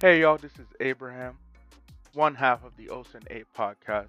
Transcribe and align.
Hey 0.00 0.20
y'all, 0.20 0.38
this 0.38 0.52
is 0.60 0.68
Abraham, 0.78 1.36
one 2.14 2.36
half 2.36 2.62
of 2.62 2.70
the 2.76 2.88
Osa 2.88 3.16
and 3.16 3.26
Abe 3.32 3.46
podcast. 3.58 4.06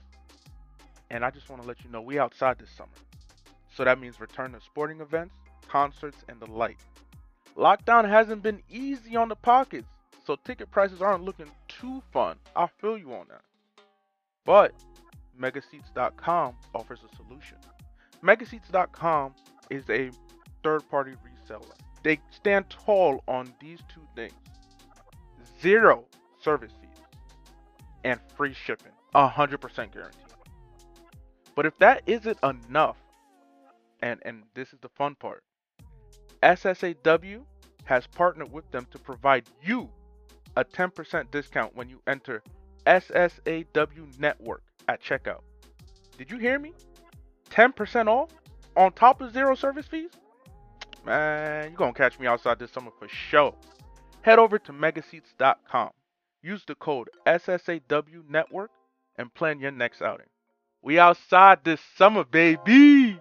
And 1.09 1.25
I 1.25 1.31
just 1.31 1.49
want 1.49 1.63
to 1.63 1.67
let 1.67 1.83
you 1.83 1.89
know 1.89 1.99
we 1.99 2.19
outside 2.19 2.59
this 2.59 2.69
summer. 2.69 2.91
So 3.73 3.83
that 3.83 3.99
means 3.99 4.19
return 4.19 4.51
to 4.51 4.61
sporting 4.61 5.01
events, 5.01 5.33
concerts, 5.67 6.17
and 6.29 6.39
the 6.39 6.45
like. 6.45 6.77
Lockdown 7.57 8.07
hasn't 8.07 8.43
been 8.43 8.61
easy 8.69 9.15
on 9.15 9.29
the 9.29 9.35
pockets, 9.35 9.87
so 10.27 10.35
ticket 10.35 10.69
prices 10.69 11.01
aren't 11.01 11.23
looking 11.23 11.49
too 11.67 12.03
fun. 12.13 12.37
I 12.55 12.67
feel 12.67 12.95
you 12.95 13.11
on 13.11 13.25
that. 13.29 13.41
But 14.45 14.75
Megaseats.com 15.41 16.53
offers 16.75 16.99
a 17.11 17.15
solution. 17.15 17.57
Megaseats.com 18.23 19.33
is 19.71 19.89
a 19.89 20.11
third 20.63 20.87
party 20.91 21.13
reseller. 21.25 21.73
They 22.03 22.19
stand 22.29 22.69
tall 22.69 23.23
on 23.27 23.51
these 23.59 23.79
two 23.91 24.07
things 24.15 24.33
zero 25.61 26.05
service 26.41 26.71
fees 26.81 27.03
and 28.03 28.19
free 28.35 28.53
shipping. 28.53 28.91
100% 29.15 29.59
guaranteed. 29.91 30.21
But 31.55 31.65
if 31.65 31.77
that 31.79 32.03
isn't 32.05 32.37
enough, 32.43 32.97
and, 34.01 34.19
and 34.23 34.43
this 34.53 34.71
is 34.71 34.79
the 34.81 34.89
fun 34.89 35.15
part, 35.15 35.43
SSAW 36.43 37.41
has 37.85 38.07
partnered 38.07 38.51
with 38.51 38.69
them 38.71 38.87
to 38.91 38.99
provide 38.99 39.49
you 39.61 39.89
a 40.55 40.63
10% 40.63 41.31
discount 41.31 41.75
when 41.75 41.89
you 41.89 42.01
enter 42.07 42.41
SSAW 42.85 44.19
Network 44.19 44.63
at 44.87 45.01
checkout. 45.01 45.41
Did 46.17 46.31
you 46.31 46.37
hear 46.37 46.59
me? 46.59 46.73
10% 47.49 48.07
off 48.07 48.29
on 48.75 48.91
top 48.93 49.21
of 49.21 49.33
zero 49.33 49.55
service 49.55 49.87
fees? 49.87 50.11
Man, 51.05 51.69
you're 51.69 51.77
to 51.93 51.97
catch 51.97 52.19
me 52.19 52.27
outside 52.27 52.59
this 52.59 52.71
summer 52.71 52.91
for 52.99 53.07
sure. 53.07 53.55
Head 54.21 54.39
over 54.39 54.59
to 54.59 54.71
megaseats.com. 54.73 55.91
Use 56.41 56.63
the 56.65 56.75
code 56.75 57.09
SSAW 57.25 58.29
Network 58.29 58.71
and 59.17 59.33
plan 59.33 59.59
your 59.59 59.71
next 59.71 60.01
outing. 60.01 60.27
We 60.81 60.99
outside 60.99 61.63
this 61.63 61.81
summer, 61.97 62.23
baby! 62.23 63.19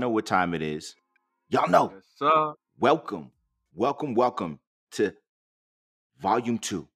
Know 0.00 0.08
what 0.08 0.24
time 0.24 0.54
it 0.54 0.62
is. 0.62 0.96
Y'all 1.50 1.68
know. 1.68 1.92
Yes. 1.94 2.32
Welcome, 2.78 3.32
welcome, 3.74 4.14
welcome 4.14 4.58
to 4.92 5.12
Volume 6.18 6.56
2, 6.56 6.88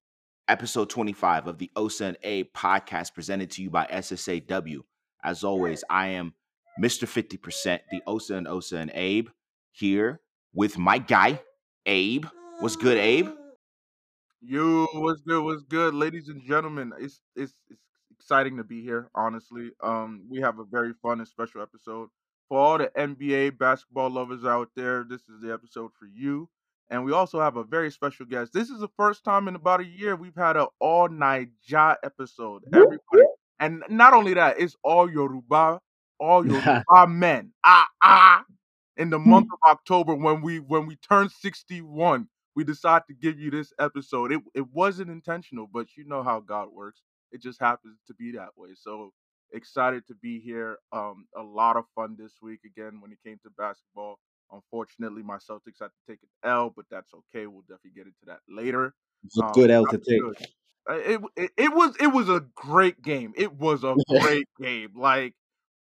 Episode 0.47 0.89
25 0.89 1.45
of 1.45 1.59
the 1.59 1.69
Osa 1.75 2.05
and 2.05 2.17
Abe 2.23 2.47
podcast 2.51 3.13
presented 3.13 3.51
to 3.51 3.61
you 3.61 3.69
by 3.69 3.85
SSAW. 3.85 4.79
As 5.23 5.43
always, 5.43 5.83
I 5.87 6.07
am 6.07 6.33
Mr. 6.81 7.05
50%, 7.05 7.79
the 7.91 8.01
OSA 8.07 8.37
and 8.37 8.47
OSA 8.47 8.77
and 8.77 8.91
Abe, 8.95 9.29
here 9.71 10.21
with 10.55 10.79
my 10.79 10.97
guy, 10.97 11.39
Abe. 11.85 12.25
What's 12.59 12.75
good, 12.75 12.97
Abe? 12.97 13.29
You, 14.41 14.87
what's 14.93 15.21
good? 15.21 15.43
What's 15.43 15.61
good, 15.61 15.93
ladies 15.93 16.29
and 16.29 16.41
gentlemen? 16.41 16.91
It's 16.99 17.21
it's 17.35 17.53
it's 17.69 17.83
exciting 18.09 18.57
to 18.57 18.63
be 18.63 18.81
here. 18.81 19.11
Honestly, 19.13 19.69
um, 19.83 20.23
we 20.27 20.41
have 20.41 20.57
a 20.57 20.63
very 20.63 20.93
fun 21.03 21.19
and 21.19 21.27
special 21.27 21.61
episode 21.61 22.09
for 22.49 22.59
all 22.59 22.77
the 22.77 22.91
NBA 22.97 23.57
basketball 23.57 24.09
lovers 24.09 24.45
out 24.45 24.69
there. 24.75 25.05
This 25.07 25.21
is 25.21 25.41
the 25.41 25.53
episode 25.53 25.91
for 25.97 26.05
you, 26.05 26.49
and 26.89 27.03
we 27.05 27.11
also 27.13 27.39
have 27.39 27.57
a 27.57 27.63
very 27.63 27.91
special 27.91 28.25
guest. 28.25 28.53
This 28.53 28.69
is 28.69 28.79
the 28.79 28.89
first 28.97 29.23
time 29.23 29.47
in 29.47 29.55
about 29.55 29.81
a 29.81 29.85
year 29.85 30.15
we've 30.15 30.35
had 30.35 30.57
an 30.57 30.67
all 30.79 31.09
Naija 31.09 31.95
episode. 32.03 32.63
Everybody, 32.73 32.99
and 33.59 33.83
not 33.89 34.13
only 34.13 34.33
that, 34.35 34.59
it's 34.59 34.75
all 34.83 35.09
Yoruba, 35.09 35.79
all 36.19 36.45
Yoruba 36.47 37.07
men. 37.07 37.51
Ah 37.63 37.87
ah. 38.01 38.43
In 38.97 39.09
the 39.09 39.19
month 39.19 39.47
of 39.51 39.59
October, 39.69 40.15
when 40.15 40.41
we 40.41 40.59
when 40.59 40.85
we 40.85 40.95
turn 40.97 41.29
sixty 41.29 41.81
one 41.81 42.27
we 42.55 42.63
decided 42.63 43.03
to 43.07 43.13
give 43.13 43.37
you 43.39 43.51
this 43.51 43.73
episode. 43.79 44.31
It 44.31 44.41
it 44.53 44.67
wasn't 44.73 45.11
intentional, 45.11 45.67
but 45.71 45.87
you 45.97 46.05
know 46.05 46.23
how 46.23 46.39
God 46.39 46.69
works. 46.73 47.01
It 47.31 47.41
just 47.41 47.59
happens 47.59 47.99
to 48.07 48.13
be 48.13 48.31
that 48.31 48.49
way. 48.57 48.69
So 48.75 49.11
excited 49.53 50.05
to 50.07 50.15
be 50.15 50.39
here. 50.39 50.77
Um, 50.91 51.27
a 51.35 51.41
lot 51.41 51.77
of 51.77 51.85
fun 51.95 52.15
this 52.17 52.33
week 52.41 52.61
again 52.65 53.01
when 53.01 53.11
it 53.11 53.19
came 53.23 53.39
to 53.43 53.49
basketball. 53.51 54.19
Unfortunately, 54.51 55.23
my 55.23 55.37
Celtics 55.37 55.79
had 55.81 55.87
to 55.87 56.01
take 56.07 56.19
an 56.23 56.29
L, 56.49 56.71
but 56.75 56.85
that's 56.89 57.11
okay. 57.13 57.47
We'll 57.47 57.61
definitely 57.61 57.91
get 57.95 58.05
into 58.07 58.25
that 58.27 58.39
later. 58.47 58.93
It's 59.23 59.37
a 59.37 59.43
Um, 59.43 59.53
good 59.53 59.71
L 59.71 59.85
to 59.87 59.97
take. 59.97 60.21
good. 60.21 60.37
Uh, 60.89 60.93
It, 60.95 61.21
it 61.35 61.51
it 61.57 61.73
was 61.73 61.95
it 61.99 62.07
was 62.07 62.29
a 62.29 62.41
great 62.55 63.01
game. 63.01 63.33
It 63.35 63.53
was 63.53 63.83
a 63.83 63.95
great 64.07 64.47
game. 64.61 64.91
Like 64.95 65.33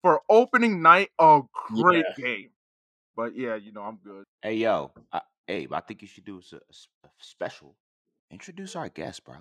for 0.02 0.22
opening 0.28 0.82
night, 0.82 1.10
a 1.18 1.42
great 1.52 2.06
game. 2.16 2.50
But 3.16 3.36
yeah, 3.36 3.56
you 3.56 3.72
know 3.72 3.82
I'm 3.82 3.98
good. 4.04 4.24
Hey 4.42 4.54
yo, 4.54 4.92
uh, 5.12 5.20
Abe, 5.48 5.72
I 5.72 5.80
think 5.80 6.02
you 6.02 6.08
should 6.08 6.24
do 6.24 6.40
a 6.40 6.58
special. 7.20 7.76
Introduce 8.30 8.76
our 8.76 8.88
guest, 8.88 9.24
bro. 9.24 9.36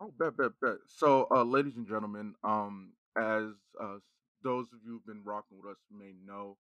Oh, 0.00 0.12
bet, 0.18 0.36
bet, 0.36 0.52
bet. 0.60 0.76
So, 0.86 1.26
uh, 1.30 1.42
ladies 1.42 1.76
and 1.76 1.86
gentlemen, 1.86 2.34
um, 2.44 2.92
as 3.16 3.52
uh, 3.80 3.98
those 4.42 4.66
of 4.72 4.80
you 4.84 4.92
who've 4.92 5.06
been 5.06 5.24
rocking 5.24 5.58
with 5.62 5.72
us 5.72 5.78
may 5.90 6.12
know, 6.24 6.56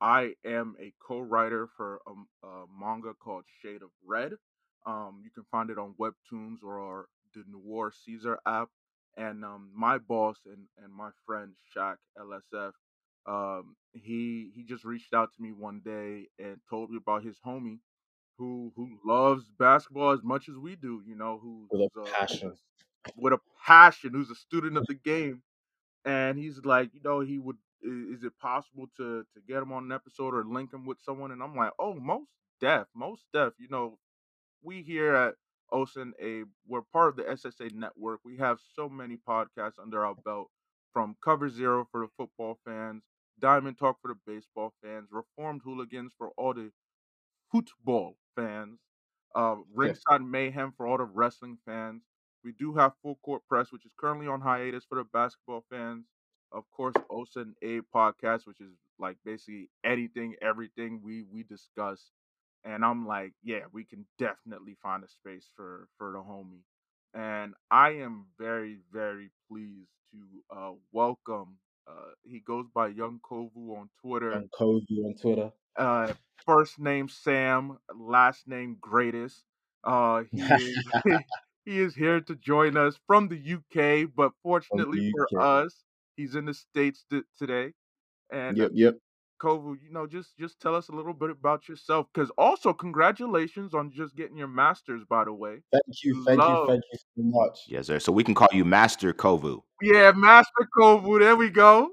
I 0.00 0.34
am 0.44 0.76
a 0.80 0.92
co-writer 1.06 1.68
for 1.76 2.00
a 2.44 2.64
manga 2.80 3.14
called 3.14 3.44
Shade 3.62 3.82
of 3.82 3.90
Red. 4.06 4.34
Um, 4.86 5.20
you 5.24 5.30
can 5.30 5.44
find 5.50 5.70
it 5.70 5.78
on 5.78 5.94
Webtoons 6.00 6.62
or 6.64 6.80
our, 6.80 7.06
the 7.34 7.44
Noir 7.48 7.92
Caesar 8.04 8.38
app. 8.46 8.68
And 9.16 9.44
um, 9.44 9.70
my 9.74 9.98
boss 9.98 10.36
and, 10.46 10.66
and 10.82 10.92
my 10.92 11.10
friend 11.26 11.54
Shaq 11.76 11.96
LSF, 12.18 12.72
um, 13.26 13.76
he 13.92 14.52
he 14.54 14.62
just 14.64 14.84
reached 14.84 15.12
out 15.12 15.30
to 15.34 15.42
me 15.42 15.52
one 15.52 15.80
day 15.84 16.28
and 16.38 16.58
told 16.70 16.90
me 16.90 16.96
about 16.98 17.24
his 17.24 17.36
homie 17.44 17.80
who 18.38 18.72
who 18.76 18.98
loves 19.04 19.50
basketball 19.58 20.12
as 20.12 20.22
much 20.22 20.48
as 20.48 20.56
we 20.56 20.76
do. 20.76 21.02
You 21.06 21.16
know, 21.16 21.38
who, 21.42 21.68
With 21.70 21.92
a 21.96 22.02
passion. 22.04 22.56
with 23.16 23.32
a 23.32 23.40
passion, 23.66 24.12
who's 24.12 24.30
a 24.30 24.34
student 24.34 24.76
of 24.76 24.86
the 24.86 24.94
game, 24.94 25.42
and 26.08 26.38
he's 26.38 26.60
like, 26.64 26.94
you 26.94 27.02
know, 27.04 27.20
he 27.20 27.38
would. 27.38 27.58
Is 27.82 28.24
it 28.24 28.38
possible 28.40 28.88
to 28.98 29.24
to 29.34 29.40
get 29.48 29.62
him 29.62 29.72
on 29.72 29.84
an 29.84 29.92
episode 29.92 30.34
or 30.34 30.44
link 30.44 30.74
him 30.74 30.86
with 30.86 31.00
someone? 31.00 31.32
And 31.32 31.42
I'm 31.42 31.56
like, 31.56 31.72
oh, 31.78 31.94
most 31.94 32.30
def, 32.60 32.88
most 32.94 33.26
def. 33.34 33.54
You 33.60 33.68
know, 33.70 33.98
we 34.62 34.82
here 34.82 35.14
at 35.14 35.34
OSIN 35.72 36.12
A, 36.22 36.44
we're 36.66 36.82
part 36.82 37.10
of 37.10 37.16
the 37.16 37.24
SSA 37.30 37.72
network. 37.72 38.20
We 38.24 38.38
have 38.38 38.58
so 38.74 38.88
many 38.88 39.16
podcasts 39.16 39.78
under 39.82 40.04
our 40.06 40.16
belt, 40.16 40.50
from 40.92 41.16
Cover 41.24 41.50
Zero 41.50 41.86
for 41.90 42.02
the 42.02 42.08
football 42.16 42.58
fans, 42.64 43.04
Diamond 43.38 43.78
Talk 43.78 43.98
for 44.02 44.08
the 44.08 44.20
baseball 44.26 44.74
fans, 44.82 45.08
Reformed 45.12 45.62
Hooligans 45.64 46.12
for 46.18 46.30
all 46.38 46.54
the 46.54 46.72
football 47.52 48.16
fans, 48.36 48.80
uh, 49.34 49.56
Ringside 49.74 50.22
Mayhem 50.22 50.72
for 50.76 50.86
all 50.86 50.98
the 50.98 51.04
wrestling 51.04 51.58
fans. 51.66 52.02
We 52.44 52.52
do 52.52 52.74
have 52.74 52.92
Full 53.02 53.16
Court 53.24 53.42
Press, 53.48 53.72
which 53.72 53.84
is 53.86 53.92
currently 53.98 54.26
on 54.28 54.40
hiatus 54.40 54.84
for 54.84 54.96
the 54.96 55.04
basketball 55.04 55.64
fans. 55.70 56.06
Of 56.52 56.64
course, 56.70 56.94
Osa 57.10 57.40
and 57.40 57.54
Abe 57.62 57.84
podcast, 57.94 58.46
which 58.46 58.60
is 58.60 58.72
like 58.98 59.18
basically 59.24 59.70
anything, 59.84 60.36
everything 60.42 61.00
we 61.02 61.22
we 61.22 61.42
discuss. 61.44 62.10
And 62.64 62.84
I'm 62.84 63.06
like, 63.06 63.32
yeah, 63.42 63.62
we 63.72 63.84
can 63.84 64.06
definitely 64.18 64.76
find 64.82 65.04
a 65.04 65.08
space 65.08 65.48
for 65.56 65.88
for 65.98 66.12
the 66.12 66.18
homie. 66.18 66.62
And 67.14 67.54
I 67.70 67.90
am 67.92 68.26
very 68.38 68.78
very 68.92 69.30
pleased 69.50 69.90
to 70.12 70.56
uh, 70.56 70.72
welcome. 70.92 71.58
Uh, 71.88 72.12
he 72.24 72.40
goes 72.40 72.66
by 72.74 72.88
Young 72.88 73.20
Kovu 73.28 73.76
on 73.78 73.90
Twitter 74.02 74.34
And 74.34 74.50
Kovu 74.50 75.04
on 75.06 75.14
Twitter. 75.20 75.52
uh 75.76 76.12
first 76.46 76.78
name 76.78 77.08
Sam, 77.08 77.78
last 77.94 78.46
name 78.48 78.76
Greatest. 78.80 79.44
Uh 79.84 80.24
he 80.32 80.70
is 80.70 80.78
he 81.68 81.80
is 81.80 81.94
here 81.94 82.20
to 82.20 82.34
join 82.36 82.78
us 82.78 82.98
from 83.06 83.28
the 83.28 83.36
UK, 83.36 84.08
but 84.16 84.32
fortunately 84.42 85.12
for 85.30 85.42
us, 85.42 85.84
he's 86.16 86.34
in 86.34 86.46
the 86.46 86.54
States 86.54 87.04
t- 87.10 87.20
today. 87.38 87.72
And 88.32 88.56
Yep, 88.56 88.70
yep. 88.72 88.96
Kovu, 89.40 89.76
you 89.82 89.92
know, 89.92 90.06
just 90.06 90.36
just 90.38 90.58
tell 90.60 90.74
us 90.74 90.88
a 90.88 90.92
little 90.92 91.12
bit 91.12 91.30
about 91.30 91.68
yourself. 91.68 92.06
Cause 92.14 92.30
also 92.38 92.72
congratulations 92.72 93.74
on 93.74 93.92
just 93.92 94.16
getting 94.16 94.36
your 94.36 94.48
masters, 94.48 95.02
by 95.08 95.24
the 95.24 95.32
way. 95.32 95.58
Thank 95.70 95.84
you, 96.02 96.24
thank 96.24 96.38
Love. 96.38 96.68
you, 96.68 96.72
thank 96.72 96.82
you 96.90 96.98
so 96.98 97.38
much. 97.38 97.58
Yes, 97.68 97.86
sir. 97.86 97.98
So 97.98 98.12
we 98.12 98.24
can 98.24 98.34
call 98.34 98.48
you 98.52 98.64
Master 98.64 99.12
Kovu. 99.12 99.60
Yeah, 99.82 100.12
Master 100.12 100.66
Kovu, 100.76 101.20
there 101.20 101.36
we 101.36 101.50
go. 101.50 101.90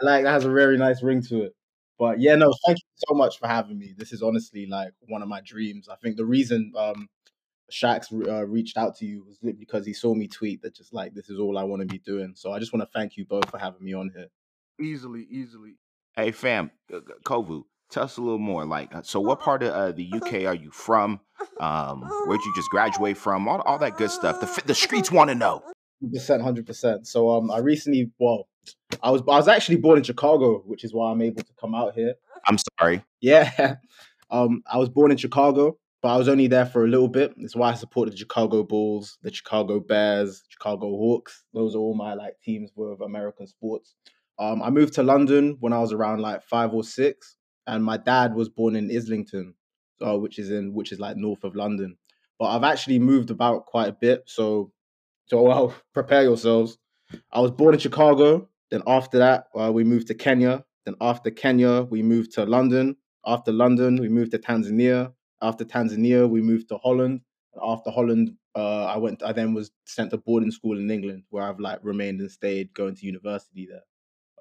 I 0.00 0.04
like 0.06 0.24
that 0.24 0.30
has 0.30 0.44
a 0.44 0.50
very 0.50 0.78
nice 0.78 1.02
ring 1.02 1.22
to 1.24 1.42
it. 1.42 1.52
But 1.98 2.20
yeah, 2.20 2.36
no, 2.36 2.54
thank 2.64 2.78
you 2.78 3.06
so 3.08 3.14
much 3.14 3.40
for 3.40 3.48
having 3.48 3.78
me. 3.78 3.94
This 3.96 4.12
is 4.12 4.22
honestly 4.22 4.66
like 4.66 4.92
one 5.08 5.22
of 5.22 5.28
my 5.28 5.40
dreams. 5.40 5.88
I 5.88 5.96
think 5.96 6.16
the 6.16 6.24
reason 6.24 6.72
um 6.76 7.08
Shax 7.72 8.12
uh, 8.26 8.46
reached 8.46 8.76
out 8.76 8.96
to 8.96 9.06
you 9.06 9.24
was 9.24 9.38
because 9.58 9.84
he 9.84 9.92
saw 9.92 10.14
me 10.14 10.26
tweet 10.26 10.62
that 10.62 10.74
just 10.74 10.92
like 10.92 11.14
this 11.14 11.28
is 11.28 11.38
all 11.38 11.58
I 11.58 11.64
want 11.64 11.80
to 11.82 11.86
be 11.86 11.98
doing. 11.98 12.32
So 12.34 12.52
I 12.52 12.58
just 12.58 12.72
want 12.72 12.82
to 12.82 12.98
thank 12.98 13.16
you 13.16 13.24
both 13.24 13.50
for 13.50 13.58
having 13.58 13.84
me 13.84 13.94
on 13.94 14.10
here. 14.14 14.28
Easily, 14.80 15.26
easily. 15.30 15.76
Hey 16.16 16.32
fam, 16.32 16.70
uh, 16.92 17.00
Kovu, 17.24 17.64
tell 17.90 18.04
us 18.04 18.16
a 18.16 18.22
little 18.22 18.38
more. 18.38 18.64
Like, 18.64 18.94
uh, 18.94 19.02
so 19.02 19.20
what 19.20 19.40
part 19.40 19.62
of 19.62 19.72
uh, 19.72 19.92
the 19.92 20.10
UK 20.12 20.44
are 20.46 20.54
you 20.54 20.70
from? 20.70 21.20
Um, 21.60 22.02
where'd 22.26 22.40
you 22.40 22.52
just 22.56 22.70
graduate 22.70 23.16
from? 23.16 23.46
All, 23.48 23.60
all 23.62 23.78
that 23.78 23.96
good 23.96 24.10
stuff. 24.10 24.40
The 24.40 24.62
the 24.66 24.74
streets 24.74 25.10
want 25.10 25.28
to 25.28 25.34
know. 25.34 25.62
Percent, 26.12 26.42
hundred 26.42 26.66
percent. 26.66 27.06
So 27.06 27.30
um, 27.30 27.50
I 27.50 27.58
recently, 27.58 28.10
well, 28.18 28.48
I 29.02 29.10
was 29.10 29.22
I 29.22 29.36
was 29.36 29.48
actually 29.48 29.76
born 29.76 29.98
in 29.98 30.04
Chicago, 30.04 30.62
which 30.64 30.84
is 30.84 30.94
why 30.94 31.10
I'm 31.10 31.22
able 31.22 31.42
to 31.42 31.52
come 31.60 31.74
out 31.74 31.94
here. 31.94 32.14
I'm 32.46 32.56
sorry. 32.78 33.04
Yeah, 33.20 33.76
um, 34.30 34.62
I 34.70 34.78
was 34.78 34.88
born 34.88 35.10
in 35.10 35.16
Chicago, 35.16 35.76
but 36.00 36.08
I 36.08 36.16
was 36.16 36.28
only 36.28 36.46
there 36.46 36.66
for 36.66 36.84
a 36.84 36.88
little 36.88 37.08
bit. 37.08 37.34
That's 37.36 37.56
why 37.56 37.70
I 37.70 37.74
supported 37.74 38.12
the 38.14 38.18
Chicago 38.18 38.62
Bulls, 38.62 39.18
the 39.22 39.32
Chicago 39.32 39.80
Bears, 39.80 40.42
Chicago 40.48 40.88
Hawks. 40.90 41.44
Those 41.52 41.74
are 41.74 41.78
all 41.78 41.94
my 41.94 42.14
like 42.14 42.34
teams 42.42 42.70
with 42.76 43.00
American 43.00 43.46
sports. 43.46 43.94
Um, 44.38 44.62
I 44.62 44.70
moved 44.70 44.94
to 44.94 45.02
London 45.02 45.56
when 45.58 45.72
I 45.72 45.80
was 45.80 45.92
around 45.92 46.20
like 46.20 46.42
five 46.44 46.72
or 46.72 46.84
six, 46.84 47.36
and 47.66 47.84
my 47.84 47.96
dad 47.96 48.34
was 48.34 48.48
born 48.48 48.76
in 48.76 48.90
Islington, 48.94 49.54
uh, 50.00 50.16
which 50.16 50.38
is 50.38 50.50
in 50.50 50.72
which 50.72 50.92
is 50.92 51.00
like 51.00 51.16
north 51.16 51.42
of 51.42 51.56
London. 51.56 51.96
But 52.38 52.46
I've 52.46 52.64
actually 52.64 53.00
moved 53.00 53.30
about 53.30 53.66
quite 53.66 53.88
a 53.88 53.96
bit, 54.00 54.22
so 54.26 54.70
so 55.26 55.42
well 55.48 55.74
prepare 55.92 56.22
yourselves. 56.22 56.78
I 57.32 57.40
was 57.40 57.50
born 57.50 57.74
in 57.74 57.80
Chicago. 57.80 58.48
Then 58.70 58.82
after 58.86 59.18
that, 59.18 59.46
uh, 59.58 59.72
we 59.72 59.82
moved 59.82 60.08
to 60.08 60.14
Kenya. 60.14 60.64
Then 60.84 60.94
after 61.00 61.30
Kenya, 61.30 61.82
we 61.82 62.02
moved 62.02 62.32
to 62.32 62.44
London. 62.44 62.96
After 63.26 63.50
London, 63.50 63.96
we 63.96 64.08
moved 64.08 64.32
to 64.32 64.38
Tanzania. 64.38 65.12
After 65.42 65.64
Tanzania, 65.64 66.28
we 66.28 66.40
moved 66.40 66.68
to 66.68 66.78
Holland. 66.78 67.20
And 67.54 67.62
after 67.64 67.90
Holland, 67.90 68.36
uh, 68.54 68.84
I 68.86 68.96
went. 68.98 69.22
I 69.22 69.32
then 69.32 69.54
was 69.54 69.70
sent 69.84 70.10
to 70.10 70.18
boarding 70.18 70.50
school 70.50 70.78
in 70.78 70.90
England, 70.90 71.24
where 71.30 71.44
I've 71.44 71.60
like 71.60 71.80
remained 71.82 72.20
and 72.20 72.30
stayed, 72.30 72.74
going 72.74 72.94
to 72.96 73.06
university 73.06 73.66
there. 73.70 73.82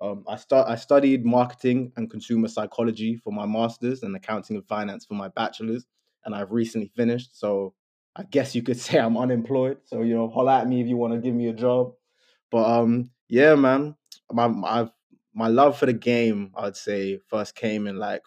Um, 0.02 0.24
I 0.28 0.36
start. 0.36 0.68
I 0.70 0.76
studied 0.76 1.26
marketing 1.26 1.92
and 1.98 2.10
consumer 2.10 2.48
psychology 2.48 3.16
for 3.18 3.32
my 3.32 3.46
masters 3.46 4.04
and 4.04 4.16
accounting 4.16 4.56
and 4.56 4.68
finance 4.68 5.06
for 5.06 5.16
my 5.16 5.30
bachelor's, 5.30 5.86
and 6.26 6.36
I've 6.36 6.52
recently 6.52 6.88
finished. 6.96 7.40
So 7.40 7.74
I 8.16 8.24
guess 8.24 8.56
you 8.56 8.64
could 8.64 8.78
say 8.86 9.00
I'm 9.00 9.18
unemployed. 9.18 9.80
So 9.86 10.02
you 10.02 10.16
know, 10.16 10.30
holler 10.30 10.52
at 10.54 10.68
me 10.68 10.82
if 10.82 10.88
you 10.88 10.98
want 10.98 11.14
to 11.14 11.20
give 11.20 11.36
me 11.36 11.48
a 11.48 11.54
job. 11.54 11.94
But 12.52 12.66
um, 12.66 13.12
yeah, 13.30 13.56
man, 13.56 13.96
my 14.32 14.48
my 14.48 14.90
my 15.34 15.48
love 15.48 15.78
for 15.78 15.86
the 15.86 15.94
game, 15.94 16.52
I'd 16.56 16.76
say, 16.76 17.20
first 17.28 17.56
came 17.56 17.88
in 17.88 17.98
like 17.98 18.24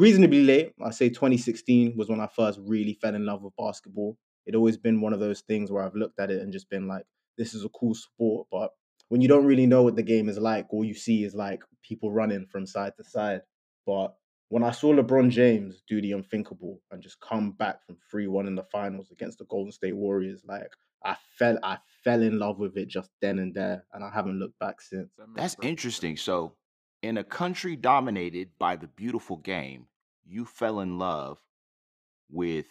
reasonably 0.00 0.42
late. 0.42 0.72
I 0.82 0.90
say 0.90 1.10
2016 1.10 1.94
was 1.96 2.08
when 2.08 2.20
I 2.20 2.26
first 2.26 2.58
really 2.62 2.94
fell 2.94 3.14
in 3.14 3.26
love 3.26 3.42
with 3.42 3.52
basketball. 3.58 4.16
It 4.46 4.54
always 4.54 4.78
been 4.78 5.00
one 5.02 5.12
of 5.12 5.20
those 5.20 5.42
things 5.42 5.70
where 5.70 5.84
I've 5.84 5.94
looked 5.94 6.18
at 6.18 6.30
it 6.30 6.40
and 6.40 6.52
just 6.52 6.70
been 6.70 6.88
like, 6.88 7.04
this 7.36 7.52
is 7.54 7.64
a 7.64 7.68
cool 7.68 7.94
sport, 7.94 8.46
but 8.50 8.70
when 9.08 9.20
you 9.20 9.28
don't 9.28 9.44
really 9.44 9.66
know 9.66 9.82
what 9.82 9.96
the 9.96 10.02
game 10.02 10.28
is 10.28 10.38
like, 10.38 10.66
all 10.70 10.84
you 10.84 10.94
see 10.94 11.24
is 11.24 11.34
like 11.34 11.62
people 11.82 12.10
running 12.10 12.46
from 12.46 12.64
side 12.64 12.92
to 12.96 13.04
side. 13.04 13.42
But 13.86 14.14
when 14.48 14.62
I 14.62 14.70
saw 14.70 14.94
LeBron 14.94 15.30
James 15.30 15.82
do 15.86 16.00
the 16.00 16.12
unthinkable 16.12 16.80
and 16.90 17.02
just 17.02 17.20
come 17.20 17.52
back 17.52 17.84
from 17.84 17.98
3-1 18.12 18.46
in 18.46 18.54
the 18.54 18.64
finals 18.64 19.10
against 19.10 19.38
the 19.38 19.44
Golden 19.46 19.72
State 19.72 19.96
Warriors, 19.96 20.42
like 20.46 20.72
I 21.04 21.16
fell 21.38 21.58
I 21.62 21.78
fell 22.04 22.22
in 22.22 22.38
love 22.38 22.58
with 22.58 22.76
it 22.76 22.88
just 22.88 23.10
then 23.20 23.38
and 23.38 23.54
there 23.54 23.84
and 23.92 24.02
I 24.02 24.10
haven't 24.10 24.38
looked 24.38 24.58
back 24.58 24.80
since. 24.80 25.10
That's 25.34 25.56
interesting. 25.62 26.16
So, 26.16 26.54
in 27.02 27.18
a 27.18 27.24
country 27.24 27.76
dominated 27.76 28.50
by 28.58 28.76
the 28.76 28.88
beautiful 28.88 29.36
game, 29.38 29.86
you 30.30 30.44
fell 30.44 30.80
in 30.80 30.98
love 30.98 31.38
with 32.30 32.66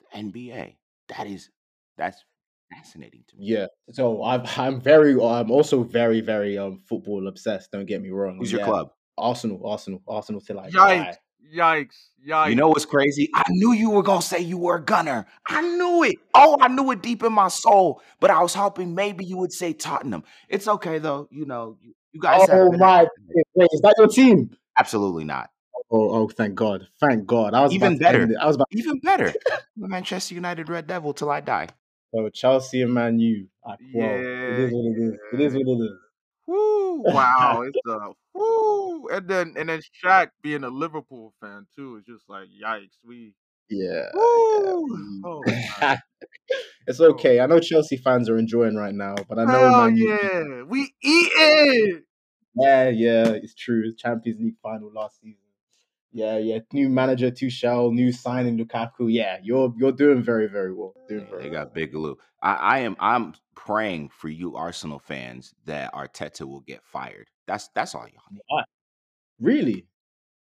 the 0.00 0.18
NBA. 0.18 0.76
That 1.08 1.26
is 1.26 1.50
that's 1.96 2.24
fascinating 2.70 3.24
to 3.28 3.36
me. 3.36 3.46
Yeah. 3.46 3.66
So 3.92 4.22
I'm 4.24 4.42
I'm 4.56 4.80
very 4.80 5.12
I'm 5.12 5.50
also 5.50 5.82
very 5.82 6.20
very 6.20 6.58
um 6.58 6.80
football 6.88 7.28
obsessed. 7.28 7.70
Don't 7.72 7.86
get 7.86 8.02
me 8.02 8.10
wrong. 8.10 8.36
Who's 8.38 8.52
your 8.52 8.60
Yeah, 8.60 8.66
club? 8.66 8.88
Arsenal, 9.18 9.64
Arsenal, 9.66 10.02
Arsenal 10.06 10.40
till 10.40 10.58
I 10.58 10.70
Yikes, 10.70 10.72
die. 10.72 11.16
yikes, 11.54 11.94
yikes. 12.26 12.50
You 12.50 12.56
know 12.56 12.68
what's 12.68 12.84
crazy? 12.84 13.30
I 13.34 13.44
knew 13.48 13.72
you 13.72 13.90
were 13.90 14.02
gonna 14.02 14.20
say 14.20 14.40
you 14.40 14.58
were 14.58 14.76
a 14.76 14.82
gunner. 14.84 15.26
I 15.48 15.62
knew 15.62 16.02
it. 16.02 16.16
Oh, 16.34 16.58
I 16.60 16.68
knew 16.68 16.90
it 16.90 17.02
deep 17.02 17.22
in 17.22 17.32
my 17.32 17.48
soul. 17.48 18.02
But 18.20 18.30
I 18.30 18.42
was 18.42 18.54
hoping 18.54 18.94
maybe 18.94 19.24
you 19.24 19.38
would 19.38 19.52
say 19.52 19.72
Tottenham. 19.72 20.24
It's 20.48 20.68
okay 20.68 20.98
though. 20.98 21.28
You 21.30 21.46
know, 21.46 21.78
you, 21.80 21.94
you 22.12 22.20
guys 22.20 22.46
Oh 22.48 22.72
my! 22.72 23.06
Wait, 23.54 23.68
is 23.72 23.80
that 23.80 23.94
your 23.98 24.08
team? 24.08 24.50
absolutely 24.78 25.24
not. 25.24 25.50
Oh, 25.90 26.10
oh, 26.10 26.28
thank 26.28 26.54
God, 26.56 26.88
thank 27.00 27.26
God. 27.26 27.54
I 27.54 27.62
was 27.62 27.72
Even 27.72 27.94
about 27.94 28.00
to 28.00 28.08
end 28.08 28.28
better. 28.28 28.40
I 28.40 28.46
was 28.46 28.56
about. 28.56 28.68
Even 28.72 28.98
better. 29.00 29.32
The 29.78 29.88
Manchester 29.88 30.34
United 30.34 30.70
Red 30.70 30.86
Devil 30.86 31.12
till 31.12 31.30
I 31.30 31.40
die. 31.40 31.68
So 32.14 32.30
Chelsea 32.30 32.80
and 32.80 32.94
Man 32.94 33.18
U. 33.18 33.46
Like, 33.66 33.78
well, 33.94 34.08
it 34.08 34.58
is 34.58 34.72
what 34.72 34.84
it 34.86 35.02
is. 35.02 35.18
It 35.34 35.40
is 35.42 35.52
what 35.54 35.68
it 35.68 35.84
is. 35.84 35.98
Woo! 36.46 37.02
Wow, 37.12 37.60
it's 37.60 37.76
a 37.86 38.08
woo, 38.34 39.06
and 39.08 39.28
then 39.28 39.54
and 39.58 39.68
then 39.68 39.82
Shaq 40.02 40.28
being 40.42 40.64
a 40.64 40.70
Liverpool 40.70 41.34
fan 41.42 41.66
too 41.76 41.96
is 41.96 42.04
just 42.06 42.24
like 42.28 42.48
yikes. 42.48 42.96
We 43.04 43.34
Yeah. 43.68 44.06
woo. 44.14 44.86
yeah. 44.88 45.20
Oh 45.24 45.42
my. 45.82 45.98
it's 46.86 47.00
oh. 47.00 47.10
okay. 47.10 47.40
I 47.40 47.46
know 47.46 47.60
Chelsea 47.60 47.98
fans 47.98 48.30
are 48.30 48.38
enjoying 48.38 48.76
right 48.76 48.94
now, 48.94 49.14
but 49.28 49.38
I 49.38 49.44
know 49.44 49.50
Hell 49.58 49.82
Man 49.84 49.96
U. 49.98 50.08
yeah, 50.08 50.62
we 50.62 50.80
eat 51.02 51.30
it. 51.36 52.04
Yeah, 52.54 52.88
yeah, 52.88 53.28
it's 53.28 53.54
true. 53.54 53.94
Champions 53.94 54.40
League 54.40 54.56
final 54.62 54.90
last 54.90 55.20
season. 55.20 55.36
Yeah, 56.16 56.38
yeah. 56.38 56.60
New 56.72 56.88
manager 56.88 57.30
Tuchel, 57.30 57.92
new 57.92 58.10
signing 58.10 58.56
Lukaku. 58.56 59.12
Yeah, 59.12 59.36
you're 59.42 59.74
you're 59.76 59.92
doing 59.92 60.22
very, 60.22 60.48
very 60.48 60.72
well. 60.72 60.94
Doing 61.10 61.26
very 61.28 61.42
they 61.42 61.50
well. 61.50 61.64
got 61.64 61.74
Big 61.74 61.94
Lou. 61.94 62.16
I, 62.40 62.54
I 62.54 62.78
am 62.78 62.96
I'm 62.98 63.34
praying 63.54 64.08
for 64.08 64.30
you 64.30 64.56
Arsenal 64.56 64.98
fans 64.98 65.52
that 65.66 65.92
Arteta 65.92 66.48
will 66.48 66.60
get 66.60 66.82
fired. 66.82 67.28
That's 67.46 67.68
that's 67.74 67.94
all 67.94 68.06
y'all 68.08 68.22
need. 68.32 68.40
Really? 69.38 69.86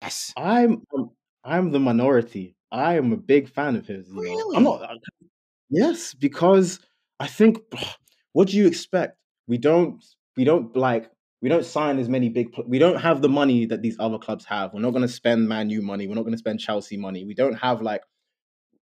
Yes. 0.00 0.32
I'm 0.37 0.85
I'm, 1.44 1.73
the 1.73 1.81
minority. 1.81 2.55
I 2.70 2.94
am 2.94 3.12
a 3.12 3.17
big 3.17 3.49
fan 3.49 3.75
of 3.75 3.85
his. 3.85 4.06
Know, 4.12 4.53
I'm 4.55 4.62
not. 4.62 4.81
uh, 4.82 4.94
Yes, 5.70 6.15
because 6.15 6.79
I 7.19 7.27
think 7.27 7.59
what 8.32 8.47
do 8.47 8.56
you 8.56 8.69
expect? 8.69 9.19
We 9.49 9.59
don't. 9.59 10.05
We 10.37 10.44
don't 10.44 10.77
like. 10.77 11.11
We 11.44 11.50
don't 11.50 11.67
sign 11.67 11.99
as 11.99 12.08
many 12.08 12.31
big. 12.31 12.52
pl- 12.55 12.64
We 12.67 12.79
don't 12.79 12.96
have 13.02 13.20
the 13.20 13.29
money 13.29 13.67
that 13.67 13.82
these 13.82 13.98
other 14.01 14.17
clubs 14.17 14.46
have. 14.46 14.72
We're 14.72 14.81
not 14.81 14.93
going 14.93 15.03
to 15.03 15.08
spend 15.08 15.46
Man 15.46 15.69
U 15.69 15.82
money. 15.82 16.06
We're 16.06 16.15
not 16.15 16.22
going 16.22 16.32
to 16.32 16.39
spend 16.39 16.58
Chelsea 16.58 16.96
money. 16.96 17.22
We 17.27 17.34
don't 17.34 17.56
have 17.56 17.82
like. 17.82 18.01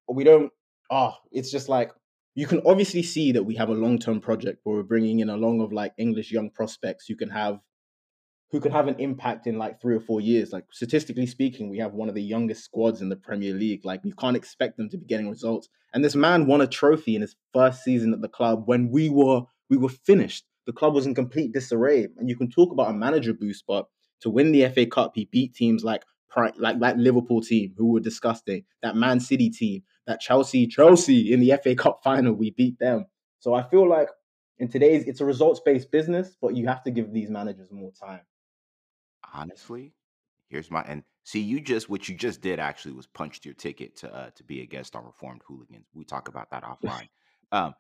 We 0.09 0.23
don't. 0.23 0.53
Oh, 0.89 1.15
it's 1.33 1.51
just 1.51 1.69
like 1.69 1.91
you 2.37 2.47
can 2.47 2.63
obviously 2.65 3.03
see 3.03 3.33
that 3.33 3.43
we 3.43 3.57
have 3.57 3.69
a 3.69 3.75
long 3.75 3.99
term 3.99 4.21
project 4.21 4.61
where 4.63 4.77
we're 4.77 4.85
bringing 4.85 5.19
in 5.19 5.29
a 5.29 5.37
long 5.37 5.61
of 5.61 5.73
like 5.73 5.93
English 5.99 6.31
young 6.31 6.51
prospects 6.51 7.07
who 7.09 7.17
can 7.17 7.31
have 7.31 7.59
who 8.53 8.61
can 8.61 8.71
have 8.71 8.87
an 8.87 9.01
impact 9.01 9.49
in 9.49 9.59
like 9.59 9.83
three 9.83 9.97
or 9.97 10.01
four 10.01 10.21
years. 10.21 10.53
Like 10.53 10.67
statistically 10.71 11.27
speaking, 11.27 11.69
we 11.69 11.79
have 11.79 11.95
one 11.95 12.09
of 12.09 12.15
the 12.15 12.23
youngest 12.23 12.63
squads 12.63 13.03
in 13.03 13.09
the 13.09 13.17
Premier 13.17 13.55
League. 13.55 13.85
Like 13.85 14.03
you 14.05 14.15
can't 14.15 14.37
expect 14.37 14.77
them 14.77 14.89
to 14.91 14.99
be 14.99 15.07
getting 15.07 15.29
results. 15.29 15.69
And 15.93 16.05
this 16.05 16.15
man 16.15 16.47
won 16.47 16.61
a 16.61 16.69
trophy 16.69 17.17
in 17.17 17.23
his 17.23 17.35
first 17.53 17.83
season 17.83 18.13
at 18.13 18.21
the 18.21 18.29
club 18.29 18.63
when 18.67 18.93
we 18.93 19.09
were 19.09 19.41
we 19.69 19.77
were 19.77 19.89
finished. 19.89 20.45
The 20.67 20.73
club 20.73 20.95
was 20.95 21.07
in 21.07 21.15
complete 21.15 21.53
disarray. 21.53 22.07
And 22.19 22.29
you 22.29 22.37
can 22.37 22.51
talk 22.51 22.73
about 22.73 22.91
a 22.91 22.95
manager 22.95 23.35
boost, 23.35 23.65
but 23.67 23.87
to 24.21 24.31
win 24.31 24.53
the 24.53 24.69
FA 24.69 24.87
Cup, 24.87 25.13
he 25.15 25.27
beat 25.27 25.55
teams 25.55 25.85
like 25.85 26.05
like 26.57 26.81
that 26.81 26.99
Liverpool 26.99 27.43
team 27.43 27.75
who 27.77 27.93
were 27.93 28.01
disgusting, 28.01 28.65
that 28.83 28.97
Man 28.97 29.21
City 29.21 29.51
team, 29.51 29.83
that 30.07 30.21
Chelsea 30.21 30.67
Chelsea 30.67 31.33
in 31.33 31.41
the 31.41 31.53
FA 31.63 31.75
Cup 31.75 32.01
final, 32.05 32.33
we 32.33 32.51
beat 32.51 32.79
them. 32.79 33.07
So 33.41 33.55
I 33.55 33.63
feel 33.63 33.89
like 33.89 34.09
in 34.59 34.69
today's 34.69 35.05
it's 35.05 35.21
a 35.21 35.25
results 35.25 35.61
based 35.65 35.91
business, 35.91 36.37
but 36.41 36.57
you 36.57 36.67
have 36.69 36.83
to 36.85 36.91
give 36.91 37.13
these 37.13 37.31
managers 37.31 37.71
more 37.71 37.93
time. 37.93 38.21
honestly, 39.35 39.93
here's 40.49 40.71
my 40.71 40.83
and 40.83 41.03
see 41.25 41.41
you 41.41 41.61
just 41.61 41.91
what 41.91 42.09
you 42.09 42.15
just 42.15 42.41
did 42.41 42.59
actually 42.59 42.93
was 42.93 43.07
punched 43.07 43.45
your 43.45 43.55
ticket 43.55 43.97
to 43.97 44.15
uh, 44.15 44.31
to 44.31 44.45
be 44.45 44.63
a 44.63 44.67
guest 44.67 44.97
on 44.97 45.05
Reformed 45.05 45.43
Hooligans. 45.47 45.87
We 45.95 46.05
talk 46.05 46.29
about 46.29 46.51
that 46.51 46.63
offline. 46.65 47.09
Um, 47.53 47.75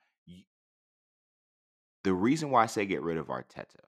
the 2.04 2.12
reason 2.14 2.50
why 2.50 2.64
I 2.64 2.66
say 2.66 2.86
get 2.86 3.02
rid 3.02 3.16
of 3.18 3.26
Arteta, 3.28 3.80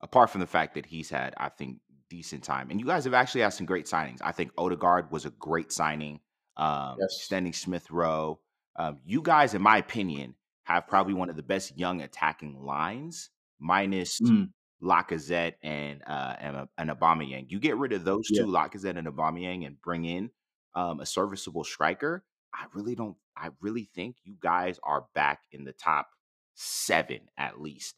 apart 0.00 0.30
from 0.30 0.40
the 0.40 0.46
fact 0.46 0.74
that 0.74 0.86
he's 0.86 1.10
had, 1.10 1.34
I 1.36 1.48
think, 1.48 1.78
decent 2.10 2.44
time, 2.44 2.70
and 2.70 2.78
you 2.80 2.86
guys 2.86 3.04
have 3.04 3.14
actually 3.14 3.40
had 3.42 3.50
some 3.50 3.66
great 3.66 3.86
signings. 3.86 4.18
I 4.22 4.32
think 4.32 4.52
Odegaard 4.58 5.10
was 5.10 5.24
a 5.24 5.30
great 5.30 5.72
signing. 5.72 6.20
Um, 6.56 6.98
Yes. 7.00 7.16
extending 7.18 7.52
Smith 7.52 7.90
Rowe. 7.90 8.38
Um, 8.76 9.00
you 9.04 9.22
guys, 9.22 9.54
in 9.54 9.62
my 9.62 9.78
opinion, 9.78 10.36
have 10.64 10.86
probably 10.86 11.14
one 11.14 11.28
of 11.28 11.34
the 11.36 11.42
best 11.42 11.76
young 11.76 12.00
attacking 12.02 12.60
lines, 12.62 13.30
minus 13.58 14.20
Mm. 14.20 14.52
Lacazette 14.82 15.54
and 15.62 16.02
uh 16.06 16.36
and, 16.38 16.68
and 16.78 16.90
Aubameyang. 16.90 17.50
You 17.50 17.58
get 17.58 17.76
rid 17.76 17.92
of 17.92 18.04
those 18.04 18.28
Yeah. 18.30 18.42
two, 18.42 18.48
Lacazette 18.48 18.96
and 18.98 19.08
Aubameyang, 19.08 19.66
and 19.66 19.80
bring 19.82 20.04
in 20.04 20.30
um 20.74 21.00
a 21.00 21.06
serviceable 21.06 21.64
striker. 21.64 22.24
I 22.52 22.66
really 22.72 22.94
don't. 22.94 23.16
I 23.36 23.50
really 23.60 23.90
think 23.94 24.18
you 24.22 24.36
guys 24.38 24.78
are 24.84 25.06
back 25.14 25.42
in 25.50 25.64
the 25.64 25.72
top 25.72 26.10
seven 26.54 27.20
at 27.36 27.60
least. 27.60 27.96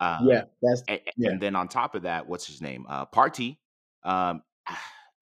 Uh, 0.00 0.18
yeah, 0.24 0.42
that's 0.60 0.82
and, 0.88 1.00
yeah. 1.16 1.30
and 1.30 1.40
then 1.40 1.56
on 1.56 1.68
top 1.68 1.94
of 1.94 2.02
that, 2.02 2.28
what's 2.28 2.46
his 2.46 2.60
name? 2.60 2.86
Uh, 2.88 3.06
Partey. 3.06 3.58
Um, 4.02 4.42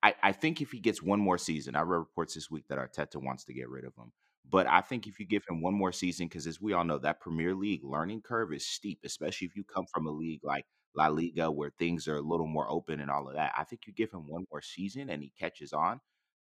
I, 0.04 0.14
I 0.20 0.32
think 0.32 0.60
if 0.60 0.72
he 0.72 0.80
gets 0.80 1.00
one 1.00 1.20
more 1.20 1.38
season, 1.38 1.76
I 1.76 1.82
read 1.82 1.98
reports 1.98 2.34
this 2.34 2.50
week 2.50 2.64
that 2.68 2.78
Arteta 2.78 3.22
wants 3.22 3.44
to 3.44 3.54
get 3.54 3.68
rid 3.68 3.84
of 3.84 3.94
him. 3.96 4.10
But 4.48 4.66
I 4.66 4.80
think 4.80 5.06
if 5.06 5.20
you 5.20 5.26
give 5.26 5.44
him 5.48 5.62
one 5.62 5.74
more 5.74 5.92
season, 5.92 6.26
because 6.26 6.48
as 6.48 6.60
we 6.60 6.72
all 6.72 6.84
know, 6.84 6.98
that 6.98 7.20
Premier 7.20 7.54
League 7.54 7.84
learning 7.84 8.22
curve 8.22 8.52
is 8.52 8.66
steep, 8.66 8.98
especially 9.04 9.46
if 9.46 9.54
you 9.54 9.62
come 9.62 9.86
from 9.94 10.06
a 10.06 10.10
league 10.10 10.40
like 10.42 10.66
La 10.94 11.06
Liga 11.06 11.50
where 11.50 11.70
things 11.78 12.08
are 12.08 12.16
a 12.16 12.20
little 12.20 12.46
more 12.46 12.68
open 12.70 13.00
and 13.00 13.10
all 13.10 13.28
of 13.28 13.34
that. 13.34 13.52
I 13.56 13.64
think 13.64 13.82
you 13.86 13.92
give 13.92 14.10
him 14.10 14.26
one 14.26 14.44
more 14.50 14.60
season 14.60 15.08
and 15.08 15.22
he 15.22 15.32
catches 15.38 15.72
on. 15.72 16.00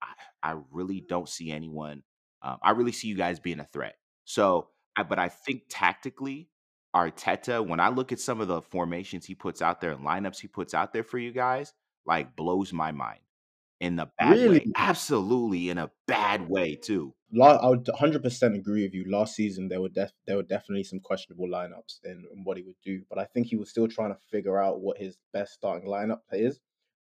I, 0.02 0.52
I 0.52 0.56
really 0.72 1.02
don't 1.02 1.30
see 1.30 1.52
anyone. 1.52 2.04
Um, 2.42 2.58
I 2.62 2.72
really 2.72 2.92
see 2.92 3.08
you 3.08 3.16
guys 3.16 3.40
being 3.40 3.60
a 3.60 3.66
threat. 3.66 3.96
So, 4.26 4.70
I, 4.98 5.04
but 5.04 5.20
I 5.20 5.30
think 5.30 5.64
tactically, 5.70 6.50
Arteta, 6.96 7.66
when 7.66 7.80
I 7.80 7.90
look 7.90 8.12
at 8.12 8.20
some 8.20 8.40
of 8.42 8.48
the 8.48 8.62
formations 8.62 9.26
he 9.26 9.36
puts 9.36 9.62
out 9.62 9.82
there 9.82 9.92
and 9.92 10.06
lineups 10.06 10.40
he 10.40 10.48
puts 10.48 10.74
out 10.74 10.94
there 10.94 11.04
for 11.04 11.18
you 11.18 11.32
guys, 11.32 11.74
like 12.06 12.36
blows 12.36 12.72
my 12.72 12.92
mind 12.92 13.20
in 13.82 13.96
the 13.98 14.10
bad 14.18 14.32
Really? 14.32 14.60
way. 14.60 14.72
Absolutely 14.76 15.70
in 15.70 15.78
a 15.78 15.92
bad 16.08 16.48
way 16.50 16.76
too. 16.76 17.14
I 17.42 17.68
would 17.68 17.84
100% 17.86 18.56
agree 18.56 18.84
with 18.84 18.94
you. 18.94 19.04
Last 19.12 19.36
season, 19.36 19.68
there 19.68 19.82
were 19.82 19.90
def- 19.90 20.14
there 20.26 20.38
were 20.38 20.44
definitely 20.44 20.84
some 20.86 21.02
questionable 21.02 21.48
lineups 21.48 22.00
in, 22.06 22.24
in 22.34 22.44
what 22.46 22.56
he 22.56 22.64
would 22.64 22.76
do, 22.84 23.02
but 23.10 23.20
I 23.20 23.26
think 23.26 23.48
he 23.48 23.58
was 23.58 23.70
still 23.70 23.90
trying 23.90 24.14
to 24.14 24.20
figure 24.32 24.62
out 24.62 24.80
what 24.80 24.98
his 24.98 25.18
best 25.34 25.54
starting 25.54 25.90
lineup 25.90 26.22
is. 26.32 26.60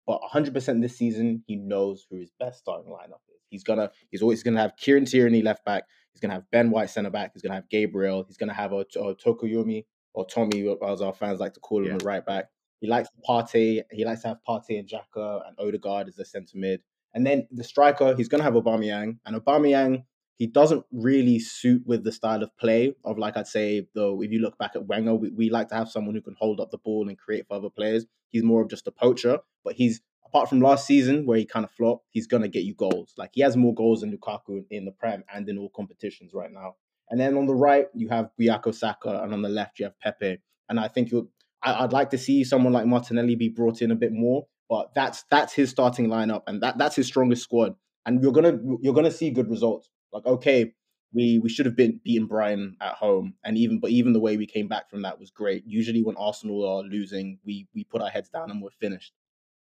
But 0.08 0.22
100% 0.34 0.82
this 0.82 0.98
season, 0.98 1.44
he 1.46 1.56
knows 1.56 2.06
who 2.10 2.18
his 2.18 2.32
best 2.40 2.60
starting 2.60 2.92
lineup 2.92 3.22
is. 3.30 3.33
He's 3.54 3.64
gonna 3.64 3.92
he's 4.12 4.22
always 4.22 4.44
gonna 4.44 4.60
have 4.60 4.76
Kieran 4.76 5.06
Tierney 5.06 5.42
left 5.42 5.64
back. 5.64 5.84
He's 6.12 6.20
gonna 6.20 6.34
have 6.34 6.50
Ben 6.52 6.70
White 6.72 6.90
centre 6.90 7.10
back. 7.10 7.32
He's 7.34 7.42
gonna 7.42 7.56
have 7.56 7.70
Gabriel. 7.70 8.24
He's 8.28 8.38
gonna 8.38 8.54
have 8.54 8.74
a, 8.74 8.80
a 8.80 8.86
oh, 8.98 9.16
Tokoyumi 9.16 9.86
or 10.14 10.26
Tommy, 10.26 10.76
as 10.86 11.02
our 11.02 11.14
fans 11.14 11.40
like 11.40 11.54
to 11.54 11.60
call 11.60 11.84
him, 11.84 11.92
Yeah. 11.92 11.98
the 11.98 12.06
right 12.06 12.26
back. 12.26 12.50
He 12.82 12.88
likes 12.88 13.10
Partey. 13.28 13.84
He 13.92 14.06
likes 14.06 14.24
to 14.24 14.30
have 14.30 14.38
Partey 14.48 14.78
and 14.80 14.88
Xhaka 14.90 15.48
and 15.48 15.58
Odegaard 15.60 16.08
as 16.10 16.16
the 16.16 16.26
centre 16.26 16.58
mid. 16.58 16.82
And 17.14 17.26
then 17.26 17.48
the 17.52 17.64
striker, 17.64 18.16
he's 18.16 18.28
gonna 18.28 18.44
have 18.44 18.54
Aubameyang, 18.54 19.20
and 19.26 19.36
Aubameyang 19.36 20.04
he 20.38 20.48
doesn't 20.48 20.84
really 20.92 21.40
suit 21.40 21.84
with 21.86 22.04
the 22.04 22.12
style 22.12 22.42
of 22.44 22.56
play 22.58 22.94
of 23.06 23.18
like 23.18 23.38
I'd 23.38 23.48
say 23.48 23.88
though 23.94 24.22
if 24.22 24.32
you 24.32 24.40
look 24.40 24.58
back 24.58 24.72
at 24.76 24.88
Wenger, 24.88 25.16
we, 25.16 25.30
we 25.30 25.50
like 25.50 25.70
to 25.70 25.76
have 25.76 25.90
someone 25.90 26.16
who 26.16 26.22
can 26.22 26.36
hold 26.40 26.60
up 26.60 26.72
the 26.72 26.80
ball 26.80 27.08
and 27.08 27.18
create 27.18 27.48
for 27.48 27.56
other 27.56 27.70
players. 27.70 28.06
He's 28.30 28.44
more 28.44 28.62
of 28.64 28.70
just 28.70 28.88
a 28.88 28.92
poacher, 28.92 29.40
but 29.64 29.76
he's 29.76 30.02
apart 30.34 30.50
from 30.50 30.60
last 30.62 30.88
season 30.88 31.28
where 31.28 31.38
he 31.38 31.46
kind 31.46 31.64
of 31.64 31.70
flopped, 31.70 32.08
he's 32.10 32.26
gonna 32.26 32.48
get 32.48 32.64
you 32.64 32.74
goals. 32.74 33.14
Like 33.18 33.30
he 33.34 33.42
has 33.42 33.56
more 33.56 33.74
goals 33.74 34.02
than 34.02 34.18
Lukaku 34.18 34.66
in 34.72 34.84
the 34.84 34.92
Prem 34.92 35.24
and 35.32 35.48
in 35.48 35.60
all 35.60 35.70
competitions 35.70 36.32
right 36.34 36.52
now. 36.52 36.76
And 37.12 37.20
then 37.20 37.38
on 37.38 37.46
the 37.46 37.54
right 37.54 37.86
you 37.94 38.10
have 38.10 38.32
Bukayo 38.40 38.74
Saka, 38.74 39.22
and 39.22 39.32
on 39.32 39.44
the 39.44 39.50
left 39.50 39.78
you 39.78 39.86
have 39.86 40.00
Pepe. 40.00 40.40
And 40.70 40.80
I 40.80 40.88
think 40.88 41.12
you'll, 41.12 41.30
I, 41.62 41.84
I'd 41.84 41.94
like 41.94 42.10
to 42.12 42.18
see 42.18 42.44
someone 42.44 42.74
like 42.74 42.88
Martinelli 42.88 43.36
be 43.36 43.50
brought 43.50 43.84
in 43.84 43.92
a 43.92 43.96
bit 43.96 44.12
more, 44.12 44.48
but 44.68 44.96
that's 44.96 45.24
that's 45.30 45.54
his 45.54 45.70
starting 45.70 46.08
lineup 46.08 46.42
and 46.48 46.64
that 46.64 46.80
that's 46.80 46.96
his 46.96 47.06
strongest 47.06 47.44
squad. 47.44 47.76
And 48.08 48.24
you're 48.24 48.32
gonna 48.32 48.58
you're 48.82 48.96
gonna 48.96 49.12
see 49.12 49.30
good 49.30 49.52
results. 49.52 49.92
Like 50.12 50.26
okay, 50.26 50.74
we 51.14 51.38
we 51.38 51.50
should 51.50 51.68
have 51.68 51.76
been 51.76 52.00
beaten 52.04 52.26
Brighton 52.26 52.76
at 52.82 52.96
home, 52.96 53.36
and 53.44 53.56
even 53.56 53.80
but 53.80 53.92
even 53.92 54.14
the 54.14 54.20
way 54.20 54.38
we 54.38 54.48
came 54.48 54.68
back 54.68 54.90
from 54.90 55.04
that 55.04 55.20
was 55.20 55.30
great. 55.30 55.64
Usually 55.68 56.02
when 56.02 56.18
Arsenal 56.18 56.68
are 56.68 56.82
losing, 56.82 57.38
we 57.46 57.68
we 57.76 57.84
put 57.84 58.02
our 58.02 58.10
heads 58.10 58.30
down 58.30 58.50
and 58.50 58.64
we're 58.64 58.72
finished. 58.72 59.14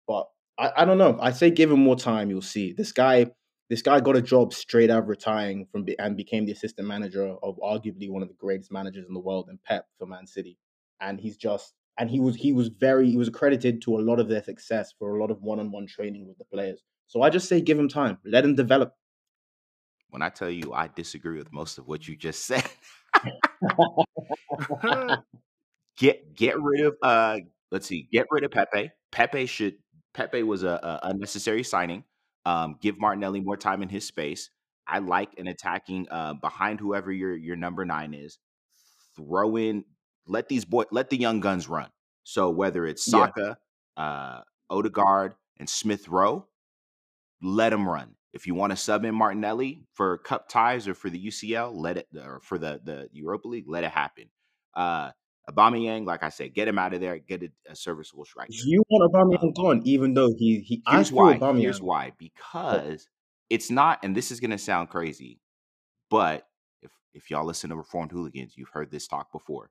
But 0.08 0.28
I, 0.58 0.72
I 0.78 0.86
don't 0.86 0.98
know. 0.98 1.18
I 1.20 1.32
say 1.32 1.52
give 1.52 1.72
him 1.72 1.80
more 1.80 1.96
time. 1.96 2.30
You'll 2.30 2.42
see. 2.42 2.74
This 2.74 2.92
guy 2.92 3.28
this 3.70 3.82
guy 3.82 4.00
got 4.00 4.16
a 4.16 4.22
job 4.22 4.54
straight 4.54 4.92
out 4.92 5.04
of 5.04 5.08
retiring 5.08 5.66
from 5.72 5.86
and 5.98 6.16
became 6.18 6.46
the 6.46 6.52
assistant 6.52 6.88
manager 6.88 7.36
of 7.42 7.58
arguably 7.58 8.10
one 8.10 8.22
of 8.22 8.28
the 8.28 8.36
greatest 8.36 8.72
managers 8.72 9.06
in 9.08 9.14
the 9.14 9.20
world 9.20 9.48
in 9.50 9.58
Pep 9.66 9.88
for 9.98 10.06
Man 10.06 10.28
City. 10.28 10.58
And 11.02 11.20
he's 11.20 11.38
just 11.38 11.74
and 11.98 12.10
he 12.10 12.20
was 12.20 12.36
he 12.36 12.54
was 12.54 12.68
very 12.68 13.10
he 13.10 13.18
was 13.18 13.28
accredited 13.28 13.82
to 13.84 13.98
a 13.98 14.02
lot 14.02 14.20
of 14.20 14.28
their 14.28 14.44
success 14.44 14.94
for 14.98 15.16
a 15.16 15.20
lot 15.20 15.32
of 15.32 15.42
one-on-one 15.42 15.88
training 15.88 16.28
with 16.28 16.38
the 16.38 16.46
players. 16.46 16.82
So 17.08 17.22
I 17.22 17.30
just 17.30 17.48
say 17.48 17.62
give 17.62 17.80
him 17.80 17.90
time. 17.90 18.18
Let 18.26 18.46
him 18.46 18.56
develop. 18.56 18.94
When 20.10 20.22
I 20.22 20.30
tell 20.30 20.50
you 20.50 20.74
I 20.74 20.90
disagree 20.94 21.38
with 21.38 21.52
most 21.52 21.78
of 21.78 21.88
what 21.88 22.08
you 22.08 22.16
just 22.16 22.46
said, 22.46 22.70
get 25.98 26.36
get 26.36 26.62
rid 26.62 26.86
of 26.86 26.96
uh 27.02 27.40
let's 27.72 27.88
see, 27.88 28.08
get 28.12 28.28
rid 28.30 28.44
of 28.44 28.52
Pepe. 28.52 28.92
Pepe 29.12 29.46
should 29.46 29.76
Pepe 30.14 30.44
was 30.44 30.64
a, 30.64 30.70
a 30.70 31.00
unnecessary 31.04 31.64
signing. 31.64 32.04
Um, 32.46 32.78
give 32.82 33.00
Martinelli 33.00 33.40
more 33.40 33.58
time 33.58 33.82
in 33.82 33.90
his 33.90 34.06
space. 34.06 34.50
I 34.86 35.00
like 35.00 35.30
an 35.38 35.48
attacking 35.48 36.08
uh 36.12 36.34
behind 36.34 36.80
whoever 36.80 37.12
your 37.12 37.36
your 37.36 37.56
number 37.56 37.86
nine 37.86 38.14
is. 38.14 38.38
Throw 39.16 39.56
in, 39.56 39.86
let 40.28 40.50
these 40.50 40.66
boy 40.66 40.84
let 40.92 41.10
the 41.10 41.18
young 41.18 41.40
guns 41.40 41.70
run. 41.70 41.90
So 42.24 42.50
whether 42.50 42.86
it's 42.86 43.08
Yeah. 43.08 43.28
Saka, 43.28 43.58
uh, 43.98 44.42
Odegaard, 44.70 45.36
and 45.58 45.70
Smith 45.70 46.08
Rowe, 46.08 46.48
let 47.42 47.70
them 47.70 47.88
run. 47.88 48.16
If 48.34 48.48
you 48.48 48.56
want 48.56 48.72
to 48.72 48.78
sub 48.78 49.06
in 49.06 49.14
Martinelli 49.16 49.86
for 49.94 50.18
cup 50.18 50.50
ties 50.50 50.88
or 50.88 50.96
for 50.96 51.10
the 51.10 51.28
UCL, 51.28 51.72
let 51.76 51.98
it 51.98 52.08
or 52.16 52.42
for 52.42 52.58
the 52.58 52.82
the 52.84 53.10
Europa 53.14 53.48
League, 53.48 53.70
let 53.70 53.84
it 53.84 53.92
happen. 53.92 54.26
Uh 54.74 55.12
Aubameyang, 55.50 56.06
like 56.06 56.24
I 56.24 56.30
said, 56.30 56.54
get 56.54 56.68
him 56.68 56.80
out 56.80 56.94
of 56.94 57.02
there, 57.02 57.18
get 57.18 57.44
a, 57.44 57.50
a 57.70 57.76
serviceable 57.76 58.26
striker. 58.26 58.52
You 58.52 58.84
want 58.90 59.12
Aubameyang 59.14 59.44
um, 59.44 59.54
gone, 59.54 59.82
even 59.86 60.14
though 60.14 60.30
he 60.38 60.60
he. 60.60 60.82
Here's 60.90 61.12
why. 61.12 61.38
Aubameyang. 61.38 61.62
Here's 61.62 61.82
why. 61.82 62.14
Because 62.18 63.08
it's 63.50 63.70
not, 63.70 64.00
and 64.04 64.16
this 64.16 64.32
is 64.32 64.40
gonna 64.40 64.58
sound 64.58 64.90
crazy, 64.90 65.42
but 66.10 66.48
if 66.82 66.92
if 67.14 67.30
y'all 67.30 67.46
listen 67.46 67.70
to 67.72 67.76
Reformed 67.76 68.12
Hooligans, 68.12 68.54
you've 68.58 68.70
heard 68.70 68.90
this 68.90 69.08
talk 69.08 69.32
before. 69.32 69.70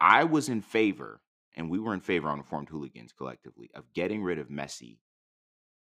I 0.00 0.24
was 0.24 0.48
in 0.48 0.62
favor, 0.62 1.20
and 1.56 1.68
we 1.68 1.78
were 1.80 1.92
in 1.92 2.00
favor 2.00 2.28
on 2.28 2.38
Reformed 2.38 2.68
Hooligans 2.68 3.12
collectively 3.12 3.70
of 3.74 3.92
getting 3.92 4.22
rid 4.22 4.38
of 4.38 4.48
Messi 4.48 4.98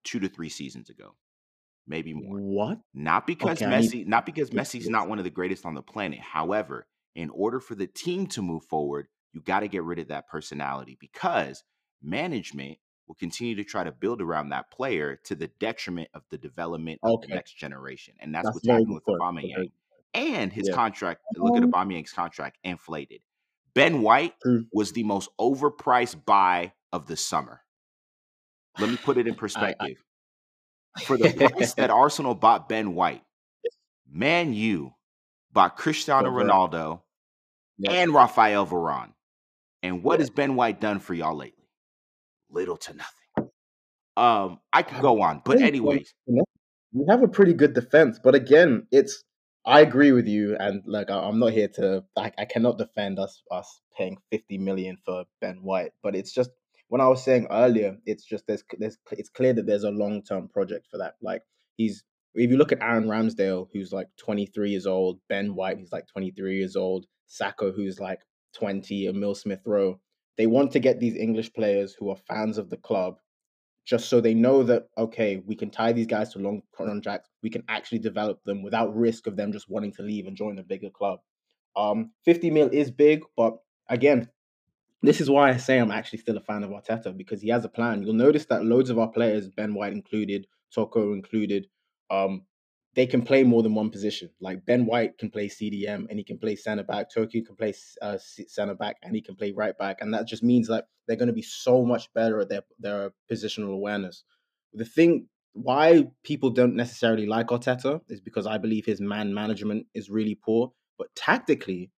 two 0.02 0.18
to 0.18 0.28
three 0.30 0.48
seasons 0.48 0.88
ago, 0.88 1.14
maybe 1.86 2.14
more. 2.14 2.38
What? 2.38 2.78
Not 2.94 3.26
because 3.26 3.62
Okay, 3.62 3.66
I 3.72 3.80
need- 3.80 3.92
Messi, 3.92 4.06
not 4.06 4.24
because 4.26 4.50
Messi's 4.50 4.88
not 4.88 5.08
one 5.08 5.18
of 5.18 5.24
the 5.24 5.30
greatest 5.30 5.66
on 5.66 5.74
the 5.74 5.82
planet. 5.82 6.20
However, 6.20 6.86
in 7.14 7.30
order 7.30 7.60
for 7.60 7.74
the 7.74 7.86
team 7.86 8.26
to 8.28 8.42
move 8.42 8.64
forward, 8.64 9.08
you 9.32 9.40
got 9.40 9.60
to 9.60 9.68
get 9.68 9.82
rid 9.84 9.98
of 9.98 10.08
that 10.08 10.28
personality 10.28 10.96
because 11.00 11.62
management 12.02 12.78
will 13.06 13.14
continue 13.16 13.54
to 13.56 13.64
try 13.64 13.82
to 13.84 13.92
build 13.92 14.22
around 14.22 14.50
that 14.50 14.70
player 14.70 15.16
to 15.24 15.34
the 15.34 15.48
detriment 15.58 16.08
of 16.14 16.22
the 16.30 16.38
development 16.38 17.00
of 17.02 17.20
the 17.22 17.28
next 17.28 17.54
generation. 17.56 18.14
And 18.20 18.34
that's, 18.34 18.46
That's 18.46 18.56
what's 18.56 18.68
happening 18.68 18.94
with. 18.94 19.04
Aubameyang. 19.04 19.58
Okay. 19.58 19.70
And 20.14 20.52
his 20.52 20.68
Yeah. 20.68 20.74
contract, 20.74 21.20
look 21.36 21.56
at 21.56 21.62
Um, 21.62 21.70
Aubameyang's 21.72 22.12
contract, 22.12 22.58
inflated. 22.64 23.22
Ben 23.74 24.02
White 24.02 24.34
True. 24.42 24.66
was 24.72 24.92
the 24.92 25.04
most 25.04 25.28
overpriced 25.38 26.24
buy 26.24 26.72
of 26.92 27.06
the 27.06 27.16
summer. 27.16 27.62
Let 28.78 28.90
me 28.90 28.96
put 28.96 29.18
it 29.18 29.26
in 29.28 29.34
perspective. 29.36 30.02
For 31.06 31.16
the 31.16 31.30
price 31.32 31.74
that 31.74 31.90
Arsenal 31.90 32.34
bought 32.34 32.68
Ben 32.68 32.94
White, 32.94 33.24
Man 34.08 34.52
U 34.52 34.94
bought 35.52 35.76
Cristiano 35.76 36.30
Over. 36.30 36.44
Ronaldo 36.44 37.02
Yeah. 37.78 37.92
and 37.92 38.14
Rafael 38.14 38.66
Varane. 38.66 39.14
And 39.82 40.02
what 40.02 40.18
Yeah. 40.18 40.22
has 40.22 40.30
Ben 40.30 40.56
White 40.56 40.80
done 40.80 41.00
for 41.00 41.14
y'all 41.14 41.36
lately? 41.36 41.68
Little 42.50 42.76
to 42.78 42.94
nothing. 42.94 43.50
Um, 44.16 44.60
I 44.72 44.82
could 44.82 45.00
go 45.00 45.22
on, 45.22 45.42
but 45.44 45.60
anyways, 45.60 46.12
we 46.26 47.04
have 47.08 47.22
a 47.22 47.28
pretty 47.28 47.54
good 47.54 47.74
defense, 47.74 48.18
but 48.22 48.34
again, 48.34 48.86
it's 48.90 49.24
I 49.64 49.80
agree 49.80 50.12
with 50.12 50.26
you, 50.26 50.56
and 50.58 50.82
like 50.86 51.10
I'm 51.10 51.38
not 51.38 51.52
here 51.52 51.68
to 51.76 52.04
I, 52.16 52.32
I 52.38 52.44
cannot 52.44 52.78
defend 52.78 53.18
us 53.18 53.42
us 53.50 53.80
paying 53.96 54.18
50 54.30 54.58
million 54.58 54.98
for 55.04 55.24
Ben 55.40 55.62
White, 55.62 55.92
but 56.02 56.16
it's 56.16 56.32
just 56.32 56.50
when 56.88 57.00
I 57.00 57.08
was 57.08 57.22
saying 57.24 57.46
earlier, 57.50 57.96
it's 58.06 58.24
just 58.24 58.46
there's 58.46 58.64
there's 58.78 58.98
it's 59.12 59.28
clear 59.30 59.52
that 59.54 59.66
there's 59.66 59.84
a 59.84 59.90
long 59.90 60.22
term 60.22 60.48
project 60.48 60.88
for 60.90 60.98
that. 60.98 61.14
Like 61.22 61.42
he's 61.76 62.04
if 62.34 62.50
you 62.50 62.56
look 62.56 62.72
at 62.72 62.82
Aaron 62.82 63.06
Ramsdale, 63.06 63.68
who's 63.72 63.92
like 63.92 64.08
23 64.18 64.70
years 64.70 64.86
old, 64.86 65.18
Ben 65.28 65.54
White, 65.54 65.78
who's 65.78 65.92
like 65.92 66.06
23 66.06 66.58
years 66.58 66.76
old, 66.76 67.06
Saka, 67.26 67.72
who's 67.74 67.98
like 67.98 68.20
20, 68.54 69.06
and 69.06 69.16
Emile 69.16 69.34
Smith 69.34 69.62
Rowe, 69.66 70.00
they 70.36 70.46
want 70.46 70.72
to 70.72 70.80
get 70.80 71.00
these 71.00 71.16
English 71.16 71.52
players 71.52 71.94
who 71.98 72.10
are 72.10 72.16
fans 72.16 72.58
of 72.58 72.70
the 72.70 72.76
club 72.76 73.16
just 73.86 74.08
so 74.08 74.20
they 74.20 74.34
know 74.34 74.62
that 74.62 74.84
okay, 74.96 75.42
we 75.46 75.56
can 75.56 75.70
tie 75.70 75.92
these 75.92 76.06
guys 76.06 76.32
to 76.32 76.38
long 76.38 76.62
contracts. 76.74 77.28
We 77.42 77.50
can 77.50 77.64
actually 77.68 77.98
develop 77.98 78.42
them 78.44 78.62
without 78.62 78.94
risk 78.96 79.26
of 79.26 79.36
them 79.36 79.52
just 79.52 79.68
wanting 79.68 79.92
to 79.94 80.02
leave 80.02 80.26
and 80.26 80.36
join 80.36 80.58
a 80.58 80.62
bigger 80.62 80.90
club. 80.90 81.20
Um, 81.76 82.12
50 82.24 82.50
mil 82.50 82.68
is 82.72 82.90
big, 82.90 83.22
but 83.36 83.56
again, 83.88 84.28
this 85.02 85.20
is 85.20 85.30
why 85.30 85.50
I 85.50 85.56
say 85.56 85.78
I'm 85.78 85.90
actually 85.90 86.18
still 86.18 86.36
a 86.36 86.42
fan 86.42 86.62
of 86.62 86.70
Arteta 86.70 87.16
because 87.16 87.40
he 87.40 87.48
has 87.48 87.64
a 87.64 87.68
plan. 87.68 88.02
You'll 88.02 88.14
notice 88.14 88.44
that 88.46 88.64
loads 88.64 88.90
of 88.90 88.98
our 88.98 89.08
players, 89.08 89.48
Ben 89.48 89.74
White 89.74 89.92
included, 89.92 90.46
Toko 90.74 91.12
included, 91.12 91.66
um, 92.10 92.42
they 92.94 93.06
can 93.06 93.22
play 93.22 93.44
more 93.44 93.62
than 93.62 93.74
one 93.74 93.90
position. 93.90 94.30
Like 94.40 94.66
Ben 94.66 94.84
White 94.84 95.16
can 95.18 95.30
play 95.30 95.48
CDM 95.48 96.06
and 96.08 96.18
he 96.18 96.24
can 96.24 96.38
play 96.38 96.56
centre 96.56 96.82
back. 96.82 97.08
Tokyo 97.12 97.42
can 97.44 97.54
play 97.54 97.72
uh, 98.02 98.18
centre 98.18 98.74
back 98.74 98.96
and 99.02 99.14
he 99.14 99.22
can 99.22 99.36
play 99.36 99.52
right 99.52 99.76
back, 99.78 99.98
and 100.00 100.12
that 100.14 100.26
just 100.26 100.42
means 100.42 100.68
that 100.68 100.86
they're 101.06 101.16
going 101.16 101.28
to 101.28 101.32
be 101.32 101.42
so 101.42 101.84
much 101.84 102.12
better 102.14 102.40
at 102.40 102.48
their 102.48 102.62
their 102.78 103.12
positional 103.30 103.72
awareness. 103.72 104.24
The 104.72 104.84
thing 104.84 105.28
why 105.52 106.06
people 106.22 106.50
don't 106.50 106.76
necessarily 106.76 107.26
like 107.26 107.48
Arteta 107.48 108.00
is 108.08 108.20
because 108.20 108.46
I 108.46 108.58
believe 108.58 108.86
his 108.86 109.00
man 109.00 109.34
management 109.34 109.86
is 109.94 110.10
really 110.10 110.34
poor, 110.34 110.72
but 110.98 111.08
tactically, 111.14 111.90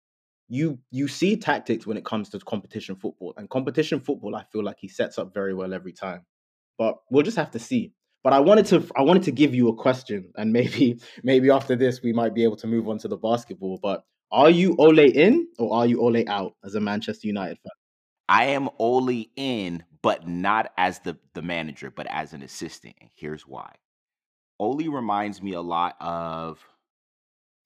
you 0.47 0.79
you 0.91 1.07
see 1.07 1.37
tactics 1.37 1.87
when 1.87 1.97
it 1.97 2.05
comes 2.05 2.29
to 2.29 2.39
competition 2.39 2.95
football, 2.95 3.33
and 3.37 3.49
competition 3.49 4.01
football, 4.01 4.35
I 4.35 4.43
feel 4.51 4.63
like 4.63 4.77
he 4.79 4.89
sets 4.89 5.17
up 5.17 5.33
very 5.33 5.53
well 5.53 5.73
every 5.73 5.93
time. 5.93 6.25
But 6.77 6.97
we'll 7.09 7.23
just 7.23 7.37
have 7.37 7.51
to 7.51 7.59
see. 7.59 7.93
But 8.23 8.33
I 8.33 8.39
wanted 8.39 8.65
to 8.67 8.87
I 8.95 9.01
wanted 9.01 9.23
to 9.23 9.31
give 9.31 9.55
you 9.55 9.69
a 9.69 9.75
question, 9.75 10.31
and 10.35 10.53
maybe 10.53 10.99
maybe 11.23 11.49
after 11.49 11.75
this 11.75 12.01
we 12.01 12.13
might 12.13 12.33
be 12.33 12.43
able 12.43 12.57
to 12.57 12.67
move 12.67 12.87
on 12.87 12.97
to 12.99 13.07
the 13.07 13.17
basketball. 13.17 13.79
But 13.81 14.03
are 14.31 14.49
you 14.49 14.75
Ole 14.77 14.99
in 14.99 15.47
or 15.57 15.75
are 15.75 15.85
you 15.85 16.01
Ole 16.01 16.27
out 16.29 16.55
as 16.63 16.75
a 16.75 16.79
Manchester 16.79 17.27
United 17.27 17.57
fan? 17.57 17.71
I 18.29 18.45
am 18.45 18.69
Ole 18.79 19.25
in, 19.35 19.83
but 20.01 20.27
not 20.27 20.71
as 20.77 20.99
the 20.99 21.17
the 21.33 21.41
manager, 21.41 21.91
but 21.91 22.07
as 22.07 22.33
an 22.33 22.41
assistant. 22.43 22.95
And 23.01 23.09
here's 23.15 23.47
why. 23.47 23.75
Ole 24.59 24.87
reminds 24.87 25.41
me 25.41 25.53
a 25.53 25.61
lot 25.61 25.95
of 25.99 26.59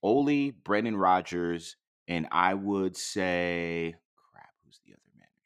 Ole, 0.01 0.51
Brendan 0.51 0.95
Rodgers, 0.95 1.75
and 2.07 2.27
I 2.31 2.53
would 2.53 2.95
say, 2.95 3.95
crap, 4.31 4.50
who's 4.63 4.79
the 4.85 4.93
other 4.93 5.01
manager? 5.17 5.41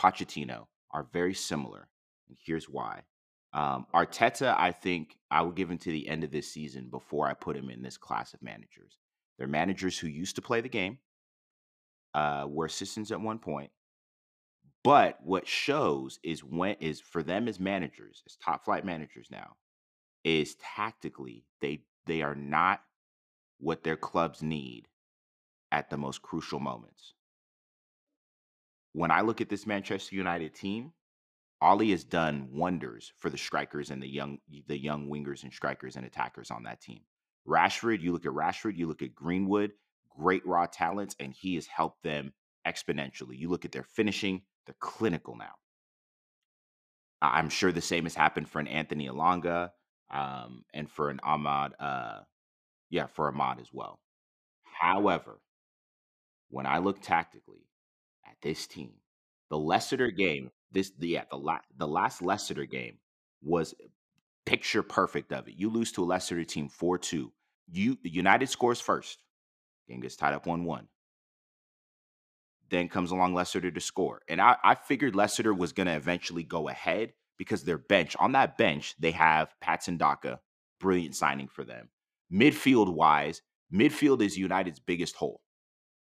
Pochettino 0.00 0.66
are 0.90 1.06
very 1.12 1.34
similar. 1.34 1.88
And 2.28 2.36
here's 2.44 2.68
why. 2.68 3.02
Um, 3.54 3.86
Arteta, 3.94 4.54
I 4.58 4.72
think 4.72 5.18
I 5.30 5.42
will 5.42 5.52
give 5.52 5.70
him 5.70 5.78
to 5.78 5.90
the 5.90 6.08
end 6.08 6.24
of 6.24 6.30
this 6.30 6.50
season 6.50 6.88
before 6.90 7.28
I 7.28 7.34
put 7.34 7.56
him 7.56 7.68
in 7.68 7.82
this 7.82 7.98
class 7.98 8.32
of 8.32 8.42
managers. 8.42 8.98
They're 9.38 9.46
managers 9.46 9.98
who 9.98 10.06
used 10.06 10.36
to 10.36 10.42
play 10.42 10.60
the 10.60 10.68
game, 10.68 10.98
uh, 12.14 12.46
were 12.48 12.66
assistants 12.66 13.10
at 13.10 13.20
one 13.20 13.38
point. 13.38 13.70
But 14.84 15.18
what 15.22 15.46
shows 15.46 16.18
is 16.24 16.42
when 16.42 16.76
is 16.80 17.00
for 17.00 17.22
them 17.22 17.46
as 17.46 17.60
managers, 17.60 18.22
as 18.26 18.36
top 18.36 18.64
flight 18.64 18.84
managers 18.84 19.28
now, 19.30 19.56
is 20.24 20.56
tactically 20.56 21.44
they 21.60 21.84
they 22.06 22.22
are 22.22 22.34
not 22.34 22.82
what 23.58 23.84
their 23.84 23.96
clubs 23.96 24.42
need 24.42 24.88
at 25.70 25.88
the 25.88 25.96
most 25.96 26.20
crucial 26.22 26.58
moments. 26.58 27.14
When 28.92 29.10
I 29.10 29.20
look 29.20 29.40
at 29.40 29.48
this 29.48 29.66
Manchester 29.66 30.16
United 30.16 30.54
team, 30.54 30.92
Ole 31.62 31.90
has 31.90 32.04
done 32.04 32.48
wonders 32.50 33.12
for 33.18 33.30
the 33.30 33.38
strikers 33.38 33.90
and 33.90 34.02
the 34.02 34.08
young 34.08 34.38
the 34.66 34.78
young 34.78 35.08
wingers 35.08 35.44
and 35.44 35.52
strikers 35.52 35.96
and 35.96 36.04
attackers 36.04 36.50
on 36.50 36.64
that 36.64 36.80
team. 36.80 37.02
Rashford, 37.46 38.00
you 38.00 38.12
look 38.12 38.26
at 38.26 38.32
Rashford, 38.32 38.76
you 38.76 38.86
look 38.86 39.02
at 39.02 39.14
Greenwood, 39.14 39.72
great 40.16 40.44
raw 40.46 40.66
talents, 40.66 41.16
and 41.20 41.32
he 41.32 41.54
has 41.54 41.66
helped 41.66 42.02
them 42.02 42.32
exponentially. 42.66 43.38
You 43.38 43.48
look 43.48 43.64
at 43.64 43.72
their 43.72 43.82
finishing, 43.84 44.42
they're 44.66 44.74
clinical 44.80 45.36
now. 45.36 45.54
I'm 47.20 47.48
sure 47.48 47.70
the 47.70 47.80
same 47.80 48.04
has 48.04 48.14
happened 48.14 48.48
for 48.48 48.58
an 48.58 48.66
Anthony 48.66 49.08
Elanga 49.08 49.70
um, 50.10 50.64
and 50.74 50.90
for 50.90 51.08
an 51.08 51.20
Amad, 51.24 51.70
uh, 51.78 52.20
yeah, 52.90 53.06
for 53.06 53.32
Amad 53.32 53.60
as 53.60 53.68
well. 53.72 54.00
However, 54.64 55.40
when 56.50 56.66
I 56.66 56.78
look 56.78 57.00
tactically 57.00 57.68
at 58.26 58.36
this 58.42 58.66
team, 58.66 58.94
the 59.50 59.58
Leicester 59.58 60.10
game, 60.10 60.50
this 60.72 60.90
the 60.98 61.08
yeah, 61.08 61.24
the 61.30 61.36
la- 61.36 61.60
the 61.76 61.86
last 61.86 62.22
Leicester 62.22 62.64
game 62.64 62.98
was 63.42 63.74
picture 64.44 64.82
perfect 64.82 65.32
of 65.32 65.48
it. 65.48 65.54
You 65.56 65.70
lose 65.70 65.92
to 65.92 66.02
a 66.02 66.06
Leicester 66.06 66.42
team 66.44 66.68
4-2. 66.68 67.30
You 67.70 67.98
United 68.02 68.48
scores 68.48 68.80
first. 68.80 69.18
Game 69.88 70.00
gets 70.00 70.16
tied 70.16 70.34
up 70.34 70.46
1-1. 70.46 70.86
Then 72.70 72.88
comes 72.88 73.10
along 73.10 73.34
Leicester 73.34 73.70
to 73.70 73.80
score. 73.80 74.22
And 74.28 74.40
I, 74.40 74.56
I 74.64 74.74
figured 74.74 75.14
Leicester 75.14 75.52
was 75.52 75.72
gonna 75.72 75.96
eventually 75.96 76.42
go 76.42 76.68
ahead 76.68 77.12
because 77.38 77.64
their 77.64 77.78
bench, 77.78 78.16
on 78.18 78.32
that 78.32 78.56
bench, 78.56 78.94
they 78.98 79.10
have 79.12 79.54
Patson 79.60 79.96
Daka, 79.98 80.40
brilliant 80.80 81.14
signing 81.16 81.48
for 81.48 81.64
them. 81.64 81.88
Midfield 82.32 82.92
wise, 82.94 83.42
midfield 83.72 84.22
is 84.22 84.38
United's 84.38 84.80
biggest 84.80 85.16
hole. 85.16 85.42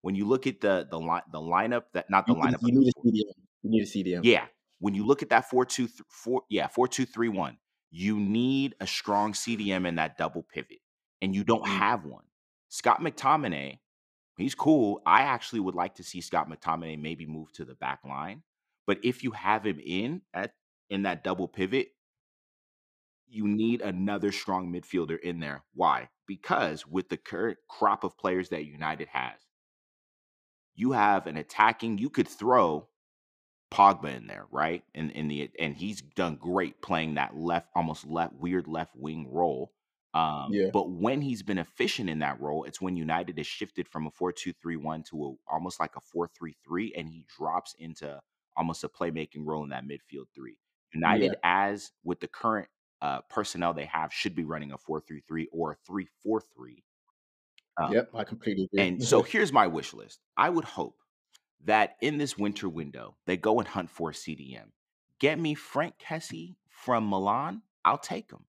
When 0.01 0.15
you 0.15 0.25
look 0.25 0.47
at 0.47 0.61
the 0.61 0.87
the 0.89 0.99
line 0.99 1.23
the 1.31 1.39
lineup 1.39 1.83
that 1.93 2.09
not 2.09 2.27
the 2.27 2.33
You, 2.33 2.39
lineup, 2.39 2.59
you 2.61 2.71
need 2.79 2.87
the 2.87 2.93
a 2.95 3.01
CDM. 3.07 3.33
You 3.63 3.69
need 3.71 3.81
a 3.81 3.85
CDM. 3.85 4.21
yeah. 4.23 4.45
When 4.79 4.95
you 4.95 5.05
look 5.05 5.21
at 5.23 5.29
that 5.29 5.49
four 5.49 5.65
two 5.65 5.87
th- 5.87 6.01
four 6.09 6.43
yeah 6.49 6.67
four 6.67 6.87
two 6.87 7.05
three 7.05 7.29
one, 7.29 7.57
you 7.91 8.19
need 8.19 8.75
a 8.81 8.87
strong 8.87 9.33
CDM 9.33 9.87
in 9.87 9.95
that 9.95 10.17
double 10.17 10.43
pivot, 10.43 10.79
and 11.21 11.35
you 11.35 11.43
don't 11.43 11.65
Mm. 11.65 11.77
have 11.79 12.05
one. 12.05 12.25
Scott 12.69 13.01
McTominay, 13.01 13.79
he's 14.37 14.55
cool. 14.55 15.01
I 15.05 15.23
actually 15.23 15.61
would 15.61 15.75
like 15.75 15.95
to 15.95 16.03
see 16.03 16.21
Scott 16.21 16.49
McTominay 16.49 16.99
maybe 17.01 17.25
move 17.25 17.51
to 17.53 17.65
the 17.65 17.75
back 17.75 18.01
line, 18.05 18.43
but 18.87 18.99
if 19.03 19.23
you 19.23 19.31
have 19.31 19.65
him 19.65 19.79
in 19.85 20.23
at 20.33 20.53
in 20.89 21.03
that 21.03 21.23
double 21.23 21.47
pivot, 21.49 21.89
you 23.27 23.47
need 23.47 23.81
another 23.81 24.31
strong 24.33 24.71
midfielder 24.73 25.19
in 25.21 25.39
there. 25.39 25.63
Why? 25.75 26.09
Because 26.27 26.87
with 26.87 27.09
the 27.09 27.17
current 27.17 27.59
crop 27.69 28.03
of 28.03 28.17
players 28.17 28.49
that 28.49 28.65
United 28.65 29.09
has, 29.09 29.39
you 30.75 30.93
have 30.93 31.27
an 31.27 31.37
attacking. 31.37 31.99
You 31.99 32.11
could 32.11 32.29
throw 32.29 32.88
Pogba 33.71 34.15
in 34.15 34.27
there, 34.27 34.47
right? 34.51 34.83
And 34.95 35.11
in 35.11 35.27
the 35.27 35.51
and 35.59 35.75
he's 35.75 36.01
done 36.01 36.35
great 36.37 36.81
playing 36.81 37.15
that 37.15 37.35
left, 37.35 37.69
almost 37.75 38.05
left 38.05 38.33
weird 38.33 38.67
left 38.67 38.95
wing 38.95 39.31
role. 39.31 39.73
Um, 40.15 40.57
Yeah. 40.57 40.71
but 40.71 40.89
when 40.89 41.21
he's 41.21 41.43
been 41.43 41.59
efficient 41.59 42.09
in 42.09 42.19
that 42.19 42.41
role, 42.41 42.63
it's 42.63 42.81
when 42.81 42.95
United 42.95 43.37
has 43.37 43.45
shifted 43.45 43.87
from 43.87 44.07
a 44.07 44.11
4-2-3-1 44.11 45.03
to 45.03 45.23
a, 45.47 45.51
almost 45.53 45.79
like 45.79 45.95
a 45.95 46.01
4-3-3, 46.01 46.91
and 46.97 47.07
he 47.07 47.25
drops 47.27 47.75
into 47.77 48.19
almost 48.57 48.83
a 48.83 48.89
playmaking 48.89 49.45
role 49.45 49.63
in 49.63 49.69
that 49.69 49.83
midfield 49.85 50.25
three. 50.33 50.57
United, 50.93 51.35
as 51.43 51.91
with 52.03 52.19
the 52.19 52.27
current 52.27 52.69
uh, 53.01 53.21
personnel 53.29 53.73
they 53.73 53.85
have, 53.85 54.11
should 54.11 54.33
be 54.33 54.43
running 54.43 54.71
a 54.71 54.77
4-3-3 54.79 55.45
or 55.51 55.73
a 55.73 55.75
3-4-3. 55.75 56.83
Um, 57.81 57.93
Yep, 57.93 58.11
I 58.13 58.23
completely 58.23 58.63
agree. 58.65 58.87
and 58.87 59.01
so 59.03 59.23
here's 59.23 59.53
my 59.53 59.67
wish 59.67 59.93
list. 59.93 60.21
I 60.37 60.49
would 60.49 60.65
hope 60.65 60.98
that 61.65 61.95
in 62.01 62.17
this 62.17 62.37
winter 62.37 62.69
window, 62.69 63.15
they 63.25 63.37
go 63.37 63.59
and 63.59 63.67
hunt 63.67 63.89
for 63.89 64.09
a 64.09 64.13
CDM. 64.13 64.71
Get 65.19 65.39
me 65.39 65.53
Franck 65.55 65.95
Kessie 65.99 66.55
from 66.69 67.09
Milan. 67.09 67.61
I'll 67.83 67.97
take 67.97 68.31
him. 68.31 68.45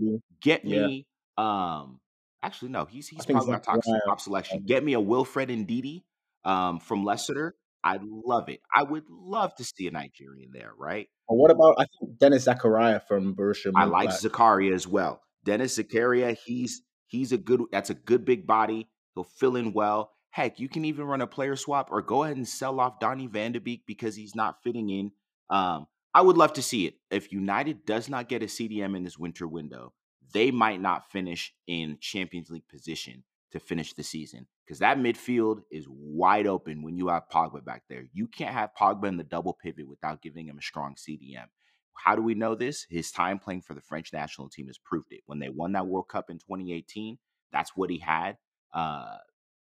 Mm, 0.00 0.20
Get 0.42 0.64
Yeah. 0.64 0.86
me, 0.86 1.06
um, 1.38 2.00
actually 2.42 2.70
no, 2.70 2.84
he's 2.84 3.08
he's 3.08 3.24
probably 3.26 3.52
my 3.52 3.58
top, 3.58 3.80
top 4.06 4.20
selection. 4.20 4.62
Get 4.66 4.84
me 4.84 4.92
a 4.94 5.00
Wilfred 5.00 5.48
Ndidi 5.48 6.02
um, 6.44 6.78
from 6.80 7.04
Leicester. 7.04 7.54
I 7.82 7.98
love 8.02 8.48
it. 8.50 8.60
I 8.74 8.82
would 8.82 9.04
love 9.08 9.54
to 9.56 9.64
see 9.64 9.86
a 9.86 9.90
Nigerian 9.90 10.50
there, 10.52 10.72
right? 10.76 11.08
What 11.26 11.50
about 11.50 11.76
I 11.78 11.86
think 11.98 12.18
Denis 12.18 12.46
Zakaria 12.46 13.00
from 13.06 13.34
Borussia 13.34 13.72
I 13.74 13.84
like. 13.86 14.10
Zakaria 14.10 14.74
as 14.74 14.86
well. 14.86 15.22
Denis 15.44 15.78
Zakaria, 15.78 16.36
he's 16.44 16.82
he's 17.06 17.32
a 17.32 17.38
good 17.38 17.62
that's 17.72 17.88
a 17.90 17.94
good 17.94 18.24
big 18.26 18.46
body. 18.46 18.88
He'll 19.14 19.24
fill 19.24 19.56
in 19.56 19.72
well. 19.72 20.12
Heck, 20.30 20.60
you 20.60 20.68
can 20.68 20.84
even 20.84 21.06
run 21.06 21.20
a 21.20 21.26
player 21.26 21.56
swap 21.56 21.90
or 21.90 22.02
go 22.02 22.22
ahead 22.22 22.36
and 22.36 22.46
sell 22.46 22.78
off 22.78 23.00
Donny 23.00 23.26
Van 23.26 23.52
de 23.52 23.60
Beek 23.60 23.82
because 23.86 24.14
he's 24.14 24.36
not 24.36 24.62
fitting 24.62 24.88
in. 24.88 25.12
Um, 25.50 25.86
I 26.14 26.22
would 26.22 26.36
love 26.36 26.52
to 26.54 26.62
see 26.62 26.86
it. 26.86 26.94
If 27.10 27.32
United 27.32 27.84
does 27.84 28.08
not 28.08 28.28
get 28.28 28.42
a 28.42 28.46
CDM 28.46 28.96
in 28.96 29.04
this 29.04 29.18
winter 29.18 29.46
window, 29.46 29.92
they 30.32 30.50
might 30.50 30.80
not 30.80 31.10
finish 31.10 31.52
in 31.66 31.98
Champions 32.00 32.50
League 32.50 32.68
position 32.68 33.24
to 33.52 33.58
finish 33.58 33.92
the 33.94 34.02
season 34.02 34.46
because 34.64 34.78
that 34.78 34.98
midfield 34.98 35.62
is 35.70 35.86
wide 35.88 36.46
open 36.46 36.82
when 36.82 36.96
you 36.96 37.08
have 37.08 37.28
Pogba 37.28 37.64
back 37.64 37.82
there. 37.88 38.04
You 38.12 38.28
can't 38.28 38.54
have 38.54 38.70
Pogba 38.78 39.08
in 39.08 39.16
the 39.16 39.24
double 39.24 39.52
pivot 39.52 39.88
without 39.88 40.22
giving 40.22 40.46
him 40.46 40.58
a 40.58 40.62
strong 40.62 40.94
CDM. 40.94 41.46
How 41.94 42.14
do 42.14 42.22
we 42.22 42.34
know 42.34 42.54
this? 42.54 42.86
His 42.88 43.10
time 43.10 43.38
playing 43.38 43.62
for 43.62 43.74
the 43.74 43.80
French 43.80 44.12
national 44.12 44.48
team 44.48 44.68
has 44.68 44.78
proved 44.78 45.12
it. 45.12 45.22
When 45.26 45.40
they 45.40 45.48
won 45.48 45.72
that 45.72 45.86
World 45.86 46.08
Cup 46.08 46.30
in 46.30 46.38
2018, 46.38 47.18
that's 47.52 47.76
what 47.76 47.90
he 47.90 47.98
had. 47.98 48.38
Uh, 48.72 49.16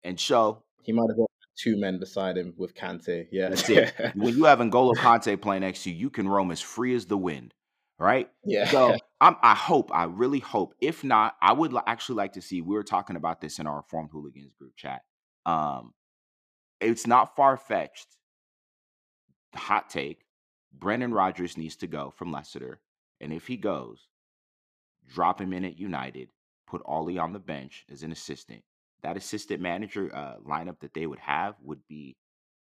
and 0.03 0.19
so 0.19 0.63
He 0.83 0.91
might 0.91 1.09
have 1.09 1.17
got 1.17 1.29
two 1.57 1.77
men 1.77 1.99
beside 1.99 2.37
him 2.37 2.53
with 2.57 2.73
Kante. 2.73 3.27
Yeah. 3.31 3.49
that's 3.49 3.69
it. 3.69 3.93
when 4.15 4.35
you 4.35 4.45
have 4.45 4.59
N'Golo 4.59 4.95
Kante 4.95 5.39
playing 5.39 5.61
next 5.61 5.83
to 5.83 5.91
you, 5.91 5.95
you 5.95 6.09
can 6.09 6.27
roam 6.27 6.51
as 6.51 6.61
free 6.61 6.95
as 6.95 7.05
the 7.05 7.17
wind, 7.17 7.53
right? 7.97 8.29
yeah. 8.45 8.69
So 8.69 8.95
I'm, 9.21 9.35
I 9.41 9.55
hope, 9.55 9.91
I 9.93 10.05
really 10.05 10.39
hope. 10.39 10.73
If 10.79 11.03
not, 11.03 11.35
I 11.41 11.51
would 11.53 11.75
actually 11.85 12.15
like 12.15 12.33
to 12.33 12.41
see. 12.41 12.61
We 12.61 12.75
were 12.75 12.83
talking 12.83 13.15
about 13.17 13.41
this 13.41 13.59
in 13.59 13.67
our 13.67 13.77
Reformed 13.77 14.09
Hooligans 14.11 14.53
group 14.53 14.75
chat. 14.77 15.01
Um, 15.45 15.93
it's 16.79 17.05
not 17.05 17.35
far 17.35 17.57
fetched. 17.57 18.07
Hot 19.55 19.89
take: 19.89 20.23
Brendan 20.71 21.13
Rodgers 21.13 21.57
needs 21.57 21.75
to 21.77 21.87
go 21.87 22.13
from 22.15 22.31
Leicester, 22.31 22.79
and 23.19 23.33
if 23.33 23.47
he 23.47 23.57
goes, 23.57 24.07
drop 25.07 25.41
him 25.41 25.51
in 25.51 25.65
at 25.65 25.77
United. 25.77 26.29
Put 26.67 26.83
Ole 26.85 27.19
on 27.19 27.33
the 27.33 27.39
bench 27.39 27.85
as 27.91 28.03
an 28.03 28.11
assistant. 28.11 28.61
That 29.01 29.17
assistant 29.17 29.61
manager 29.61 30.13
uh, 30.13 30.37
lineup 30.39 30.79
that 30.81 30.93
they 30.93 31.07
would 31.07 31.19
have 31.19 31.55
would 31.61 31.87
be 31.87 32.17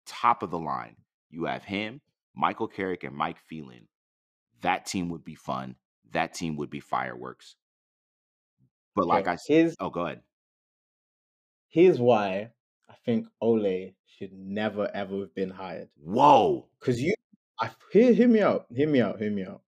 top 0.06 0.44
of 0.44 0.52
the 0.52 0.60
line. 0.60 0.98
You 1.30 1.46
have 1.46 1.64
him, 1.66 2.02
Michael 2.36 2.68
Carrick, 2.68 3.04
and 3.04 3.16
Mike 3.16 3.40
Phelan. 3.40 3.88
That 4.62 4.86
team 4.86 5.10
would 5.10 5.24
be 5.26 5.36
fun. 5.36 5.78
That 6.12 6.34
team 6.34 6.58
would 6.58 6.70
be 6.70 6.80
fireworks. 6.82 7.56
But 8.96 9.06
like 9.06 9.28
Okay, 9.28 9.28
I 9.28 9.36
said, 9.36 9.54
here's 9.54 9.76
oh, 9.80 9.90
go 9.90 10.06
ahead. 10.06 10.24
here's 11.70 12.00
why 12.00 12.52
I 12.88 12.96
think 13.06 13.28
Ole 13.42 13.96
should 14.06 14.34
never 14.34 14.90
ever 14.94 15.22
have 15.22 15.34
been 15.34 15.50
hired. 15.50 15.90
Whoa. 15.96 16.70
Because 16.80 17.02
you, 17.02 17.14
I 17.60 17.72
hear, 17.92 18.14
hear 18.14 18.28
me 18.28 18.42
out, 18.42 18.68
hear 18.72 18.88
me 18.90 19.02
out, 19.02 19.20
hear 19.20 19.32
me 19.32 19.46
out. 19.46 19.64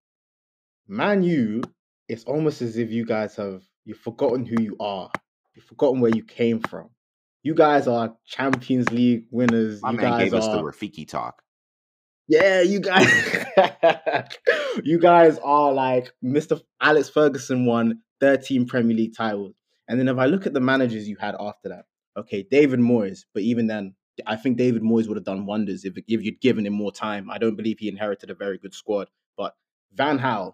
Man, 0.87 1.23
you, 1.23 1.63
it's 2.07 2.23
almost 2.25 2.61
as 2.61 2.77
if 2.77 2.91
you 2.91 3.05
guys 3.05 3.35
have 3.37 3.63
you've 3.85 3.99
forgotten 3.99 4.45
who 4.45 4.61
you 4.61 4.77
are. 4.79 5.11
You've 5.55 5.65
forgotten 5.65 6.01
where 6.01 6.13
you 6.13 6.23
came 6.23 6.59
from. 6.59 6.89
You 7.43 7.53
guys 7.53 7.87
are 7.87 8.15
Champions 8.25 8.89
League 8.91 9.25
winners. 9.29 9.81
My 9.81 9.91
you 9.91 9.97
man 9.97 10.11
guys 10.11 10.23
gave 10.23 10.33
us 10.33 10.45
the 10.45 10.59
are 10.59 10.63
Rafiki 10.63 11.07
talk. 11.07 11.43
Yeah, 12.27 12.61
you 12.61 12.79
guys, 12.79 13.07
you 14.83 14.97
guys 14.97 15.37
are 15.43 15.73
like 15.73 16.13
Mr. 16.23 16.61
Alex 16.81 17.09
Ferguson 17.09 17.65
won 17.65 18.01
13 18.21 18.65
Premier 18.65 18.95
League 18.95 19.15
titles, 19.15 19.55
and 19.89 19.99
then 19.99 20.07
if 20.07 20.17
I 20.17 20.25
look 20.27 20.47
at 20.47 20.53
the 20.53 20.61
managers 20.61 21.07
you 21.07 21.17
had 21.19 21.35
after 21.37 21.69
that, 21.69 21.85
okay, 22.17 22.43
David 22.49 22.79
Moyes, 22.79 23.25
but 23.33 23.43
even 23.43 23.67
then, 23.67 23.95
I 24.25 24.37
think 24.37 24.57
David 24.57 24.83
Moyes 24.83 25.07
would 25.07 25.17
have 25.17 25.25
done 25.25 25.45
wonders 25.45 25.83
if 25.83 25.97
if 26.07 26.23
you'd 26.23 26.39
given 26.39 26.65
him 26.65 26.73
more 26.73 26.93
time. 26.93 27.29
I 27.29 27.37
don't 27.39 27.57
believe 27.57 27.79
he 27.79 27.89
inherited 27.89 28.29
a 28.29 28.35
very 28.35 28.57
good 28.57 28.73
squad, 28.73 29.09
but 29.37 29.53
Van 29.93 30.17
Gaal, 30.17 30.53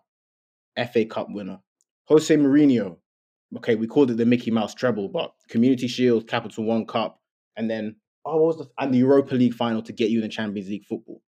FA 0.92 1.06
Cup 1.06 1.28
winner, 1.30 1.60
Jose 2.06 2.36
Mourinho, 2.36 2.98
okay, 3.58 3.76
we 3.76 3.88
called 3.88 4.12
it 4.12 4.18
the 4.18 4.26
Mickey 4.26 4.52
Mouse 4.52 4.74
treble, 4.74 5.10
but 5.10 5.34
Community 5.50 5.88
Shield, 5.88 6.28
Capital 6.28 6.64
One 6.66 6.86
Cup, 6.86 7.20
and 7.56 7.70
then 7.70 7.96
oh, 8.26 8.38
what 8.38 8.58
was 8.58 8.58
the 8.58 8.70
and 8.78 8.94
the 8.94 9.00
Europa 9.00 9.36
League 9.36 9.54
final 9.54 9.82
to 9.84 9.94
get 9.94 10.10
you 10.10 10.20
in 10.20 10.24
the 10.24 10.30
Champions 10.30 10.70
League 10.70 10.86
football. 10.86 11.22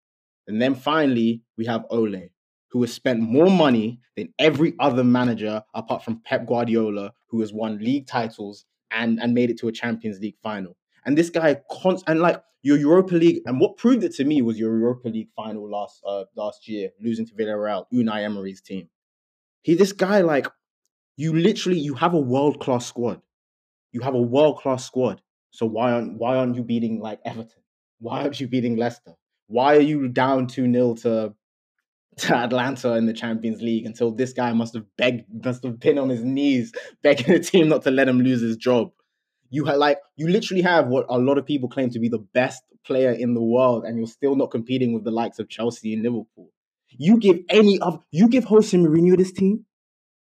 And 0.47 0.61
then 0.61 0.73
finally, 0.73 1.43
we 1.57 1.65
have 1.67 1.85
Ole, 1.91 2.29
who 2.71 2.81
has 2.81 2.91
spent 2.91 3.19
more 3.19 3.49
money 3.49 3.99
than 4.15 4.33
every 4.39 4.73
other 4.79 5.03
manager 5.03 5.63
apart 5.73 6.03
from 6.03 6.21
Pep 6.25 6.47
Guardiola, 6.47 7.13
who 7.27 7.41
has 7.41 7.53
won 7.53 7.77
league 7.77 8.07
titles 8.07 8.65
and, 8.91 9.19
and 9.21 9.33
made 9.33 9.49
it 9.49 9.59
to 9.59 9.67
a 9.67 9.71
Champions 9.71 10.19
League 10.19 10.37
final. 10.41 10.75
And 11.05 11.17
this 11.17 11.29
guy, 11.29 11.61
const- 11.71 12.03
and 12.07 12.19
like 12.19 12.41
your 12.61 12.77
Europa 12.77 13.15
League, 13.15 13.41
and 13.45 13.59
what 13.59 13.77
proved 13.77 14.03
it 14.03 14.13
to 14.15 14.25
me 14.25 14.41
was 14.41 14.59
your 14.59 14.77
Europa 14.77 15.09
League 15.09 15.29
final 15.35 15.69
last 15.69 16.01
uh, 16.05 16.25
last 16.35 16.67
year, 16.67 16.89
losing 16.99 17.25
to 17.27 17.33
Villarreal, 17.33 17.85
Unai 17.93 18.23
Emery's 18.23 18.61
team. 18.61 18.89
He, 19.61 19.75
this 19.75 19.91
guy, 19.91 20.21
like, 20.21 20.47
you 21.19 21.33
literally, 21.33 21.77
you 21.77 21.95
have 21.95 22.13
a 22.13 22.19
world 22.19 22.61
class 22.61 22.85
squad. 22.85 23.21
You 23.91 23.99
have 23.99 24.13
a 24.13 24.21
world 24.21 24.59
class 24.59 24.85
squad. 24.85 25.21
So 25.51 25.65
why 25.65 25.91
aren't 25.91 26.17
why 26.17 26.37
aren't 26.37 26.55
you 26.55 26.63
beating 26.63 27.01
like 27.01 27.19
Everton? 27.25 27.61
Why 27.99 28.21
aren't 28.21 28.39
you 28.39 28.47
beating 28.47 28.77
Leicester? 28.77 29.15
Why 29.47 29.75
are 29.75 29.81
you 29.81 30.07
down 30.07 30.47
2 30.47 30.71
0 30.71 30.93
to, 30.93 31.33
to 32.19 32.35
Atalanta 32.35 32.93
in 32.93 33.05
the 33.05 33.11
Champions 33.11 33.61
League 33.61 33.85
until 33.85 34.11
this 34.11 34.31
guy 34.31 34.53
must 34.53 34.73
have 34.75 34.85
begged, 34.97 35.25
must 35.43 35.63
have 35.63 35.77
been 35.77 35.97
on 35.97 36.07
his 36.07 36.23
knees 36.23 36.71
begging 37.03 37.33
the 37.33 37.39
team 37.41 37.67
not 37.67 37.81
to 37.81 37.91
let 37.91 38.07
him 38.07 38.21
lose 38.21 38.39
his 38.39 38.55
job? 38.55 38.91
You 39.49 39.65
have 39.65 39.75
like 39.75 39.99
you 40.15 40.29
literally 40.29 40.61
have 40.61 40.87
what 40.87 41.05
a 41.09 41.17
lot 41.17 41.37
of 41.37 41.45
people 41.45 41.67
claim 41.67 41.89
to 41.89 41.99
be 41.99 42.07
the 42.07 42.25
best 42.33 42.63
player 42.85 43.11
in 43.11 43.33
the 43.33 43.43
world, 43.43 43.83
and 43.83 43.97
you're 43.97 44.07
still 44.07 44.37
not 44.37 44.51
competing 44.51 44.93
with 44.93 45.03
the 45.03 45.11
likes 45.11 45.37
of 45.37 45.49
Chelsea 45.49 45.93
and 45.93 46.01
Liverpool. 46.01 46.49
You 46.87 47.17
give 47.19 47.39
any 47.49 47.77
of 47.81 47.99
you 48.09 48.29
give 48.29 48.45
Jose 48.45 48.77
Mourinho 48.77 49.17
this 49.17 49.33
team, 49.33 49.65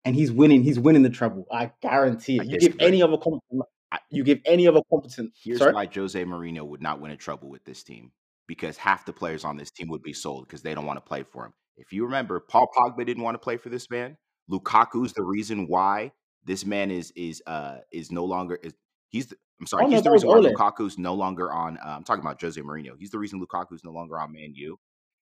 and 0.04 0.14
he's 0.14 0.32
winning. 0.32 0.62
He's 0.62 0.78
winning 0.78 1.02
the 1.02 1.10
treble. 1.10 1.46
I 1.50 1.72
guarantee 1.80 2.40
I 2.40 2.44
it. 2.44 2.50
You 2.50 2.58
give 2.58 2.76
any 2.80 3.02
other 3.02 3.16
competent, 3.16 3.62
you 4.10 4.24
give 4.24 4.40
any 4.44 4.66
other 4.66 4.80
competent. 4.90 5.32
Here's 5.42 5.58
Sorry? 5.58 5.72
why 5.72 5.88
Jose 5.92 6.22
Mourinho 6.24 6.66
would 6.66 6.82
not 6.82 7.00
win 7.00 7.10
a 7.10 7.16
trouble 7.16 7.48
with 7.50 7.64
this 7.64 7.82
team 7.82 8.12
because 8.46 8.76
half 8.76 9.04
the 9.06 9.12
players 9.12 9.44
on 9.44 9.56
this 9.56 9.70
team 9.70 9.88
would 9.88 10.02
be 10.02 10.12
sold 10.12 10.46
because 10.46 10.62
they 10.62 10.74
don't 10.74 10.86
want 10.86 10.96
to 10.98 11.06
play 11.08 11.22
for 11.22 11.46
him. 11.46 11.52
If 11.76 11.92
you 11.92 12.04
remember, 12.04 12.40
Paul 12.40 12.68
Pogba 12.76 13.04
didn't 13.06 13.22
want 13.22 13.34
to 13.34 13.38
play 13.38 13.56
for 13.56 13.68
this 13.68 13.90
man. 13.90 14.16
Lukaku's 14.50 15.12
the 15.12 15.22
reason 15.22 15.66
why 15.68 16.12
this 16.44 16.66
man 16.66 16.90
is 16.90 17.12
is 17.16 17.42
uh 17.46 17.78
is 17.92 18.10
no 18.10 18.24
longer 18.24 18.58
is 18.62 18.74
he's 19.08 19.26
the, 19.26 19.36
I'm 19.60 19.66
sorry 19.66 19.84
Oh, 19.84 19.86
no, 19.86 19.92
he's 19.92 20.02
the 20.02 20.04
that 20.04 20.12
was 20.12 20.24
reason 20.24 20.28
why 20.28 20.36
Ole. 20.36 20.54
Lukaku's 20.54 20.98
no 20.98 21.14
longer 21.14 21.52
on. 21.52 21.78
Uh, 21.78 21.94
I'm 21.96 22.04
talking 22.04 22.22
about 22.22 22.40
Jose 22.40 22.60
Mourinho. 22.60 22.92
He's 22.98 23.10
the 23.10 23.18
reason 23.18 23.40
Lukaku's 23.40 23.84
no 23.84 23.92
longer 23.92 24.18
on 24.18 24.32
Man 24.32 24.52
U. 24.54 24.78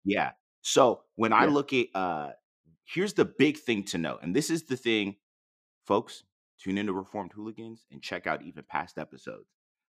Yeah. 0.05 0.31
So 0.61 1.01
when 1.15 1.33
I 1.33 1.45
look 1.45 1.73
at 1.73 1.87
uh 1.95 2.31
here's 2.93 3.13
the 3.13 3.25
big 3.25 3.57
thing 3.57 3.83
to 3.83 3.97
know, 3.97 4.17
and 4.21 4.35
this 4.35 4.49
is 4.49 4.63
the 4.63 4.77
thing, 4.77 5.15
folks. 5.85 6.23
Tune 6.61 6.77
into 6.77 6.91
Reformed 6.91 7.31
Hooligans 7.31 7.85
and 7.89 8.01
check 8.01 8.27
out 8.27 8.41
even 8.41 8.65
past 8.67 8.97
episodes. 8.97 9.47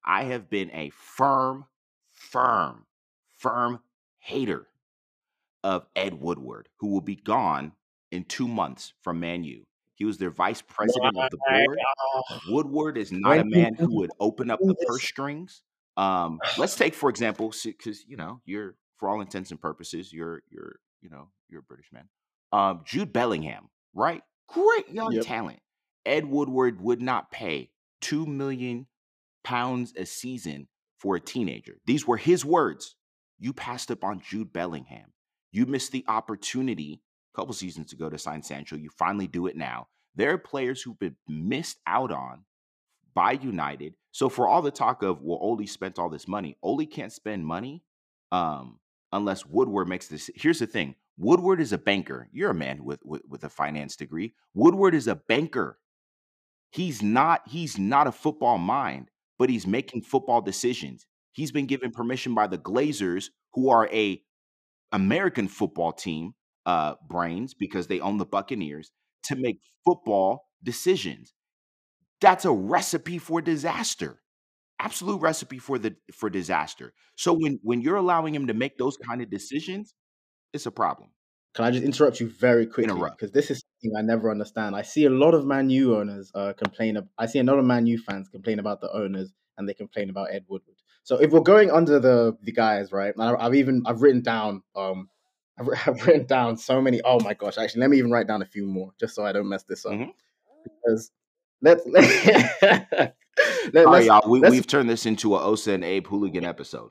I 0.04 0.24
have 0.24 0.50
been 0.50 0.68
a 0.72 0.90
firm, 0.90 1.66
firm, 2.12 2.86
firm 3.36 3.80
hater 4.18 4.66
of 5.62 5.86
Ed 5.94 6.20
Woodward, 6.20 6.68
who 6.78 6.88
will 6.88 7.00
be 7.00 7.14
gone 7.14 7.72
in 8.10 8.24
two 8.24 8.48
months 8.48 8.94
from 9.02 9.20
Manu. 9.20 9.62
He 9.94 10.04
was 10.04 10.18
their 10.18 10.30
vice 10.30 10.60
president 10.60 11.16
of 11.16 11.30
the 11.30 11.38
board. 11.48 11.78
Woodward 12.48 12.98
is 12.98 13.12
not 13.12 13.38
a 13.38 13.44
man 13.44 13.74
who 13.74 13.94
would 13.96 14.10
open 14.18 14.50
up 14.50 14.58
the 14.60 14.74
purse 14.86 15.04
strings. 15.04 15.62
Um, 15.96 16.40
let's 16.58 16.74
take 16.76 16.94
for 16.94 17.10
example, 17.10 17.52
because 17.64 18.04
you 18.06 18.16
know 18.16 18.40
you're 18.44 18.74
for 18.96 19.08
all 19.08 19.20
intents 19.20 19.52
and 19.52 19.60
purposes, 19.60 20.12
you're 20.12 20.42
you're 20.50 20.80
you 21.00 21.10
know 21.10 21.28
you're 21.48 21.60
a 21.60 21.64
British 21.64 21.92
man. 21.92 22.08
Um, 22.52 22.82
Jude 22.84 23.12
Bellingham, 23.12 23.68
right? 23.94 24.22
Great 24.48 24.88
young 24.88 25.12
Yep. 25.12 25.24
talent. 25.24 25.60
Ed 26.04 26.26
Woodward 26.26 26.80
would 26.80 27.02
not 27.02 27.30
pay 27.30 27.70
two 28.00 28.26
million 28.26 28.86
pounds 29.42 29.92
a 29.96 30.06
season 30.06 30.68
for 30.98 31.16
a 31.16 31.20
teenager. 31.20 31.78
These 31.86 32.06
were 32.06 32.16
his 32.16 32.44
words. 32.44 32.94
You 33.38 33.52
passed 33.52 33.90
up 33.90 34.04
on 34.04 34.20
Jude 34.20 34.52
Bellingham. 34.52 35.12
You 35.52 35.66
missed 35.66 35.92
the 35.92 36.04
opportunity 36.08 37.02
a 37.34 37.40
couple 37.40 37.54
seasons 37.54 37.92
ago 37.92 38.08
to 38.08 38.18
sign 38.18 38.42
Sancho. 38.42 38.76
You 38.76 38.90
finally 38.90 39.26
do 39.26 39.46
it 39.46 39.56
now. 39.56 39.88
There 40.14 40.32
are 40.32 40.38
players 40.38 40.82
who've 40.82 40.98
been 40.98 41.16
missed 41.28 41.78
out 41.86 42.10
on 42.10 42.44
by 43.14 43.32
United. 43.32 43.94
So 44.12 44.28
for 44.28 44.48
all 44.48 44.62
the 44.62 44.70
talk 44.70 45.02
of 45.02 45.20
well, 45.22 45.38
Ole 45.40 45.66
spent 45.66 45.98
all 45.98 46.08
this 46.08 46.26
money, 46.28 46.56
Ole 46.62 46.86
can't 46.86 47.12
spend 47.12 47.44
money 47.46 47.82
um, 48.32 48.78
unless 49.12 49.44
Woodward 49.44 49.88
makes 49.88 50.08
this. 50.08 50.30
Here's 50.34 50.58
the 50.58 50.66
thing: 50.66 50.94
Woodward 51.18 51.60
is 51.60 51.72
a 51.72 51.78
banker. 51.78 52.28
You're 52.32 52.50
a 52.50 52.54
man 52.54 52.84
with, 52.84 53.00
with 53.04 53.22
with 53.28 53.44
a 53.44 53.48
finance 53.48 53.96
degree. 53.96 54.34
Woodward 54.54 54.94
is 54.94 55.06
a 55.06 55.14
banker. 55.14 55.78
He's 56.70 57.02
not. 57.02 57.42
He's 57.46 57.78
not 57.78 58.06
a 58.06 58.12
football 58.12 58.58
mind, 58.58 59.10
but 59.38 59.48
he's 59.48 59.66
making 59.66 60.02
football 60.02 60.42
decisions. 60.42 61.06
He's 61.32 61.52
been 61.52 61.66
given 61.66 61.90
permission 61.90 62.34
by 62.34 62.46
the 62.46 62.58
Glazers, 62.58 63.30
who 63.54 63.70
are 63.70 63.88
a 63.92 64.22
American 64.92 65.48
football 65.48 65.92
team 65.92 66.34
uh, 66.66 66.94
brains 67.08 67.54
because 67.54 67.86
they 67.86 68.00
own 68.00 68.18
the 68.18 68.26
Buccaneers, 68.26 68.90
to 69.24 69.36
make 69.36 69.60
football 69.84 70.48
decisions. 70.62 71.32
That's 72.20 72.44
a 72.44 72.52
recipe 72.52 73.18
for 73.18 73.40
disaster. 73.40 74.20
Absolute 74.78 75.20
recipe 75.20 75.58
for 75.58 75.78
the 75.78 75.96
for 76.12 76.28
disaster. 76.28 76.92
So 77.16 77.32
when 77.32 77.58
when 77.62 77.80
you're 77.80 77.96
allowing 77.96 78.34
him 78.34 78.46
to 78.48 78.54
make 78.54 78.76
those 78.76 78.98
kind 78.98 79.22
of 79.22 79.30
decisions, 79.30 79.94
it's 80.56 80.66
a 80.66 80.72
problem. 80.72 81.10
Can 81.54 81.64
I 81.64 81.70
just 81.70 81.84
interrupt 81.84 82.20
you 82.20 82.28
very 82.28 82.66
quickly? 82.66 82.92
Because 83.12 83.32
this 83.32 83.50
is 83.50 83.62
something 83.80 83.96
I 83.96 84.02
never 84.02 84.30
understand. 84.30 84.76
I 84.76 84.82
see 84.82 85.04
a 85.06 85.10
lot 85.10 85.32
of 85.32 85.46
Man 85.46 85.70
U 85.70 85.96
owners 85.96 86.30
uh, 86.34 86.52
complain. 86.52 86.96
Of, 86.98 87.08
I 87.16 87.24
see 87.26 87.38
a 87.38 87.44
lot 87.44 87.58
of 87.58 87.64
Man 87.64 87.86
U 87.86 87.96
fans 87.98 88.28
complain 88.28 88.58
about 88.58 88.80
the 88.82 88.92
owners, 88.92 89.32
and 89.56 89.66
they 89.68 89.72
complain 89.72 90.10
about 90.10 90.28
Ed 90.32 90.44
Woodward. 90.48 90.76
So 91.02 91.16
if 91.16 91.30
we're 91.30 91.40
going 91.40 91.70
under 91.70 91.98
the 91.98 92.36
the 92.42 92.52
guys, 92.52 92.92
right? 92.92 93.14
And 93.16 93.22
I, 93.22 93.34
I've 93.46 93.54
even 93.54 93.84
I've 93.86 94.02
written 94.02 94.20
down 94.22 94.62
um 94.74 95.08
I've, 95.58 95.68
I've 95.86 96.06
written 96.06 96.26
down 96.26 96.58
so 96.58 96.82
many. 96.82 97.00
Oh 97.02 97.20
my 97.20 97.32
gosh! 97.32 97.56
Actually, 97.56 97.80
let 97.82 97.90
me 97.90 97.96
even 97.98 98.10
write 98.10 98.26
down 98.26 98.42
a 98.42 98.46
few 98.46 98.66
more 98.66 98.90
just 99.00 99.14
so 99.14 99.24
I 99.24 99.32
don't 99.32 99.48
mess 99.48 99.62
this 99.62 99.86
up. 99.86 99.92
Mhm. 99.92 100.10
Because 100.64 101.10
let's 101.62 101.86
let, 101.86 103.14
let, 103.72 103.88
let's, 103.88 104.06
y'all. 104.06 104.28
We, 104.28 104.40
let's- 104.40 104.50
we've 104.52 104.66
turned 104.66 104.90
this 104.90 105.06
into 105.06 105.34
a 105.36 105.40
Osa 105.40 105.72
and 105.72 105.84
Abe 105.84 106.06
hooligan 106.06 106.44
episode. 106.44 106.90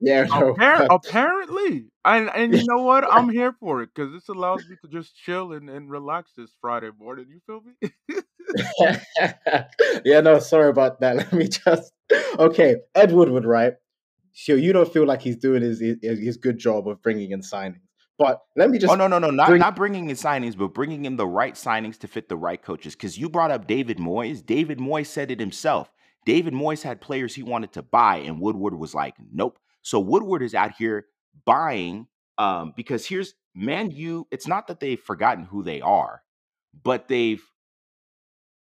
Yeah 0.00 0.24
no, 0.30 0.54
Appar- 0.54 0.86
apparently, 0.90 1.86
and 2.04 2.30
and 2.34 2.54
you 2.54 2.64
know 2.68 2.82
what? 2.82 3.04
I'm 3.10 3.28
here 3.28 3.54
for 3.58 3.82
it 3.82 3.90
because 3.94 4.12
this 4.12 4.28
allows 4.28 4.68
me 4.68 4.76
to 4.82 4.88
just 4.88 5.16
chill 5.16 5.52
and, 5.52 5.68
and 5.68 5.90
relax 5.90 6.32
this 6.36 6.50
Friday 6.60 6.90
morning. 6.98 7.26
You 7.28 7.40
feel 7.46 7.62
me? 7.62 7.90
yeah, 10.04 10.20
no, 10.20 10.38
sorry 10.38 10.68
about 10.68 11.00
that. 11.00 11.16
Let 11.16 11.32
me 11.32 11.48
just 11.48 11.92
okay. 12.38 12.76
Ed 12.94 13.12
Woodward, 13.12 13.44
right? 13.44 13.74
So 14.32 14.54
you 14.54 14.72
don't 14.72 14.90
feel 14.92 15.04
like 15.04 15.20
he's 15.20 15.36
doing 15.36 15.62
his 15.62 15.80
his, 15.80 16.18
his 16.18 16.36
good 16.36 16.58
job 16.58 16.88
of 16.88 17.02
bringing 17.02 17.32
in 17.32 17.40
signings, 17.40 17.80
but 18.18 18.40
let 18.56 18.70
me 18.70 18.78
oh, 18.78 18.80
just 18.80 18.92
oh 18.92 18.96
no, 18.96 19.08
no, 19.08 19.18
no, 19.18 19.30
not 19.30 19.48
bring- 19.48 19.60
not 19.60 19.76
bringing 19.76 20.10
in 20.10 20.16
signings, 20.16 20.56
but 20.56 20.74
bringing 20.74 21.04
in 21.04 21.16
the 21.16 21.26
right 21.26 21.54
signings 21.54 21.98
to 21.98 22.08
fit 22.08 22.28
the 22.28 22.36
right 22.36 22.62
coaches. 22.62 22.94
Because 22.94 23.18
you 23.18 23.28
brought 23.28 23.50
up 23.50 23.66
David 23.66 23.98
Moyes. 23.98 24.44
David 24.44 24.78
Moyes 24.78 25.06
said 25.06 25.30
it 25.30 25.40
himself. 25.40 25.90
David 26.24 26.52
Moyes 26.52 26.82
had 26.82 27.00
players 27.00 27.34
he 27.34 27.42
wanted 27.42 27.72
to 27.72 27.82
buy, 27.82 28.18
and 28.18 28.40
Woodward 28.40 28.78
was 28.78 28.94
like, 28.94 29.14
"Nope." 29.32 29.58
So 29.88 29.98
Woodward 30.00 30.42
is 30.42 30.54
out 30.54 30.72
here 30.76 31.06
buying 31.46 32.08
um, 32.36 32.74
because 32.76 33.06
here's 33.06 33.32
Man 33.54 33.90
U. 33.90 34.26
It's 34.30 34.46
not 34.46 34.66
that 34.66 34.80
they've 34.80 35.00
forgotten 35.00 35.44
who 35.44 35.62
they 35.62 35.80
are, 35.80 36.22
but 36.84 37.08
they've 37.08 37.42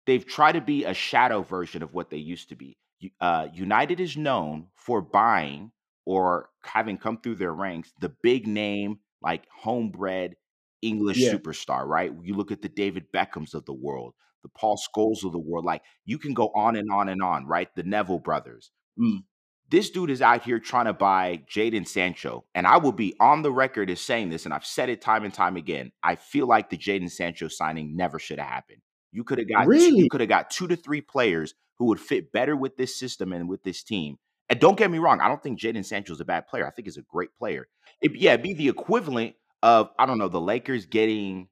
they've 0.06 0.26
tried 0.26 0.54
to 0.54 0.62
be 0.62 0.86
a 0.86 0.94
shadow 0.94 1.42
version 1.42 1.84
of 1.84 1.94
what 1.94 2.10
they 2.10 2.18
used 2.18 2.50
to 2.50 2.56
be. 2.56 2.78
Uh, 3.20 3.48
United 3.54 4.00
is 4.00 4.18
known 4.18 4.68
for 4.76 5.02
buying 5.02 5.72
or 6.06 6.50
having 6.64 6.98
come 6.98 7.20
through 7.20 7.36
their 7.36 7.54
ranks 7.54 7.92
the 8.00 8.10
big 8.22 8.46
name, 8.48 9.00
like 9.22 9.48
homebred 9.52 10.36
English 10.82 11.18
Yeah. 11.18 11.34
superstar, 11.34 11.86
right? 11.88 12.12
You 12.24 12.36
look 12.36 12.52
at 12.52 12.62
the 12.62 12.70
David 12.70 13.12
Beckhams 13.12 13.54
of 13.54 13.66
the 13.66 13.74
world, 13.74 14.14
the 14.44 14.50
Paul 14.50 14.78
Scholes 14.78 15.24
of 15.24 15.32
the 15.32 15.40
world, 15.40 15.66
like 15.66 15.82
you 16.06 16.20
can 16.20 16.34
go 16.34 16.50
on 16.56 16.76
and 16.76 16.92
on 16.92 17.10
and 17.10 17.22
on, 17.24 17.46
right? 17.48 17.74
The 17.76 17.84
Neville 17.84 18.20
brothers. 18.20 18.72
Mm. 19.00 19.24
This 19.70 19.90
dude 19.92 20.10
is 20.10 20.22
out 20.22 20.44
here 20.44 20.60
trying 20.60 20.86
to 20.86 20.94
buy 20.94 21.44
Jadon 21.48 21.88
Sancho. 21.88 22.46
And 22.56 22.66
I 22.66 22.78
will 22.78 22.92
be 22.92 23.16
on 23.20 23.44
the 23.44 23.52
record 23.52 23.90
as 23.90 24.02
saying 24.02 24.30
this, 24.30 24.46
and 24.46 24.54
I've 24.54 24.66
said 24.66 24.90
it 24.90 25.02
time 25.02 25.24
and 25.24 25.34
time 25.34 25.58
again. 25.58 25.92
I 26.02 26.16
feel 26.16 26.48
like 26.48 26.70
the 26.70 26.78
Jadon 26.78 27.10
Sancho 27.12 27.48
signing 27.48 27.96
never 27.96 28.18
should 28.18 28.40
have 28.40 28.48
happened. 28.48 28.82
You 29.12 29.24
could 29.24 29.38
have 29.38 29.48
got 29.50 29.64
two- 29.64 29.70
Really? 29.70 30.00
you 30.00 30.10
could 30.10 30.22
have 30.22 30.30
got 30.30 30.50
two 30.50 30.68
to 30.68 30.76
three 30.76 31.02
players 31.02 31.54
who 31.78 31.86
would 31.86 32.00
fit 32.00 32.32
better 32.32 32.56
with 32.56 32.78
this 32.78 32.96
system 32.98 33.32
and 33.32 33.48
with 33.48 33.64
this 33.64 33.84
team. 33.84 34.18
And 34.50 34.60
don't 34.60 34.78
get 34.78 34.90
me 34.90 34.98
wrong, 34.98 35.22
I 35.22 35.28
don't 35.28 35.42
think 35.42 35.60
Jadon 35.60 35.86
Sancho 35.86 36.14
is 36.14 36.20
a 36.20 36.26
bad 36.26 36.48
player. 36.48 36.66
I 36.66 36.72
think 36.72 36.88
he's 36.88 36.98
a 36.98 37.04
great 37.04 37.34
player. 37.36 37.68
It, 38.02 38.16
yeah, 38.16 38.34
it'd 38.34 38.44
be 38.44 38.54
the 38.56 38.70
equivalent 38.70 39.36
of 39.62 39.90
I 40.00 40.06
don't 40.08 40.18
know 40.18 40.30
the 40.30 40.42
Lakers 40.42 40.86
getting 40.88 41.48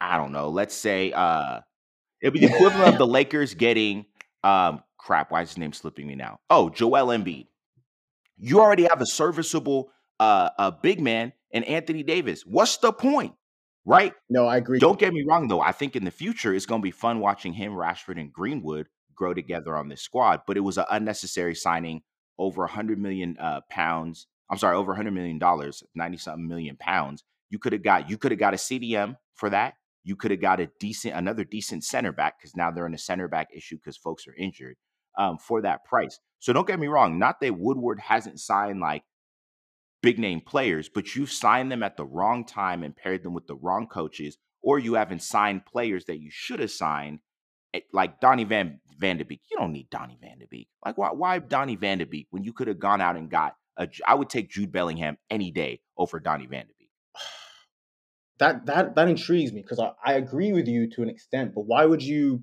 I 0.00 0.16
don't 0.18 0.32
know, 0.32 0.48
let's 0.50 0.74
say 0.74 1.12
uh 1.12 1.60
it'd 2.20 2.34
be 2.34 2.40
the 2.40 2.52
equivalent 2.54 2.88
of 2.92 2.98
the 2.98 3.06
Lakers 3.18 3.54
getting 3.54 4.04
um 4.44 4.82
crap, 4.98 5.30
why 5.30 5.42
is 5.42 5.50
his 5.50 5.58
name 5.58 5.72
slipping 5.72 6.06
me 6.06 6.14
now? 6.14 6.40
Oh, 6.50 6.68
Joel 6.68 7.06
Embiid. 7.08 7.46
You 8.38 8.60
already 8.60 8.84
have 8.84 9.00
a 9.00 9.06
serviceable 9.06 9.90
uh 10.20 10.50
a 10.58 10.72
big 10.72 11.00
man 11.00 11.32
and 11.52 11.64
Anthony 11.64 12.02
Davis. 12.02 12.42
What's 12.46 12.78
the 12.78 12.92
point? 12.92 13.34
Right? 13.84 14.14
No, 14.30 14.46
I 14.46 14.58
agree. 14.58 14.78
Don't 14.78 14.98
get 14.98 15.12
me 15.12 15.24
wrong 15.26 15.48
though. 15.48 15.60
I 15.60 15.72
think 15.72 15.96
in 15.96 16.04
the 16.04 16.10
future 16.10 16.54
it's 16.54 16.66
going 16.66 16.80
to 16.80 16.84
be 16.84 16.92
fun 16.92 17.20
watching 17.20 17.52
him, 17.52 17.72
Rashford, 17.72 18.20
and 18.20 18.32
Greenwood 18.32 18.86
grow 19.14 19.34
together 19.34 19.76
on 19.76 19.88
this 19.88 20.02
squad. 20.02 20.42
But 20.46 20.56
it 20.56 20.60
was 20.60 20.78
an 20.78 20.86
unnecessary 20.90 21.54
signing 21.54 22.02
over 22.38 22.64
a 22.64 22.68
hundred 22.68 22.98
million 22.98 23.36
uh, 23.38 23.60
pounds. 23.70 24.26
I'm 24.50 24.58
sorry, 24.58 24.76
over 24.76 24.92
a 24.92 24.96
hundred 24.96 25.14
million 25.14 25.38
dollars, 25.38 25.82
ninety 25.94 26.18
something 26.18 26.46
million 26.46 26.76
pounds. 26.76 27.24
You 27.50 27.58
could 27.58 27.72
have 27.72 27.82
got 27.82 28.08
you 28.08 28.18
could 28.18 28.32
have 28.32 28.40
got 28.40 28.54
a 28.54 28.58
CDM 28.58 29.16
for 29.34 29.50
that. 29.50 29.74
You 30.04 30.16
could 30.16 30.30
have 30.30 30.40
got 30.40 30.60
a 30.60 30.68
decent 30.80 31.14
another 31.14 31.44
decent 31.44 31.84
center 31.84 32.12
back 32.12 32.38
because 32.38 32.56
now 32.56 32.70
they're 32.70 32.86
in 32.86 32.94
a 32.94 32.98
center 32.98 33.28
back 33.28 33.48
issue 33.54 33.76
because 33.76 33.96
folks 33.96 34.26
are 34.26 34.34
injured 34.34 34.76
um, 35.18 35.38
for 35.38 35.62
that 35.62 35.84
price. 35.84 36.18
So 36.42 36.52
don't 36.52 36.66
get 36.66 36.80
me 36.80 36.88
wrong. 36.88 37.20
Not 37.20 37.40
that 37.40 37.56
Woodward 37.56 38.00
hasn't 38.00 38.40
signed 38.40 38.80
like 38.80 39.04
big 40.02 40.18
name 40.18 40.40
players, 40.40 40.88
but 40.92 41.14
you've 41.14 41.30
signed 41.30 41.70
them 41.70 41.84
at 41.84 41.96
the 41.96 42.04
wrong 42.04 42.44
time 42.44 42.82
and 42.82 42.96
paired 42.96 43.22
them 43.22 43.32
with 43.32 43.46
the 43.46 43.54
wrong 43.54 43.86
coaches, 43.86 44.38
or 44.60 44.80
you 44.80 44.94
haven't 44.94 45.22
signed 45.22 45.64
players 45.64 46.04
that 46.06 46.18
you 46.20 46.30
should 46.32 46.58
have 46.58 46.72
signed, 46.72 47.20
eh, 47.72 47.80
like 47.92 48.20
Donny 48.20 48.42
Van 48.42 48.80
Van 48.98 49.18
de 49.18 49.24
Beek. 49.24 49.40
You 49.52 49.56
don't 49.56 49.70
need 49.70 49.88
Donny 49.88 50.18
Van 50.20 50.40
de 50.40 50.48
Beek. 50.48 50.66
Like 50.84 50.98
why 50.98 51.10
why 51.12 51.38
Donny 51.38 51.76
Van 51.76 51.98
de 51.98 52.06
Beek 52.06 52.26
when 52.30 52.42
you 52.42 52.52
could 52.52 52.66
have 52.66 52.80
gone 52.80 53.00
out 53.00 53.14
and 53.14 53.30
got 53.30 53.54
a 53.76 53.88
I 54.04 54.16
would 54.16 54.28
take 54.28 54.50
Jude 54.50 54.72
Bellingham 54.72 55.18
any 55.30 55.52
day 55.52 55.80
over 55.96 56.18
Donny 56.18 56.46
Van 56.46 56.66
de 56.66 56.72
Beek. 56.76 56.90
That 58.38 58.66
that 58.66 58.96
that 58.96 59.08
intrigues 59.08 59.52
me 59.52 59.62
because 59.62 59.78
I, 59.78 59.92
I 60.04 60.14
agree 60.14 60.52
with 60.52 60.66
you 60.66 60.90
to 60.90 61.02
an 61.02 61.08
extent, 61.08 61.54
but 61.54 61.66
why 61.66 61.84
would 61.86 62.02
you 62.02 62.42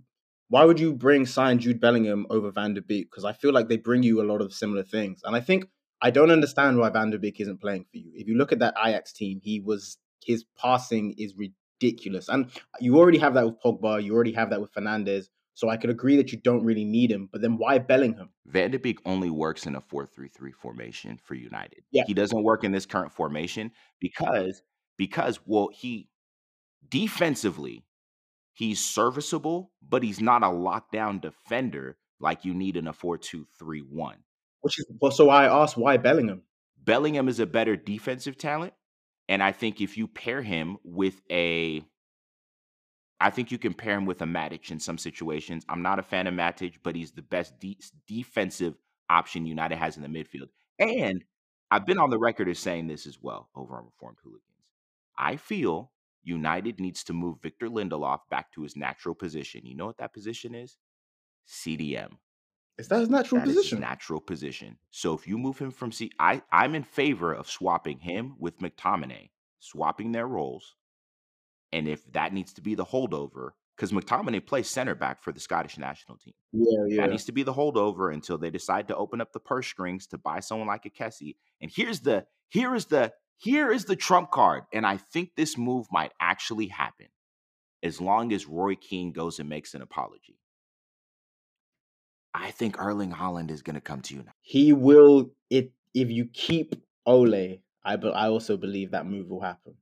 why 0.49 0.65
would 0.65 0.79
you 0.79 0.93
bring 0.93 1.25
sign 1.25 1.59
Jude 1.59 1.79
Bellingham 1.79 2.25
over 2.29 2.51
Van 2.51 2.73
de 2.73 2.81
Beek? 2.81 3.09
Because 3.09 3.23
I 3.23 3.33
feel 3.33 3.53
like 3.53 3.69
they 3.69 3.77
bring 3.77 4.03
you 4.03 4.21
a 4.21 4.25
lot 4.25 4.41
of 4.41 4.53
similar 4.53 4.83
things. 4.83 5.21
And 5.23 5.35
I 5.35 5.39
think 5.39 5.65
I 6.01 6.09
don't 6.09 6.31
understand 6.31 6.77
why 6.77 6.89
Van 6.89 7.11
de 7.11 7.19
Beek 7.19 7.39
isn't 7.39 7.61
playing 7.61 7.85
for 7.91 7.97
you. 7.97 8.11
If 8.15 8.27
you 8.27 8.35
look 8.35 8.51
at 8.51 8.59
that 8.59 8.73
Ajax 8.83 9.13
team, 9.13 9.39
he 9.43 9.59
was 9.59 9.97
his 10.25 10.43
passing 10.57 11.13
is 11.17 11.35
ridiculous. 11.37 12.29
And 12.29 12.49
you 12.79 12.97
already 12.97 13.19
have 13.19 13.35
that 13.35 13.45
with 13.45 13.61
Pogba, 13.63 14.03
you 14.03 14.13
already 14.13 14.33
have 14.33 14.49
that 14.49 14.59
with 14.59 14.73
Fernandes. 14.73 15.25
So 15.53 15.69
I 15.69 15.77
could 15.77 15.89
agree 15.89 16.15
that 16.15 16.31
you 16.31 16.37
don't 16.37 16.63
really 16.63 16.85
need 16.85 17.11
him, 17.11 17.27
but 17.31 17.41
then 17.41 17.57
why 17.57 17.79
Bellingham? 17.79 18.29
Van 18.45 18.71
de 18.71 18.79
Beek 18.79 18.99
only 19.05 19.29
works 19.29 19.65
in 19.65 19.75
a 19.75 19.81
4-3-3 19.81 20.53
formation 20.53 21.19
for 21.21 21.35
United. 21.35 21.83
Yeah. 21.91 22.03
He 22.07 22.13
doesn't 22.13 22.43
work 22.43 22.63
in 22.63 22.71
this 22.71 22.85
current 22.85 23.11
formation 23.11 23.71
because 23.99 24.61
because 24.97 25.39
well 25.45 25.69
he 25.73 26.09
defensively 26.87 27.83
he's 28.59 28.83
serviceable, 28.83 29.71
but 29.87 30.03
he's 30.03 30.19
not 30.19 30.43
a 30.43 30.47
lockdown 30.47 31.21
defender 31.21 31.97
like 32.19 32.43
you 32.43 32.53
need 32.53 32.75
in 32.75 32.87
a 32.87 32.93
4-2-3-1. 32.93 34.15
Which 34.59 34.77
is 34.77 34.85
so 35.15 35.29
I 35.29 35.45
asked 35.45 35.77
why 35.77 35.95
Bellingham. 35.95 36.41
Bellingham 36.83 37.29
is 37.29 37.39
a 37.39 37.45
better 37.45 37.77
defensive 37.77 38.37
talent. 38.37 38.73
And 39.29 39.41
I 39.41 39.53
think 39.53 39.79
if 39.79 39.97
you 39.97 40.07
pair 40.07 40.41
him 40.41 40.77
with 40.83 41.21
a 41.31 41.85
I 43.21 43.29
think 43.29 43.51
you 43.51 43.57
can 43.57 43.73
pair 43.73 43.95
him 43.95 44.05
with 44.05 44.21
a 44.21 44.25
Matic 44.25 44.71
in 44.71 44.79
some 44.79 44.97
situations. 44.97 45.65
I'm 45.69 45.81
not 45.81 45.99
a 45.99 46.03
fan 46.03 46.27
of 46.27 46.33
Matic, 46.33 46.75
but 46.83 46.95
he's 46.95 47.11
the 47.11 47.21
best 47.21 47.57
de- 47.59 47.77
defensive 48.07 48.75
option 49.09 49.45
United 49.45 49.77
has 49.77 49.97
in 49.97 50.03
the 50.03 50.09
midfield. 50.09 50.47
And 50.79 51.23
I've 51.71 51.85
been 51.85 51.99
on 51.99 52.09
the 52.09 52.19
record 52.19 52.49
as 52.49 52.59
saying 52.59 52.87
this 52.87 53.05
as 53.07 53.17
well 53.21 53.49
over 53.55 53.77
on 53.77 53.85
Reformed 53.85 54.17
Hooligans. 54.23 54.43
I 55.17 55.35
feel 55.35 55.91
United 56.29 56.79
needs 56.79 57.03
to 57.05 57.13
move 57.13 57.41
Victor 57.41 57.67
Lindelof 57.69 58.19
back 58.29 58.51
to 58.53 58.61
his 58.61 58.75
natural 58.75 59.15
position. 59.15 59.65
You 59.65 59.75
know 59.75 59.87
what 59.87 59.97
that 59.97 60.13
position 60.13 60.53
is? 60.55 60.77
CDM. 61.47 62.11
Is 62.77 62.87
that 62.87 62.99
his 62.99 63.09
natural 63.09 63.41
That 63.41 63.47
is 63.49 63.55
his 63.55 63.63
position? 63.63 63.79
natural 63.81 64.21
position. 64.21 64.77
So 64.91 65.13
if 65.13 65.27
you 65.27 65.37
move 65.37 65.57
him 65.59 65.71
from 65.71 65.91
C, 65.91 66.11
I 66.19 66.41
I'm 66.51 66.75
in 66.75 66.83
favor 66.83 67.33
of 67.33 67.49
swapping 67.49 67.99
him 67.99 68.35
with 68.39 68.59
McTominay, 68.59 69.31
swapping 69.59 70.11
their 70.11 70.27
roles. 70.27 70.75
And 71.73 71.87
if 71.87 72.09
that 72.13 72.33
needs 72.33 72.53
to 72.53 72.61
be 72.61 72.75
the 72.75 72.85
holdover, 72.85 73.51
because 73.75 73.91
McTominay 73.91 74.45
plays 74.45 74.69
center 74.69 74.95
back 74.95 75.21
for 75.21 75.31
the 75.31 75.39
Scottish 75.39 75.77
national 75.77 76.17
team. 76.17 76.33
yeah, 76.53 76.85
yeah. 76.87 77.01
That 77.01 77.11
needs 77.11 77.25
to 77.25 77.31
be 77.31 77.43
the 77.43 77.53
holdover 77.53 78.13
until 78.13 78.37
they 78.37 78.49
decide 78.49 78.87
to 78.89 78.95
open 78.95 79.21
up 79.21 79.33
the 79.33 79.39
purse 79.39 79.67
strings 79.67 80.07
to 80.07 80.17
buy 80.17 80.39
someone 80.39 80.67
like 80.67 80.85
a 80.85 80.89
Kessie. 80.89 81.35
And 81.61 81.71
here's 81.73 81.99
the 82.01 82.25
here 82.49 82.75
is 82.75 82.85
the 82.85 83.13
here 83.39 83.71
is 83.71 83.85
the 83.85 83.95
trump 83.95 84.31
card. 84.31 84.63
And 84.73 84.85
I 84.85 84.97
think 84.97 85.31
this 85.35 85.57
move 85.57 85.87
might 85.91 86.11
actually 86.19 86.67
happen 86.67 87.07
as 87.81 87.99
long 88.01 88.33
as 88.33 88.45
Roy 88.47 88.75
Keane 88.75 89.13
goes 89.13 89.39
and 89.39 89.49
makes 89.49 89.73
an 89.73 89.81
apology. 89.81 90.37
I 92.33 92.51
think 92.51 92.79
Erling 92.79 93.11
Haaland 93.11 93.49
is 93.49 93.61
going 93.63 93.75
to 93.75 93.81
come 93.81 94.01
to 94.01 94.15
you 94.15 94.23
now. 94.23 94.33
he 94.41 94.71
will 94.73 95.31
it 95.49 95.71
if 95.95 96.11
you 96.11 96.25
keep 96.25 96.75
Ole, 97.05 97.57
I 97.83 97.95
be, 97.95 98.09
I 98.09 98.27
also 98.27 98.55
believe 98.57 98.91
that 98.91 99.07
move 99.07 99.29
will 99.29 99.41
happen. 99.41 99.75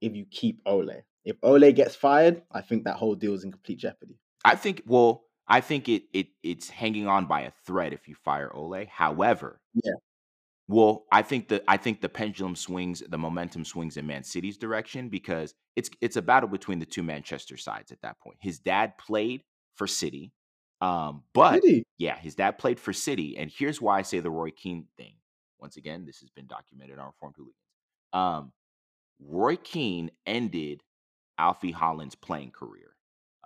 If 0.00 0.14
you 0.16 0.24
keep 0.30 0.60
Ole. 0.64 1.02
If 1.24 1.36
Ole 1.42 1.72
gets 1.72 1.94
fired, 1.94 2.42
I 2.52 2.60
think 2.62 2.84
that 2.84 2.96
whole 2.96 3.14
deal 3.14 3.34
is 3.34 3.44
in 3.44 3.52
complete 3.52 3.78
jeopardy. 3.78 4.18
I 4.44 4.56
think 4.56 4.82
well, 4.86 5.24
I 5.48 5.60
think 5.60 5.88
it 5.88 6.04
it 6.12 6.28
it's 6.42 6.68
hanging 6.70 7.06
on 7.06 7.26
by 7.26 7.42
a 7.42 7.52
thread 7.66 7.92
if 7.92 8.08
you 8.08 8.14
fire 8.14 8.50
Ole. 8.54 8.86
However, 8.86 9.60
Yeah. 9.74 9.92
Well, 10.66 11.04
I 11.12 11.22
think 11.22 11.48
the 11.48 11.62
I 11.68 11.76
think 11.76 12.00
the 12.00 12.08
pendulum 12.08 12.56
swings, 12.56 13.02
the 13.06 13.18
momentum 13.18 13.64
swings 13.64 13.96
in 13.96 14.06
Man 14.06 14.24
City's 14.24 14.56
direction 14.56 15.08
because 15.08 15.54
it's 15.76 15.90
it's 16.00 16.16
a 16.16 16.22
battle 16.22 16.48
between 16.48 16.78
the 16.78 16.86
two 16.86 17.02
Manchester 17.02 17.56
sides 17.56 17.92
at 17.92 18.00
that 18.02 18.18
point. 18.20 18.38
His 18.40 18.58
dad 18.58 18.96
played 18.96 19.42
for 19.74 19.86
City, 19.86 20.32
um, 20.80 21.22
but 21.34 21.62
he? 21.62 21.84
yeah, 21.98 22.16
his 22.16 22.34
dad 22.34 22.58
played 22.58 22.80
for 22.80 22.94
City, 22.94 23.36
and 23.36 23.50
here's 23.54 23.80
why 23.80 23.98
I 23.98 24.02
say 24.02 24.20
the 24.20 24.30
Roy 24.30 24.50
Keane 24.50 24.86
thing. 24.96 25.16
Once 25.60 25.76
again, 25.76 26.06
this 26.06 26.20
has 26.20 26.30
been 26.30 26.46
documented 26.46 26.98
on 26.98 27.06
Reformed 27.06 27.34
Hooligans. 27.36 27.56
Um, 28.12 28.52
Roy 29.20 29.56
Keane 29.56 30.10
ended 30.26 30.82
Alfie 31.38 31.72
Haaland's 31.72 32.14
playing 32.14 32.52
career. 32.52 32.94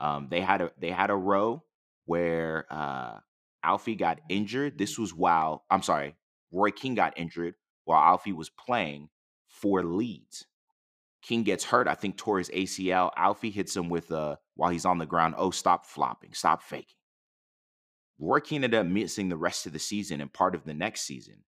Um, 0.00 0.28
they 0.30 0.40
had 0.40 0.60
a 0.62 0.70
they 0.78 0.90
had 0.90 1.10
a 1.10 1.16
row 1.16 1.64
where 2.06 2.66
uh, 2.70 3.18
Alfie 3.64 3.96
got 3.96 4.20
injured. 4.28 4.78
This 4.78 4.98
was 4.98 5.12
while 5.12 5.64
I'm 5.70 5.82
sorry, 5.82 6.14
Roy 6.52 6.70
Keane 6.70 6.94
got 6.94 7.18
injured 7.18 7.54
while 7.84 8.02
Alfie 8.02 8.32
was 8.32 8.50
playing 8.50 9.08
for 9.48 9.82
Leeds. 9.82 10.46
Keane 11.22 11.42
gets 11.42 11.64
hurt. 11.64 11.88
I 11.88 11.94
think 11.94 12.16
tore 12.16 12.38
his 12.38 12.48
ACL. 12.50 13.10
Alfie 13.16 13.50
hits 13.50 13.76
him 13.76 13.88
with 13.88 14.10
a 14.10 14.38
while 14.54 14.70
he's 14.70 14.84
on 14.86 14.98
the 14.98 15.06
ground. 15.06 15.34
Oh, 15.36 15.50
stop 15.50 15.84
flopping, 15.86 16.32
stop 16.32 16.62
faking. 16.62 16.94
Roy 18.18 18.40
Keane 18.40 18.64
ended 18.64 18.78
up 18.80 18.86
missing 18.86 19.28
the 19.28 19.36
rest 19.36 19.66
of 19.66 19.72
the 19.72 19.78
season 19.78 20.20
and 20.20 20.32
part 20.32 20.54
of 20.54 20.64
the 20.64 20.74
next 20.74 21.02
season. 21.02 21.44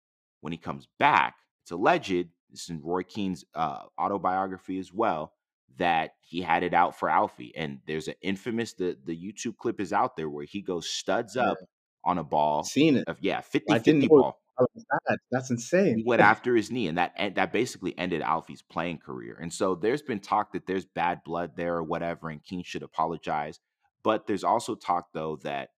When 0.40 0.52
he 0.52 0.59
comes 0.59 0.88
back, 0.98 1.37
it's 1.62 1.70
alleged. 1.70 2.28
This 2.50 2.64
is 2.64 2.68
in 2.70 2.80
Roy 2.83 3.02
Keane's 3.02 3.44
uh, 3.54 3.83
autobiography 3.98 4.78
as 4.78 4.92
well 4.92 5.33
that 5.78 6.12
he 6.20 6.40
had 6.40 6.62
it 6.62 6.72
out 6.74 6.96
for 6.98 7.09
Alfie. 7.11 7.52
And 7.57 7.80
there's 7.87 8.09
an 8.09 8.14
infamous 8.22 8.74
the 8.74 8.96
the 9.04 9.16
YouTube 9.16 9.57
clip 9.57 9.80
is 9.80 9.92
out 9.92 10.16
there 10.16 10.28
where 10.28 10.44
he 10.44 10.61
goes 10.62 10.88
studs 10.88 11.37
up 11.37 11.57
on 12.04 12.18
a 12.18 12.24
ball 12.24 12.62
Seen 12.64 12.96
it. 12.96 13.04
of 13.09 13.16
yeah 13.20 13.40
50 13.40 13.72
I 13.72 13.78
didn't 13.78 14.02
50 14.02 14.14
know- 14.14 14.22
ball. 14.22 14.40
Oh, 14.59 14.67
that- 15.09 15.19
That's 15.31 15.51
insane. 15.51 15.99
He 15.99 16.05
went 16.05 16.23
after 16.23 16.55
his 16.55 16.71
knee, 16.71 16.87
and 16.88 16.97
that 16.99 17.12
and 17.17 17.35
that 17.35 17.53
basically 17.53 17.97
ended 17.99 18.23
Alfie's 18.23 18.62
playing 18.62 18.99
career. 18.99 19.37
And 19.40 19.53
so 19.53 19.75
there's 19.75 20.03
been 20.03 20.21
talk 20.21 20.53
that 20.53 20.67
there's 20.67 20.85
bad 20.85 21.23
blood 21.25 21.53
there 21.57 21.75
or 21.77 21.83
whatever, 21.83 22.31
and 22.31 22.43
Keane 22.43 22.62
should 22.62 22.83
apologize. 22.85 23.59
But 24.05 24.27
there's 24.27 24.45
also 24.45 24.75
talk 24.77 25.09
though 25.12 25.37
that 25.43 25.71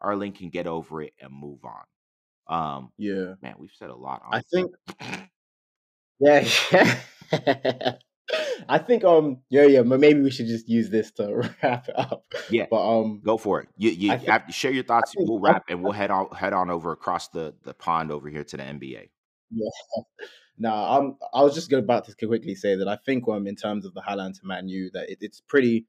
Arlen 0.00 0.32
can 0.32 0.50
get 0.50 0.66
over 0.66 1.02
it 1.02 1.14
and 1.20 1.32
move 1.32 1.60
on. 1.64 1.84
Um, 2.48 2.92
Yeah. 2.98 3.34
man, 3.42 3.56
we've 3.58 3.72
said 3.74 3.90
a 3.90 3.96
lot. 3.96 4.22
On 4.26 4.34
I 4.34 4.42
think 4.42 4.72
Yeah. 6.20 6.48
I 8.68 8.78
think 8.78 9.04
um 9.04 9.38
yeah 9.50 9.64
yeah 9.64 9.82
but 9.82 9.98
maybe 10.00 10.20
we 10.20 10.30
should 10.30 10.46
just 10.46 10.68
use 10.68 10.88
this 10.90 11.10
to 11.12 11.50
wrap 11.62 11.88
it 11.88 11.98
up. 11.98 12.24
Yeah. 12.50 12.66
But 12.70 12.82
um 13.00 13.20
Go 13.24 13.36
for 13.36 13.60
it. 13.60 13.68
You 13.76 13.90
you 13.90 14.10
think- 14.10 14.28
have 14.28 14.46
to 14.46 14.52
share 14.52 14.72
your 14.72 14.84
thoughts. 14.84 15.12
think- 15.12 15.28
We'll 15.28 15.40
wrap 15.40 15.64
and 15.68 15.82
we'll 15.82 15.92
head 15.92 16.10
on 16.10 16.28
head 16.30 16.52
on 16.52 16.70
over 16.70 16.92
across 16.92 17.28
the 17.28 17.54
the 17.64 17.74
pond 17.74 18.10
over 18.12 18.28
here 18.28 18.44
to 18.44 18.56
the 18.56 18.62
NBA. 18.62 19.08
No, 20.58 20.70
I'm. 20.72 21.16
I 21.32 21.42
was 21.42 21.54
just 21.54 21.70
going 21.70 21.82
about 21.82 22.04
to 22.06 22.26
quickly 22.26 22.54
say 22.54 22.76
that 22.76 22.86
I 22.86 22.96
think, 22.96 23.26
um, 23.26 23.46
in 23.46 23.56
terms 23.56 23.86
of 23.86 23.94
the 23.94 24.02
Haaland 24.02 24.34
to 24.34 24.40
Man 24.46 24.68
U, 24.68 24.90
that 24.92 25.08
it, 25.10 25.18
it's 25.20 25.40
pretty. 25.40 25.86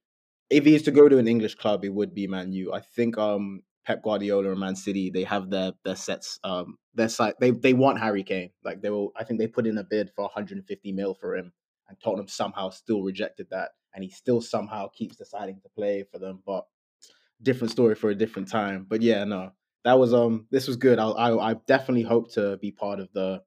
If 0.50 0.63
he 0.65 0.74
is 0.74 0.84
to 0.84 0.91
go 0.91 1.10
to 1.10 1.17
an 1.17 1.28
English 1.28 1.56
club, 1.56 1.84
it 1.84 1.93
would 1.93 2.15
be 2.15 2.28
Man 2.28 2.54
U. 2.54 2.74
I 2.74 2.80
think, 2.80 3.17
um, 3.17 3.62
Pep 3.86 4.02
Guardiola 4.04 4.52
and 4.52 4.60
Man 4.60 4.76
City, 4.78 5.10
they 5.10 5.26
have 5.26 5.50
their 5.50 5.74
their 5.84 5.98
sets. 5.98 6.39
Um, 6.46 6.78
their 6.96 7.10
site. 7.10 7.36
They 7.41 7.52
they 7.52 7.74
want 7.74 8.00
Harry 8.00 8.24
Kane. 8.24 8.52
Like 8.63 8.82
they 8.82 8.89
will. 8.89 9.12
I 9.17 9.26
think 9.26 9.39
they 9.39 9.48
put 9.48 9.67
in 9.67 9.78
a 9.78 9.84
bid 9.84 10.12
for 10.15 10.24
150 10.24 10.91
mil 10.93 11.13
for 11.13 11.36
him, 11.36 11.52
and 11.88 11.98
Tottenham 12.04 12.28
somehow 12.28 12.69
still 12.69 13.02
rejected 13.02 13.48
that, 13.52 13.72
and 13.93 14.04
he 14.04 14.10
still 14.10 14.41
somehow 14.41 14.88
keeps 14.89 15.15
deciding 15.15 15.62
to 15.62 15.69
play 15.69 16.06
for 16.12 16.19
them. 16.19 16.41
But 16.46 16.65
different 17.41 17.72
story 17.72 17.96
for 17.96 18.10
a 18.10 18.15
different 18.15 18.50
time. 18.50 18.86
But 18.89 19.02
yeah, 19.02 19.24
no, 19.26 19.52
that 19.84 20.00
was 20.00 20.13
um, 20.13 20.48
this 20.52 20.67
was 20.67 20.78
good. 20.78 21.00
I 21.00 21.08
I, 21.08 21.52
I 21.52 21.54
definitely 21.67 22.04
hope 22.04 22.34
to 22.34 22.58
be 22.58 22.72
part 22.72 23.00
of 23.00 23.10
the 23.13 23.41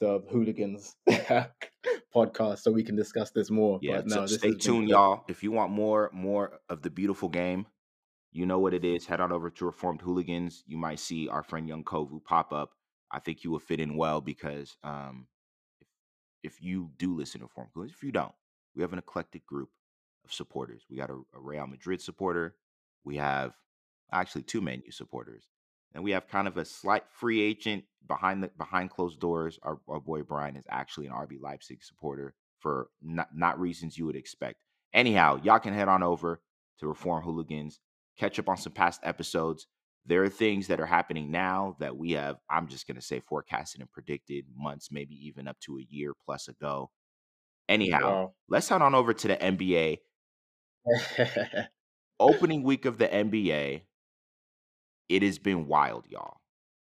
the 0.00 0.22
hooligans 0.30 0.94
podcast 2.14 2.60
so 2.60 2.70
we 2.70 2.84
can 2.84 2.96
discuss 2.96 3.30
this 3.30 3.50
more. 3.50 3.78
Yeah, 3.82 3.96
but 3.96 4.06
no, 4.06 4.26
so 4.26 4.36
stay 4.36 4.54
tuned, 4.54 4.88
y'all. 4.88 5.24
If 5.28 5.42
you 5.42 5.52
want 5.52 5.72
more 5.72 6.10
more 6.12 6.60
of 6.68 6.82
the 6.82 6.90
beautiful 6.90 7.28
game, 7.28 7.66
you 8.32 8.46
know 8.46 8.58
what 8.58 8.74
it 8.74 8.84
is. 8.84 9.06
Head 9.06 9.20
on 9.20 9.32
over 9.32 9.50
to 9.50 9.64
Reformed 9.66 10.00
Hooligans. 10.00 10.62
You 10.66 10.76
might 10.76 11.00
see 11.00 11.28
our 11.28 11.42
friend 11.42 11.68
Young 11.68 11.84
Kovu 11.84 12.22
pop 12.22 12.52
up. 12.52 12.70
I 13.10 13.20
think 13.20 13.42
you 13.42 13.50
will 13.50 13.58
fit 13.58 13.80
in 13.80 13.96
well 13.96 14.20
because 14.20 14.76
um, 14.84 15.26
if, 16.42 16.62
you 16.62 16.90
do 16.98 17.14
listen 17.14 17.40
to 17.40 17.46
Reformed 17.46 17.70
Hooligans, 17.74 17.96
if 17.96 18.02
you 18.02 18.12
don't, 18.12 18.32
we 18.74 18.82
have 18.82 18.92
an 18.92 18.98
eclectic 18.98 19.46
group 19.46 19.70
of 20.24 20.32
supporters. 20.32 20.82
We 20.90 20.96
got 20.96 21.10
a, 21.10 21.14
a 21.34 21.40
Real 21.40 21.66
Madrid 21.66 22.00
supporter. 22.00 22.54
We 23.04 23.16
have 23.16 23.52
actually 24.12 24.42
two 24.42 24.60
Man 24.60 24.82
U 24.84 24.92
supporters, 24.92 25.44
and 25.94 26.04
we 26.04 26.12
have 26.12 26.28
kind 26.28 26.48
of 26.48 26.56
a 26.56 26.64
slight 26.64 27.04
free 27.10 27.40
agent 27.40 27.84
behind 28.06 28.42
the 28.42 28.50
behind 28.56 28.90
closed 28.90 29.20
doors. 29.20 29.58
Our, 29.62 29.78
our 29.88 30.00
boy 30.00 30.22
Brian 30.22 30.56
is 30.56 30.66
actually 30.68 31.06
an 31.06 31.12
RB 31.12 31.40
Leipzig 31.40 31.82
supporter 31.82 32.34
for 32.58 32.88
not 33.02 33.28
not 33.34 33.58
reasons 33.60 33.96
you 33.96 34.06
would 34.06 34.16
expect. 34.16 34.60
Anyhow, 34.92 35.40
y'all 35.42 35.58
can 35.58 35.74
head 35.74 35.88
on 35.88 36.02
over 36.02 36.40
to 36.80 36.86
Reform 36.86 37.22
Hooligans, 37.22 37.80
catch 38.18 38.38
up 38.38 38.48
on 38.48 38.56
some 38.56 38.72
past 38.72 39.00
episodes. 39.02 39.66
There 40.08 40.24
are 40.24 40.28
things 40.30 40.68
that 40.68 40.80
are 40.80 40.86
happening 40.86 41.30
now 41.30 41.76
that 41.80 41.96
we 41.96 42.12
have, 42.12 42.38
I'm 42.48 42.66
just 42.68 42.86
going 42.86 42.96
to 42.96 43.02
say, 43.02 43.20
forecasted 43.20 43.82
and 43.82 43.92
predicted 43.92 44.46
months, 44.56 44.90
maybe 44.90 45.14
even 45.26 45.46
up 45.46 45.60
to 45.60 45.78
a 45.78 45.82
year 45.88 46.14
plus 46.24 46.48
ago. 46.48 46.90
Anyhow, 47.68 48.00
Wow. 48.00 48.34
let's 48.48 48.68
head 48.70 48.80
on 48.80 48.94
over 48.94 49.12
to 49.12 49.28
the 49.28 49.36
NBA. 49.36 49.98
Opening 52.20 52.62
week 52.62 52.86
of 52.86 52.96
the 52.98 53.06
NBA. 53.06 53.82
It 55.10 55.22
has 55.22 55.38
been 55.38 55.66
wild, 55.66 56.06
y'all. 56.08 56.38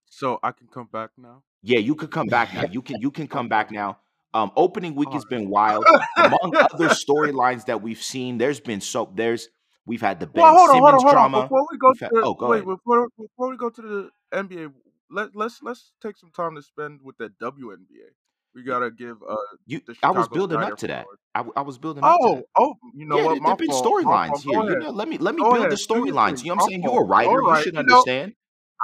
So 0.06 0.40
I 0.44 0.52
can 0.52 0.68
come 0.68 0.88
back 0.92 1.12
now. 1.18 1.44
Yeah, 1.62 1.80
you 1.80 1.96
could 1.96 2.12
come 2.12 2.28
back 2.28 2.54
now. 2.54 2.64
You 2.72 2.82
can 2.82 3.00
you 3.02 3.12
can 3.12 3.28
come 3.28 3.48
back 3.50 3.72
now. 3.72 4.00
Um, 4.34 4.52
opening 4.56 4.96
week 4.96 5.14
has 5.14 5.24
Alright. 5.24 5.30
been 5.30 5.50
wild. 5.50 5.86
Among 6.18 6.56
other 6.74 6.90
storylines 6.90 7.66
that 7.66 7.82
we've 7.82 8.02
seen, 8.02 8.38
there's 8.38 8.60
been 8.60 8.82
so 8.82 9.12
there's 9.14 9.50
we've 9.92 10.00
had 10.02 10.22
the 10.22 10.28
Ben 10.28 10.42
Well, 10.42 10.56
hold 10.56 10.70
on, 10.70 10.76
hold 10.78 10.88
on, 10.88 10.94
hold 10.94 11.06
on. 11.06 11.14
drama. 11.14 11.42
Before 11.44 11.68
we 11.70 11.78
go 11.78 11.88
We've 11.90 12.00
to 12.00 12.06
had- 12.06 12.14
the, 12.14 12.22
oh, 12.26 12.34
go 12.34 12.48
wait, 12.50 12.66
before 12.66 13.10
before 13.20 13.50
we 13.50 13.58
go 13.58 13.70
to 13.70 13.82
the 13.82 14.10
NBA, 14.34 14.72
let 15.10 15.36
let's 15.36 15.60
let's 15.62 15.92
take 16.02 16.16
some 16.18 16.32
time 16.32 16.56
to 16.56 16.62
spend 16.62 17.02
with 17.04 17.18
the 17.18 17.30
WNBA. 17.42 18.08
We 18.56 18.64
gotta 18.64 18.90
give 18.90 19.18
uh 19.30 19.36
You, 19.66 19.82
the 19.86 19.96
I 20.02 20.12
was 20.12 20.30
building 20.30 20.60
up 20.60 20.78
to 20.78 20.88
that. 20.88 21.06
I, 21.36 21.42
I, 21.42 21.44
I 21.58 21.62
was 21.62 21.78
building 21.78 22.04
up 22.06 22.16
to 22.22 22.28
Oh, 22.28 22.36
that. 22.36 22.46
oh, 22.58 22.76
you 22.96 23.06
know 23.06 23.18
yeah, 23.18 23.24
what? 23.26 23.44
There've 23.46 23.58
been 23.58 23.68
storylines 23.70 24.42
here. 24.44 24.64
You 24.64 24.80
know, 24.80 24.90
let 24.92 25.08
me 25.10 25.18
let 25.18 25.36
me 25.36 25.42
Go 25.44 25.52
build 25.52 25.60
ahead. 25.66 25.72
the 25.72 25.76
storylines. 25.76 26.44
You 26.44 26.50
know 26.52 26.56
what 26.56 26.64
I'm 26.64 26.70
saying? 26.70 26.84
You're 26.84 27.02
a 27.02 27.06
writer. 27.06 27.44
All 27.44 27.50
You 27.58 27.64
should 27.64 27.76
You 27.76 27.84
know, 27.84 27.94
understand. 28.00 28.34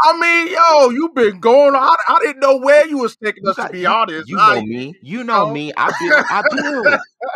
I 0.04 0.20
mean, 0.20 0.54
yo, 0.54 0.90
you've 0.90 1.16
been 1.16 1.40
going. 1.40 1.74
I, 1.76 1.96
I 2.08 2.20
didn't 2.22 2.40
know 2.42 2.58
where 2.58 2.86
you 2.88 2.98
was 3.00 3.16
taking 3.18 3.44
You 3.46 3.50
us. 3.52 3.56
To 3.58 3.70
be 3.70 3.80
you 3.80 3.88
honest, 3.88 4.30
you 4.30 4.38
I, 4.40 4.56
know 4.56 4.62
me. 4.66 4.96
You 5.02 5.24
know 5.24 5.46
know. 5.46 5.54
me. 5.54 5.74
I 5.76 5.92
build 6.00 6.26
I 6.30 6.42
build. 6.44 6.88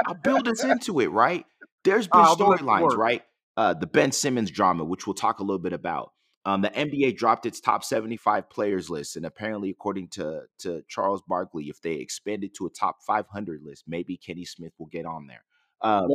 I 0.08 0.14
build 0.14 0.48
us 0.48 0.64
into 0.64 1.00
it, 1.00 1.08
right? 1.08 1.46
There's 1.84 2.08
been 2.14 2.22
I'm 2.22 2.38
gonna 2.38 2.50
let 2.52 2.60
you 2.60 2.66
storylines, 2.68 2.96
right? 2.98 3.24
Uh 3.58 3.74
the 3.74 3.88
Ben 3.88 4.12
Simmons 4.12 4.52
drama, 4.52 4.84
which 4.84 5.08
we'll 5.08 5.14
talk 5.14 5.40
a 5.40 5.44
little 5.44 5.60
bit 5.60 5.74
about. 5.74 6.12
Um, 6.44 6.62
the 6.62 6.70
NBA 6.70 7.18
dropped 7.18 7.46
its 7.46 7.60
top 7.62 7.84
75 7.84 8.50
players 8.50 8.90
list, 8.90 9.16
and 9.16 9.26
apparently, 9.26 9.70
according 9.70 10.08
to 10.10 10.44
to 10.60 10.84
Charles 10.88 11.22
Barkley, 11.28 11.66
if 11.66 11.82
they 11.82 11.94
expand 11.94 12.44
it 12.44 12.56
to 12.56 12.66
a 12.66 12.70
top 12.70 12.98
500 13.06 13.62
list, 13.64 13.84
maybe 13.88 14.18
Kenny 14.18 14.46
Smith 14.46 14.74
will 14.80 14.88
get 14.88 15.06
on 15.06 15.28
there. 15.28 15.44
Uh, 15.82 16.08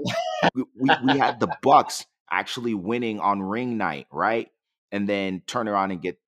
we, 0.54 0.64
we 0.80 0.90
we 1.04 1.18
had 1.18 1.38
the 1.38 1.48
Bucks 1.62 2.06
actually 2.30 2.74
winning 2.74 3.20
on 3.20 3.40
ring 3.40 3.76
night, 3.76 4.06
right? 4.10 4.48
And 4.90 5.08
then 5.08 5.42
turn 5.46 5.68
around 5.68 5.92
and 5.92 6.02
get 6.02 6.18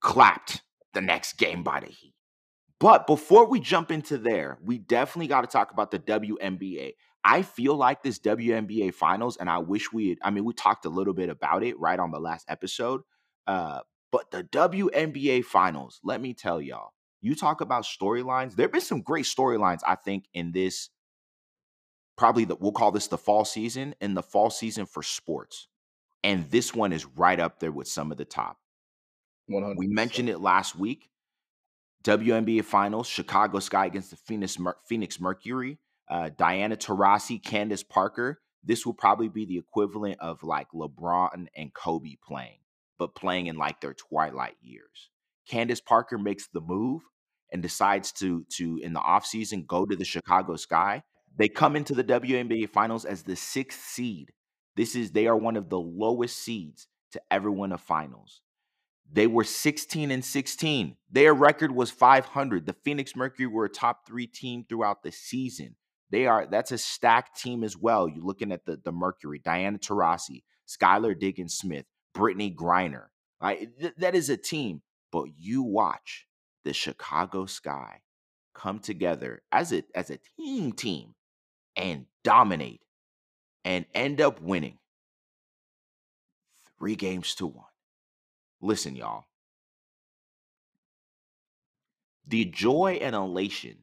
clapped 0.00 0.62
the 0.92 1.00
next 1.00 1.34
game 1.34 1.62
by 1.62 1.80
the 1.80 1.86
Heat. 1.86 2.14
But 2.78 3.06
before 3.06 3.46
we 3.46 3.60
jump 3.60 3.90
into 3.90 4.16
there, 4.16 4.58
we 4.64 4.78
definitely 4.78 5.28
got 5.28 5.42
to 5.42 5.46
talk 5.46 5.70
about 5.70 5.90
the 5.90 5.98
WNBA. 5.98 6.92
I 7.22 7.42
feel 7.42 7.76
like 7.76 8.02
this 8.02 8.18
WNBA 8.18 8.94
finals, 8.94 9.36
and 9.36 9.50
I 9.50 9.58
wish 9.58 9.92
we 9.92 10.10
had, 10.10 10.18
I 10.22 10.30
mean, 10.30 10.44
we 10.44 10.54
talked 10.54 10.86
a 10.86 10.90
little 10.90 11.14
bit 11.14 11.28
about 11.28 11.62
it 11.62 11.78
right 11.78 11.98
on 11.98 12.10
the 12.10 12.20
last 12.20 12.46
episode. 12.48 13.02
Uh, 13.46 13.80
but 14.10 14.30
the 14.30 14.42
WNBA 14.44 15.44
finals, 15.44 16.00
let 16.02 16.20
me 16.20 16.34
tell 16.34 16.60
y'all, 16.60 16.92
you 17.20 17.34
talk 17.34 17.60
about 17.60 17.84
storylines. 17.84 18.56
There 18.56 18.64
have 18.64 18.72
been 18.72 18.80
some 18.80 19.02
great 19.02 19.26
storylines, 19.26 19.80
I 19.86 19.94
think, 19.94 20.24
in 20.32 20.52
this 20.52 20.88
probably 22.16 22.44
the, 22.44 22.56
we'll 22.56 22.72
call 22.72 22.90
this 22.90 23.06
the 23.06 23.18
fall 23.18 23.44
season 23.44 23.94
and 24.00 24.16
the 24.16 24.22
fall 24.22 24.50
season 24.50 24.86
for 24.86 25.02
sports. 25.02 25.68
And 26.22 26.50
this 26.50 26.74
one 26.74 26.92
is 26.92 27.06
right 27.06 27.40
up 27.40 27.60
there 27.60 27.72
with 27.72 27.88
some 27.88 28.12
of 28.12 28.18
the 28.18 28.26
top. 28.26 28.58
One 29.46 29.62
hundred. 29.62 29.78
We 29.78 29.86
mentioned 29.86 30.28
it 30.28 30.38
last 30.38 30.76
week. 30.76 31.08
WNBA 32.04 32.64
Finals, 32.64 33.06
Chicago 33.06 33.58
Sky 33.58 33.86
against 33.86 34.10
the 34.10 34.16
Phoenix 34.16 34.58
Mer- 34.58 34.76
Phoenix 34.86 35.20
Mercury. 35.20 35.78
Uh, 36.10 36.28
Diana 36.36 36.76
Taurasi, 36.76 37.42
Candace 37.42 37.84
Parker. 37.84 38.40
This 38.64 38.84
will 38.84 38.94
probably 38.94 39.28
be 39.28 39.46
the 39.46 39.58
equivalent 39.58 40.18
of 40.20 40.42
like 40.42 40.66
LeBron 40.74 41.46
and 41.56 41.72
Kobe 41.72 42.16
playing, 42.26 42.58
but 42.98 43.14
playing 43.14 43.46
in 43.46 43.56
like 43.56 43.80
their 43.80 43.94
twilight 43.94 44.56
years. 44.60 45.10
Candace 45.48 45.80
Parker 45.80 46.18
makes 46.18 46.48
the 46.48 46.60
move 46.60 47.02
and 47.52 47.62
decides 47.62 48.12
to 48.12 48.44
to 48.56 48.78
in 48.82 48.92
the 48.92 49.00
offseason 49.00 49.66
go 49.66 49.86
to 49.86 49.96
the 49.96 50.04
Chicago 50.04 50.56
Sky. 50.56 51.02
They 51.36 51.48
come 51.48 51.76
into 51.76 51.94
the 51.94 52.04
WNBA 52.04 52.68
Finals 52.70 53.04
as 53.04 53.22
the 53.22 53.36
sixth 53.36 53.84
seed. 53.84 54.32
This 54.76 54.96
is 54.96 55.12
they 55.12 55.28
are 55.28 55.36
one 55.36 55.56
of 55.56 55.68
the 55.68 55.78
lowest 55.78 56.38
seeds 56.38 56.88
to 57.12 57.22
ever 57.30 57.50
win 57.50 57.72
a 57.72 57.78
finals. 57.78 58.40
They 59.12 59.26
were 59.26 59.44
16 59.44 60.10
and 60.10 60.24
16. 60.24 60.96
Their 61.10 61.34
record 61.34 61.72
was 61.72 61.90
500. 61.90 62.66
The 62.66 62.76
Phoenix 62.84 63.16
Mercury 63.16 63.46
were 63.46 63.64
a 63.64 63.70
top 63.70 64.06
three 64.06 64.28
team 64.28 64.64
throughout 64.68 65.02
the 65.02 65.10
season. 65.10 65.74
They 66.10 66.26
are 66.26 66.46
that's 66.46 66.72
a 66.72 66.78
stacked 66.78 67.40
team 67.40 67.64
as 67.64 67.76
well. 67.76 68.08
You're 68.08 68.24
looking 68.24 68.52
at 68.52 68.64
the, 68.64 68.80
the 68.82 68.92
Mercury, 68.92 69.40
Diana 69.44 69.78
Taurasi, 69.78 70.42
Skylar 70.68 71.18
Diggins 71.18 71.54
Smith, 71.54 71.86
Brittney 72.16 72.54
Griner. 72.54 73.06
Right? 73.40 73.68
Th- 73.78 73.94
that 73.98 74.14
is 74.14 74.28
a 74.28 74.36
team. 74.36 74.82
But 75.12 75.26
you 75.38 75.62
watch 75.62 76.26
the 76.64 76.72
Chicago 76.72 77.46
Sky 77.46 78.00
come 78.54 78.78
together 78.78 79.42
as 79.52 79.72
a 79.72 79.84
as 79.94 80.10
a 80.10 80.18
team 80.36 80.72
team 80.72 81.14
and 81.76 82.06
dominate 82.24 82.80
and 83.64 83.86
end 83.94 84.20
up 84.20 84.40
winning 84.40 84.78
three 86.78 86.96
games 86.96 87.34
to 87.36 87.46
one. 87.46 87.64
Listen, 88.60 88.96
y'all. 88.96 89.24
The 92.26 92.44
joy 92.44 92.98
and 93.00 93.14
elation 93.14 93.78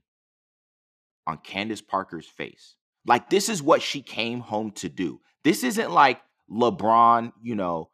on 1.27 1.37
Candace 1.37 1.81
Parker's 1.81 2.25
face. 2.25 2.75
Like, 3.05 3.29
this 3.29 3.49
is 3.49 3.61
what 3.61 3.81
she 3.81 4.01
came 4.01 4.39
home 4.39 4.71
to 4.71 4.89
do. 4.89 5.21
This 5.43 5.63
isn't 5.63 5.91
like 5.91 6.19
LeBron, 6.49 7.33
you 7.41 7.55
know, 7.55 7.89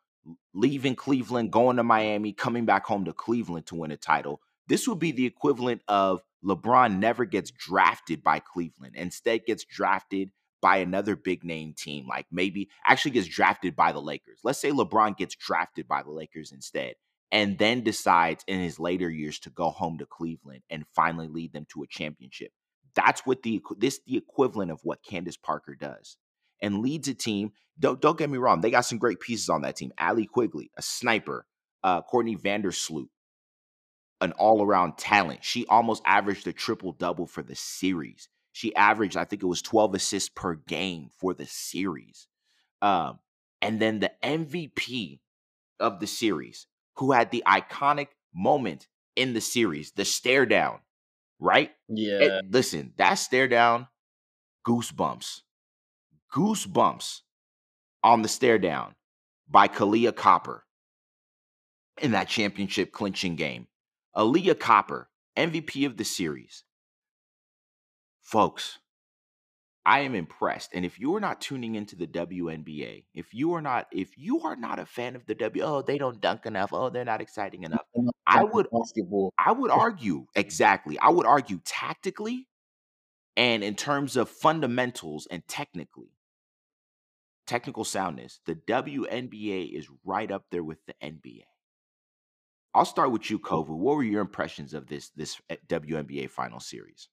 leaving 0.54 0.96
Cleveland, 0.96 1.52
going 1.52 1.78
to 1.78 1.84
Miami, 1.84 2.32
coming 2.32 2.66
back 2.66 2.86
home 2.86 3.06
to 3.06 3.14
Cleveland 3.14 3.66
to 3.68 3.76
win 3.76 3.92
a 3.92 3.98
title. 3.98 4.40
This 4.68 4.88
would 4.88 5.00
be 5.00 5.12
the 5.12 5.26
equivalent 5.26 5.82
of 5.88 6.22
LeBron 6.46 7.00
never 7.00 7.26
gets 7.26 7.52
drafted 7.52 8.24
by 8.24 8.40
Cleveland, 8.40 8.96
instead 8.96 9.46
gets 9.46 9.66
drafted 9.66 10.32
by 10.62 10.78
another 10.78 11.18
big 11.18 11.44
name 11.44 11.74
team, 11.74 12.08
like 12.08 12.26
maybe 12.32 12.70
actually 12.86 13.12
gets 13.12 13.28
drafted 13.28 13.76
by 13.76 13.92
the 13.92 14.02
Lakers. 14.02 14.40
Let's 14.44 14.60
say 14.60 14.72
LeBron 14.72 15.18
gets 15.18 15.36
drafted 15.36 15.88
by 15.88 16.04
the 16.04 16.12
Lakers 16.12 16.54
instead, 16.54 16.96
and 17.32 17.58
then 17.58 17.84
decides 17.84 18.46
in 18.48 18.60
his 18.60 18.80
later 18.80 19.10
years 19.10 19.40
to 19.40 19.50
go 19.50 19.70
home 19.70 19.98
to 19.98 20.06
Cleveland 20.06 20.64
and 20.70 20.86
finally 20.96 21.28
lead 21.28 21.52
them 21.52 21.66
to 21.74 21.84
a 21.84 21.88
championship. 21.88 22.52
That's 22.96 23.26
what 23.26 23.44
the 23.44 23.62
this 23.78 24.00
the 24.06 24.18
equivalent 24.18 24.72
of 24.72 24.80
what 24.84 25.04
Candace 25.04 25.38
Parker 25.38 25.76
does, 25.76 26.18
and 26.62 26.82
leads 26.82 27.08
a 27.08 27.14
team. 27.14 27.52
Don't 27.80 28.02
don't 28.02 28.18
get 28.18 28.30
me 28.30 28.38
wrong, 28.38 28.62
they 28.62 28.72
got 28.72 28.86
some 28.86 29.00
great 29.00 29.20
pieces 29.20 29.50
on 29.50 29.62
that 29.62 29.76
team. 29.76 29.92
Allie 29.98 30.28
Quigley, 30.28 30.72
a 30.78 30.82
sniper, 30.82 31.46
uh, 31.84 32.02
Courtney 32.02 32.36
Vandersloot, 32.36 33.08
an 34.22 34.32
all 34.34 34.64
around 34.64 34.98
talent. 34.98 35.44
She 35.44 35.66
almost 35.68 36.04
averaged 36.06 36.48
a 36.48 36.54
triple 36.54 36.94
double 36.94 37.28
for 37.28 37.44
the 37.44 37.56
series. 37.56 38.30
She 38.54 38.76
averaged, 38.76 39.18
I 39.18 39.26
think 39.26 39.42
it 39.42 39.48
was 39.48 39.62
12 39.62 39.96
assists 39.96 40.30
per 40.30 40.56
game 40.56 41.10
for 41.20 41.34
the 41.34 41.48
series. 41.48 42.28
Um, 42.82 43.20
and 43.62 43.82
then 43.82 44.00
the 44.00 44.12
MVP 44.24 45.20
of 45.80 46.00
the 46.00 46.08
series, 46.08 46.68
who 46.98 47.12
had 47.12 47.32
the 47.32 47.44
iconic 47.48 48.10
moment 48.34 48.88
in 49.16 49.34
the 49.34 49.42
series, 49.42 49.92
the 49.92 50.06
stare 50.06 50.46
down, 50.46 50.80
right? 51.40 51.72
Yeah. 51.88 52.20
It- 52.20 52.52
listen, 52.52 52.94
that 52.98 53.16
stare 53.16 53.48
down, 53.48 53.88
goosebumps, 54.68 55.42
goosebumps 56.34 57.22
on 58.04 58.22
the 58.22 58.28
stare 58.28 58.60
down 58.60 58.96
by 59.48 59.68
Kahleah 59.68 60.16
Copper 60.16 60.66
in 62.02 62.12
that 62.12 62.28
championship 62.28 62.92
clinching 62.92 63.36
game. 63.36 63.68
Aaliyah 64.16 64.60
Copper, 64.60 65.10
MVP 65.38 65.86
of 65.86 65.98
the 65.98 66.06
series. 66.06 66.64
Folks, 68.22 68.80
I 69.86 70.00
am 70.00 70.16
impressed. 70.16 70.72
And 70.74 70.86
if 70.86 71.00
you 71.00 71.16
are 71.16 71.20
not 71.20 71.42
tuning 71.42 71.76
into 71.76 71.96
the 71.96 72.08
WNBA, 72.08 73.04
if 73.14 73.34
you 73.34 73.54
are 73.54 73.62
not, 73.62 73.88
if 73.92 74.18
you 74.18 74.42
are 74.42 74.56
not 74.56 74.80
a 74.80 74.86
fan 74.86 75.16
of 75.16 75.26
the 75.26 75.36
W, 75.36 75.64
oh, 75.64 75.82
they 75.82 75.98
don't 75.98 76.22
dunk 76.22 76.46
enough, 76.46 76.72
oh, 76.72 76.90
they're 76.90 77.04
not 77.04 77.22
exciting 77.22 77.64
enough. 77.64 77.86
I 78.26 78.44
would, 78.44 78.68
basketball. 78.72 79.34
I 79.38 79.52
would 79.52 79.72
argue 79.72 80.28
exactly. 80.36 80.98
I 81.00 81.10
would 81.10 81.26
argue 81.26 81.60
tactically, 81.66 82.48
and 83.36 83.62
in 83.64 83.76
terms 83.76 84.16
of 84.16 84.30
fundamentals 84.30 85.28
and 85.30 85.46
technically, 85.50 86.14
technical 87.46 87.84
soundness, 87.84 88.40
the 88.46 88.56
WNBA 88.56 89.78
is 89.78 89.90
right 90.06 90.32
up 90.32 90.46
there 90.50 90.64
with 90.64 90.80
the 90.86 90.94
NBA. 91.04 91.44
I'll 92.74 92.86
start 92.86 93.12
with 93.12 93.30
you, 93.30 93.38
Kovu. 93.38 93.70
What 93.70 93.98
were 93.98 94.04
your 94.04 94.22
impressions 94.22 94.74
of 94.74 94.88
this 94.88 95.10
this 95.10 95.40
eh, 95.50 95.58
WNBA 95.68 96.30
final 96.30 96.62
series? 96.62 97.10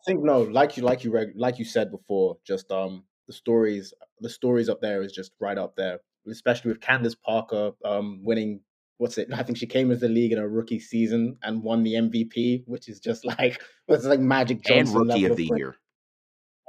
I 0.00 0.02
think 0.06 0.22
no, 0.24 0.42
like 0.42 0.76
you, 0.76 0.82
like 0.82 1.04
you, 1.04 1.10
reg- 1.10 1.32
like 1.36 1.58
you 1.58 1.64
said 1.64 1.90
before, 1.90 2.38
just 2.46 2.70
um 2.72 3.04
the 3.26 3.32
stories, 3.34 3.92
the 4.20 4.30
stories 4.30 4.68
up 4.68 4.80
there 4.80 5.02
is 5.02 5.12
just 5.12 5.32
right 5.40 5.58
up 5.58 5.76
there, 5.76 5.98
especially 6.28 6.70
with 6.72 6.80
Candace 6.80 7.14
Parker 7.14 7.72
um 7.84 8.20
winning. 8.24 8.60
What's 8.98 9.18
it? 9.18 9.28
I 9.34 9.42
think 9.42 9.58
she 9.58 9.66
came 9.66 9.90
into 9.90 10.06
the 10.06 10.12
league 10.12 10.32
in 10.32 10.38
a 10.38 10.48
rookie 10.48 10.80
season 10.80 11.36
and 11.42 11.62
won 11.62 11.82
the 11.82 11.94
MVP, 11.94 12.64
which 12.66 12.88
is 12.88 13.00
just 13.00 13.24
like 13.38 13.60
it's 13.88 14.04
like 14.04 14.20
Magic 14.20 14.58
And 14.70 14.86
Johnson 14.86 15.00
rookie 15.00 15.08
level 15.22 15.30
of 15.32 15.36
the 15.36 15.50
year. 15.56 15.76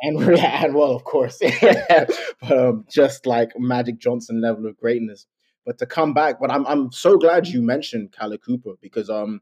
and 0.01 0.17
and 0.39 0.75
well, 0.75 0.91
of 0.93 1.03
course, 1.03 1.39
but 1.61 2.11
um, 2.51 2.85
just 2.89 3.25
like 3.25 3.51
Magic 3.57 3.99
Johnson 3.99 4.41
level 4.41 4.65
of 4.67 4.77
greatness. 4.77 5.27
But 5.65 5.77
to 5.77 5.85
come 5.85 6.13
back, 6.13 6.39
but 6.41 6.51
I'm 6.51 6.65
I'm 6.65 6.91
so 6.91 7.17
glad 7.17 7.47
you 7.47 7.61
mentioned 7.61 8.11
Kahleah 8.11 8.41
Cooper 8.43 8.73
because 8.81 9.09
um, 9.09 9.41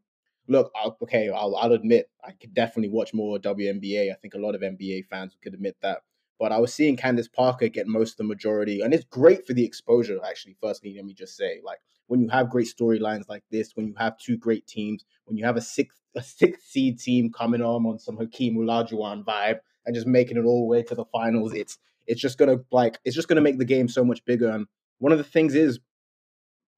look, 0.49 0.71
I'll, 0.75 0.97
okay, 1.03 1.29
I'll 1.29 1.55
I'll 1.55 1.73
admit 1.73 2.09
I 2.23 2.31
could 2.31 2.53
definitely 2.53 2.89
watch 2.89 3.13
more 3.13 3.37
WNBA. 3.37 4.11
I 4.11 4.15
think 4.15 4.33
a 4.33 4.39
lot 4.39 4.55
of 4.55 4.61
NBA 4.61 5.05
fans 5.05 5.37
could 5.41 5.53
admit 5.53 5.77
that. 5.81 5.99
But 6.39 6.51
I 6.51 6.59
was 6.59 6.73
seeing 6.73 6.95
Candace 6.95 7.27
Parker 7.27 7.67
get 7.67 7.87
most 7.87 8.11
of 8.11 8.17
the 8.17 8.23
majority, 8.23 8.81
and 8.81 8.93
it's 8.93 9.05
great 9.05 9.45
for 9.45 9.53
the 9.53 9.65
exposure. 9.65 10.19
Actually, 10.25 10.55
firstly, 10.61 10.93
let 10.95 11.05
me 11.05 11.13
just 11.13 11.35
say, 11.35 11.59
like 11.63 11.79
when 12.07 12.21
you 12.21 12.29
have 12.29 12.49
great 12.49 12.67
storylines 12.67 13.29
like 13.29 13.43
this, 13.51 13.75
when 13.75 13.87
you 13.87 13.93
have 13.97 14.17
two 14.17 14.37
great 14.37 14.65
teams, 14.65 15.05
when 15.25 15.37
you 15.37 15.45
have 15.45 15.57
a 15.57 15.61
sixth 15.61 15.99
a 16.15 16.23
sixth 16.23 16.63
seed 16.67 16.99
team 16.99 17.31
coming 17.31 17.61
on 17.61 17.85
on 17.85 17.99
some 17.99 18.17
Hakeem 18.17 18.57
Olajuwon 18.57 19.23
vibe 19.23 19.59
and 19.85 19.95
just 19.95 20.07
making 20.07 20.37
it 20.37 20.45
all 20.45 20.61
the 20.61 20.67
way 20.67 20.83
to 20.83 20.95
the 20.95 21.05
finals, 21.05 21.53
it's 21.53 21.77
it's 22.07 22.21
just 22.21 22.37
gonna 22.37 22.57
like 22.71 22.99
it's 23.05 23.15
just 23.15 23.27
gonna 23.27 23.41
make 23.41 23.59
the 23.59 23.65
game 23.65 23.87
so 23.87 24.03
much 24.03 24.23
bigger. 24.25 24.49
And 24.49 24.65
one 24.97 25.11
of 25.11 25.17
the 25.17 25.23
things 25.23 25.55
is 25.55 25.79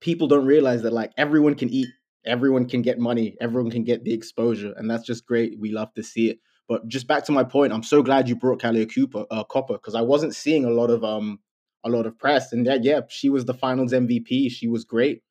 people 0.02 0.28
don't 0.28 0.46
realize 0.46 0.82
that 0.82 0.92
like 0.92 1.12
everyone 1.18 1.56
can 1.56 1.70
eat, 1.70 1.88
everyone 2.26 2.68
can 2.68 2.82
get 2.82 3.00
money, 3.00 3.36
everyone 3.42 3.72
can 3.72 3.84
get 3.84 4.04
the 4.04 4.14
exposure, 4.14 4.74
and 4.78 4.90
that's 4.90 5.06
just 5.06 5.26
great. 5.26 5.60
We 5.60 5.72
love 5.72 5.94
to 5.96 6.04
see 6.04 6.30
it. 6.30 6.40
But 6.68 6.88
just 6.88 7.08
back 7.08 7.26
to 7.26 7.32
my 7.32 7.44
point, 7.44 7.74
I'm 7.74 7.84
so 7.84 8.02
glad 8.02 8.30
you 8.30 8.36
brought 8.36 8.62
Kahleah 8.62 8.94
Cooper, 8.94 9.26
uh, 9.30 9.44
Copper, 9.44 9.74
because 9.74 9.96
I 9.96 10.02
wasn't 10.02 10.36
seeing 10.36 10.66
a 10.66 10.70
lot 10.70 10.90
of 10.90 11.04
um 11.04 11.40
a 11.84 11.90
lot 11.90 12.06
of 12.06 12.18
press, 12.18 12.54
and 12.54 12.66
that 12.68 12.84
yeah, 12.84 13.02
she 13.10 13.30
was 13.30 13.46
the 13.46 13.54
Finals 13.54 13.92
MVP. 13.92 14.52
She 14.52 14.68
was 14.68 14.86
great, 14.86 15.24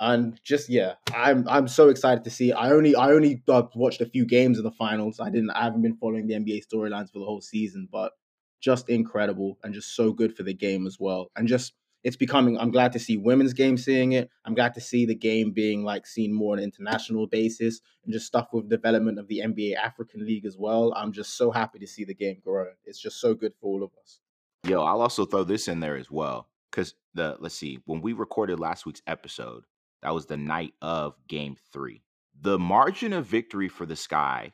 and 0.00 0.38
just 0.42 0.68
yeah, 0.68 0.94
I'm 1.14 1.46
I'm 1.48 1.68
so 1.68 1.88
excited 1.88 2.24
to 2.24 2.30
see. 2.30 2.52
I 2.52 2.70
only 2.72 2.94
I 2.94 3.10
only 3.12 3.42
uh, 3.48 3.62
watched 3.74 4.00
a 4.00 4.06
few 4.06 4.26
games 4.26 4.58
of 4.58 4.64
the 4.64 4.72
Finals. 4.72 5.20
I 5.20 5.30
didn't 5.30 5.50
I 5.50 5.64
haven't 5.64 5.82
been 5.82 5.96
following 5.96 6.26
the 6.26 6.34
NBA 6.34 6.62
storylines 6.66 7.12
for 7.12 7.20
the 7.20 7.24
whole 7.24 7.40
season, 7.40 7.88
but 7.90 8.12
just 8.60 8.88
incredible 8.88 9.58
and 9.64 9.74
just 9.74 9.96
so 9.96 10.12
good 10.12 10.36
for 10.36 10.42
the 10.42 10.54
game 10.54 10.86
as 10.86 10.98
well, 11.00 11.30
and 11.36 11.48
just 11.48 11.72
it's 12.04 12.16
becoming 12.16 12.58
i'm 12.58 12.70
glad 12.70 12.92
to 12.92 12.98
see 12.98 13.16
women's 13.16 13.52
game 13.52 13.76
seeing 13.76 14.12
it 14.12 14.30
i'm 14.44 14.54
glad 14.54 14.74
to 14.74 14.80
see 14.80 15.06
the 15.06 15.14
game 15.14 15.50
being 15.50 15.84
like 15.84 16.06
seen 16.06 16.32
more 16.32 16.52
on 16.52 16.58
an 16.58 16.64
international 16.64 17.26
basis 17.26 17.80
and 18.04 18.12
just 18.12 18.26
stuff 18.26 18.48
with 18.52 18.68
development 18.68 19.18
of 19.18 19.28
the 19.28 19.42
nba 19.44 19.74
african 19.76 20.24
league 20.26 20.46
as 20.46 20.56
well 20.56 20.92
i'm 20.96 21.12
just 21.12 21.36
so 21.36 21.50
happy 21.50 21.78
to 21.78 21.86
see 21.86 22.04
the 22.04 22.14
game 22.14 22.38
grow 22.44 22.66
it's 22.84 23.00
just 23.00 23.20
so 23.20 23.34
good 23.34 23.52
for 23.60 23.66
all 23.66 23.82
of 23.82 23.90
us 24.02 24.20
Yo, 24.64 24.80
I'll 24.82 25.00
also 25.00 25.24
throw 25.24 25.42
this 25.42 25.66
in 25.66 25.80
there 25.80 25.96
as 25.96 26.08
well. 26.08 26.48
Cause 26.70 26.94
the 27.14 27.36
let's 27.40 27.54
see, 27.56 27.80
when 27.84 28.00
we 28.00 28.12
recorded 28.12 28.60
last 28.60 28.86
week's 28.86 29.02
episode, 29.08 29.64
that 30.02 30.14
was 30.14 30.26
the 30.26 30.36
night 30.36 30.72
of 30.80 31.14
game 31.28 31.56
three. 31.72 32.02
The 32.40 32.58
margin 32.58 33.12
of 33.12 33.26
victory 33.26 33.68
for 33.68 33.86
the 33.86 33.96
Sky 33.96 34.52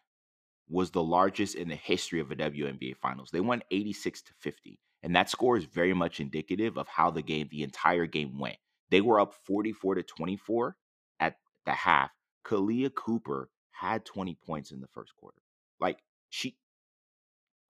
was 0.69 0.91
the 0.91 1.03
largest 1.03 1.55
in 1.55 1.69
the 1.69 1.77
history 1.77 2.21
of 2.21 2.31
a 2.31 2.37
WNBA 2.37 2.97
finals. 2.97 3.31
They 3.31 3.41
won 3.41 3.63
86 3.71 4.23
to 4.23 4.33
50. 4.39 4.81
And 5.03 5.15
that 5.15 5.31
score 5.31 5.57
is 5.57 5.65
very 5.65 5.95
much 5.95 6.21
indicative 6.21 6.77
of 6.77 6.89
how 6.89 7.11
the 7.11 7.23
game, 7.23 7.49
the 7.51 7.63
entire 7.63 8.07
game 8.07 8.39
went. 8.39 8.57
They 8.91 9.01
were 9.01 9.21
up 9.21 9.35
44 9.47 9.97
to 9.97 10.03
24 10.03 10.77
at 11.21 11.37
the 11.67 11.73
half. 11.73 12.11
Kahleah 12.45 12.95
Cooper 12.95 13.51
had 13.71 14.05
20 14.05 14.37
points 14.45 14.73
in 14.73 14.81
the 14.81 14.89
first 14.89 15.15
quarter. 15.17 15.39
Like 15.81 15.99
she 16.31 16.57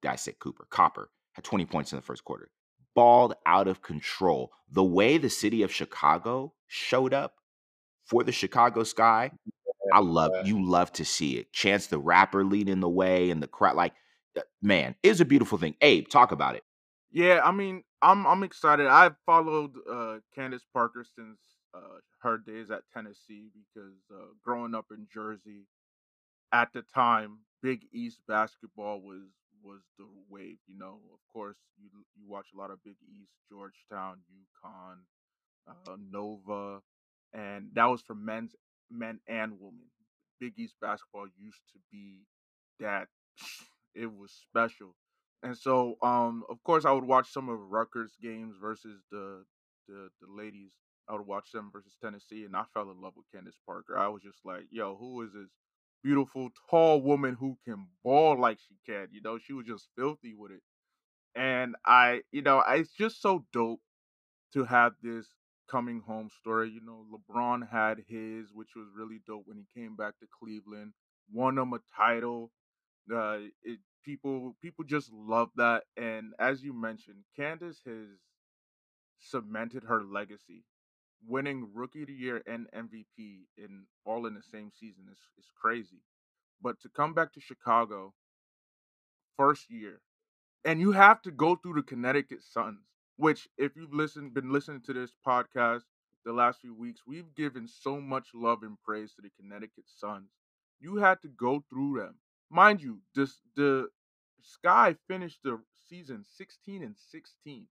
I 0.07 0.17
said 0.17 0.39
Cooper, 0.39 0.67
Copper 0.71 1.11
had 1.33 1.45
20 1.45 1.67
points 1.67 1.93
in 1.93 1.97
the 1.97 2.03
first 2.03 2.25
quarter. 2.25 2.51
Balled 2.95 3.35
out 3.47 3.69
of 3.69 3.83
control. 3.83 4.53
The 4.71 4.85
way 4.85 5.19
the 5.19 5.31
city 5.31 5.63
of 5.63 5.73
Chicago 5.73 6.55
showed 6.67 7.13
up 7.13 7.35
for 8.05 8.23
the 8.25 8.33
Chicago 8.33 8.85
Sky, 8.85 9.33
I 9.93 10.01
love 10.01 10.33
you 10.45 10.65
love 10.65 10.93
to 10.95 11.05
see 11.05 11.37
it. 11.37 11.53
Chance 11.53 11.89
the 11.89 11.99
rapper 11.99 12.45
leading 12.45 12.81
the 12.81 12.89
way 12.89 13.31
and 13.31 13.43
the 13.43 13.47
crowd 13.47 13.77
like 13.77 13.95
man, 14.63 14.95
it's 15.03 15.21
a 15.21 15.25
beautiful 15.25 15.59
thing. 15.59 15.75
Abe, 15.81 16.09
talk 16.09 16.33
about 16.33 16.55
it. 16.55 16.63
Yeah, 17.11 17.41
I 17.45 17.53
mean, 17.53 17.85
I'm 18.03 18.27
I'm 18.27 18.43
excited. 18.43 18.87
I've 18.87 19.17
followed 19.27 19.73
uh 19.91 20.19
Candace 20.35 20.67
Parker 20.73 21.05
since 21.05 21.39
uh 21.75 22.01
her 22.21 22.39
days 22.39 22.71
at 22.71 22.83
Tennessee 22.93 23.49
because 23.55 23.97
uh 24.13 24.29
growing 24.45 24.75
up 24.75 24.87
in 24.91 25.07
Jersey 25.13 25.67
at 26.53 26.73
the 26.73 26.83
time, 26.83 27.39
Big 27.63 27.87
East 27.93 28.21
basketball 28.29 29.01
was 29.01 29.25
was 29.63 29.83
the 29.99 30.07
wave, 30.29 30.59
you 30.67 30.79
know. 30.79 31.01
Of 31.13 31.21
course, 31.33 31.59
you 31.79 31.91
you 32.17 32.29
watch 32.29 32.49
a 32.55 32.59
lot 32.59 32.71
of 32.71 32.83
Big 32.85 32.97
East, 33.09 33.33
Georgetown, 33.51 34.19
UConn, 34.33 34.99
uh, 35.69 35.97
Nova, 36.11 36.81
and 37.33 37.69
that 37.75 37.87
was 37.87 38.03
for 38.03 38.15
men's 38.15 38.55
men 38.91 39.21
and 39.29 39.53
women. 39.61 39.87
Big 40.41 40.55
East 40.59 40.77
basketball 40.81 41.27
used 41.39 41.63
to 41.73 41.79
be 41.93 42.23
that 42.81 43.09
it 43.95 44.13
was 44.13 44.33
special. 44.33 44.95
And 45.43 45.57
so, 45.57 45.97
um, 46.03 46.45
of 46.49 46.63
course, 46.65 46.85
I 46.85 46.93
would 46.93 47.05
watch 47.05 47.31
some 47.33 47.49
of 47.49 47.59
Rutgers 47.71 48.17
games 48.21 48.57
versus 48.61 49.03
the 49.11 49.45
the 49.87 50.11
the 50.21 50.27
ladies. 50.29 50.73
I 51.09 51.13
would 51.15 51.27
watch 51.27 51.53
them 51.53 51.71
versus 51.73 51.97
Tennessee, 52.03 52.45
and 52.45 52.57
I 52.57 52.65
fell 52.75 52.91
in 52.91 53.01
love 53.01 53.15
with 53.17 53.27
Candace 53.33 53.59
Parker. 53.65 53.97
I 53.97 54.09
was 54.09 54.23
just 54.23 54.45
like, 54.45 54.65
"Yo, 54.71 54.97
who 54.97 55.23
is 55.23 55.33
this 55.33 55.51
beautiful, 56.03 56.51
tall 56.69 57.01
woman 57.03 57.35
who 57.35 57.57
can 57.65 57.89
ball 58.03 58.39
like 58.39 58.59
she 58.61 58.77
can?" 58.85 59.09
You 59.13 59.21
know, 59.23 59.39
she 59.39 59.53
was 59.53 59.67
just 59.67 59.89
filthy 59.97 60.35
with 60.35 60.51
it. 60.53 60.63
And 61.35 61.77
I, 61.85 62.23
you 62.33 62.43
know, 62.43 62.59
I- 62.59 62.77
it's 62.77 62.93
just 62.93 63.21
so 63.23 63.47
dope 63.53 63.83
to 64.53 64.65
have 64.65 64.95
this 65.03 65.35
coming 65.69 66.01
home 66.01 66.31
story. 66.31 66.71
You 66.71 66.81
know, 66.81 67.07
LeBron 67.13 67.69
had 67.71 68.05
his, 68.09 68.53
which 68.53 68.75
was 68.77 68.89
really 68.95 69.21
dope 69.27 69.47
when 69.47 69.59
he 69.59 69.67
came 69.81 69.97
back 69.97 70.19
to 70.21 70.27
Cleveland, 70.39 70.95
won 71.33 71.57
them 71.57 71.73
a 71.73 71.81
title. 71.97 72.53
Uh, 73.13 73.39
it, 73.63 73.81
people 74.09 74.57
people 74.63 74.85
just 74.85 75.13
love 75.13 75.51
that, 75.57 75.85
and 75.99 76.33
as 76.39 76.63
you 76.63 76.73
mentioned, 76.73 77.19
Candace 77.37 77.83
has 77.85 78.09
cemented 79.19 79.85
her 79.85 80.03
legacy, 80.03 80.65
winning 81.27 81.69
Rookie 81.75 82.03
of 82.03 82.09
the 82.09 82.15
Year 82.15 82.43
and 82.47 82.69
MVP 82.75 83.47
in 83.59 83.85
all 84.07 84.27
in 84.27 84.35
the 84.35 84.43
same 84.43 84.71
season 84.75 85.05
is 85.13 85.19
is 85.39 85.51
crazy. 85.61 86.01
But 86.63 86.81
to 86.81 86.89
come 86.89 87.13
back 87.13 87.35
to 87.35 87.41
Chicago, 87.41 88.15
first 89.37 89.71
year, 89.71 90.01
and 90.65 90.81
you 90.81 90.93
have 90.93 91.23
to 91.23 91.31
go 91.31 91.57
through 91.57 91.75
the 91.75 91.83
Connecticut 91.83 92.43
Suns, 92.43 92.81
which 93.17 93.49
if 93.59 93.77
you've 93.77 93.93
listened 93.95 94.35
been 94.35 94.53
listening 94.53 94.83
to 94.87 94.95
this 94.95 95.13
podcast 95.27 95.83
the 96.25 96.33
last 96.33 96.63
few 96.63 96.75
weeks, 96.75 97.03
we've 97.07 97.35
given 97.35 97.69
so 97.69 98.01
much 98.01 98.29
love 98.35 98.63
and 98.63 98.79
praise 98.85 99.13
to 99.15 99.23
the 99.23 99.31
Connecticut 99.39 99.85
Suns. 99.87 100.31
You 100.81 100.97
had 100.97 101.21
to 101.23 101.29
go 101.29 101.65
through 101.71 102.01
them. 102.01 102.17
Mind 102.51 102.83
you, 102.83 103.01
this 103.15 103.41
the 103.57 103.89
Sky 104.43 104.97
finished 105.09 105.41
the 105.43 105.61
season 105.89 106.25
16 106.37 106.83
and 106.83 106.97
16. 106.97 107.67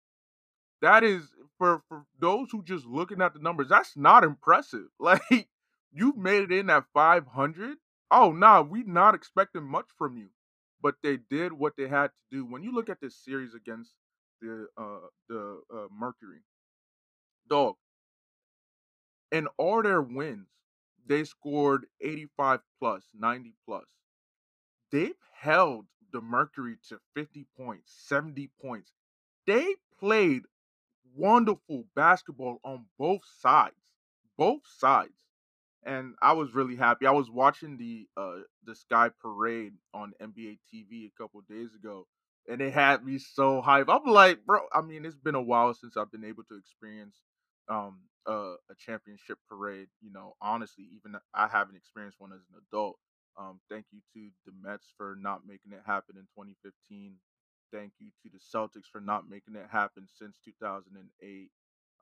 That 0.82 1.04
is 1.04 1.30
for 1.58 1.82
for 1.88 2.04
those 2.18 2.48
who 2.50 2.62
just 2.62 2.86
looking 2.86 3.22
at 3.22 3.32
the 3.34 3.40
numbers, 3.40 3.68
that's 3.68 3.96
not 3.96 4.24
impressive. 4.24 4.86
Like 5.00 5.48
you've 5.92 6.16
made 6.16 6.42
it 6.42 6.52
in 6.52 6.68
at 6.68 6.84
500. 6.92 7.78
Oh, 8.10 8.32
nah, 8.32 8.60
we 8.62 8.82
not 8.82 9.14
expecting 9.14 9.64
much 9.64 9.86
from 9.96 10.16
you 10.16 10.28
but 10.82 10.96
they 11.02 11.16
did 11.16 11.52
what 11.52 11.74
they 11.76 11.88
had 11.88 12.08
to 12.08 12.22
do. 12.30 12.44
When 12.44 12.62
you 12.62 12.72
look 12.72 12.88
at 12.88 13.00
this 13.00 13.16
series 13.16 13.54
against 13.54 13.92
the 14.40 14.66
uh 14.76 15.08
the 15.28 15.60
uh, 15.74 15.86
Mercury, 15.90 16.42
dog, 17.48 17.74
in 19.32 19.48
all 19.56 19.82
their 19.82 20.02
wins, 20.02 20.46
they 21.06 21.24
scored 21.24 21.86
85 22.00 22.60
plus, 22.78 23.02
90 23.18 23.54
plus. 23.66 23.84
They've 24.92 25.14
held 25.34 25.86
the 26.16 26.22
Mercury 26.22 26.78
to 26.88 27.00
50 27.14 27.46
points, 27.56 27.92
70 28.08 28.50
points. 28.62 28.92
They 29.46 29.76
played 29.98 30.44
wonderful 31.14 31.86
basketball 31.94 32.60
on 32.64 32.86
both 32.98 33.22
sides. 33.26 33.76
Both 34.38 34.62
sides 34.66 35.14
and 35.84 36.14
I 36.22 36.32
was 36.32 36.54
really 36.54 36.76
happy. 36.76 37.06
I 37.06 37.12
was 37.12 37.30
watching 37.30 37.76
the 37.78 38.08
uh 38.16 38.40
the 38.64 38.74
Sky 38.74 39.10
Parade 39.20 39.74
on 39.94 40.14
NBA 40.20 40.60
TV 40.72 41.06
a 41.06 41.12
couple 41.22 41.40
days 41.42 41.74
ago, 41.74 42.06
and 42.48 42.60
it 42.60 42.72
had 42.72 43.04
me 43.04 43.18
so 43.18 43.62
hyped. 43.62 43.86
I'm 43.88 44.12
like, 44.12 44.44
bro. 44.46 44.60
I 44.72 44.82
mean, 44.82 45.04
it's 45.04 45.16
been 45.18 45.34
a 45.36 45.42
while 45.42 45.74
since 45.74 45.96
I've 45.96 46.12
been 46.12 46.24
able 46.24 46.44
to 46.44 46.56
experience 46.56 47.22
um 47.68 48.02
a, 48.26 48.56
a 48.70 48.74
championship 48.78 49.38
parade. 49.48 49.88
You 50.00 50.12
know, 50.12 50.34
honestly, 50.40 50.86
even 50.96 51.18
I 51.34 51.48
haven't 51.48 51.76
experienced 51.76 52.20
one 52.20 52.32
as 52.32 52.42
an 52.52 52.60
adult. 52.68 52.98
Um, 53.38 53.60
thank 53.70 53.86
you 53.92 54.00
to 54.14 54.30
the 54.46 54.52
Mets 54.62 54.86
for 54.96 55.16
not 55.18 55.46
making 55.46 55.72
it 55.72 55.82
happen 55.84 56.16
in 56.16 56.22
2015. 56.34 57.16
Thank 57.72 57.92
you 57.98 58.08
to 58.22 58.30
the 58.30 58.38
Celtics 58.38 58.86
for 58.90 59.00
not 59.00 59.28
making 59.28 59.56
it 59.56 59.66
happen 59.70 60.06
since 60.18 60.38
2008. 60.44 61.50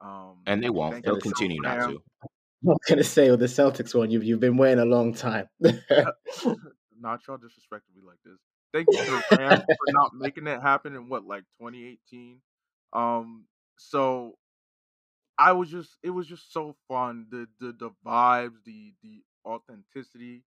Um, 0.01 0.43
And 0.47 0.63
they 0.63 0.71
won't. 0.71 1.05
They'll 1.05 1.21
continue 1.21 1.61
not 1.61 1.89
to. 1.89 2.03
I'm 2.23 2.29
not 2.63 2.79
gonna 2.89 3.05
say 3.05 3.31
with 3.31 3.41
the 3.41 3.47
Celtics 3.47 3.95
one. 3.95 4.11
You've 4.11 4.25
you've 4.25 4.41
been 4.41 4.57
waiting 4.57 4.79
a 4.79 4.85
long 4.85 5.15
time. 5.15 5.49
not 5.61 7.21
y'all 7.27 7.39
disrespecting 7.39 7.95
me 7.95 8.03
like 8.07 8.19
this. 8.25 8.39
Thank 8.73 8.89
you 8.91 8.99
to 8.99 9.11
the 9.11 9.37
Rams 9.39 9.63
for 9.63 9.93
not 9.93 10.13
making 10.15 10.47
it 10.47 10.61
happen 10.61 10.95
in 10.95 11.09
what 11.09 11.25
like 11.25 11.45
2018. 11.61 12.41
Um, 12.93 13.47
so 13.77 14.35
I 15.39 15.53
was 15.53 15.71
just 15.71 15.97
it 16.03 16.11
was 16.11 16.27
just 16.27 16.53
so 16.53 16.77
fun. 16.89 17.27
The 17.31 17.47
the 17.61 17.73
the 17.73 17.91
vibes, 18.05 18.63
the 18.65 18.95
the 19.03 19.23
authenticity. 19.47 20.45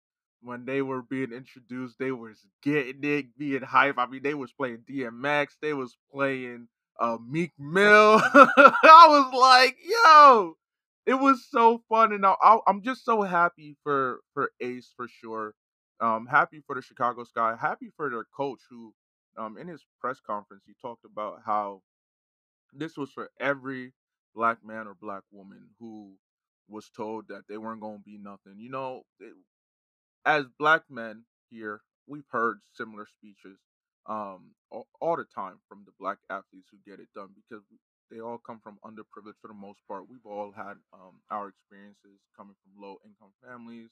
When 0.43 0.64
they 0.64 0.82
were 0.82 1.03
being 1.03 1.32
introduced, 1.32 1.99
they 1.99 2.12
was 2.12 2.47
getting 2.62 3.05
it, 3.05 3.38
being 3.38 3.62
hype. 3.62 3.99
I 3.99 4.07
mean, 4.07 4.22
they 4.22 4.34
was 4.34 4.53
playing 4.53 4.84
DMX, 4.88 5.57
they 5.62 5.72
was 5.74 5.97
playing 6.12 6.68
uh 7.01 7.18
Meek 7.26 7.53
Mill. 7.59 8.20
I 8.34 9.07
was 9.09 9.32
like, 9.34 9.76
yo, 9.84 10.55
it 11.07 11.14
was 11.14 11.47
so 11.51 11.82
fun, 11.88 12.12
and 12.12 12.26
I, 12.26 12.34
I, 12.43 12.59
I'm 12.66 12.82
just 12.82 13.05
so 13.05 13.22
happy 13.22 13.76
for 13.84 14.20
for 14.34 14.51
Ace 14.61 14.93
for 14.97 15.09
sure. 15.09 15.55
Um, 16.01 16.26
happy 16.26 16.61
for 16.66 16.74
the 16.74 16.82
Chicago 16.82 17.24
Sky. 17.24 17.57
Happy 17.61 17.90
for 17.97 18.11
their 18.11 18.24
coach 18.36 18.61
who, 18.68 18.93
um, 19.38 19.57
in 19.57 19.68
his 19.68 19.84
press 20.01 20.18
conference, 20.20 20.64
he 20.66 20.74
talked 20.82 21.05
about 21.05 21.40
how 21.47 21.82
this 22.72 22.97
was 22.97 23.11
for 23.11 23.30
every 23.40 23.93
black 24.34 24.59
man 24.64 24.86
or 24.86 24.95
black 24.95 25.22
woman 25.30 25.68
who 25.78 26.12
was 26.68 26.90
told 26.90 27.28
that 27.28 27.43
they 27.49 27.59
weren't 27.59 27.80
going 27.80 27.99
to 27.99 28.05
be 28.05 28.18
nothing. 28.18 28.55
You 28.59 28.70
know, 28.70 29.03
as 30.27 30.47
black 30.59 30.83
men 30.91 31.25
here, 31.51 31.83
we've 32.07 32.29
heard 32.31 32.61
similar 32.75 33.07
speeches 33.07 33.59
um 34.07 34.51
all, 34.70 34.89
all 35.01 35.16
the 35.16 35.25
time 35.35 35.61
from 35.68 35.85
the 35.87 35.93
black 36.01 36.18
athletes 36.31 36.68
who 36.73 36.79
get 36.91 37.01
it 37.01 37.09
done 37.14 37.29
because 37.37 37.62
they 38.11 38.20
all 38.20 38.39
come 38.39 38.61
from 38.62 38.79
underprivileged 38.85 39.39
for 39.41 39.49
the 39.49 39.55
most 39.55 39.81
part. 39.89 40.09
We've 40.09 40.27
all 40.27 40.53
had 40.57 40.75
um 40.93 41.20
our 41.31 41.49
experiences 41.49 42.20
coming 42.37 42.57
from 42.62 42.83
low 42.83 42.99
income 43.05 43.33
families, 43.47 43.91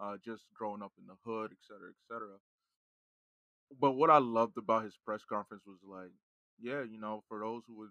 uh 0.00 0.16
just 0.24 0.44
growing 0.54 0.82
up 0.82 0.92
in 0.98 1.06
the 1.06 1.16
hood, 1.26 1.52
et 1.52 1.58
cetera, 1.68 1.90
et 1.90 2.00
cetera 2.08 2.36
but 3.80 3.92
what 3.92 4.10
I 4.10 4.18
loved 4.18 4.56
about 4.58 4.84
his 4.84 4.96
press 5.04 5.22
conference 5.24 5.64
was 5.66 5.78
like, 5.84 6.10
yeah, 6.60 6.82
you 6.82 6.98
know, 6.98 7.24
for 7.28 7.40
those 7.40 7.62
who 7.66 7.76
was 7.76 7.90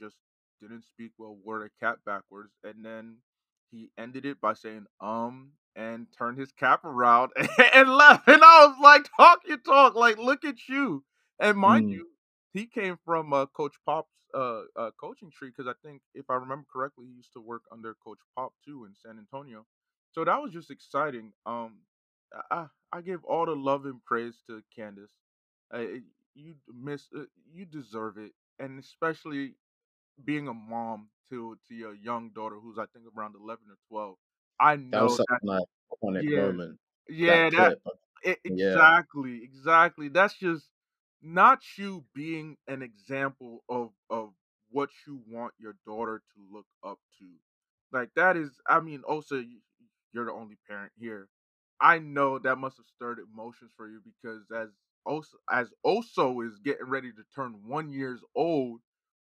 just 0.00 0.16
didn't 0.60 0.84
speak 0.84 1.12
well, 1.18 1.36
wore 1.44 1.60
the 1.60 1.70
cap 1.84 1.98
backwards, 2.06 2.52
and 2.64 2.84
then 2.84 3.18
he 3.70 3.90
ended 3.98 4.24
it 4.26 4.40
by 4.40 4.54
saying 4.54 4.86
um 5.00 5.52
and 5.76 6.06
turned 6.18 6.38
his 6.38 6.52
cap 6.52 6.84
around 6.84 7.32
and 7.74 7.90
left. 7.90 8.28
And 8.28 8.42
I 8.44 8.66
was 8.66 8.76
like, 8.82 9.08
talk 9.16 9.40
your 9.46 9.58
talk, 9.58 9.94
like 9.94 10.18
look 10.18 10.44
at 10.44 10.68
you. 10.68 11.04
And 11.40 11.58
mind 11.58 11.86
Mm. 11.86 11.90
you, 11.90 12.08
he 12.52 12.66
came 12.66 12.98
from 13.04 13.32
uh, 13.32 13.46
Coach 13.46 13.74
Pop's 13.86 14.10
uh, 14.34 14.62
uh 14.76 14.90
coaching 15.00 15.30
tree 15.30 15.50
because 15.50 15.68
I 15.68 15.74
think 15.86 16.02
if 16.14 16.26
I 16.30 16.34
remember 16.36 16.66
correctly, 16.72 17.06
he 17.08 17.14
used 17.14 17.32
to 17.34 17.40
work 17.40 17.62
under 17.72 17.94
Coach 18.04 18.18
Pop 18.36 18.52
too 18.64 18.86
in 18.86 18.94
San 18.94 19.18
Antonio. 19.18 19.66
So 20.12 20.24
that 20.24 20.42
was 20.42 20.52
just 20.52 20.70
exciting. 20.70 21.32
Um, 21.46 21.78
I 22.50 22.66
I 22.92 23.00
give 23.02 23.24
all 23.24 23.46
the 23.46 23.56
love 23.56 23.86
and 23.86 24.04
praise 24.04 24.36
to 24.48 24.62
Candace. 24.76 25.12
Uh, 25.74 25.80
you 26.34 26.54
miss 26.74 27.08
uh, 27.16 27.24
you 27.52 27.64
deserve 27.66 28.18
it, 28.18 28.32
and 28.58 28.78
especially 28.78 29.54
being 30.24 30.48
a 30.48 30.54
mom 30.54 31.08
to 31.30 31.58
to 31.68 31.74
your 31.74 31.94
young 31.94 32.30
daughter 32.34 32.56
who's 32.62 32.78
I 32.78 32.86
think 32.94 33.06
around 33.16 33.34
eleven 33.40 33.66
or 33.70 33.78
twelve. 33.88 34.16
I 34.60 34.76
that 34.92 35.02
know 35.06 35.18
that 35.28 35.40
an 35.42 35.66
iconic 35.92 36.24
yeah 36.28 36.32
moment. 36.32 36.78
yeah 37.08 37.26
That 37.26 37.50
that 37.50 37.54
clip. 37.54 37.80
Uh, 37.86 37.90
e- 38.26 38.36
Yeah. 38.46 38.84
exactly, 38.84 39.42
exactly. 39.44 40.08
That's 40.08 40.34
just 40.38 40.70
not 41.22 41.62
you 41.78 42.06
being 42.14 42.58
an 42.68 42.82
example 42.82 43.64
of 43.68 43.92
of 44.10 44.34
what 44.70 44.90
you 45.06 45.22
want 45.28 45.54
your 45.58 45.76
daughter 45.86 46.22
to 46.34 46.46
look 46.52 46.66
up 46.84 47.00
to. 47.20 47.30
Like 47.92 48.10
that 48.16 48.36
is, 48.36 48.60
I 48.68 48.80
mean, 48.80 49.02
also 49.04 49.42
you're 50.12 50.26
the 50.26 50.32
only 50.32 50.58
parent 50.68 50.92
here. 50.96 51.28
I 51.80 51.98
know 51.98 52.38
that 52.38 52.56
must 52.56 52.76
have 52.78 52.86
stirred 52.86 53.18
emotions 53.18 53.72
for 53.76 53.88
you 53.88 54.00
because 54.04 54.50
as 54.56 54.70
also 55.04 55.36
as 55.50 55.72
also 55.82 56.40
is 56.40 56.58
getting 56.58 56.86
ready 56.86 57.12
to 57.12 57.24
turn 57.34 57.66
one 57.66 57.90
years 57.90 58.22
old, 58.34 58.80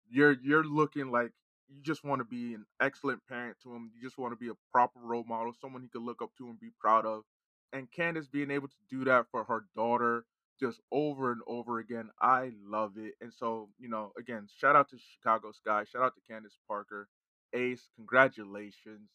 you're 0.08 0.36
you're 0.42 0.64
looking 0.64 1.10
like 1.10 1.32
you 1.68 1.82
just 1.82 2.04
want 2.04 2.20
to 2.20 2.24
be 2.24 2.54
an 2.54 2.64
excellent 2.80 3.20
parent 3.28 3.56
to 3.62 3.74
him. 3.74 3.90
You 3.94 4.02
just 4.02 4.18
want 4.18 4.32
to 4.32 4.36
be 4.36 4.48
a 4.48 4.56
proper 4.72 5.00
role 5.00 5.24
model, 5.24 5.52
someone 5.60 5.82
he 5.82 5.88
could 5.88 6.02
look 6.02 6.22
up 6.22 6.30
to 6.38 6.46
and 6.46 6.58
be 6.58 6.70
proud 6.80 7.06
of 7.06 7.24
and 7.72 7.90
Candace 7.90 8.26
being 8.26 8.50
able 8.50 8.68
to 8.68 8.74
do 8.90 9.04
that 9.04 9.26
for 9.30 9.44
her 9.44 9.64
daughter 9.74 10.24
just 10.60 10.80
over 10.90 11.30
and 11.30 11.40
over 11.46 11.78
again, 11.78 12.10
I 12.20 12.50
love 12.66 12.92
it. 12.96 13.14
And 13.20 13.32
so, 13.32 13.68
you 13.78 13.88
know, 13.88 14.12
again, 14.18 14.48
shout 14.58 14.74
out 14.74 14.88
to 14.90 14.96
Chicago 14.98 15.52
Sky, 15.52 15.84
shout 15.84 16.02
out 16.02 16.14
to 16.16 16.20
Candace 16.28 16.58
Parker, 16.66 17.08
Ace, 17.52 17.88
congratulations. 17.94 19.10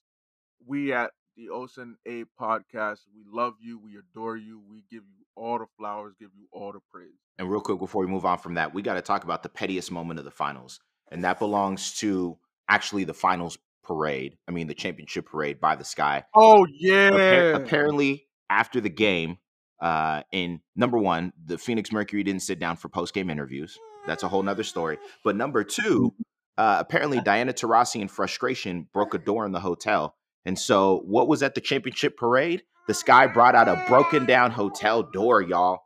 We 0.65 0.93
at 0.93 1.11
the 1.35 1.49
Ocean 1.49 1.97
A 2.07 2.23
podcast, 2.39 2.99
we 3.13 3.23
love 3.27 3.55
you, 3.59 3.77
we 3.77 3.97
adore 3.97 4.37
you, 4.37 4.61
we 4.69 4.85
give 4.89 5.03
you 5.03 5.25
all 5.35 5.59
the 5.59 5.65
flowers, 5.77 6.13
give 6.17 6.29
you 6.37 6.47
all 6.53 6.71
the 6.71 6.79
praise. 6.91 7.09
And 7.37 7.51
real 7.51 7.59
quick 7.59 7.79
before 7.79 8.05
we 8.05 8.11
move 8.11 8.25
on 8.25 8.37
from 8.37 8.53
that, 8.53 8.73
we 8.73 8.81
got 8.81 8.93
to 8.93 9.01
talk 9.01 9.25
about 9.25 9.43
the 9.43 9.49
pettiest 9.49 9.91
moment 9.91 10.19
of 10.19 10.25
the 10.25 10.31
finals, 10.31 10.79
and 11.11 11.25
that 11.25 11.39
belongs 11.39 11.93
to 11.97 12.37
actually 12.67 13.03
the 13.03 13.13
finals 13.13 13.57
parade. 13.83 14.37
I 14.47 14.51
mean, 14.51 14.67
the 14.67 14.73
championship 14.73 15.27
parade 15.27 15.59
by 15.59 15.75
the 15.75 15.83
sky. 15.83 16.23
Oh 16.35 16.65
yeah, 16.71 17.55
apparently, 17.55 18.27
after 18.49 18.79
the 18.81 18.89
game, 18.89 19.37
uh, 19.81 20.23
in 20.31 20.61
number 20.75 20.97
one, 20.97 21.33
the 21.45 21.57
Phoenix 21.57 21.91
Mercury 21.91 22.23
didn't 22.23 22.43
sit 22.43 22.59
down 22.59 22.77
for 22.77 22.89
post 22.89 23.13
game 23.13 23.29
interviews. 23.29 23.77
That's 24.07 24.23
a 24.23 24.27
whole 24.27 24.43
nother 24.43 24.63
story. 24.63 24.97
But 25.23 25.35
number 25.35 25.63
two, 25.63 26.13
uh, 26.57 26.77
apparently 26.79 27.19
Diana 27.21 27.53
Taurasi 27.53 28.01
in 28.01 28.07
frustration 28.07 28.87
broke 28.93 29.13
a 29.13 29.17
door 29.17 29.45
in 29.45 29.51
the 29.51 29.59
hotel. 29.59 30.15
And 30.45 30.59
so, 30.59 31.01
what 31.05 31.27
was 31.27 31.41
at 31.41 31.55
the 31.55 31.61
championship 31.61 32.17
parade? 32.17 32.63
The 32.87 32.93
Sky 32.93 33.27
brought 33.27 33.55
out 33.55 33.69
a 33.69 33.81
broken 33.87 34.25
down 34.25 34.51
hotel 34.51 35.03
door, 35.03 35.41
y'all. 35.41 35.79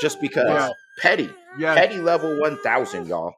Just 0.00 0.20
because 0.20 0.46
Yeah. 0.46 0.70
petty, 1.00 1.30
yes, 1.58 1.76
petty 1.76 1.98
level 1.98 2.40
one 2.40 2.56
thousand, 2.62 3.08
y'all. 3.08 3.34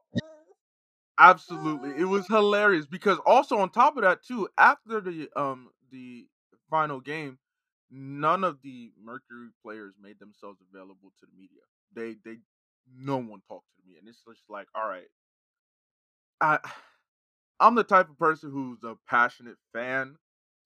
Absolutely. 1.17 1.91
It 1.97 2.05
was 2.05 2.27
hilarious 2.27 2.85
because 2.85 3.19
also 3.25 3.57
on 3.57 3.69
top 3.69 3.95
of 3.95 4.03
that 4.03 4.23
too, 4.23 4.49
after 4.57 4.99
the 4.99 5.29
um 5.35 5.69
the 5.91 6.27
final 6.69 6.99
game, 6.99 7.37
none 7.89 8.43
of 8.43 8.61
the 8.61 8.91
Mercury 9.01 9.49
players 9.63 9.93
made 10.01 10.19
themselves 10.19 10.59
available 10.73 11.13
to 11.19 11.25
the 11.25 11.31
media. 11.37 11.61
They 11.93 12.17
they 12.25 12.39
no 12.97 13.17
one 13.17 13.41
talked 13.47 13.67
to 13.77 13.87
me 13.89 13.97
and 13.97 14.07
it's 14.09 14.23
just 14.27 14.41
like, 14.49 14.67
all 14.75 14.87
right. 14.87 15.07
I 16.41 16.59
I'm 17.59 17.75
the 17.75 17.83
type 17.83 18.09
of 18.09 18.17
person 18.19 18.51
who's 18.51 18.83
a 18.83 18.97
passionate 19.07 19.57
fan. 19.73 20.17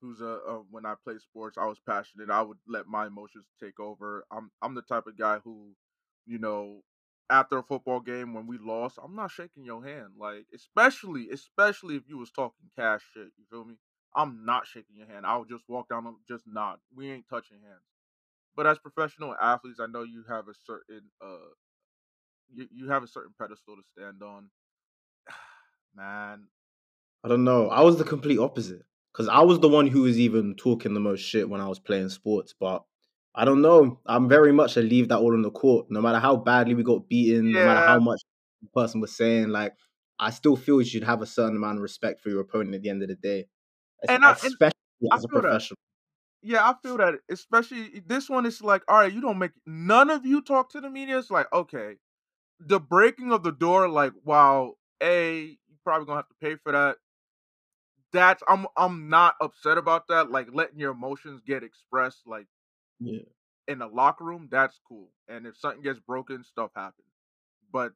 Who's 0.02 0.22
a, 0.22 0.40
uh 0.48 0.60
when 0.72 0.86
I 0.86 0.96
play 1.04 1.18
sports, 1.20 1.58
I 1.58 1.66
was 1.66 1.80
passionate. 1.80 2.30
I 2.30 2.42
would 2.42 2.58
let 2.68 2.88
my 2.88 3.08
emotions 3.08 3.46
take 3.62 3.80
over. 3.80 4.26
I'm 4.32 4.52
I'm 4.62 4.76
the 4.76 4.82
type 4.84 5.08
of 5.08 5.18
guy 5.18 5.40
who, 5.44 5.76
you 6.26 6.40
know, 6.40 6.84
after 7.30 7.58
a 7.58 7.64
football 7.64 8.00
game 8.00 8.34
when 8.34 8.48
we 8.48 8.58
lost, 8.58 8.98
I'm 9.04 9.16
not 9.16 9.32
shaking 9.32 9.64
your 9.66 9.84
hand. 9.84 10.14
Like 10.18 10.48
especially 10.54 11.30
especially 11.30 11.96
if 11.96 12.04
you 12.08 12.18
was 12.18 12.32
talking 12.32 12.70
cash 12.78 13.02
shit. 13.14 13.30
You 13.38 13.46
feel 13.50 13.66
me? 13.66 13.76
I'm 14.16 14.44
not 14.46 14.68
shaking 14.68 14.96
your 14.98 15.08
hand. 15.08 15.26
I'll 15.26 15.46
just 15.46 15.64
walk 15.68 15.90
down, 15.90 16.16
just 16.28 16.46
nod. 16.48 16.80
We 16.96 17.12
ain't 17.12 17.30
touching 17.30 17.58
hands. 17.62 17.84
But 18.56 18.68
as 18.68 18.80
professional 18.80 19.36
athletes, 19.40 19.80
I 19.80 19.86
know 19.86 20.04
you 20.04 20.24
have 20.28 20.48
a 20.48 20.54
certain 20.66 21.04
uh 21.22 21.54
you, 22.54 22.68
you 22.72 22.90
have 22.90 23.04
a 23.04 23.08
certain 23.08 23.34
pedestal 23.40 23.76
to 23.76 23.84
stand 23.84 24.24
on. 24.24 24.50
Man, 25.96 26.48
I 27.24 27.28
don't 27.28 27.44
know. 27.44 27.70
I 27.70 27.82
was 27.82 27.98
the 27.98 28.04
complete 28.04 28.40
opposite 28.40 28.84
because 29.12 29.28
I 29.28 29.42
was 29.42 29.60
the 29.60 29.70
one 29.70 29.88
who 29.88 30.04
was 30.04 30.20
even 30.20 30.56
talking 30.56 30.94
the 30.94 31.00
most 31.00 31.22
shit 31.22 31.50
when 31.50 31.62
I 31.62 31.68
was 31.68 31.80
playing 31.80 32.10
sports. 32.10 32.54
But 32.58 32.84
I 33.36 33.46
don't 33.46 33.62
know. 33.62 34.00
I'm 34.06 34.28
very 34.28 34.52
much 34.52 34.76
a 34.78 34.82
leave 34.82 35.10
that 35.10 35.20
all 35.20 35.34
on 35.34 35.42
the 35.44 35.52
court. 35.52 35.88
No 35.90 36.02
matter 36.02 36.20
how 36.20 36.36
badly 36.36 36.74
we 36.76 36.84
got 36.84 37.08
beaten, 37.08 37.54
no 37.54 37.62
matter 37.62 37.82
how 37.86 38.00
much 38.00 38.20
the 38.62 38.70
person 38.70 39.02
was 39.02 39.16
saying, 39.16 39.50
like 39.50 39.76
I 40.20 40.32
still 40.32 40.56
feel 40.56 40.82
you 40.82 40.88
should 40.88 41.04
have 41.04 41.22
a 41.22 41.26
certain 41.26 41.56
amount 41.58 41.78
of 41.78 41.84
respect 41.84 42.22
for 42.22 42.30
your 42.30 42.42
opponent 42.42 42.76
at 42.76 42.82
the 42.82 42.90
end 42.90 43.02
of 43.04 43.10
the 43.10 43.16
day, 43.16 43.48
And 44.08 44.26
I- 44.26 44.38
and 44.44 44.58
especially 44.58 44.74
as 45.14 45.26
a 45.26 45.30
feel 45.30 45.42
that. 45.44 45.60
professional. 45.60 45.78
Yeah, 46.42 46.70
I 46.70 46.76
feel 46.82 46.98
that. 46.98 47.22
Especially 47.30 47.96
eh, 47.98 48.02
this 48.06 48.30
one 48.30 48.46
is 48.46 48.62
like, 48.62 48.84
all 48.90 48.98
right, 49.00 49.14
you 49.14 49.22
don't 49.22 49.40
make 49.40 49.54
none 49.66 50.10
of 50.10 50.26
you 50.26 50.42
talk 50.42 50.72
to 50.72 50.82
the 50.82 50.90
media. 50.90 51.20
It's 51.20 51.32
like, 51.32 51.52
okay, 51.54 51.98
the 52.60 52.80
breaking 52.80 53.34
of 53.34 53.44
the 53.44 53.52
door, 53.54 53.90
like, 53.90 54.14
wow, 54.24 54.76
a 55.02 55.42
you 55.44 55.78
probably 55.84 56.08
gonna 56.08 56.20
have 56.20 56.30
to 56.30 56.36
pay 56.42 56.56
for 56.58 56.74
that. 56.74 56.98
That's 58.12 58.42
I'm 58.48 58.66
I'm 58.76 59.10
not 59.10 59.36
upset 59.42 59.78
about 59.78 60.08
that. 60.08 60.32
Like 60.32 60.48
letting 60.52 60.80
your 60.80 60.92
emotions 60.92 61.42
get 61.46 61.64
expressed, 61.64 62.26
like 62.28 62.48
Yeah. 63.00 63.24
in 63.68 63.80
the 63.80 63.88
locker 63.88 64.24
room, 64.26 64.48
that's 64.52 64.80
cool. 64.88 65.12
And 65.28 65.46
if 65.48 65.58
something 65.58 65.82
gets 65.82 66.00
broken, 66.00 66.44
stuff 66.44 66.72
happens. 66.76 67.08
but 67.72 67.94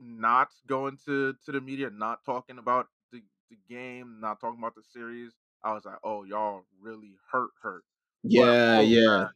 not 0.00 0.50
going 0.66 0.98
to 1.06 1.34
to 1.46 1.52
the 1.52 1.60
media, 1.60 1.90
not 1.90 2.24
talking 2.24 2.58
about 2.58 2.88
the 3.12 3.22
the 3.50 3.58
game, 3.68 4.18
not 4.20 4.40
talking 4.40 4.58
about 4.60 4.74
the 4.76 4.82
series, 4.82 5.32
I 5.64 5.74
was 5.74 5.84
like, 5.86 5.98
oh, 6.04 6.24
y'all 6.24 6.64
really 6.80 7.16
hurt, 7.32 7.50
hurt. 7.62 7.84
But 8.34 8.58
Yeah, 8.58 8.78
oh 8.78 8.90
yeah. 8.90 9.26
man, 9.26 9.32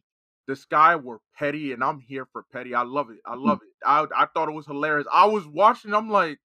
this 0.47 0.65
guy 0.65 0.95
were 0.97 1.21
petty, 1.37 1.73
and 1.73 1.83
I'm 1.83 1.99
here 2.01 2.25
for 2.25 2.43
petty. 2.43 2.75
I 2.75 2.83
love 2.83 3.09
it. 3.11 3.19
I 3.25 3.35
Mm. 3.45 3.57
love 3.57 3.61
it. 3.63 3.69
I 3.85 4.07
I 4.15 4.27
thought 4.27 4.49
it 4.49 4.53
was 4.53 4.67
hilarious. 4.67 5.07
I 5.13 5.27
was 5.27 5.47
watching. 5.47 5.93
I'm 5.95 6.09
like, 6.09 6.39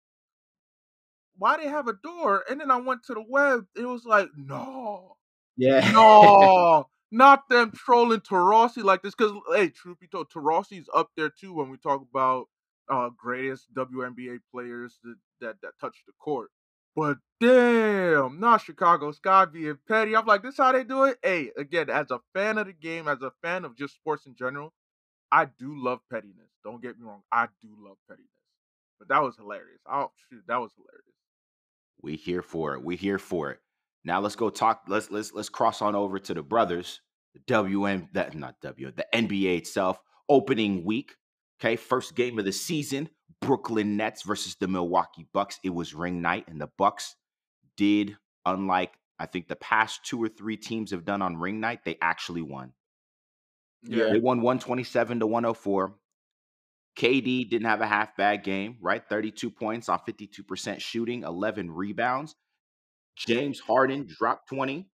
why 1.38 1.58
they 1.58 1.68
have 1.68 1.88
a 1.88 1.94
door? 1.94 2.44
And 2.50 2.60
then 2.60 2.72
I 2.72 2.78
went 2.78 3.04
to 3.06 3.14
the 3.14 3.24
web. 3.28 3.66
It 3.76 3.86
was 3.86 4.06
like, 4.06 4.30
no, 4.36 5.18
Yeah. 5.58 5.82
no, 5.94 6.90
not 7.12 7.50
them 7.50 7.72
trolling 7.76 8.22
Taurasi 8.22 8.84
like 8.84 9.02
this. 9.02 9.16
Because 9.16 9.34
hey, 9.54 9.70
truth 9.70 10.00
be 10.00 10.08
told, 10.08 10.30
Taurasi's 10.30 10.90
up 10.94 11.10
there 11.18 11.30
too 11.30 11.54
when 11.54 11.70
we 11.70 11.78
talk 11.78 12.02
about 12.02 12.48
uh 12.90 13.10
greatest 13.18 13.74
WNBA 13.74 14.40
players 14.52 15.00
that 15.04 15.16
that, 15.42 15.56
that 15.62 15.72
touched 15.80 16.06
the 16.06 16.14
court. 16.20 16.50
But 16.96 17.18
damn, 17.40 18.40
not 18.40 18.62
Chicago 18.62 19.12
Sky 19.12 19.46
being 19.46 19.78
petty. 19.88 20.16
I'm 20.16 20.26
like, 20.26 20.44
this 20.44 20.58
how 20.58 20.72
they 20.72 20.84
do 20.84 21.06
it. 21.06 21.18
Hey, 21.24 21.52
again, 21.58 21.90
as 21.90 22.12
a 22.12 22.20
fan 22.34 22.58
of 22.58 22.68
the 22.68 22.74
game, 22.74 23.08
as 23.08 23.22
a 23.22 23.32
fan 23.42 23.64
of 23.64 23.78
just 23.78 23.94
sports 23.94 24.26
in 24.26 24.36
general, 24.36 24.74
I 25.32 25.46
do 25.46 25.82
love 25.82 26.00
pettiness. 26.12 26.50
Don't 26.64 26.82
get 26.82 27.00
me 27.00 27.06
wrong, 27.06 27.22
I 27.32 27.48
do 27.62 27.70
love 27.80 27.98
pettiness. 28.08 28.28
But 28.98 29.08
that 29.10 29.22
was 29.24 29.36
hilarious. 29.38 29.80
Oh 29.90 30.12
shoot, 30.30 30.44
that 30.48 30.60
was 30.60 30.72
hilarious. 30.76 31.06
We 32.02 32.16
here 32.16 32.42
for 32.42 32.74
it. 32.76 32.84
We 32.84 32.96
here 32.96 33.20
for 33.20 33.52
it. 33.52 33.60
Now 34.04 34.20
let's 34.22 34.36
go 34.36 34.50
talk. 34.50 34.84
Let's 34.88 35.12
let's 35.12 35.34
let's 35.34 35.50
cross 35.50 35.82
on 35.82 35.96
over 35.96 36.20
to 36.20 36.34
the 36.34 36.44
brothers. 36.44 37.02
The 37.34 37.42
WM 37.48 38.10
that 38.14 38.36
not 38.36 38.56
W 38.62 38.92
the 38.92 39.06
NBA 39.14 39.58
itself 39.58 40.00
opening 40.28 40.84
week. 40.86 41.16
Okay, 41.60 41.76
first 41.76 42.16
game 42.16 42.40
of 42.40 42.46
the 42.46 42.52
season. 42.52 43.10
Brooklyn 43.42 43.98
Nets 43.98 44.24
versus 44.24 44.56
the 44.60 44.68
Milwaukee 44.68 45.28
Bucks. 45.34 45.60
It 45.64 45.70
was 45.70 45.94
ring 45.94 46.22
night, 46.22 46.48
and 46.48 46.60
the 46.60 46.70
Bucks 46.78 47.16
did, 47.78 48.18
unlike 48.46 48.94
I 49.20 49.26
think 49.26 49.48
the 49.48 49.56
past 49.56 50.06
two 50.06 50.22
or 50.24 50.30
three 50.30 50.58
teams 50.58 50.92
have 50.92 51.06
done 51.06 51.22
on 51.22 51.38
ring 51.38 51.60
night, 51.60 51.84
they 51.84 51.98
actually 52.02 52.42
won. 52.42 52.74
Yeah. 53.84 54.10
They 54.12 54.20
won 54.20 54.42
127 54.42 55.20
to 55.20 55.28
104. 55.28 55.96
KD 56.98 57.50
didn't 57.50 57.68
have 57.68 57.82
a 57.82 57.88
half 57.88 58.16
bad 58.18 58.44
game, 58.44 58.78
right? 58.82 59.02
32 59.08 59.52
points 59.52 59.88
on 59.90 60.00
52% 60.00 60.80
shooting, 60.80 61.24
11 61.24 61.72
rebounds. 61.72 62.36
James 63.28 63.60
Harden 63.60 64.08
dropped 64.08 64.50
20. 64.50 64.88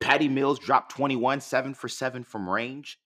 Patty 0.00 0.28
Mills 0.28 0.58
dropped 0.58 0.92
21, 0.92 1.40
7 1.40 1.74
for 1.74 1.88
7 1.88 2.24
from 2.24 2.48
range. 2.48 2.98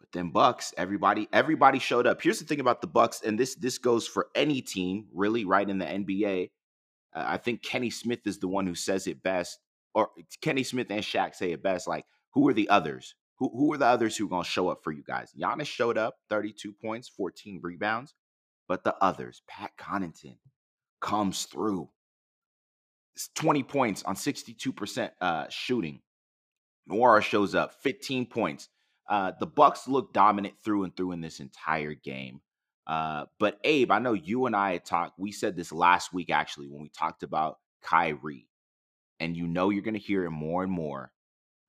But 0.00 0.08
then 0.12 0.30
Bucks, 0.30 0.72
everybody 0.76 1.28
everybody 1.32 1.78
showed 1.78 2.06
up. 2.06 2.22
Here's 2.22 2.38
the 2.38 2.46
thing 2.46 2.60
about 2.60 2.80
the 2.80 2.86
Bucks 2.86 3.20
and 3.22 3.38
this 3.38 3.54
this 3.54 3.78
goes 3.78 4.06
for 4.06 4.28
any 4.34 4.62
team, 4.62 5.06
really, 5.12 5.44
right 5.44 5.68
in 5.68 5.78
the 5.78 5.84
NBA. 5.84 6.50
Uh, 7.14 7.24
I 7.26 7.36
think 7.36 7.62
Kenny 7.62 7.90
Smith 7.90 8.26
is 8.26 8.38
the 8.38 8.48
one 8.48 8.66
who 8.66 8.74
says 8.74 9.06
it 9.06 9.22
best 9.22 9.58
or 9.94 10.08
Kenny 10.40 10.62
Smith 10.62 10.90
and 10.90 11.02
Shaq 11.02 11.34
say 11.34 11.52
it 11.52 11.62
best 11.62 11.86
like 11.86 12.06
who 12.32 12.48
are 12.48 12.54
the 12.54 12.68
others? 12.70 13.14
Who 13.38 13.50
who 13.50 13.72
are 13.74 13.78
the 13.78 13.86
others 13.86 14.16
who 14.16 14.26
are 14.26 14.30
going 14.30 14.44
to 14.44 14.50
show 14.50 14.68
up 14.68 14.82
for 14.82 14.92
you 14.92 15.02
guys? 15.02 15.32
Giannis 15.38 15.66
showed 15.66 15.98
up, 15.98 16.16
32 16.28 16.72
points, 16.72 17.08
14 17.08 17.60
rebounds, 17.62 18.14
but 18.68 18.84
the 18.84 18.94
others, 19.02 19.42
Pat 19.48 19.72
Connaughton 19.78 20.36
comes 21.00 21.44
through. 21.44 21.88
It's 23.20 23.28
20 23.34 23.64
points 23.64 24.02
on 24.04 24.14
62% 24.14 25.10
uh, 25.20 25.44
shooting. 25.50 26.00
Noir 26.86 27.20
shows 27.20 27.54
up, 27.54 27.74
15 27.82 28.24
points. 28.24 28.70
Uh, 29.06 29.32
the 29.38 29.46
Bucks 29.46 29.86
look 29.86 30.14
dominant 30.14 30.54
through 30.64 30.84
and 30.84 30.96
through 30.96 31.12
in 31.12 31.20
this 31.20 31.38
entire 31.38 31.92
game. 31.92 32.40
Uh, 32.86 33.26
but 33.38 33.58
Abe, 33.62 33.90
I 33.90 33.98
know 33.98 34.14
you 34.14 34.46
and 34.46 34.56
I 34.56 34.72
had 34.72 34.86
talked. 34.86 35.18
We 35.18 35.32
said 35.32 35.54
this 35.54 35.70
last 35.70 36.14
week 36.14 36.30
actually 36.30 36.68
when 36.68 36.80
we 36.80 36.88
talked 36.88 37.22
about 37.22 37.58
Kyrie, 37.82 38.48
and 39.18 39.36
you 39.36 39.46
know 39.46 39.68
you're 39.68 39.82
going 39.82 39.92
to 39.92 40.00
hear 40.00 40.24
it 40.24 40.30
more 40.30 40.62
and 40.62 40.72
more 40.72 41.12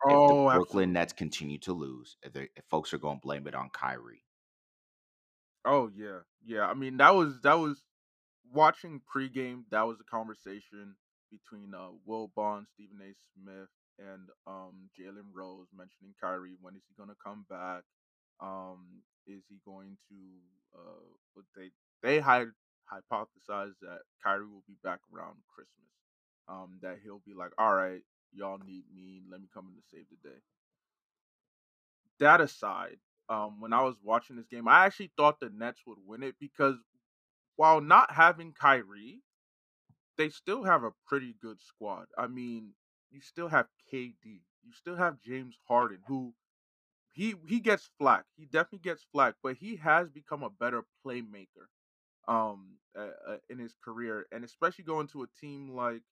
if 0.06 0.10
the 0.10 0.16
Oh, 0.16 0.50
Brooklyn. 0.50 0.94
Nets 0.94 1.12
continue 1.12 1.58
to 1.60 1.74
lose. 1.74 2.16
If, 2.24 2.38
if 2.38 2.64
folks 2.70 2.94
are 2.94 2.98
going 2.98 3.18
to 3.18 3.22
blame 3.22 3.46
it 3.46 3.56
on 3.56 3.72
Kyrie. 3.72 4.24
Oh 5.66 5.92
yeah, 5.94 6.20
yeah. 6.46 6.66
I 6.66 6.76
mean, 6.76 6.96
that 6.98 7.14
was 7.14 7.42
that 7.42 7.60
was 7.60 7.84
watching 8.54 9.02
pregame. 9.14 9.64
That 9.70 9.86
was 9.86 10.00
a 10.00 10.06
conversation 10.06 10.96
between 11.32 11.74
uh, 11.74 11.90
Wilbon, 12.08 12.66
Stephen 12.74 13.00
A. 13.02 13.14
Smith, 13.34 13.70
and 14.00 14.30
um, 14.48 14.90
Jalen 15.00 15.32
Rose 15.34 15.68
mentioning 15.76 16.14
Kyrie. 16.20 16.58
When 16.62 16.76
is 16.76 16.84
he 16.88 16.96
going 16.98 17.10
to 17.10 17.16
come 17.24 17.46
back? 17.50 17.84
Um, 18.42 19.04
is 19.28 19.44
he 19.50 19.60
going 19.66 19.98
to? 20.10 20.16
Uh, 20.76 21.42
they 21.56 21.70
they 22.04 22.20
had 22.20 22.48
hypothesized 22.92 23.80
that 23.82 24.02
Kyrie 24.24 24.46
will 24.46 24.64
be 24.68 24.78
back 24.84 25.00
around 25.14 25.36
Christmas. 25.54 25.78
Um, 26.48 26.80
that 26.82 26.98
he'll 27.04 27.22
be 27.26 27.34
like, 27.34 27.52
all 27.58 27.74
right, 27.74 28.02
y'all 28.34 28.60
need 28.66 28.84
me. 28.94 29.22
Let 29.30 29.42
me 29.42 29.48
come 29.54 29.68
in 29.68 29.76
to 29.76 29.82
save 29.92 30.06
the 30.10 30.30
day. 30.30 30.36
That 32.20 32.42
aside, 32.42 32.98
um, 33.30 33.62
when 33.62 33.74
I 33.74 33.82
was 33.84 33.96
watching 34.04 34.36
this 34.36 34.48
game, 34.48 34.68
I 34.68 34.86
actually 34.86 35.12
thought 35.18 35.40
the 35.40 35.50
Nets 35.54 35.82
would 35.86 35.98
win 36.06 36.24
it 36.24 36.36
because 36.40 36.76
while 37.56 37.82
not 37.82 38.12
having 38.12 38.54
Kyrie, 38.54 39.22
they 40.18 40.30
still 40.30 40.64
have 40.64 40.84
a 40.84 40.92
pretty 41.08 41.34
good 41.34 41.62
squad. 41.62 42.08
I 42.18 42.28
mean, 42.28 42.76
you 43.10 43.22
still 43.22 43.50
have 43.50 43.70
KD, 43.92 44.44
you 44.64 44.74
still 44.74 44.96
have 44.96 45.20
James 45.20 45.58
Harden, 45.68 46.04
who 46.08 46.36
he 47.12 47.36
he 47.48 47.60
gets 47.60 47.90
flack. 48.00 48.26
He 48.36 48.46
definitely 48.46 48.80
gets 48.80 49.04
flack, 49.04 49.36
but 49.44 49.58
he 49.58 49.78
has 49.78 50.10
become 50.10 50.44
a 50.44 50.50
better 50.50 50.86
playmaker 51.06 51.68
um 52.28 52.80
uh, 52.96 53.12
uh, 53.28 53.38
in 53.50 53.60
his 53.60 53.76
career, 53.84 54.28
and 54.32 54.44
especially 54.46 54.86
going 54.86 55.08
to 55.10 55.24
a 55.24 55.28
team 55.28 55.70
like 55.72 56.04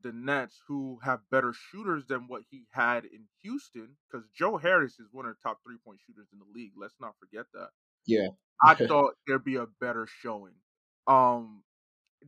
the 0.00 0.12
Nets, 0.12 0.62
who 0.66 0.98
have 1.04 1.28
better 1.30 1.52
shooters 1.52 2.06
than 2.06 2.26
what 2.26 2.44
he 2.50 2.66
had 2.72 3.04
in 3.04 3.28
Houston, 3.42 3.98
because 4.10 4.28
Joe 4.30 4.56
Harris 4.56 4.98
is 4.98 5.08
one 5.12 5.26
of 5.26 5.36
the 5.36 5.42
top 5.42 5.60
three 5.62 5.78
point 5.78 6.00
shooters 6.00 6.28
in 6.32 6.38
the 6.38 6.46
league. 6.46 6.72
Let's 6.76 6.96
not 7.00 7.18
forget 7.18 7.46
that. 7.52 7.70
Yeah. 8.06 8.30
I 8.64 8.74
thought 8.88 9.14
there'd 9.26 9.44
be 9.44 9.56
a 9.56 9.66
better 9.66 10.06
showing. 10.06 10.56
Um, 11.06 11.64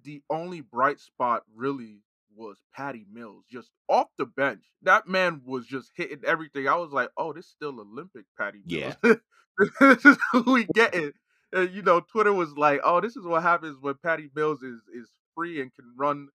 the 0.05 0.23
only 0.31 0.61
bright 0.61 1.01
spot 1.01 1.43
really 1.55 2.01
was 2.35 2.59
Patty 2.75 3.07
Mills, 3.13 3.45
just 3.51 3.71
off 3.89 4.09
the 4.19 4.27
bench. 4.27 4.65
That 4.83 5.07
man 5.07 5.43
was 5.45 5.67
just 5.67 5.91
hitting 5.95 6.23
everything. 6.27 6.69
I 6.69 6.77
was 6.77 6.93
like, 6.93 7.11
oh, 7.17 7.33
this 7.33 7.47
is 7.47 7.51
still 7.51 7.79
Olympic 7.81 8.25
Patty 8.39 8.63
Mills. 8.67 8.97
this 9.81 10.05
is 10.05 10.19
who 10.33 10.53
we 10.53 10.67
getting. 10.75 11.13
And, 11.53 11.71
you 11.71 11.83
know, 11.83 12.01
Twitter 12.01 12.33
was 12.33 12.53
like, 12.57 12.81
oh, 12.85 13.01
this 13.01 13.17
is 13.17 13.27
what 13.27 13.43
happens 13.43 13.77
when 13.81 13.95
Patty 14.03 14.31
Mills 14.35 14.63
is 14.63 14.81
is 14.95 15.11
free 15.35 15.61
and 15.61 15.75
can 15.75 15.85
run 15.97 16.29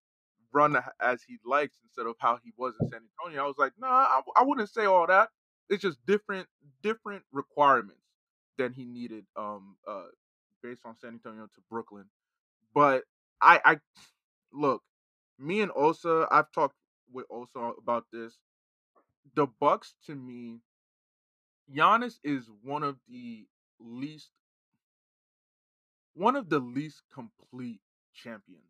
run 0.53 0.77
as 1.01 1.21
he 1.27 1.37
likes 1.45 1.77
instead 1.83 2.07
of 2.07 2.15
how 2.19 2.39
he 2.43 2.51
was 2.57 2.73
in 2.79 2.89
San 2.89 3.01
Antonio. 3.19 3.43
I 3.43 3.47
was 3.47 3.57
like, 3.57 3.73
nah, 3.77 3.87
I, 3.87 4.21
I 4.37 4.43
wouldn't 4.43 4.69
say 4.69 4.85
all 4.85 5.07
that. 5.07 5.29
It's 5.69 5.81
just 5.81 5.97
different 6.05 6.47
different 6.81 7.23
requirements 7.31 8.01
than 8.57 8.73
he 8.73 8.85
needed 8.85 9.25
um 9.35 9.75
uh 9.87 10.05
based 10.63 10.81
on 10.85 10.97
San 10.97 11.11
Antonio 11.11 11.45
to 11.45 11.61
Brooklyn. 11.69 12.05
But 12.73 13.03
I 13.41 13.61
I 13.65 13.77
look, 14.53 14.83
me 15.39 15.61
and 15.61 15.71
Osa, 15.75 16.27
I've 16.31 16.51
talked 16.51 16.75
with 17.11 17.25
Osa 17.31 17.73
about 17.79 18.05
this. 18.13 18.37
The 19.35 19.47
Bucks 19.47 19.95
to 20.07 20.15
me, 20.15 20.61
Giannis 21.73 22.19
is 22.23 22.49
one 22.63 22.83
of 22.83 22.97
the 23.09 23.47
least 23.79 24.31
one 26.15 26.35
of 26.35 26.49
the 26.49 26.59
least 26.59 27.03
complete 27.13 27.81
champions 28.13 28.63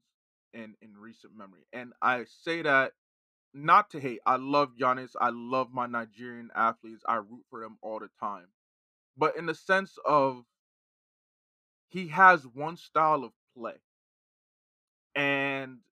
in 0.53 0.75
in 0.81 0.97
recent 0.97 1.35
memory. 1.37 1.65
And 1.73 1.93
I 2.01 2.25
say 2.25 2.61
that 2.63 2.93
not 3.53 3.91
to 3.91 3.99
hate. 3.99 4.19
I 4.25 4.37
love 4.37 4.71
Giannis. 4.79 5.11
I 5.19 5.29
love 5.31 5.73
my 5.73 5.87
Nigerian 5.87 6.51
athletes. 6.55 7.03
I 7.07 7.15
root 7.17 7.45
for 7.49 7.61
them 7.61 7.77
all 7.81 7.99
the 7.99 8.09
time. 8.19 8.47
But 9.17 9.37
in 9.37 9.45
the 9.47 9.55
sense 9.55 9.97
of 10.05 10.45
he 11.89 12.07
has 12.09 12.45
one 12.47 12.77
style 12.77 13.23
of 13.23 13.33
play. 13.57 13.75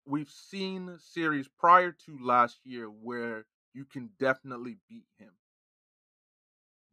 We've 0.09 0.31
seen 0.31 0.97
series 0.99 1.49
prior 1.49 1.93
to 1.93 2.19
last 2.19 2.61
year 2.65 2.87
where 2.87 3.45
you 3.75 3.85
can 3.85 4.09
definitely 4.19 4.79
beat 4.89 5.05
him. 5.19 5.33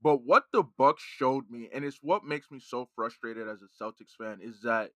But 0.01 0.23
what 0.23 0.43
the 0.51 0.63
Bucks 0.63 1.01
showed 1.01 1.49
me, 1.49 1.69
and 1.73 1.85
it's 1.85 1.99
what 2.01 2.25
makes 2.25 2.51
me 2.51 2.59
so 2.59 2.89
frustrated 2.93 3.47
as 3.47 3.61
a 3.61 3.83
Celtics 3.83 4.17
fan, 4.17 4.39
is 4.41 4.61
that 4.63 4.91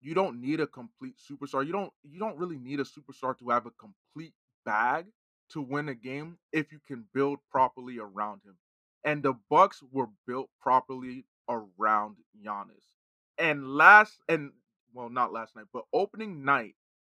you 0.00 0.14
don't 0.14 0.40
need 0.40 0.60
a 0.60 0.66
complete 0.66 1.16
superstar. 1.18 1.66
You 1.66 1.72
don't 1.72 1.92
you 2.04 2.18
don't 2.18 2.38
really 2.38 2.58
need 2.58 2.80
a 2.80 2.84
superstar 2.84 3.38
to 3.38 3.50
have 3.50 3.66
a 3.66 3.70
complete 3.72 4.32
bag 4.64 5.06
to 5.50 5.60
win 5.60 5.90
a 5.90 5.94
game 5.94 6.38
if 6.52 6.72
you 6.72 6.80
can 6.86 7.04
build 7.12 7.38
properly 7.50 7.98
around 7.98 8.40
him. 8.46 8.56
And 9.04 9.22
the 9.22 9.34
Bucks 9.50 9.82
were 9.92 10.08
built 10.26 10.48
properly 10.58 11.26
around 11.50 12.16
Giannis. 12.42 12.94
And 13.36 13.68
last 13.76 14.22
and 14.26 14.52
well, 14.94 15.10
not 15.10 15.32
last 15.32 15.54
night, 15.54 15.66
but 15.72 15.84
opening 15.92 16.44
night, 16.44 16.74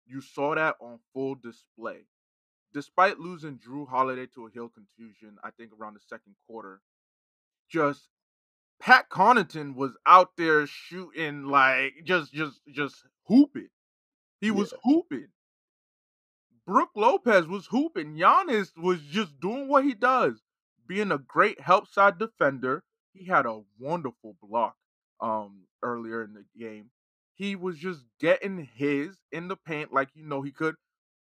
you 0.10 0.22
saw 0.22 0.55
that 0.55 0.76
on 0.82 0.99
full 1.14 1.36
display. 1.36 2.05
Despite 2.74 3.20
losing 3.20 3.57
Jrue 3.57 3.88
Holiday 3.88 4.28
to 4.36 4.45
a 4.45 4.51
heel 4.51 4.70
contusion, 4.70 5.38
I 5.43 5.51
think 5.51 5.72
around 5.74 5.95
the 5.95 6.01
second 6.07 6.36
quarter, 6.47 6.82
just 7.70 8.10
Pat 8.80 9.10
Connaughton 9.10 9.76
was 9.76 9.91
out 10.05 10.38
there 10.38 10.66
shooting 10.68 11.45
like 11.45 11.93
just 12.03 12.32
just 12.34 12.62
just 12.72 12.95
hooping. 13.26 13.70
He 14.41 14.51
was 14.51 14.74
hooping. 14.84 15.28
Brook 16.66 16.89
Lopez 16.95 17.47
was 17.47 17.66
hooping. 17.66 18.16
Giannis 18.16 18.72
was 18.78 19.01
just 19.01 19.39
doing 19.39 19.68
what 19.68 19.84
he 19.84 19.93
does, 19.95 20.41
being 20.88 21.12
a 21.12 21.18
great 21.18 21.60
help 21.60 21.88
side 21.88 22.20
defender. 22.20 22.84
He 23.14 23.26
had 23.26 23.45
a 23.45 23.62
wonderful 23.80 24.38
block 24.41 24.76
um 25.20 25.64
earlier 25.84 26.24
in 26.24 26.34
the 26.34 26.45
game. 26.57 26.91
He 27.39 27.55
was 27.55 27.77
just 27.77 28.03
getting 28.19 28.67
his 28.75 29.15
in 29.31 29.47
the 29.47 29.55
paint 29.55 29.93
like 29.93 30.09
you 30.13 30.25
know 30.25 30.41
he 30.41 30.51
could. 30.51 30.75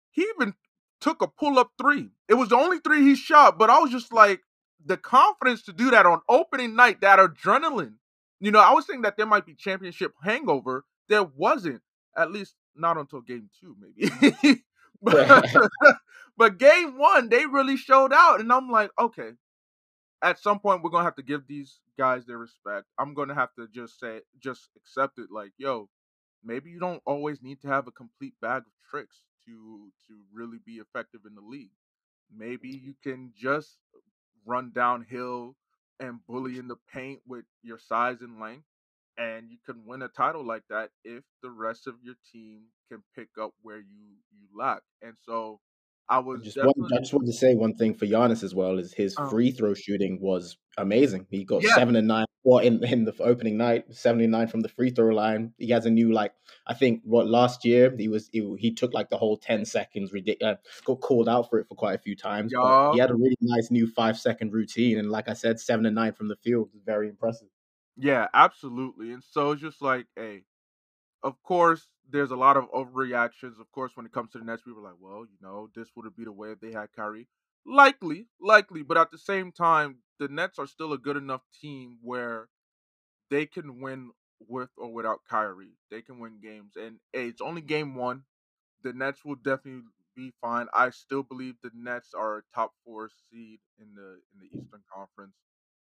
He 0.10 0.24
even 0.36 0.56
took 1.00 1.22
a 1.22 1.28
pull 1.28 1.60
up 1.60 1.70
three. 1.80 2.10
It 2.28 2.34
was 2.34 2.50
the 2.50 2.58
only 2.58 2.80
three 2.80 3.04
he 3.04 3.16
shot, 3.16 3.60
but 3.60 3.70
I 3.70 3.78
was 3.78 3.92
just 3.92 4.12
like, 4.12 4.42
the 4.84 4.98
confidence 4.98 5.62
to 5.64 5.72
do 5.72 5.92
that 5.92 6.08
on 6.08 6.22
opening 6.28 6.76
night, 6.76 7.02
that 7.02 7.20
adrenaline. 7.20 7.98
You 8.40 8.50
know, 8.50 8.60
I 8.60 8.74
was 8.74 8.88
thinking 8.88 9.04
that 9.04 9.18
there 9.18 9.28
might 9.28 9.46
be 9.46 9.54
championship 9.54 10.14
hangover. 10.24 10.84
There 11.10 11.24
wasn't, 11.24 11.82
at 12.18 12.32
least 12.32 12.56
not 12.76 12.98
until 12.98 13.22
game 13.22 13.52
two, 13.62 13.76
maybe. 13.80 14.64
but, 15.04 15.46
but 16.38 16.58
game 16.58 16.98
one, 16.98 17.30
they 17.30 17.46
really 17.46 17.78
showed 17.78 18.14
out. 18.14 18.40
And 18.40 18.52
I'm 18.52 18.72
like, 18.72 18.90
okay, 19.00 19.32
at 20.24 20.40
some 20.40 20.60
point, 20.60 20.82
we're 20.82 20.90
going 20.90 21.02
to 21.02 21.08
have 21.08 21.18
to 21.18 21.24
give 21.24 21.46
these 21.48 21.80
guys 22.00 22.26
their 22.26 22.40
respect. 22.40 22.86
I'm 22.98 23.14
going 23.14 23.28
to 23.30 23.36
have 23.36 23.54
to 23.60 23.68
just 23.72 24.00
say, 24.00 24.22
just 24.42 24.70
accept 24.76 25.20
it 25.20 25.28
like, 25.30 25.52
yo, 25.58 25.88
maybe 26.44 26.70
you 26.70 26.80
don't 26.80 27.02
always 27.06 27.42
need 27.42 27.62
to 27.62 27.68
have 27.68 27.88
a 27.88 27.92
complete 27.92 28.34
bag 28.42 28.64
of 28.64 28.90
tricks 28.90 29.24
to 29.46 29.90
to 30.08 30.16
really 30.34 30.60
be 30.66 30.74
effective 30.74 31.22
in 31.28 31.36
the 31.36 31.42
league. 31.42 31.72
Maybe 32.36 32.70
you 32.70 32.94
can 33.04 33.32
just 33.36 33.78
run 34.46 34.72
downhill 34.74 35.56
and 36.00 36.20
bully 36.28 36.58
in 36.58 36.68
the 36.68 36.78
paint 36.94 37.20
with 37.28 37.46
your 37.62 37.78
size 37.78 38.22
and 38.22 38.40
length 38.40 38.66
and 39.20 39.52
you 39.52 39.58
can 39.66 39.86
win 39.86 40.02
a 40.02 40.08
title 40.08 40.46
like 40.46 40.64
that 40.70 40.90
if 41.04 41.24
the 41.44 41.50
rest 41.50 41.88
of 41.88 41.96
your 42.02 42.16
team 42.32 42.62
can 42.90 43.04
pick 43.16 43.28
up 43.40 43.52
where 43.62 43.80
you 43.80 44.16
you 44.32 44.48
lack. 44.58 44.82
And 45.02 45.14
so 45.26 45.60
I 46.08 46.20
was 46.20 46.42
just 46.42 46.58
want. 46.58 46.94
I 46.94 47.00
just 47.00 47.14
wanted 47.14 47.28
to 47.28 47.34
say 47.34 47.54
one 47.54 47.76
thing 47.76 47.94
for 47.94 48.06
Giannis 48.06 48.44
as 48.44 48.56
well 48.56 48.80
is 48.80 48.94
his 48.94 49.16
um, 49.18 49.30
free 49.30 49.52
throw 49.52 49.74
shooting 49.74 50.20
was 50.22 50.58
amazing. 50.78 51.28
He 51.30 51.44
got 51.44 51.64
yeah. 51.64 51.76
seven 51.76 51.96
and 51.98 52.08
nine 52.08 52.26
well 52.44 52.60
in 52.60 52.84
in 52.84 53.06
the 53.06 53.14
opening 53.20 53.58
night, 53.58 53.86
seventy 53.94 54.28
nine 54.28 54.48
from 54.48 54.62
the 54.62 54.70
free 54.70 54.90
throw 54.90 55.14
line. 55.14 55.54
He 55.58 55.70
has 55.70 55.86
a 55.86 55.90
new 55.90 56.12
like 56.12 56.34
I 56.68 56.74
think 56.74 57.02
what 57.04 57.28
last 57.28 57.66
year 57.66 57.94
he 57.98 58.08
was 58.08 58.30
he, 58.32 58.56
he 58.58 58.72
took 58.72 58.94
like 58.94 59.10
the 59.10 59.18
whole 59.18 59.38
ten 59.38 59.66
seconds. 59.66 60.14
Ridiculous. 60.14 60.58
Uh, 60.58 60.82
got 60.86 61.02
called 61.02 61.30
out 61.30 61.50
for 61.50 61.60
it 61.60 61.68
for 61.68 61.76
quite 61.76 61.96
a 61.96 62.02
few 62.02 62.16
times. 62.16 62.52
Yeah. 62.54 62.92
he 62.94 63.00
had 63.00 63.12
a 63.12 63.16
really 63.16 63.38
nice 63.42 63.72
new 63.72 63.88
five 63.88 64.18
second 64.18 64.54
routine, 64.54 64.98
and 64.98 65.10
like 65.10 65.30
I 65.30 65.34
said, 65.34 65.60
seven 65.60 65.86
and 65.86 65.96
nine 65.96 66.14
from 66.14 66.28
the 66.28 66.38
field 66.38 66.70
was 66.74 66.82
very 66.86 67.10
impressive. 67.10 67.50
Yeah, 67.98 68.28
absolutely. 68.34 69.12
And 69.12 69.22
so 69.22 69.52
it's 69.52 69.62
just 69.62 69.82
like, 69.82 70.06
hey, 70.16 70.44
of 71.22 71.42
course, 71.44 71.90
there's 72.10 72.32
a 72.32 72.36
lot 72.36 72.56
of 72.56 72.72
overreactions. 72.72 73.60
Of 73.60 73.70
course, 73.74 73.92
when 73.96 74.06
it 74.06 74.14
comes 74.14 74.32
to 74.32 74.40
the 74.40 74.46
Nets, 74.46 74.66
we 74.66 74.72
were 74.72 74.82
like, 74.82 74.96
well, 75.02 75.26
you 75.26 75.38
know, 75.42 75.70
this 75.76 75.90
would 75.96 76.06
be 76.16 76.24
the 76.24 76.32
way 76.32 76.52
if 76.52 76.62
they 76.62 76.72
had 76.72 76.94
Kyrie. 76.96 77.28
Likely, 77.70 78.28
likely, 78.42 78.82
but 78.84 78.98
at 78.98 79.12
the 79.12 79.18
same 79.20 79.52
time, 79.54 80.00
the 80.18 80.28
Nets 80.28 80.60
are 80.60 80.68
still 80.68 80.92
a 80.94 80.98
good 80.98 81.18
enough 81.18 81.44
team 81.62 82.00
where 82.02 82.50
they 83.30 83.46
can 83.46 83.82
win 83.82 84.12
with 84.40 84.72
or 84.78 84.94
without 84.94 85.22
Kyrie. 85.30 85.78
They 85.92 86.02
can 86.02 86.20
win 86.20 86.40
games, 86.42 86.76
and 86.78 87.00
hey, 87.14 87.28
it's 87.30 87.42
only 87.42 87.62
game 87.62 87.96
one. 87.96 88.26
The 88.84 88.94
Nets 88.94 89.26
will 89.26 89.36
definitely 89.36 89.90
be 90.16 90.34
fine. 90.42 90.68
I 90.74 90.92
still 90.92 91.24
believe 91.24 91.56
the 91.64 91.72
Nets 91.76 92.14
are 92.14 92.40
a 92.40 92.44
top 92.56 92.74
four 92.86 93.10
seed 93.32 93.60
in 93.80 93.96
the 93.96 94.22
in 94.34 94.40
the 94.42 94.48
Eastern 94.58 94.84
Conference, 94.94 95.36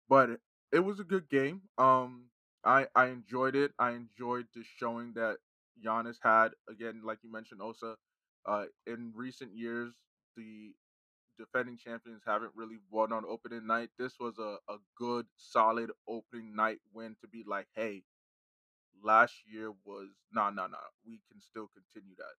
but 0.08 0.40
it 0.72 0.80
was 0.80 1.00
a 1.00 1.04
good 1.04 1.28
game. 1.28 1.62
Um, 1.78 2.30
I 2.64 2.88
I 2.94 3.06
enjoyed 3.08 3.56
it. 3.56 3.72
I 3.78 3.92
enjoyed 3.92 4.46
the 4.54 4.64
showing 4.78 5.12
that 5.14 5.38
Giannis 5.84 6.18
had. 6.22 6.50
Again, 6.68 7.02
like 7.04 7.18
you 7.22 7.32
mentioned, 7.32 7.62
Osa. 7.62 7.96
Uh, 8.46 8.66
in 8.86 9.12
recent 9.14 9.54
years, 9.54 9.94
the 10.36 10.72
defending 11.38 11.78
champions 11.78 12.22
haven't 12.26 12.52
really 12.54 12.78
won 12.90 13.12
on 13.12 13.24
opening 13.28 13.66
night. 13.66 13.90
This 13.98 14.14
was 14.20 14.38
a, 14.38 14.56
a 14.70 14.76
good, 14.96 15.26
solid 15.36 15.90
opening 16.08 16.54
night 16.54 16.78
win 16.92 17.16
to 17.20 17.28
be 17.28 17.44
like, 17.46 17.66
hey, 17.74 18.02
last 19.02 19.34
year 19.50 19.70
was 19.84 20.08
no, 20.32 20.50
no, 20.50 20.66
no. 20.66 20.78
We 21.06 21.20
can 21.30 21.40
still 21.40 21.68
continue 21.72 22.14
that. 22.16 22.34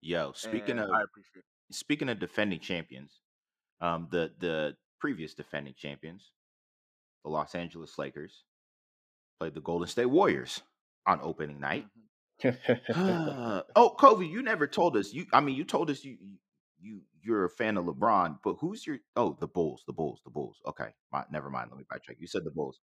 Yo, 0.00 0.32
speaking 0.34 0.78
and 0.78 0.80
of 0.80 0.90
I 0.90 1.02
appreciate 1.02 1.44
it. 1.44 1.74
speaking 1.74 2.08
of 2.08 2.18
defending 2.18 2.60
champions, 2.60 3.20
um, 3.80 4.08
the 4.10 4.32
the 4.38 4.76
previous 5.00 5.34
defending 5.34 5.74
champions, 5.76 6.30
the 7.24 7.30
Los 7.30 7.54
Angeles 7.54 7.98
Lakers, 7.98 8.44
played 9.40 9.54
the 9.54 9.60
Golden 9.60 9.88
State 9.88 10.06
Warriors 10.06 10.62
on 11.06 11.20
opening 11.22 11.58
night. 11.58 11.86
Mm-hmm. 11.86 12.00
oh, 13.76 13.90
Kobe, 13.98 14.26
you 14.26 14.42
never 14.42 14.66
told 14.66 14.96
us. 14.96 15.12
You, 15.12 15.26
I 15.32 15.40
mean, 15.40 15.54
you 15.54 15.64
told 15.64 15.88
us 15.88 16.04
you 16.04 16.18
you 16.84 17.00
you're 17.22 17.44
a 17.44 17.50
fan 17.50 17.76
of 17.76 17.86
LeBron, 17.86 18.38
but 18.44 18.56
who's 18.60 18.86
your? 18.86 18.98
Oh, 19.16 19.36
the 19.40 19.48
Bulls, 19.48 19.82
the 19.86 19.92
Bulls, 19.92 20.20
the 20.24 20.30
Bulls. 20.30 20.60
Okay, 20.66 20.88
My, 21.10 21.24
never 21.30 21.50
mind. 21.50 21.70
Let 21.70 21.78
me 21.78 21.84
backtrack. 21.92 22.20
You 22.20 22.26
said 22.26 22.44
the 22.44 22.50
Bulls. 22.50 22.80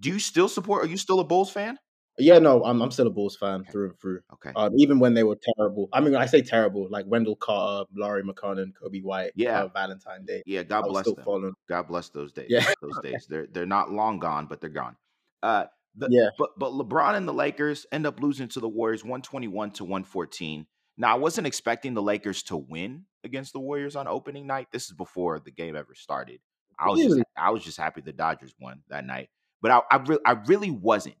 Do 0.00 0.08
you 0.08 0.18
still 0.18 0.48
support? 0.48 0.84
Are 0.84 0.88
you 0.88 0.96
still 0.96 1.20
a 1.20 1.24
Bulls 1.24 1.50
fan? 1.50 1.78
Yeah, 2.16 2.38
no, 2.38 2.62
I'm 2.64 2.80
I'm 2.80 2.90
still 2.90 3.08
a 3.08 3.10
Bulls 3.10 3.36
fan 3.36 3.60
okay. 3.60 3.72
through 3.72 3.88
and 3.90 4.00
through. 4.00 4.20
Okay. 4.34 4.52
Um, 4.54 4.72
even 4.76 5.00
when 5.00 5.14
they 5.14 5.24
were 5.24 5.36
terrible. 5.56 5.88
I 5.92 6.00
mean, 6.00 6.14
I 6.14 6.26
say 6.26 6.42
terrible, 6.42 6.86
like 6.88 7.06
Wendell 7.08 7.36
Carter, 7.36 7.88
Lauri 7.94 8.22
Markkanen, 8.22 8.72
Kovu 8.72 9.02
White, 9.02 9.32
yeah, 9.34 9.62
uh, 9.62 9.68
Valentine 9.68 10.24
Day. 10.24 10.42
Yeah, 10.46 10.62
God 10.62 10.82
bless 10.82 11.06
them. 11.06 11.16
Following. 11.24 11.54
God 11.68 11.88
bless 11.88 12.10
those 12.10 12.32
days. 12.32 12.46
Yeah, 12.48 12.64
those 12.80 12.98
days. 13.02 13.26
They're 13.28 13.48
they're 13.50 13.66
not 13.66 13.90
long 13.90 14.20
gone, 14.20 14.46
but 14.46 14.60
they're 14.60 14.70
gone. 14.70 14.96
Uh, 15.42 15.64
the, 15.96 16.08
yeah. 16.10 16.28
But 16.38 16.50
but 16.56 16.72
LeBron 16.72 17.16
and 17.16 17.26
the 17.26 17.34
Lakers 17.34 17.84
end 17.90 18.06
up 18.06 18.20
losing 18.20 18.48
to 18.48 18.60
the 18.60 18.68
Warriors, 18.68 19.04
one 19.04 19.22
twenty 19.22 19.48
one 19.48 19.72
to 19.72 19.84
one 19.84 20.04
fourteen. 20.04 20.66
Now 20.96 21.12
I 21.12 21.18
wasn't 21.18 21.46
expecting 21.46 21.94
the 21.94 22.02
Lakers 22.02 22.42
to 22.44 22.56
win 22.56 23.04
against 23.24 23.52
the 23.52 23.60
Warriors 23.60 23.96
on 23.96 24.06
opening 24.06 24.46
night. 24.46 24.68
This 24.72 24.86
is 24.86 24.92
before 24.92 25.40
the 25.40 25.50
game 25.50 25.76
ever 25.76 25.94
started. 25.94 26.40
I 26.78 26.88
was 26.88 27.00
really? 27.00 27.20
just 27.20 27.28
I 27.36 27.50
was 27.50 27.64
just 27.64 27.78
happy 27.78 28.00
the 28.00 28.12
Dodgers 28.12 28.54
won 28.60 28.82
that 28.88 29.06
night, 29.06 29.28
but 29.62 29.70
I 29.70 29.80
I, 29.90 29.96
re- 29.96 30.18
I 30.24 30.32
really 30.32 30.70
wasn't. 30.70 31.16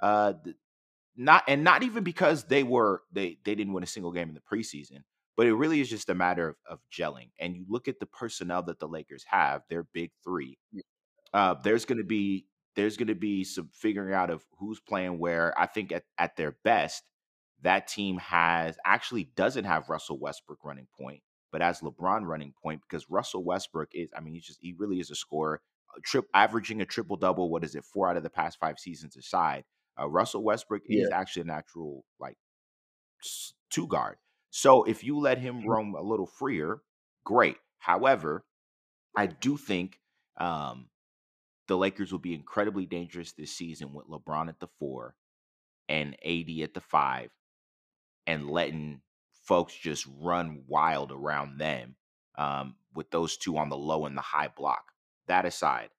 Uh, 0.00 0.34
the, 0.44 0.54
not 1.16 1.44
and 1.48 1.64
not 1.64 1.82
even 1.82 2.04
because 2.04 2.44
they 2.44 2.62
were 2.62 3.02
they 3.12 3.38
they 3.44 3.54
didn't 3.54 3.72
win 3.72 3.82
a 3.82 3.86
single 3.86 4.12
game 4.12 4.28
in 4.28 4.34
the 4.34 4.40
preseason, 4.40 5.02
but 5.36 5.46
it 5.46 5.54
really 5.54 5.80
is 5.80 5.88
just 5.88 6.10
a 6.10 6.14
matter 6.14 6.48
of, 6.48 6.56
of 6.68 6.80
gelling. 6.92 7.30
And 7.38 7.56
you 7.56 7.64
look 7.68 7.88
at 7.88 7.98
the 8.00 8.06
personnel 8.06 8.62
that 8.64 8.78
the 8.78 8.88
Lakers 8.88 9.24
have, 9.28 9.62
their 9.68 9.84
big 9.94 10.10
three. 10.24 10.58
Uh, 11.32 11.54
there's 11.62 11.84
going 11.84 11.98
to 11.98 12.04
be 12.04 12.46
there's 12.74 12.96
going 12.96 13.08
to 13.08 13.14
be 13.14 13.44
some 13.44 13.70
figuring 13.72 14.14
out 14.14 14.30
of 14.30 14.44
who's 14.58 14.80
playing 14.80 15.18
where. 15.18 15.58
I 15.58 15.66
think 15.66 15.92
at 15.92 16.04
at 16.18 16.36
their 16.36 16.56
best, 16.64 17.02
that 17.66 17.88
team 17.88 18.18
has 18.18 18.76
actually 18.84 19.30
doesn't 19.36 19.64
have 19.64 19.88
Russell 19.88 20.18
Westbrook 20.18 20.64
running 20.64 20.86
point, 20.98 21.22
but 21.52 21.62
as 21.62 21.80
LeBron 21.80 22.24
running 22.24 22.54
point 22.62 22.80
because 22.88 23.10
Russell 23.10 23.44
Westbrook 23.44 23.90
is. 23.92 24.08
I 24.16 24.20
mean, 24.20 24.34
he's 24.34 24.46
just 24.46 24.60
he 24.60 24.74
really 24.78 25.00
is 25.00 25.10
a 25.10 25.14
scorer. 25.14 25.60
Trip 26.04 26.26
averaging 26.34 26.80
a 26.80 26.86
triple 26.86 27.16
double. 27.16 27.50
What 27.50 27.64
is 27.64 27.74
it? 27.74 27.84
Four 27.84 28.10
out 28.10 28.16
of 28.16 28.22
the 28.22 28.30
past 28.30 28.58
five 28.58 28.78
seasons 28.78 29.16
aside 29.16 29.64
uh, 30.00 30.08
Russell 30.08 30.42
Westbrook 30.42 30.82
yeah. 30.88 31.04
is 31.04 31.10
actually 31.10 31.42
a 31.42 31.46
natural 31.46 32.04
like 32.20 32.36
two 33.70 33.86
guard. 33.86 34.16
So 34.50 34.84
if 34.84 35.04
you 35.04 35.18
let 35.18 35.38
him 35.38 35.60
mm-hmm. 35.60 35.68
roam 35.68 35.94
a 35.94 36.02
little 36.02 36.26
freer, 36.26 36.80
great. 37.24 37.56
However, 37.78 38.44
I 39.16 39.26
do 39.26 39.56
think 39.56 39.98
um, 40.38 40.88
the 41.68 41.76
Lakers 41.76 42.12
will 42.12 42.18
be 42.18 42.34
incredibly 42.34 42.86
dangerous 42.86 43.32
this 43.32 43.52
season 43.52 43.92
with 43.92 44.06
LeBron 44.06 44.48
at 44.48 44.60
the 44.60 44.68
four 44.78 45.14
and 45.88 46.14
AD 46.24 46.50
at 46.62 46.74
the 46.74 46.80
five, 46.80 47.30
and 48.26 48.50
letting 48.50 49.00
folks 49.44 49.74
just 49.74 50.06
run 50.20 50.62
wild 50.66 51.12
around 51.12 51.58
them 51.58 51.96
um, 52.36 52.74
with 52.94 53.10
those 53.10 53.36
two 53.36 53.56
on 53.56 53.68
the 53.68 53.76
low 53.76 54.06
and 54.06 54.16
the 54.16 54.22
high 54.22 54.48
block. 54.48 54.92
That 55.28 55.46
aside, 55.46 55.90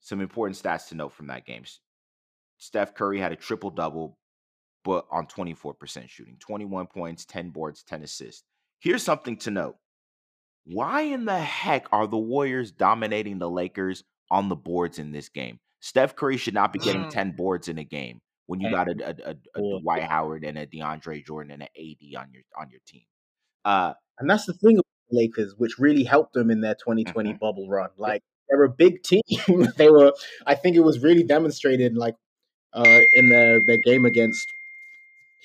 some 0.00 0.20
important 0.20 0.58
stats 0.58 0.88
to 0.88 0.94
note 0.94 1.12
from 1.12 1.28
that 1.28 1.46
game. 1.46 1.64
Steph 2.58 2.94
Curry 2.94 3.20
had 3.20 3.32
a 3.32 3.36
triple 3.36 3.70
double, 3.70 4.18
but 4.84 5.06
on 5.10 5.26
24% 5.26 6.08
shooting 6.08 6.36
21 6.38 6.86
points, 6.86 7.24
10 7.24 7.50
boards, 7.50 7.82
10 7.84 8.02
assists. 8.02 8.44
Here's 8.80 9.02
something 9.02 9.36
to 9.38 9.50
note 9.50 9.76
why 10.64 11.02
in 11.02 11.24
the 11.24 11.38
heck 11.38 11.86
are 11.92 12.06
the 12.06 12.18
Warriors 12.18 12.70
dominating 12.70 13.38
the 13.38 13.50
Lakers 13.50 14.04
on 14.30 14.48
the 14.48 14.56
boards 14.56 14.98
in 14.98 15.10
this 15.10 15.28
game? 15.28 15.58
Steph 15.80 16.14
Curry 16.14 16.36
should 16.36 16.54
not 16.54 16.72
be 16.72 16.78
getting 16.78 17.04
mm. 17.04 17.10
10 17.10 17.32
boards 17.32 17.68
in 17.68 17.78
a 17.78 17.84
game 17.84 18.20
when 18.50 18.60
you 18.60 18.68
got 18.68 18.88
a, 18.88 18.94
a, 19.06 19.30
a, 19.30 19.60
a 19.60 19.80
Dwight 19.80 20.02
Howard 20.02 20.42
and 20.42 20.58
a 20.58 20.66
DeAndre 20.66 21.24
Jordan 21.24 21.52
and 21.52 21.62
an 21.62 21.68
AD 21.76 22.20
on 22.20 22.32
your 22.32 22.42
on 22.58 22.68
your 22.68 22.80
team. 22.84 23.04
Uh, 23.64 23.92
and 24.18 24.28
that's 24.28 24.44
the 24.44 24.52
thing 24.52 24.72
about 24.72 24.86
the 25.08 25.18
Lakers, 25.18 25.54
which 25.56 25.78
really 25.78 26.02
helped 26.02 26.32
them 26.32 26.50
in 26.50 26.60
their 26.60 26.74
2020 26.74 27.30
mm-hmm. 27.30 27.38
bubble 27.38 27.68
run. 27.68 27.90
Like 27.96 28.22
they 28.50 28.56
were 28.56 28.64
a 28.64 28.68
big 28.68 29.04
team. 29.04 29.22
they 29.76 29.88
were, 29.88 30.12
I 30.48 30.56
think 30.56 30.74
it 30.74 30.80
was 30.80 30.98
really 30.98 31.22
demonstrated 31.22 31.96
like 31.96 32.16
uh, 32.72 33.02
in 33.14 33.28
their 33.28 33.60
the 33.64 33.80
game 33.80 34.04
against 34.04 34.44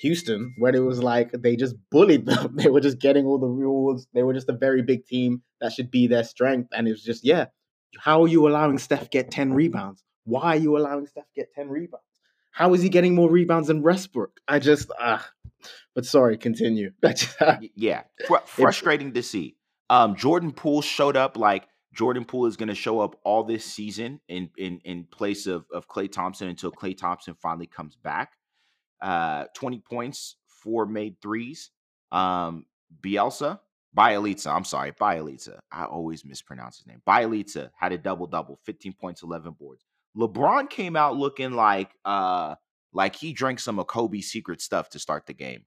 Houston, 0.00 0.52
where 0.58 0.74
it 0.74 0.80
was 0.80 1.00
like 1.00 1.30
they 1.30 1.54
just 1.54 1.76
bullied 1.92 2.26
them. 2.26 2.56
They 2.60 2.70
were 2.70 2.80
just 2.80 2.98
getting 2.98 3.24
all 3.24 3.38
the 3.38 3.46
rules. 3.46 4.08
They 4.14 4.24
were 4.24 4.34
just 4.34 4.48
a 4.48 4.56
very 4.56 4.82
big 4.82 5.06
team 5.06 5.42
that 5.60 5.70
should 5.70 5.92
be 5.92 6.08
their 6.08 6.24
strength. 6.24 6.70
And 6.72 6.88
it 6.88 6.90
was 6.90 7.04
just, 7.04 7.24
yeah, 7.24 7.46
how 8.00 8.22
are 8.22 8.28
you 8.28 8.48
allowing 8.48 8.78
Steph 8.78 9.10
get 9.10 9.30
10 9.30 9.54
rebounds? 9.54 10.02
Why 10.24 10.54
are 10.54 10.56
you 10.56 10.76
allowing 10.76 11.06
Steph 11.06 11.32
get 11.36 11.52
10 11.54 11.68
rebounds? 11.68 12.05
How 12.56 12.72
is 12.72 12.80
he 12.80 12.88
getting 12.88 13.14
more 13.14 13.30
rebounds 13.30 13.68
than 13.68 13.82
Westbrook? 13.82 14.40
I 14.48 14.60
just 14.60 14.90
ah. 14.98 15.28
But 15.94 16.06
sorry, 16.06 16.38
continue. 16.38 16.90
yeah, 17.76 18.04
Fr- 18.26 18.36
frustrating 18.46 19.12
to 19.12 19.22
see. 19.22 19.56
Um, 19.90 20.16
Jordan 20.16 20.52
Poole 20.52 20.80
showed 20.80 21.18
up 21.18 21.36
like 21.36 21.68
Jordan 21.92 22.24
Poole 22.24 22.46
is 22.46 22.56
going 22.56 22.70
to 22.70 22.74
show 22.74 23.00
up 23.00 23.20
all 23.24 23.44
this 23.44 23.62
season 23.62 24.20
in 24.28 24.48
in 24.56 24.80
in 24.84 25.04
place 25.04 25.46
of 25.46 25.66
of 25.70 25.86
Klay 25.86 26.10
Thompson 26.10 26.48
until 26.48 26.72
Klay 26.72 26.96
Thompson 26.96 27.34
finally 27.42 27.66
comes 27.66 27.94
back. 27.94 28.32
Uh, 29.02 29.44
20 29.54 29.80
points, 29.80 30.36
four 30.46 30.86
made 30.86 31.20
threes. 31.20 31.70
Um, 32.10 32.64
Bielsa, 33.02 33.60
Bjelica, 33.94 34.46
I'm 34.46 34.64
sorry, 34.64 34.92
Bjelica. 34.92 35.58
I 35.70 35.84
always 35.84 36.24
mispronounce 36.24 36.78
his 36.78 36.86
name. 36.86 37.02
Bjelica 37.06 37.70
had 37.78 37.92
a 37.92 37.98
double 37.98 38.26
double, 38.26 38.58
15 38.64 38.94
points, 38.94 39.22
11 39.22 39.52
boards. 39.58 39.84
LeBron 40.16 40.70
came 40.70 40.96
out 40.96 41.16
looking 41.16 41.52
like 41.52 41.90
uh 42.04 42.54
like 42.92 43.14
he 43.14 43.32
drank 43.32 43.60
some 43.60 43.78
of 43.78 43.86
Kobe's 43.86 44.30
secret 44.30 44.60
stuff 44.60 44.88
to 44.90 44.98
start 44.98 45.26
the 45.26 45.34
game. 45.34 45.64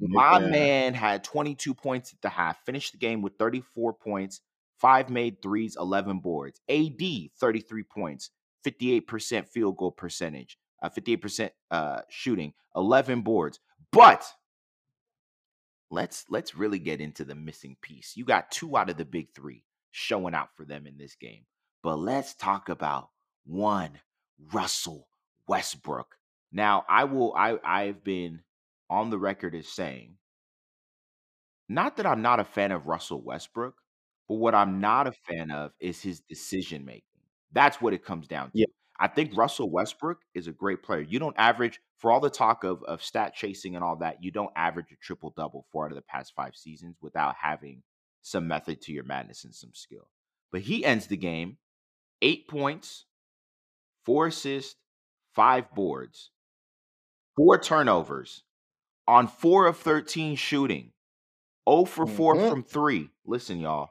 My 0.00 0.40
yeah. 0.40 0.46
man 0.48 0.94
had 0.94 1.22
22 1.22 1.74
points 1.74 2.12
at 2.12 2.20
the 2.22 2.28
half, 2.28 2.64
finished 2.64 2.92
the 2.92 2.98
game 2.98 3.22
with 3.22 3.34
34 3.38 3.92
points, 3.94 4.40
five 4.80 5.08
made 5.08 5.40
threes, 5.40 5.76
11 5.78 6.18
boards. 6.18 6.60
AD 6.68 7.00
33 7.38 7.82
points, 7.84 8.30
58% 8.66 9.48
field 9.48 9.76
goal 9.76 9.92
percentage, 9.92 10.58
uh, 10.82 10.88
58% 10.88 11.50
uh, 11.70 12.00
shooting, 12.08 12.54
11 12.74 13.20
boards. 13.20 13.60
But 13.92 14.24
let's 15.90 16.24
let's 16.28 16.56
really 16.56 16.78
get 16.78 17.00
into 17.00 17.24
the 17.24 17.34
missing 17.34 17.76
piece. 17.82 18.16
You 18.16 18.24
got 18.24 18.50
two 18.50 18.76
out 18.76 18.90
of 18.90 18.96
the 18.96 19.04
big 19.04 19.34
3 19.34 19.62
showing 19.90 20.34
out 20.34 20.48
for 20.56 20.64
them 20.64 20.86
in 20.86 20.96
this 20.96 21.14
game. 21.14 21.44
But 21.82 21.98
let's 21.98 22.34
talk 22.34 22.68
about 22.68 23.10
one 23.44 24.00
Russell 24.52 25.08
Westbrook. 25.48 26.16
Now, 26.52 26.84
I 26.88 27.04
will 27.04 27.34
I 27.34 27.58
I've 27.64 28.04
been 28.04 28.42
on 28.90 29.10
the 29.10 29.18
record 29.18 29.54
as 29.54 29.68
saying 29.68 30.16
not 31.68 31.96
that 31.96 32.06
I'm 32.06 32.22
not 32.22 32.40
a 32.40 32.44
fan 32.44 32.72
of 32.72 32.86
Russell 32.86 33.22
Westbrook, 33.22 33.74
but 34.28 34.34
what 34.34 34.54
I'm 34.54 34.80
not 34.80 35.06
a 35.06 35.12
fan 35.12 35.50
of 35.50 35.72
is 35.80 36.02
his 36.02 36.20
decision 36.20 36.84
making. 36.84 37.02
That's 37.52 37.80
what 37.80 37.94
it 37.94 38.04
comes 38.04 38.26
down 38.28 38.50
to. 38.50 38.58
Yeah. 38.58 38.66
I 38.98 39.08
think 39.08 39.36
Russell 39.36 39.70
Westbrook 39.70 40.18
is 40.34 40.46
a 40.46 40.52
great 40.52 40.82
player. 40.82 41.00
You 41.00 41.18
don't 41.18 41.34
average 41.38 41.80
for 41.98 42.12
all 42.12 42.20
the 42.20 42.30
talk 42.30 42.64
of 42.64 42.82
of 42.84 43.02
stat 43.02 43.34
chasing 43.34 43.74
and 43.74 43.84
all 43.84 43.96
that, 43.96 44.22
you 44.22 44.30
don't 44.30 44.52
average 44.56 44.92
a 44.92 44.96
triple 44.96 45.32
double 45.36 45.66
four 45.72 45.86
out 45.86 45.92
of 45.92 45.96
the 45.96 46.02
past 46.02 46.34
5 46.36 46.54
seasons 46.56 46.96
without 47.00 47.34
having 47.40 47.82
some 48.22 48.46
method 48.46 48.80
to 48.82 48.92
your 48.92 49.04
madness 49.04 49.44
and 49.44 49.54
some 49.54 49.70
skill. 49.74 50.08
But 50.50 50.62
he 50.62 50.84
ends 50.84 51.06
the 51.06 51.16
game 51.16 51.58
8 52.20 52.48
points, 52.48 53.06
four 54.04 54.28
assists, 54.28 54.76
five 55.34 55.72
boards, 55.74 56.30
four 57.36 57.58
turnovers 57.58 58.44
on 59.06 59.26
four 59.26 59.66
of 59.66 59.78
13 59.78 60.36
shooting, 60.36 60.92
0 61.68 61.84
for 61.84 62.06
4 62.06 62.34
mm-hmm. 62.34 62.48
from 62.48 62.62
three. 62.62 63.10
Listen, 63.26 63.60
y'all, 63.60 63.90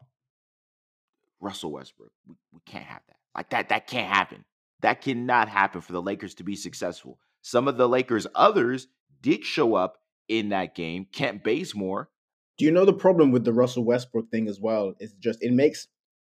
Russell 1.39 1.71
Westbrook, 1.71 2.11
we, 2.27 2.35
we 2.53 2.59
can't 2.65 2.85
have 2.85 3.01
that. 3.07 3.17
Like 3.35 3.49
that, 3.51 3.69
that 3.69 3.87
can't 3.87 4.11
happen. 4.13 4.45
That 4.81 5.01
cannot 5.01 5.47
happen 5.47 5.81
for 5.81 5.91
the 5.91 6.01
Lakers 6.01 6.35
to 6.35 6.43
be 6.43 6.55
successful. 6.55 7.19
Some 7.41 7.67
of 7.67 7.77
the 7.77 7.87
Lakers' 7.87 8.27
others 8.35 8.87
did 9.21 9.45
show 9.45 9.75
up 9.75 9.97
in 10.27 10.49
that 10.49 10.75
game. 10.75 11.05
Kent 11.11 11.43
Bazemore. 11.43 12.09
Do 12.57 12.65
you 12.65 12.71
know 12.71 12.85
the 12.85 12.93
problem 12.93 13.31
with 13.31 13.43
the 13.43 13.53
Russell 13.53 13.83
Westbrook 13.83 14.29
thing 14.29 14.47
as 14.47 14.59
well? 14.59 14.93
Is 14.99 15.13
just 15.13 15.41
it 15.41 15.53
makes 15.53 15.87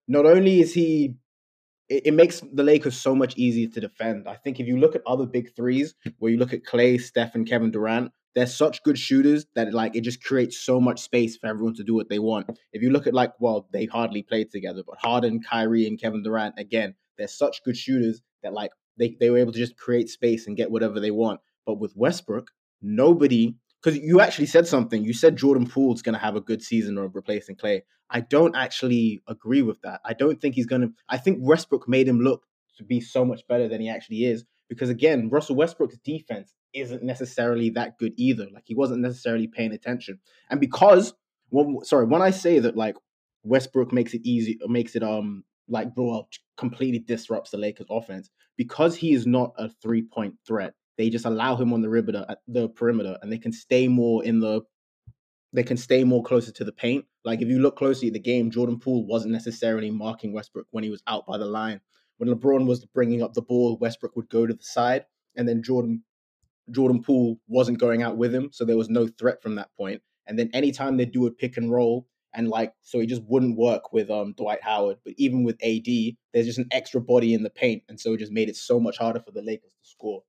not 0.08 0.26
only 0.26 0.60
is 0.60 0.74
he 0.74 1.16
it, 1.90 2.08
it, 2.08 2.14
makes 2.14 2.42
the 2.54 2.64
Lakers 2.64 2.96
so 2.96 3.16
much 3.16 3.38
easier 3.38 3.68
to 3.68 3.80
defend. 3.80 4.28
I 4.28 4.36
think 4.36 4.60
if 4.60 4.68
you 4.68 4.78
look 4.78 4.96
at 4.96 5.02
other 5.06 5.26
big 5.26 5.56
threes, 5.56 5.96
where 6.20 6.32
you 6.32 6.38
look 6.38 6.54
at 6.54 6.64
Klay, 6.64 7.02
Steph, 7.02 7.36
and 7.36 7.48
Kevin 7.48 7.72
Durant, 7.72 8.12
they're 8.36 8.48
such 8.48 8.84
good 8.84 8.98
shooters 8.98 9.46
that 9.56 9.74
like 9.74 9.96
it 9.96 10.02
just 10.02 10.24
creates 10.24 10.60
so 10.60 10.80
much 10.80 11.00
space 11.02 11.36
for 11.36 11.48
everyone 11.48 11.74
to 11.76 11.84
do 11.84 11.96
what 11.96 12.10
they 12.10 12.20
want. 12.20 12.50
If 12.74 12.82
you 12.82 12.92
look 12.92 13.08
at 13.08 13.14
like, 13.14 13.34
well, 13.40 13.68
they 13.74 13.86
hardly 13.86 14.22
played 14.22 14.52
together, 14.52 14.84
but 14.86 15.00
Harden, 15.00 15.42
Kyrie, 15.42 15.88
and 15.88 16.00
Kevin 16.00 16.24
Durant, 16.24 16.56
again, 16.58 16.96
they're 17.18 17.28
such 17.28 17.64
good 17.64 17.76
shooters 17.76 18.22
that 18.44 18.54
like 18.54 18.72
they, 18.98 19.18
they 19.20 19.30
were 19.30 19.38
able 19.38 19.52
to 19.52 19.58
just 19.58 19.78
create 19.78 20.10
space 20.10 20.48
and 20.48 20.56
get 20.56 20.72
whatever 20.72 21.00
they 21.00 21.12
want. 21.12 21.40
But 21.66 21.80
with 21.80 21.96
Westbrook, 21.96 22.52
nobody 22.82 23.56
because 23.82 24.00
you 24.00 24.20
actually 24.22 24.48
said 24.48 24.68
something. 24.68 25.04
You 25.04 25.14
said 25.14 25.38
Jordan 25.38 25.68
Poole's 25.68 26.02
going 26.02 26.14
to 26.14 26.20
have 26.20 26.36
a 26.36 26.42
good 26.42 26.62
season 26.62 26.98
of 26.98 27.16
replacing 27.16 27.56
Klay. 27.56 27.82
I 28.10 28.22
don't 28.22 28.56
actually 28.56 29.22
agree 29.28 29.62
with 29.62 29.82
that. 29.82 30.02
I 30.04 30.14
don't 30.14 30.42
think 30.42 30.56
he's 30.56 30.66
going 30.66 30.82
to. 30.82 30.90
I 31.08 31.18
think 31.18 31.40
Westbrook 31.42 31.88
made 31.88 32.08
him 32.08 32.20
look 32.20 32.46
to 32.78 32.84
be 32.84 33.00
so 33.00 33.24
much 33.24 33.46
better 33.48 33.68
than 33.68 33.82
he 33.82 33.90
actually 33.90 34.26
is. 34.26 34.46
Because 34.68 34.90
again, 34.90 35.30
Russell 35.32 35.56
Westbrook's 35.56 35.98
defense 36.04 36.54
isn't 36.74 37.04
necessarily 37.04 37.70
that 37.72 37.98
good 37.98 38.14
either. 38.18 38.48
Like 38.54 38.64
he 38.66 38.76
wasn't 38.76 39.02
necessarily 39.02 39.48
paying 39.48 39.74
attention. 39.74 40.20
And 40.50 40.60
because, 40.60 41.14
well, 41.50 41.82
sorry, 41.84 42.06
when 42.06 42.22
I 42.22 42.32
say 42.32 42.60
that 42.60 42.78
like 42.78 42.96
Westbrook 43.44 43.92
makes 43.92 44.14
it 44.14 44.22
easy, 44.24 44.60
makes 44.68 44.96
it 44.96 45.04
um 45.04 45.44
like 45.68 45.94
bro, 45.94 46.28
completely 46.58 47.00
disrupts 47.00 47.52
the 47.52 47.58
Lakers 47.58 47.88
offense 47.90 48.30
because 48.58 48.96
he 48.96 49.14
is 49.14 49.26
not 49.26 49.54
a 49.58 49.70
three 49.70 50.02
point 50.02 50.36
threat 50.46 50.74
they 51.00 51.10
just 51.10 51.24
allow 51.24 51.56
him 51.56 51.72
on 51.72 51.82
the 51.82 51.88
perimeter, 51.88 52.26
at 52.28 52.40
the 52.46 52.68
perimeter, 52.68 53.18
and 53.22 53.32
they 53.32 53.38
can 53.38 53.54
stay 53.54 53.88
more 53.88 54.22
in 54.26 54.42
the. 54.42 54.62
They 55.54 55.64
can 55.64 55.78
stay 55.78 56.04
more 56.04 56.22
closer 56.22 56.52
to 56.52 56.66
the 56.66 56.74
paint. 56.74 57.06
Like 57.24 57.42
if 57.42 57.48
you 57.48 57.60
look 57.60 57.78
closely 57.78 58.10
at 58.10 58.14
the 58.14 58.20
game, 58.20 58.52
Jordan 58.52 58.80
Poole 58.80 59.08
wasn't 59.08 59.32
necessarily 59.32 59.92
marking 59.92 60.34
Westbrook 60.34 60.68
when 60.72 60.84
he 60.84 60.90
was 60.90 61.02
out 61.08 61.26
by 61.26 61.38
the 61.38 61.46
line. 61.46 61.80
When 62.18 62.30
LeBron 62.30 62.68
was 62.68 62.86
bringing 62.86 63.24
up 63.24 63.34
the 63.34 63.42
ball, 63.42 63.78
Westbrook 63.78 64.18
would 64.18 64.30
go 64.30 64.46
to 64.46 64.54
the 64.54 64.62
side, 64.62 65.06
and 65.38 65.48
then 65.48 65.64
Jordan 65.64 66.04
Jordan 66.70 67.02
Poole 67.02 67.40
wasn't 67.48 67.80
going 67.80 68.04
out 68.04 68.18
with 68.18 68.36
him, 68.36 68.50
so 68.52 68.66
there 68.66 68.78
was 68.78 68.90
no 68.90 69.08
threat 69.08 69.42
from 69.42 69.56
that 69.56 69.70
point. 69.78 70.02
And 70.28 70.38
then 70.38 70.50
anytime 70.54 70.98
they 70.98 71.06
do 71.06 71.28
a 71.28 71.32
pick 71.32 71.56
and 71.56 71.72
roll, 71.72 72.08
and 72.34 72.50
like 72.50 72.74
so 72.82 73.00
he 73.00 73.08
just 73.08 73.24
wouldn't 73.24 73.58
work 73.58 73.94
with 73.94 74.12
um 74.12 74.34
Dwight 74.34 74.62
Howard. 74.64 74.98
But 75.06 75.14
even 75.16 75.46
with 75.46 75.64
AD, 75.64 75.88
there's 76.34 76.46
just 76.46 76.60
an 76.60 76.68
extra 76.72 77.00
body 77.00 77.34
in 77.34 77.44
the 77.44 77.50
paint, 77.50 77.84
and 77.88 77.98
so 77.98 78.16
it 78.16 78.20
just 78.20 78.34
made 78.34 78.50
it 78.50 78.58
so 78.58 78.82
much 78.82 78.98
harder 78.98 79.22
for 79.22 79.32
the 79.32 79.42
Lakers 79.42 79.72
to 79.82 79.90
score. 79.90 80.24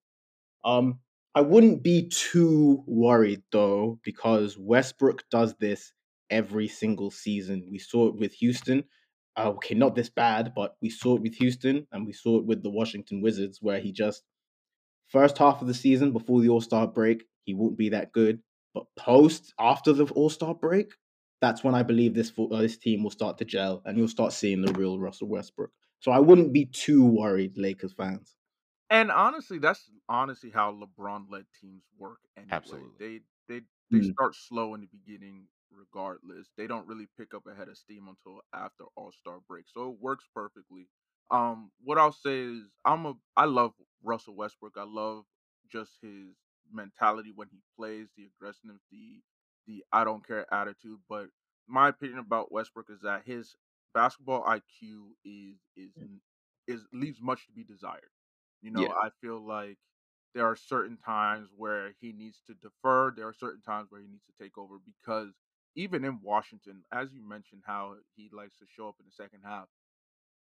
Um, 0.64 1.00
I 1.34 1.42
wouldn't 1.42 1.82
be 1.82 2.08
too 2.08 2.82
worried 2.86 3.42
though, 3.52 3.98
because 4.04 4.58
Westbrook 4.58 5.24
does 5.30 5.54
this 5.60 5.92
every 6.28 6.68
single 6.68 7.10
season. 7.10 7.68
We 7.70 7.78
saw 7.78 8.08
it 8.08 8.16
with 8.16 8.32
Houston. 8.34 8.84
Uh, 9.36 9.50
okay, 9.50 9.74
not 9.74 9.94
this 9.94 10.10
bad, 10.10 10.52
but 10.54 10.76
we 10.82 10.90
saw 10.90 11.16
it 11.16 11.22
with 11.22 11.34
Houston 11.36 11.86
and 11.92 12.04
we 12.04 12.12
saw 12.12 12.38
it 12.38 12.46
with 12.46 12.62
the 12.62 12.70
Washington 12.70 13.22
Wizards, 13.22 13.58
where 13.62 13.80
he 13.80 13.92
just 13.92 14.22
first 15.08 15.38
half 15.38 15.60
of 15.60 15.68
the 15.68 15.74
season 15.74 16.12
before 16.12 16.40
the 16.40 16.48
All 16.48 16.60
Star 16.60 16.86
break, 16.86 17.24
he 17.44 17.54
won't 17.54 17.78
be 17.78 17.90
that 17.90 18.12
good. 18.12 18.40
But 18.74 18.86
post 18.96 19.52
after 19.58 19.92
the 19.92 20.04
All 20.06 20.30
Star 20.30 20.54
break, 20.54 20.92
that's 21.40 21.64
when 21.64 21.74
I 21.74 21.82
believe 21.82 22.14
this 22.14 22.32
uh, 22.38 22.58
this 22.58 22.76
team 22.76 23.02
will 23.02 23.10
start 23.10 23.38
to 23.38 23.44
gel 23.44 23.82
and 23.84 23.96
you'll 23.96 24.08
start 24.08 24.32
seeing 24.32 24.62
the 24.62 24.72
real 24.72 24.98
Russell 24.98 25.28
Westbrook. 25.28 25.70
So 26.00 26.12
I 26.12 26.18
wouldn't 26.18 26.52
be 26.52 26.66
too 26.66 27.04
worried, 27.04 27.56
Lakers 27.56 27.92
fans. 27.92 28.36
And 28.90 29.10
honestly, 29.10 29.58
that's 29.58 29.88
honestly 30.08 30.50
how 30.50 30.72
LeBron 30.72 31.30
led 31.30 31.44
teams 31.60 31.84
work 31.96 32.18
anyway. 32.36 32.50
Absolutely. 32.52 32.90
They 32.98 33.20
they 33.48 33.60
they 33.92 34.04
mm. 34.04 34.12
start 34.12 34.34
slow 34.34 34.74
in 34.74 34.80
the 34.80 34.88
beginning 34.88 35.46
regardless. 35.72 36.48
They 36.56 36.66
don't 36.66 36.86
really 36.88 37.06
pick 37.16 37.32
up 37.34 37.44
a 37.46 37.54
head 37.54 37.68
of 37.68 37.78
steam 37.78 38.08
until 38.08 38.40
after 38.52 38.84
All-Star 38.96 39.38
break. 39.48 39.66
So 39.68 39.90
it 39.90 40.00
works 40.00 40.24
perfectly. 40.34 40.88
Um 41.30 41.70
what 41.84 41.98
I'll 41.98 42.12
say 42.12 42.40
is 42.40 42.64
I'm 42.84 43.06
a 43.06 43.14
I 43.36 43.44
love 43.44 43.72
Russell 44.02 44.34
Westbrook. 44.34 44.74
I 44.76 44.84
love 44.84 45.24
just 45.70 45.92
his 46.02 46.34
mentality 46.72 47.32
when 47.34 47.48
he 47.52 47.60
plays, 47.76 48.08
the 48.16 48.24
aggressiveness, 48.24 48.82
the 48.90 49.20
the 49.66 49.84
I 49.92 50.02
don't 50.04 50.26
care 50.26 50.52
attitude, 50.52 50.98
but 51.08 51.28
my 51.68 51.88
opinion 51.88 52.18
about 52.18 52.50
Westbrook 52.50 52.86
is 52.90 53.00
that 53.02 53.22
his 53.24 53.54
basketball 53.94 54.42
IQ 54.44 55.12
is 55.24 55.58
is 55.76 55.92
is 56.66 56.82
leaves 56.92 57.20
much 57.22 57.46
to 57.46 57.52
be 57.52 57.62
desired. 57.62 58.10
You 58.62 58.70
know, 58.70 58.88
Yeah. 58.88 58.94
I 58.94 59.10
feel 59.20 59.44
like 59.46 59.78
there 60.34 60.46
are 60.46 60.56
certain 60.56 60.96
times 60.98 61.50
where 61.56 61.92
he 62.00 62.12
needs 62.12 62.40
to 62.46 62.54
defer. 62.54 63.12
There 63.12 63.28
are 63.28 63.34
certain 63.34 63.62
times 63.62 63.90
where 63.90 64.00
he 64.00 64.08
needs 64.08 64.24
to 64.26 64.42
take 64.44 64.58
over 64.58 64.78
because 64.78 65.34
even 65.76 66.04
in 66.04 66.20
Washington, 66.22 66.84
as 66.92 67.12
you 67.12 67.26
mentioned, 67.28 67.62
how 67.66 67.96
he 68.16 68.30
likes 68.32 68.58
to 68.58 68.66
show 68.68 68.88
up 68.88 68.96
in 69.00 69.06
the 69.06 69.12
second 69.12 69.42
half, 69.44 69.68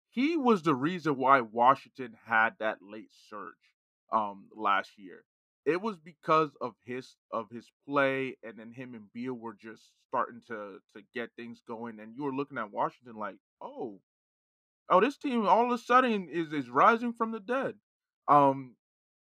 he 0.09 0.37
was 0.37 0.63
the 0.63 0.75
reason 0.75 1.17
why 1.17 1.41
Washington 1.41 2.13
had 2.25 2.57
that 2.59 2.81
late 2.81 3.11
surge 3.29 3.55
um 4.11 4.49
last 4.55 4.97
year. 4.97 5.25
It 5.65 5.81
was 5.81 5.97
because 5.97 6.51
of 6.61 6.75
his 6.85 7.15
of 7.31 7.49
his 7.49 7.71
play, 7.87 8.37
and 8.43 8.57
then 8.57 8.71
him 8.71 8.93
and 8.95 9.11
Beal 9.13 9.33
were 9.33 9.53
just 9.55 9.91
starting 10.07 10.41
to 10.47 10.79
to 10.95 11.01
get 11.13 11.31
things 11.35 11.61
going, 11.67 11.99
and 11.99 12.15
you 12.15 12.23
were 12.23 12.35
looking 12.35 12.57
at 12.57 12.71
Washington 12.71 13.15
like, 13.15 13.37
oh, 13.61 14.01
oh, 14.89 15.01
this 15.01 15.17
team 15.17 15.45
all 15.47 15.65
of 15.65 15.71
a 15.71 15.77
sudden 15.77 16.29
is 16.29 16.53
is 16.53 16.69
rising 16.69 17.13
from 17.13 17.31
the 17.31 17.39
dead. 17.39 17.79
Um, 18.27 18.75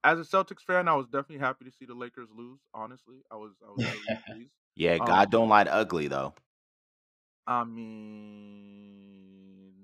as 0.04 0.20
a 0.20 0.24
Celtics 0.24 0.62
fan, 0.62 0.88
I 0.88 0.96
was 0.96 1.08
definitely 1.08 1.40
happy 1.40 1.66
to 1.66 1.72
see 1.72 1.86
the 1.86 1.96
Lakers 1.96 2.30
lose. 2.32 2.62
Honestly, 2.74 3.22
I 3.32 3.36
was 3.38 3.54
I 3.66 3.72
was 3.72 3.84
really 3.88 4.12
pleased. 4.28 4.54
Yeah, 4.76 5.00
God 5.00 5.30
Um, 5.30 5.32
don't 5.32 5.50
like 5.50 5.68
ugly 5.70 6.08
though. 6.08 6.34
I 7.46 7.64
mean, 7.66 8.70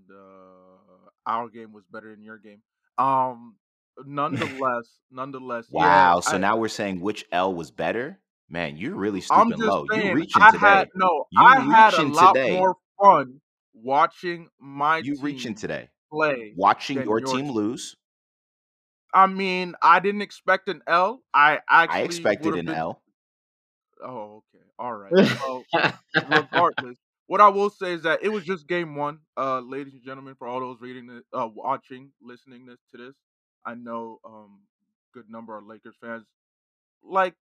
the 0.07 0.77
our 1.25 1.49
game 1.49 1.73
was 1.73 1.85
better 1.87 2.11
than 2.15 2.23
your 2.23 2.37
game. 2.37 2.63
Um, 2.97 3.57
nonetheless, 4.05 4.99
nonetheless, 5.11 5.71
yeah, 5.75 6.09
Wow. 6.09 6.19
So 6.21 6.37
I 6.37 6.37
now 6.37 6.57
we're 6.57 6.67
saying 6.67 6.99
which 6.99 7.25
L 7.31 7.53
was 7.53 7.71
better? 7.71 8.21
Man, 8.49 8.77
you're 8.77 8.95
really 8.95 9.21
I'm 9.29 9.53
stooping 9.53 9.57
just 9.57 9.77
low. 9.77 9.85
You 9.85 10.09
saying 10.09 10.11
reaching 10.11 10.47
I 10.47 10.51
had 10.59 10.85
today. 10.85 10.91
no, 10.95 11.25
You 11.29 11.47
I 11.51 11.61
had 11.61 11.93
a 11.93 12.03
reaching 12.03 12.11
lot 12.11 12.37
today. 12.37 12.47
more 12.47 12.75
fun 13.01 13.41
watching 13.73 14.49
my 14.59 15.01
You 15.01 15.17
reaching 15.17 15.55
team 15.55 15.55
today. 15.55 15.89
play 16.11 16.57
Watching 16.57 17.01
than 17.01 17.03
your 17.03 17.19
your 17.19 17.39
team 17.39 17.51
team. 17.51 17.51
lose. 17.51 17.97
I 19.13 19.27
mean, 19.27 19.75
I 19.81 19.99
didn't 19.99 20.21
expect 20.21 20.69
an 20.69 20.81
L. 20.87 21.23
I 21.33 21.59
I 21.67 22.01
expected 22.01 22.55
an 22.55 22.67
been 22.67 22.69
L. 22.69 23.01
Oh, 24.03 24.43
okay. 24.55 24.65
All 24.77 24.95
right. 24.95 25.17
Well, 25.39 25.67
regardless, 26.21 26.97
what 27.27 27.41
I 27.41 27.49
will 27.49 27.69
say 27.69 27.93
is 27.93 28.03
that 28.03 28.23
it 28.23 28.29
was 28.29 28.43
just 28.45 28.67
game 28.67 28.95
one. 28.95 29.19
Uh, 29.37 29.59
ladies 29.59 29.93
and 29.93 30.03
gentlemen, 30.03 30.35
for 30.35 30.47
all 30.47 30.59
those 30.59 30.81
reading 30.81 31.07
this, 31.07 31.23
uh, 31.33 31.49
watching, 31.53 32.11
listening 32.21 32.65
this 32.65 32.79
to 32.91 32.97
this, 32.97 33.15
I 33.65 33.75
know 33.75 34.19
um 34.25 34.61
good 35.13 35.29
number 35.29 35.57
of 35.57 35.65
Lakers 35.65 35.95
fans 36.01 36.25
like 37.03 37.35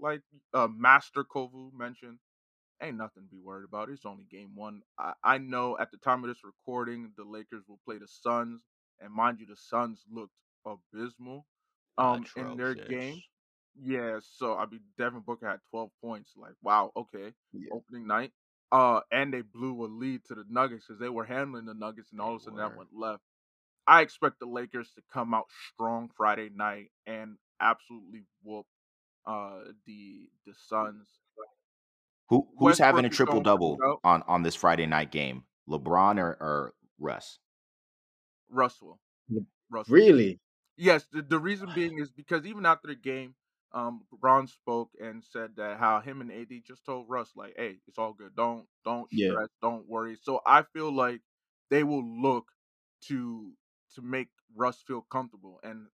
like 0.00 0.22
uh 0.54 0.68
Master 0.68 1.24
Kovu 1.24 1.72
mentioned. 1.72 2.18
Ain't 2.82 2.96
nothing 2.96 3.24
to 3.24 3.28
be 3.28 3.38
worried 3.40 3.64
about. 3.64 3.90
It's 3.90 4.04
only 4.06 4.24
game 4.24 4.56
one. 4.56 4.82
I, 4.98 5.12
I 5.22 5.38
know 5.38 5.78
at 5.78 5.90
the 5.92 5.98
time 5.98 6.24
of 6.24 6.28
this 6.28 6.44
recording, 6.44 7.12
the 7.16 7.24
Lakers 7.24 7.64
will 7.68 7.80
play 7.84 7.98
the 7.98 8.08
Suns, 8.08 8.62
and 9.00 9.12
mind 9.14 9.40
you, 9.40 9.46
the 9.46 9.56
Suns 9.56 10.04
looked 10.10 10.34
abysmal 10.66 11.46
um 11.98 12.24
in 12.36 12.56
their 12.56 12.74
game. 12.74 13.22
Yeah, 13.80 14.20
so 14.22 14.56
I 14.56 14.66
mean 14.66 14.80
Devin 14.98 15.20
Booker 15.20 15.48
had 15.48 15.60
12 15.70 15.90
points. 16.02 16.32
Like, 16.36 16.54
wow, 16.62 16.92
okay. 16.96 17.32
Yeah. 17.52 17.70
Opening 17.72 18.06
night. 18.06 18.32
Uh 18.70 19.00
and 19.10 19.32
they 19.32 19.42
blew 19.42 19.84
a 19.84 19.86
lead 19.86 20.24
to 20.26 20.34
the 20.34 20.44
Nuggets 20.48 20.86
because 20.86 21.00
they 21.00 21.08
were 21.08 21.24
handling 21.24 21.66
the 21.66 21.74
Nuggets 21.74 22.12
and 22.12 22.20
all 22.20 22.34
of 22.34 22.40
a 22.40 22.44
sudden 22.44 22.58
that 22.58 22.76
went 22.76 22.90
left. 22.94 23.22
I 23.86 24.02
expect 24.02 24.38
the 24.38 24.46
Lakers 24.46 24.92
to 24.94 25.02
come 25.12 25.34
out 25.34 25.46
strong 25.72 26.10
Friday 26.16 26.50
night 26.54 26.90
and 27.06 27.36
absolutely 27.60 28.24
whoop 28.42 28.66
uh 29.26 29.60
the 29.86 30.28
the 30.46 30.54
Suns. 30.54 31.08
Who 32.28 32.48
who's 32.58 32.78
having 32.78 33.04
a 33.04 33.10
triple 33.10 33.42
double 33.42 33.78
on 34.04 34.22
on 34.22 34.42
this 34.42 34.54
Friday 34.54 34.86
night 34.86 35.10
game? 35.10 35.44
LeBron 35.68 36.18
or, 36.18 36.36
or 36.40 36.74
Russ? 36.98 37.38
Russell. 38.48 39.00
Russell. 39.70 39.94
Really? 39.94 40.40
Yes, 40.76 41.06
the, 41.12 41.22
the 41.22 41.38
reason 41.38 41.72
being 41.72 41.98
is 41.98 42.10
because 42.10 42.46
even 42.46 42.64
after 42.66 42.88
the 42.88 42.94
game, 42.94 43.34
um, 43.72 44.04
Bron 44.12 44.46
spoke 44.46 44.90
and 45.00 45.22
said 45.24 45.56
that 45.56 45.78
how 45.78 46.00
him 46.00 46.20
and 46.20 46.30
AD 46.30 46.60
just 46.60 46.84
told 46.84 47.08
Russ 47.08 47.32
like, 47.36 47.54
"Hey, 47.56 47.80
it's 47.86 47.98
all 47.98 48.12
good. 48.12 48.34
Don't 48.36 48.66
don't 48.84 49.10
Yeah. 49.10 49.34
stress. 49.34 49.48
Don't 49.62 49.88
worry." 49.88 50.16
So 50.20 50.40
I 50.46 50.62
feel 50.62 50.92
like 50.92 51.22
they 51.70 51.84
will 51.84 52.04
look 52.04 52.48
to 53.02 53.52
to 53.94 54.02
make 54.02 54.28
Russ 54.54 54.82
feel 54.82 55.02
comfortable. 55.02 55.60
And 55.62 55.88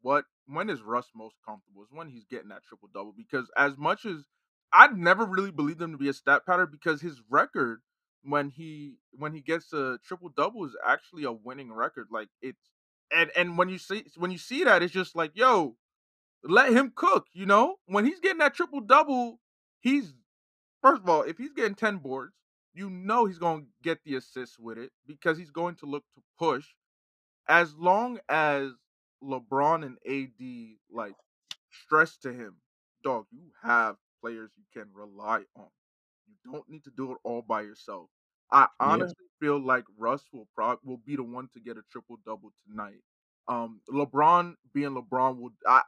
what 0.00 0.26
when 0.46 0.70
is 0.70 0.82
Russ 0.82 1.10
most 1.14 1.36
comfortable 1.44 1.82
is 1.82 1.88
when 1.92 2.08
he's 2.08 2.24
getting 2.24 2.48
that 2.48 2.64
triple 2.64 2.88
double. 2.92 3.12
Because 3.12 3.50
as 3.56 3.76
much 3.76 4.04
as 4.06 4.28
I'd 4.72 4.96
never 4.96 5.24
really 5.26 5.50
believed 5.50 5.80
him 5.82 5.92
to 5.92 5.98
be 5.98 6.08
a 6.08 6.12
stat 6.14 6.46
pattern 6.46 6.68
because 6.70 7.00
his 7.00 7.22
record 7.30 7.80
when 8.22 8.50
he 8.50 8.98
when 9.12 9.32
he 9.34 9.40
gets 9.40 9.72
a 9.72 9.98
triple 10.04 10.30
double 10.30 10.64
is 10.64 10.76
actually 10.86 11.24
a 11.24 11.32
winning 11.32 11.72
record. 11.72 12.08
Like 12.10 12.28
it's 12.42 12.70
and 13.12 13.30
and 13.36 13.58
when 13.58 13.68
you 13.68 13.78
see 13.78 14.04
when 14.16 14.30
you 14.30 14.38
see 14.38 14.64
that, 14.64 14.82
it's 14.82 14.92
just 14.92 15.16
like, 15.16 15.32
yo, 15.34 15.76
let 16.44 16.72
him 16.72 16.92
cook. 16.94 17.26
You 17.32 17.46
know, 17.46 17.76
when 17.86 18.04
he's 18.04 18.20
getting 18.20 18.38
that 18.38 18.54
triple 18.54 18.80
double, 18.80 19.40
he's 19.80 20.14
first 20.82 21.02
of 21.02 21.08
all, 21.08 21.22
if 21.22 21.38
he's 21.38 21.52
getting 21.52 21.74
ten 21.74 21.98
boards, 21.98 22.34
you 22.74 22.90
know 22.90 23.26
he's 23.26 23.38
gonna 23.38 23.64
get 23.82 24.04
the 24.04 24.16
assist 24.16 24.58
with 24.58 24.78
it 24.78 24.92
because 25.06 25.38
he's 25.38 25.50
going 25.50 25.76
to 25.76 25.86
look 25.86 26.04
to 26.14 26.22
push. 26.38 26.66
As 27.48 27.74
long 27.74 28.20
as 28.28 28.72
LeBron 29.22 29.84
and 29.84 29.98
AD 30.06 30.76
like 30.90 31.14
stress 31.70 32.16
to 32.18 32.32
him, 32.32 32.56
dog, 33.02 33.26
you 33.30 33.50
have 33.62 33.96
players 34.20 34.50
you 34.56 34.64
can 34.72 34.90
rely 34.92 35.44
on. 35.56 35.68
You 36.28 36.52
don't 36.52 36.68
need 36.68 36.84
to 36.84 36.90
do 36.90 37.12
it 37.12 37.18
all 37.24 37.42
by 37.42 37.62
yourself. 37.62 38.10
I 38.52 38.68
Yeah. 38.80 39.12
honestly 39.12 39.26
feel 39.40 39.58
like 39.60 39.84
Russ 39.96 40.24
will 40.32 40.48
prob 40.54 40.78
will 40.82 40.98
be 40.98 41.16
the 41.16 41.22
one 41.22 41.48
to 41.54 41.60
get 41.60 41.76
a 41.76 41.82
triple 41.90 42.18
double 42.24 42.52
tonight. 42.66 43.00
Um, 43.48 43.80
LeBron 43.90 44.54
being 44.72 44.90
LeBron 44.90 45.38
would, 45.38 45.54
I, 45.66 45.82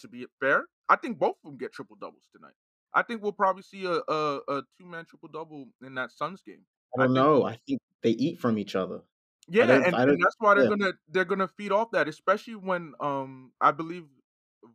to 0.00 0.08
be 0.08 0.26
fair, 0.40 0.66
I 0.88 0.96
think 0.96 1.18
both 1.18 1.36
of 1.44 1.50
them 1.50 1.56
get 1.58 1.72
triple 1.72 1.96
doubles 1.96 2.28
tonight. 2.34 2.54
I 2.94 3.02
think 3.02 3.22
we'll 3.22 3.32
probably 3.32 3.62
see 3.62 3.84
a 3.86 4.00
a, 4.08 4.40
a 4.48 4.62
two 4.78 4.86
man 4.86 5.04
triple 5.06 5.28
double 5.28 5.66
in 5.82 5.94
that 5.94 6.12
Suns 6.12 6.42
game. 6.42 6.66
I 6.94 6.98
I 6.98 7.06
don't 7.06 7.14
think 7.14 7.14
know. 7.14 7.44
I 7.44 7.56
think 7.66 7.80
they 8.02 8.10
eat 8.10 8.40
from 8.40 8.58
each 8.58 8.74
other. 8.74 9.02
Yeah, 9.48 9.78
and, 9.84 9.96
and 10.06 10.20
that's 10.20 10.34
why 10.38 10.54
they're 10.54 10.64
Yeah. 10.64 10.70
gonna 10.76 10.92
they're 11.08 11.24
gonna 11.24 11.46
feed 11.48 11.70
off 11.72 11.92
that, 11.92 12.08
especially 12.08 12.56
when 12.56 12.94
um 13.00 13.52
I 13.60 13.70
believe 13.70 14.08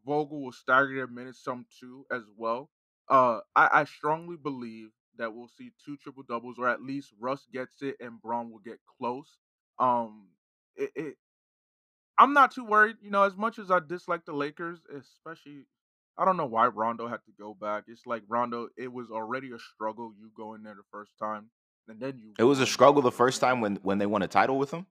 Vogel 0.05 0.41
will 0.43 0.51
stagger 0.53 0.95
their 0.95 1.07
minutes 1.07 1.43
some 1.43 1.65
too 1.79 2.05
as 2.11 2.23
well. 2.35 2.69
Uh, 3.09 3.41
I, 3.55 3.81
I 3.81 3.83
strongly 3.83 4.37
believe 4.37 4.91
that 5.21 5.33
we'll 5.33 5.47
see 5.47 5.71
two 5.85 5.97
triple 5.97 6.23
doubles, 6.23 6.57
or 6.59 6.67
at 6.67 6.81
least 6.81 7.13
Russ 7.19 7.47
gets 7.53 7.81
it 7.81 7.95
and 7.99 8.21
Bron 8.21 8.51
will 8.51 8.59
get 8.59 8.79
close. 8.97 9.37
Um, 9.79 10.27
it, 10.75 10.91
it 10.95 11.15
I'm 12.17 12.33
not 12.33 12.51
too 12.51 12.65
worried. 12.65 12.97
You 13.01 13.11
know, 13.11 13.23
as 13.23 13.35
much 13.35 13.57
as 13.59 13.71
I 13.71 13.79
dislike 13.79 14.25
the 14.25 14.33
Lakers, 14.33 14.79
especially 14.95 15.65
I 16.17 16.25
don't 16.25 16.37
know 16.37 16.45
why 16.45 16.67
Rondo 16.67 17.07
had 17.07 17.23
to 17.25 17.31
go 17.39 17.53
back. 17.53 17.85
It's 17.87 18.05
like 18.05 18.23
Rondo, 18.27 18.67
it 18.77 18.91
was 18.91 19.09
already 19.09 19.51
a 19.51 19.59
struggle 19.59 20.13
you 20.19 20.29
going 20.35 20.63
there 20.63 20.75
the 20.75 20.83
first 20.91 21.17
time, 21.17 21.49
and 21.87 21.99
then 21.99 22.19
you 22.19 22.33
It 22.37 22.43
was 22.43 22.59
a 22.59 22.67
struggle 22.67 23.01
the 23.01 23.11
first 23.11 23.41
time 23.41 23.61
when 23.61 23.77
when 23.77 23.97
they 23.97 24.05
won 24.05 24.21
a 24.21 24.27
title 24.27 24.57
with 24.57 24.71
him. 24.71 24.85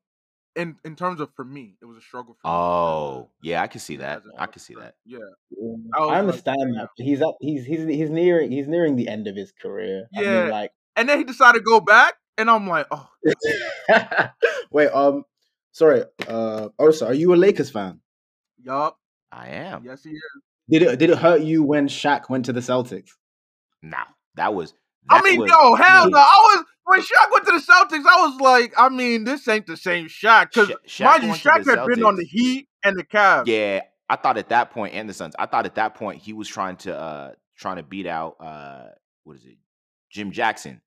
In 0.57 0.77
in 0.85 0.97
terms 0.97 1.21
of 1.21 1.31
for 1.35 1.45
me, 1.45 1.77
it 1.81 1.85
was 1.87 1.97
a 1.97 2.01
struggle 2.01 2.35
for 2.41 2.47
me 2.49 2.53
Oh, 2.53 3.31
yeah, 3.43 3.63
I 3.63 3.67
can 3.67 3.81
see 3.81 3.97
that. 3.97 4.23
I 4.39 4.47
can 4.47 4.61
see 4.61 4.75
that. 4.75 4.95
Yeah, 5.05 5.19
Yeah, 5.51 5.75
I 5.95 5.99
I 5.99 6.01
was 6.01 6.09
like, 6.09 6.19
understand 6.19 6.75
that. 6.77 6.89
He's 6.97 7.23
up. 7.23 7.37
He's 7.41 7.65
he's 7.65 7.87
he's 7.87 8.11
nearing 8.11 8.51
he's 8.51 8.69
nearing 8.69 8.97
the 8.97 9.09
end 9.09 9.27
of 9.29 9.37
his 9.37 9.53
career. 9.53 10.07
I 10.17 10.21
mean, 10.21 10.31
Yeah, 10.31 10.49
like. 10.49 10.73
and 10.97 11.09
then 11.09 11.19
he 11.19 11.25
decided 11.25 11.59
to 11.61 11.65
go 11.65 11.81
back, 11.81 12.15
and 12.39 12.51
I'm 12.51 12.67
like, 12.69 12.87
oh, 12.91 13.09
Wait. 14.71 14.89
Um. 14.89 15.25
Sorry. 15.73 16.05
Uh. 16.27 16.69
Osa, 16.79 17.07
are 17.07 17.15
you 17.15 17.35
a 17.35 17.37
Lakers 17.37 17.71
fan? 17.71 18.01
yup, 18.63 18.99
I 19.33 19.49
am. 19.49 19.85
yes 19.85 20.03
he 20.05 20.11
is. 20.11 20.23
Did 20.69 20.83
it 20.83 20.99
Did 20.99 21.11
it 21.11 21.19
hurt 21.19 21.41
you 21.43 21.63
when 21.63 21.89
Shaq 21.89 22.29
went 22.29 22.45
to 22.47 22.53
the 22.53 22.61
Celtics? 22.61 23.11
No, 23.83 23.99
that 24.35 24.53
was 24.55 24.75
I 25.11 25.23
mean, 25.23 25.41
was 25.41 25.51
yo, 25.51 25.75
hell 25.75 26.11
No. 26.11 26.19
I 26.19 26.23
was 26.57 26.65
when 26.85 27.01
Shaq 27.01 27.33
went 27.33 27.47
to 27.47 27.53
the 27.53 27.59
Celtics. 27.59 28.05
I 28.09 28.27
was 28.29 28.41
like, 28.41 28.73
I 28.77 28.89
mean, 28.89 29.25
this 29.25 29.47
ain't 29.49 29.67
the 29.67 29.77
same 29.77 30.07
Shaq 30.07 30.51
because 30.53 30.73
Sha- 30.87 31.05
mind 31.05 31.23
Shaq 31.25 31.27
you, 31.27 31.33
Shaq 31.65 31.79
had 31.79 31.87
been 31.87 32.05
on 32.05 32.17
the 32.17 32.25
Heat 32.25 32.69
and 32.85 32.97
the 32.99 33.05
Cavs. 33.05 33.47
Yeah, 33.47 33.83
I 34.09 34.17
thought 34.17 34.39
at 34.39 34.49
that 34.49 34.71
point 34.71 34.95
and 34.95 35.09
the 35.09 35.15
Suns. 35.15 35.35
I 35.39 35.47
thought 35.47 35.67
at 35.67 35.75
that 35.77 35.95
point 35.95 36.21
he 36.23 36.33
was 36.33 36.49
trying 36.49 36.77
to 36.79 36.97
uh 36.99 37.33
trying 37.57 37.77
to 37.77 37.83
beat 37.83 38.07
out 38.07 38.37
uh 38.41 38.87
what 39.25 39.37
is 39.37 39.45
it? 39.45 39.57
Jim 40.11 40.33
Jackson 40.33 40.81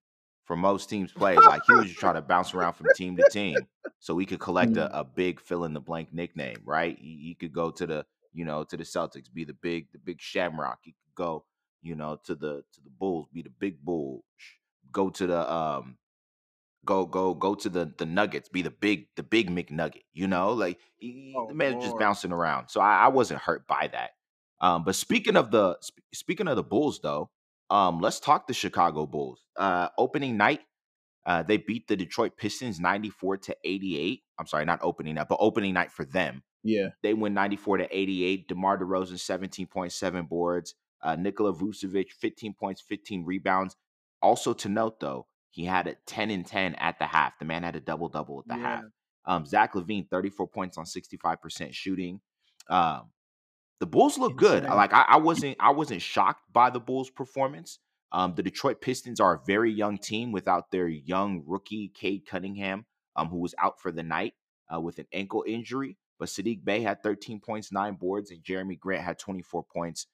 for 0.45 0.55
most 0.57 0.89
teams 0.89 1.11
play. 1.13 1.35
Like 1.37 1.61
he 1.65 1.73
was 1.73 1.85
just 1.85 1.99
trying 1.99 2.15
to 2.15 2.21
bounce 2.21 2.53
around 2.53 2.73
from 2.73 2.87
team 2.95 3.15
to 3.15 3.23
team 3.31 3.55
so 3.99 4.17
he 4.17 4.25
could 4.25 4.39
collect 4.39 4.73
Mm. 4.73 4.89
a, 4.93 4.99
a 4.99 5.03
big 5.05 5.39
fill 5.39 5.63
in 5.63 5.73
the 5.73 5.79
blank 5.79 6.13
nickname, 6.13 6.57
right? 6.65 6.97
He, 6.99 7.19
he 7.27 7.35
could 7.39 7.53
go 7.53 7.71
to 7.71 7.87
the 7.87 8.05
you 8.33 8.43
know 8.43 8.63
to 8.65 8.75
the 8.75 8.83
Celtics, 8.83 9.31
be 9.33 9.45
the 9.45 9.53
big 9.53 9.87
the 9.93 9.99
big 9.99 10.19
Shamrock. 10.19 10.79
He 10.81 10.91
could 10.91 11.15
go 11.15 11.45
you 11.83 11.95
know 11.95 12.19
to 12.25 12.35
the 12.35 12.63
to 12.73 12.81
the 12.83 12.89
Bulls, 12.89 13.27
be 13.33 13.41
the 13.41 13.49
big 13.49 13.83
bull. 13.83 14.23
Go 14.91 15.09
to 15.09 15.27
the 15.27 15.53
um 15.53 15.97
go 16.85 17.05
go 17.05 17.33
go 17.33 17.55
to 17.55 17.69
the 17.69 17.93
the 17.97 18.05
Nuggets, 18.05 18.49
be 18.49 18.61
the 18.61 18.71
big 18.71 19.07
the 19.15 19.23
big 19.23 19.49
McNugget. 19.49 20.03
You 20.13 20.27
know, 20.27 20.53
like 20.53 20.79
he, 20.97 21.33
Oh 21.37 21.47
the 21.47 21.53
man 21.53 21.79
just 21.81 21.97
bouncing 21.97 22.31
around. 22.31 22.69
So 22.69 22.81
I, 22.81 23.05
I 23.05 23.07
wasn't 23.09 23.41
hurt 23.41 23.67
by 23.67 23.89
that. 23.91 24.11
Um, 24.61 24.83
but 24.83 24.95
speaking 24.95 25.35
of 25.35 25.51
the 25.51 25.77
sp- 25.83 26.07
speaking 26.13 26.47
of 26.47 26.55
the 26.55 26.63
Bulls, 26.63 26.99
though, 27.03 27.29
um, 27.69 27.99
let's 27.99 28.19
talk 28.19 28.47
the 28.47 28.53
Chicago 28.53 29.05
Bulls. 29.05 29.41
Uh, 29.57 29.89
opening 29.97 30.37
night, 30.37 30.61
uh, 31.25 31.43
they 31.43 31.57
beat 31.57 31.87
the 31.87 31.95
Detroit 31.95 32.37
Pistons 32.37 32.79
ninety 32.79 33.09
four 33.09 33.37
to 33.37 33.55
eighty 33.63 33.99
eight. 33.99 34.21
I'm 34.39 34.47
sorry, 34.47 34.65
not 34.65 34.79
opening 34.81 35.15
night, 35.15 35.27
but 35.29 35.37
opening 35.39 35.73
night 35.73 35.91
for 35.91 36.05
them. 36.05 36.43
Yeah. 36.63 36.89
They 37.01 37.13
win 37.13 37.33
94 37.33 37.77
to 37.77 37.97
88. 37.97 38.47
DeMar 38.47 38.77
DeRozan, 38.79 39.13
17.7 39.67 40.29
boards. 40.29 40.75
Uh, 41.03 41.15
Nikola 41.15 41.53
Vucevic, 41.53 42.11
15 42.11 42.53
points, 42.53 42.81
15 42.81 43.25
rebounds. 43.25 43.75
Also 44.21 44.53
to 44.53 44.69
note, 44.69 44.99
though, 44.99 45.27
he 45.51 45.65
had 45.65 45.87
a 45.87 45.95
10 46.07 46.31
and 46.31 46.45
10 46.45 46.75
at 46.75 46.97
the 46.97 47.05
half. 47.05 47.37
The 47.37 47.45
man 47.45 47.61
had 47.63 47.75
a 47.75 47.79
double 47.81 48.09
double 48.09 48.39
at 48.39 48.47
the 48.47 48.55
Yeah. 48.61 48.75
half. 48.75 48.83
Um, 49.25 49.45
Zach 49.45 49.73
LaVine, 49.73 50.09
34 50.09 50.47
points 50.47 50.77
on 50.77 50.85
65% 50.85 51.73
shooting. 51.73 52.21
Um, 52.69 53.11
the 53.79 53.85
Bulls 53.85 54.17
look 54.17 54.37
good. 54.37 54.63
Like 54.63 54.93
I, 54.93 55.01
I 55.09 55.17
wasn't, 55.17 55.57
I 55.59 55.71
wasn't 55.71 56.01
shocked 56.01 56.41
by 56.51 56.69
the 56.69 56.79
Bulls' 56.79 57.09
performance. 57.09 57.79
Um, 58.11 58.35
the 58.35 58.43
Detroit 58.43 58.79
Pistons 58.79 59.19
are 59.19 59.35
a 59.35 59.41
very 59.45 59.71
young 59.71 59.97
team 59.97 60.31
without 60.31 60.71
their 60.71 60.87
young 60.87 61.43
rookie 61.45 61.89
Cade 61.89 62.25
Cunningham, 62.25 62.85
um, 63.15 63.27
who 63.29 63.39
was 63.39 63.55
out 63.57 63.81
for 63.81 63.91
the 63.91 64.03
night 64.03 64.33
uh, 64.73 64.79
with 64.79 64.99
an 64.99 65.07
ankle 65.11 65.43
injury. 65.47 65.97
But 66.19 66.29
Saddiq 66.29 66.63
Bey 66.63 66.81
had 66.81 67.01
13 67.03 67.39
points, 67.41 67.71
nine 67.71 67.95
boards, 67.95 68.31
and 68.31 68.43
Jerami 68.43 68.79
Grant 68.79 69.03
had 69.03 69.19
24 69.19 69.63
points, 69.63 70.07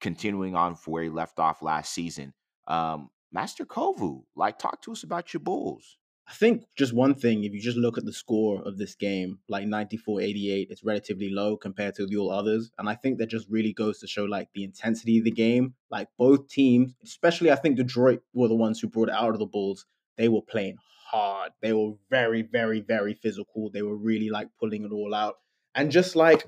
continuing 0.00 0.54
on 0.54 0.76
for 0.76 0.90
where 0.92 1.02
he 1.04 1.08
left 1.08 1.38
off 1.38 1.62
last 1.62 1.92
season. 1.92 2.32
Um, 2.66 3.10
Master 3.32 3.64
Kovu, 3.64 4.22
like, 4.34 4.58
talk 4.58 4.82
to 4.82 4.92
us 4.92 5.02
about 5.02 5.32
your 5.32 5.40
Bulls. 5.40 5.96
I 6.28 6.32
think 6.32 6.64
just 6.76 6.92
one 6.92 7.14
thing, 7.14 7.44
if 7.44 7.52
you 7.52 7.60
just 7.60 7.76
look 7.76 7.96
at 7.96 8.04
the 8.04 8.12
score 8.12 8.60
of 8.62 8.78
this 8.78 8.96
game, 8.96 9.38
like 9.48 9.66
94 9.66 10.20
88, 10.22 10.68
it's 10.70 10.82
relatively 10.82 11.30
low 11.30 11.56
compared 11.56 11.94
to 11.96 12.06
the 12.06 12.16
all 12.16 12.32
others. 12.32 12.72
And 12.78 12.88
I 12.88 12.94
think 12.96 13.18
that 13.18 13.26
just 13.26 13.48
really 13.48 13.72
goes 13.72 14.00
to 14.00 14.08
show 14.08 14.24
like 14.24 14.48
the 14.52 14.64
intensity 14.64 15.18
of 15.18 15.24
the 15.24 15.30
game. 15.30 15.74
Like 15.88 16.08
both 16.18 16.48
teams, 16.48 16.96
especially 17.04 17.52
I 17.52 17.54
think 17.54 17.76
Detroit 17.76 18.22
were 18.34 18.48
the 18.48 18.56
ones 18.56 18.80
who 18.80 18.88
brought 18.88 19.10
out 19.10 19.34
of 19.34 19.38
the 19.38 19.46
Bulls, 19.46 19.86
they 20.16 20.28
were 20.28 20.42
playing 20.42 20.78
hard. 21.10 21.52
They 21.62 21.72
were 21.72 21.92
very, 22.10 22.42
very, 22.42 22.80
very 22.80 23.14
physical. 23.14 23.70
They 23.70 23.82
were 23.82 23.96
really 23.96 24.28
like 24.28 24.48
pulling 24.58 24.84
it 24.84 24.92
all 24.92 25.14
out. 25.14 25.36
And 25.76 25.92
just 25.92 26.16
like 26.16 26.44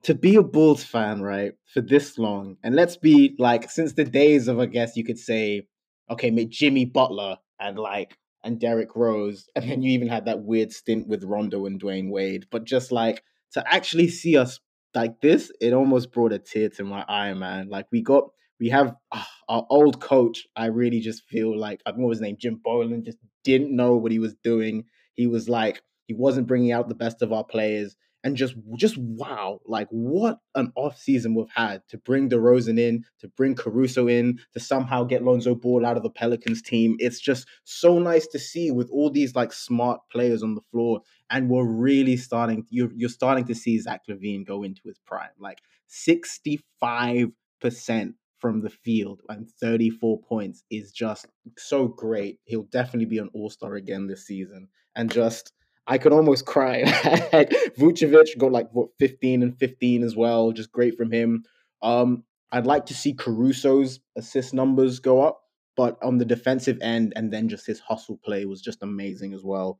to 0.07 0.15
be 0.15 0.37
a 0.37 0.41
Bulls 0.41 0.85
fan, 0.85 1.21
right, 1.21 1.51
for 1.65 1.81
this 1.81 2.17
long, 2.17 2.55
and 2.63 2.73
let's 2.73 2.95
be 2.95 3.35
like, 3.37 3.69
since 3.69 3.91
the 3.91 4.05
days 4.05 4.47
of, 4.47 4.57
I 4.57 4.65
guess 4.65 4.95
you 4.95 5.03
could 5.03 5.19
say, 5.19 5.67
okay, 6.09 6.31
Jimmy 6.45 6.85
Butler 6.85 7.35
and 7.59 7.77
like 7.77 8.17
and 8.41 8.57
Derrick 8.57 8.95
Rose, 8.95 9.49
and 9.57 9.69
then 9.69 9.81
you 9.81 9.91
even 9.91 10.07
had 10.07 10.23
that 10.23 10.43
weird 10.43 10.71
stint 10.71 11.09
with 11.09 11.25
Rondo 11.25 11.65
and 11.65 11.81
Dwyane 11.81 12.09
Wade. 12.09 12.45
But 12.49 12.63
just 12.63 12.93
like 12.93 13.21
to 13.51 13.63
actually 13.67 14.07
see 14.07 14.37
us 14.37 14.61
like 14.95 15.19
this, 15.19 15.51
it 15.59 15.73
almost 15.73 16.13
brought 16.13 16.31
a 16.31 16.39
tear 16.39 16.69
to 16.69 16.85
my 16.85 17.03
eye, 17.09 17.33
man. 17.33 17.67
Like 17.67 17.87
we 17.91 18.01
got 18.01 18.29
we 18.61 18.69
have 18.69 18.95
uh, 19.11 19.23
our 19.49 19.67
old 19.69 19.99
coach. 19.99 20.47
I 20.55 20.67
really 20.67 21.01
just 21.01 21.23
feel 21.25 21.59
like 21.59 21.81
I 21.85 21.91
what 21.91 22.07
was 22.07 22.19
his 22.19 22.23
name, 22.23 22.37
Jim 22.39 22.61
Boylen, 22.65 23.03
just 23.03 23.17
didn't 23.43 23.75
know 23.75 23.97
what 23.97 24.13
he 24.13 24.19
was 24.19 24.35
doing. 24.41 24.85
He 25.15 25.27
was 25.27 25.49
like 25.49 25.81
he 26.05 26.13
wasn't 26.13 26.47
bringing 26.47 26.71
out 26.71 26.87
the 26.87 26.95
best 26.95 27.21
of 27.21 27.33
our 27.33 27.43
players 27.43 27.97
and 28.27 28.35
just 28.35 28.55
just 28.75 28.97
wow, 28.97 29.61
like 29.65 29.87
what 29.89 30.39
an 30.53 30.73
off 30.75 30.97
season 30.97 31.33
we've 31.33 31.47
had 31.55 31.81
to 31.87 31.97
bring 31.97 32.29
DeRozan 32.29 32.77
in, 32.77 33.05
to 33.19 33.29
bring 33.29 33.55
Caruso 33.55 34.09
in, 34.09 34.37
to 34.51 34.59
somehow 34.59 35.05
get 35.05 35.23
Lonzo 35.23 35.55
Ball 35.55 35.85
out 35.85 35.95
of 35.95 36.03
the 36.03 36.09
Pelicans 36.09 36.61
team. 36.61 36.97
It's 36.99 37.21
just 37.21 37.47
so 37.63 37.99
nice 37.99 38.27
to 38.27 38.37
see 38.37 38.69
with 38.69 38.89
all 38.91 39.09
these 39.09 39.33
like 39.33 39.53
smart 39.53 40.01
players 40.11 40.43
on 40.43 40.55
the 40.55 40.61
floor, 40.71 40.99
and 41.29 41.49
we're 41.49 41.65
really 41.65 42.17
starting. 42.17 42.65
You're 42.69 42.91
you're 42.93 43.07
starting 43.07 43.45
to 43.45 43.55
see 43.55 43.79
Zach 43.79 44.01
LaVine 44.09 44.45
go 44.45 44.63
into 44.63 44.81
his 44.83 44.99
prime, 45.07 45.29
like 45.39 45.59
sixty 45.87 46.59
five 46.81 47.29
percent 47.61 48.15
from 48.39 48.61
the 48.61 48.69
field 48.69 49.21
and 49.29 49.49
34 49.49 50.21
points 50.21 50.63
is 50.69 50.91
just 50.91 51.25
so 51.57 51.87
great. 51.87 52.39
He'll 52.43 52.67
definitely 52.71 53.05
be 53.05 53.17
an 53.17 53.31
all 53.33 53.49
star 53.49 53.73
again 53.75 54.05
this 54.05 54.27
season. 54.27 54.67
And 54.95 55.11
just 55.11 55.53
I 55.87 55.97
could 55.97 56.11
almost 56.11 56.45
cry. 56.45 56.83
Vucevic 57.79 58.37
got 58.37 58.51
like 58.51 58.69
what 58.71 58.89
15 58.99 59.41
and 59.41 59.57
15 59.57 60.03
as 60.03 60.15
well. 60.15 60.51
Just 60.51 60.71
great 60.71 60.97
from 60.97 61.11
him. 61.11 61.43
Um, 61.81 62.23
I'd 62.51 62.65
like 62.65 62.87
to 62.87 62.93
see 62.93 63.13
Caruso's 63.13 63.99
assist 64.17 64.53
numbers 64.53 64.99
go 64.99 65.21
up, 65.21 65.41
but 65.77 65.97
on 66.03 66.17
the 66.17 66.25
defensive 66.25 66.77
end, 66.81 67.13
and 67.15 67.31
then 67.31 67.47
just 67.47 67.65
his 67.65 67.79
hustle 67.79 68.19
play 68.23 68.45
was 68.45 68.61
just 68.61 68.83
amazing 68.83 69.33
as 69.33 69.43
well. 69.43 69.79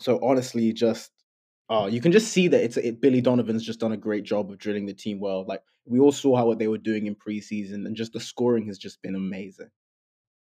So 0.00 0.20
honestly, 0.22 0.72
just 0.72 1.10
uh, 1.68 1.88
you 1.90 2.00
can 2.00 2.12
just 2.12 2.28
see 2.32 2.48
that 2.48 2.62
it's 2.62 2.76
it, 2.76 3.00
Billy 3.00 3.20
Donovan's 3.20 3.64
just 3.64 3.80
done 3.80 3.92
a 3.92 3.96
great 3.96 4.24
job 4.24 4.50
of 4.50 4.58
drilling 4.58 4.86
the 4.86 4.94
team 4.94 5.18
well. 5.18 5.44
Like 5.46 5.62
we 5.84 5.98
all 5.98 6.12
saw 6.12 6.36
how 6.36 6.46
what 6.46 6.60
they 6.60 6.68
were 6.68 6.78
doing 6.78 7.06
in 7.06 7.16
preseason, 7.16 7.86
and 7.86 7.96
just 7.96 8.12
the 8.12 8.20
scoring 8.20 8.66
has 8.66 8.78
just 8.78 9.02
been 9.02 9.16
amazing. 9.16 9.70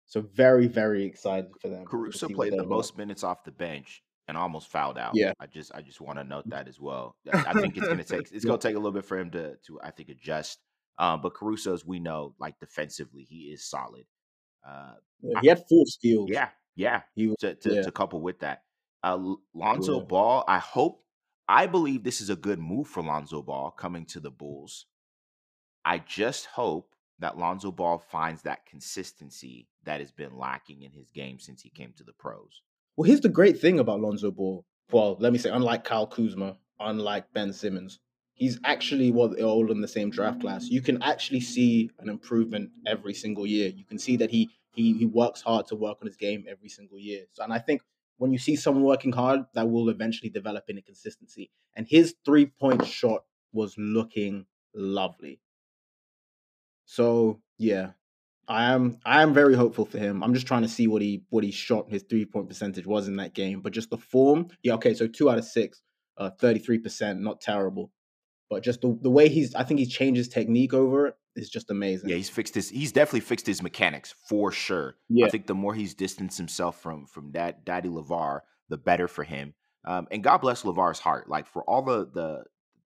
So 0.06 0.22
very, 0.22 0.68
very 0.68 1.06
excited 1.06 1.50
for 1.60 1.70
them. 1.70 1.86
Caruso 1.86 2.28
played 2.28 2.54
the 2.54 2.66
most 2.66 2.98
minutes 2.98 3.24
off 3.24 3.44
the 3.46 3.52
bench 3.52 4.04
and 4.28 4.38
almost 4.38 4.68
fouled 4.68 4.98
out. 4.98 5.12
Yeah. 5.16 5.34
I 5.40 5.48
just 5.48 5.74
I 5.74 5.82
just 5.82 6.02
want 6.02 6.20
to 6.20 6.24
note 6.24 6.50
that 6.50 6.68
as 6.68 6.80
well. 6.80 7.16
I 7.32 7.54
think 7.54 7.78
it's 7.78 7.88
gonna 7.88 8.04
take 8.04 8.32
it's 8.32 8.46
gonna 8.46 8.58
take 8.58 8.76
a 8.76 8.80
little 8.80 8.92
bit 8.92 9.06
for 9.06 9.18
him 9.18 9.32
to 9.32 9.56
to 9.68 9.80
I 9.82 9.92
think 9.92 10.10
adjust. 10.10 10.60
Um, 11.00 11.22
but 11.22 11.34
Caruso's 11.34 11.86
we 11.86 12.00
know 12.00 12.36
like 12.40 12.60
defensively 12.60 13.24
he 13.24 13.46
is 13.46 13.64
solid. 13.64 14.06
Uh, 14.68 14.94
yeah, 15.22 15.40
he 15.42 15.48
had 15.48 15.64
full 15.68 15.86
steals. 15.86 16.30
Yeah, 16.32 16.50
yeah. 16.76 17.02
He 17.16 17.28
was, 17.28 17.38
to, 17.40 17.56
to, 17.56 17.74
yeah. 17.74 17.82
to 17.82 17.92
couple 17.92 18.22
with 18.22 18.40
that, 18.40 18.62
uh, 19.04 19.18
Lonzo 19.54 20.00
Yeah. 20.00 20.06
Ball. 20.06 20.44
I 20.48 20.60
hope 20.60 21.04
I 21.48 21.66
believe 21.66 22.04
this 22.04 22.22
is 22.22 22.30
a 22.30 22.36
good 22.36 22.60
move 22.60 22.88
for 22.88 23.04
Lonzo 23.04 23.42
Ball 23.42 23.72
coming 23.72 24.06
to 24.08 24.20
the 24.20 24.32
Bulls. 24.32 24.86
I 25.84 25.98
just 25.98 26.46
hope 26.46 26.96
that 27.20 27.38
Lonzo 27.38 27.72
Ball 27.72 27.98
finds 27.98 28.44
that 28.44 28.66
consistency 28.66 29.68
that 29.84 30.00
has 30.00 30.12
been 30.12 30.38
lacking 30.38 30.82
in 30.84 30.92
his 30.92 31.10
game 31.10 31.40
since 31.40 31.62
he 31.62 31.70
came 31.70 31.94
to 31.98 32.04
the 32.04 32.14
pros. 32.14 32.62
Well, 32.96 33.08
here's 33.08 33.22
the 33.22 33.30
great 33.30 33.60
thing 33.60 33.80
about 33.80 34.02
Lonzo 34.02 34.32
Ball. 34.32 34.66
Well, 34.92 35.18
let 35.20 35.34
me 35.34 35.40
say, 35.40 35.50
unlike 35.50 35.84
Kyle 35.84 36.06
Kuzma, 36.08 36.58
unlike 36.80 37.32
Ben 37.34 37.52
Simmons, 37.52 38.00
he's 38.34 38.60
actually 38.64 39.12
well, 39.12 39.30
they're 39.30 39.46
all 39.46 39.72
in 39.72 39.82
the 39.82 39.88
same 39.88 40.10
draft 40.12 40.42
class. 40.42 40.68
You 40.68 40.82
can 40.82 41.02
actually 41.02 41.40
see 41.40 41.90
an 42.00 42.10
improvement 42.10 42.70
every 42.86 43.14
single 43.14 43.48
year. 43.48 43.70
You 43.70 43.86
can 43.86 43.98
see 43.98 44.18
that 44.18 44.30
he 44.30 44.52
he 44.76 44.94
he 44.94 45.06
works 45.06 45.42
hard 45.42 45.66
to 45.68 45.76
work 45.76 45.98
on 46.02 46.08
his 46.08 46.18
game 46.18 46.46
every 46.48 46.70
single 46.70 47.00
year. 47.00 47.26
So, 47.32 47.44
and 47.44 47.52
I 47.54 47.60
think 47.60 47.82
when 48.18 48.32
you 48.32 48.38
see 48.38 48.56
someone 48.56 48.84
working 48.84 49.12
hard, 49.12 49.42
that 49.56 49.70
will 49.70 49.90
eventually 49.90 50.30
develop 50.30 50.66
into 50.70 50.82
consistency. 50.84 51.50
And 51.76 51.88
his 51.88 52.16
three 52.26 52.46
point 52.46 52.86
shot 52.86 53.24
was 53.54 53.76
looking 53.78 54.46
lovely. 54.76 55.40
So 56.86 57.42
yeah, 57.58 57.92
I 58.48 58.74
am 58.74 58.98
I 59.06 59.22
am 59.22 59.34
very 59.34 59.56
hopeful 59.56 59.86
for 59.86 59.98
him. 59.98 60.24
I'm 60.24 60.34
just 60.34 60.48
trying 60.48 60.64
to 60.64 60.68
see 60.68 60.88
what 60.88 61.02
he 61.02 61.24
what 61.30 61.44
he 61.44 61.52
shot 61.52 61.90
his 61.90 62.04
three 62.04 62.26
point 62.26 62.50
percentage 62.50 62.86
was 62.86 63.08
in 63.08 63.16
that 63.18 63.34
game. 63.34 63.62
But 63.62 63.74
just 63.74 63.90
the 63.90 63.98
form, 63.98 64.48
yeah, 64.64 64.74
okay, 64.74 64.94
so 64.94 65.08
two 65.08 65.30
out 65.30 65.38
of 65.38 65.46
six, 65.46 65.82
uh, 66.18 66.32
33%, 66.42 67.20
not 67.20 67.42
terrible. 67.42 67.92
But 68.50 68.64
just 68.64 68.82
the, 68.82 68.98
the 69.02 69.10
way 69.10 69.30
he's 69.30 69.56
I 69.56 69.64
think 69.64 69.80
he's 69.80 69.92
changed 69.92 70.18
his 70.18 70.28
technique 70.28 70.74
over 70.74 71.08
it 71.08 71.16
is 71.36 71.50
just 71.50 71.72
amazing. 71.72 72.10
Yeah, 72.10 72.18
he's 72.18 72.30
fixed 72.30 72.56
his. 72.56 72.70
He's 72.70 72.92
definitely 72.92 73.22
fixed 73.22 73.48
his 73.48 73.64
mechanics 73.64 74.14
for 74.28 74.52
sure. 74.52 74.96
Yeah. 75.10 75.26
I 75.26 75.30
think 75.30 75.48
the 75.48 75.56
more 75.56 75.74
he's 75.74 75.94
distanced 75.94 76.38
himself 76.38 76.82
from 76.82 77.08
from 77.08 77.32
that 77.32 77.66
Daddy 77.66 77.90
LaVar, 77.90 78.42
the 78.70 78.78
better 78.78 79.08
for 79.08 79.24
him. 79.24 79.54
Um, 79.86 80.08
and 80.12 80.24
God 80.24 80.40
bless 80.40 80.64
LaVar's 80.64 81.00
heart. 81.00 81.30
Like 81.30 81.48
for 81.48 81.64
all 81.64 81.82
the 81.82 82.10
the 82.14 82.44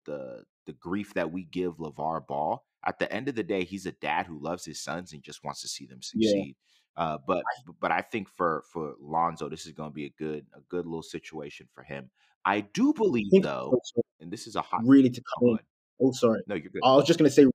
the 0.04 0.44
the 0.66 0.72
grief 0.72 1.14
that 1.14 1.32
we 1.32 1.44
give 1.44 1.78
LaVar 1.78 2.26
Ball, 2.26 2.64
at 2.86 2.98
the 2.98 3.10
end 3.12 3.28
of 3.28 3.34
the 3.34 3.42
day, 3.42 3.64
he's 3.64 3.86
a 3.86 3.92
dad 3.92 4.26
who 4.26 4.38
loves 4.42 4.64
his 4.64 4.80
sons 4.80 5.12
and 5.12 5.22
just 5.22 5.44
wants 5.44 5.62
to 5.62 5.68
see 5.68 5.86
them 5.86 6.00
Yeah. 6.14 6.28
succeed. 6.28 6.56
Uh, 6.96 7.18
but 7.26 7.42
but 7.80 7.90
I 7.90 8.02
think 8.02 8.28
for 8.28 8.62
for 8.72 8.94
Lonzo, 9.00 9.48
this 9.48 9.66
is 9.66 9.72
going 9.72 9.90
to 9.90 9.94
be 9.94 10.04
a 10.06 10.14
good 10.16 10.46
a 10.54 10.60
good 10.68 10.86
little 10.86 11.02
situation 11.02 11.66
for 11.74 11.82
him. 11.82 12.10
I 12.44 12.60
do 12.60 12.92
believe 12.94 13.30
think 13.30 13.44
though, 13.44 13.80
and 14.20 14.30
this 14.30 14.46
is 14.46 14.54
a 14.54 14.62
hot. 14.62 14.82
really 14.84 15.10
to 15.10 15.22
come 15.38 15.48
in. 15.50 15.58
Oh, 16.00 16.12
sorry. 16.12 16.42
No, 16.46 16.54
you're 16.54 16.70
good. 16.70 16.82
I 16.84 16.94
was 16.94 17.06
just 17.06 17.18
gonna 17.18 17.30
say, 17.30 17.46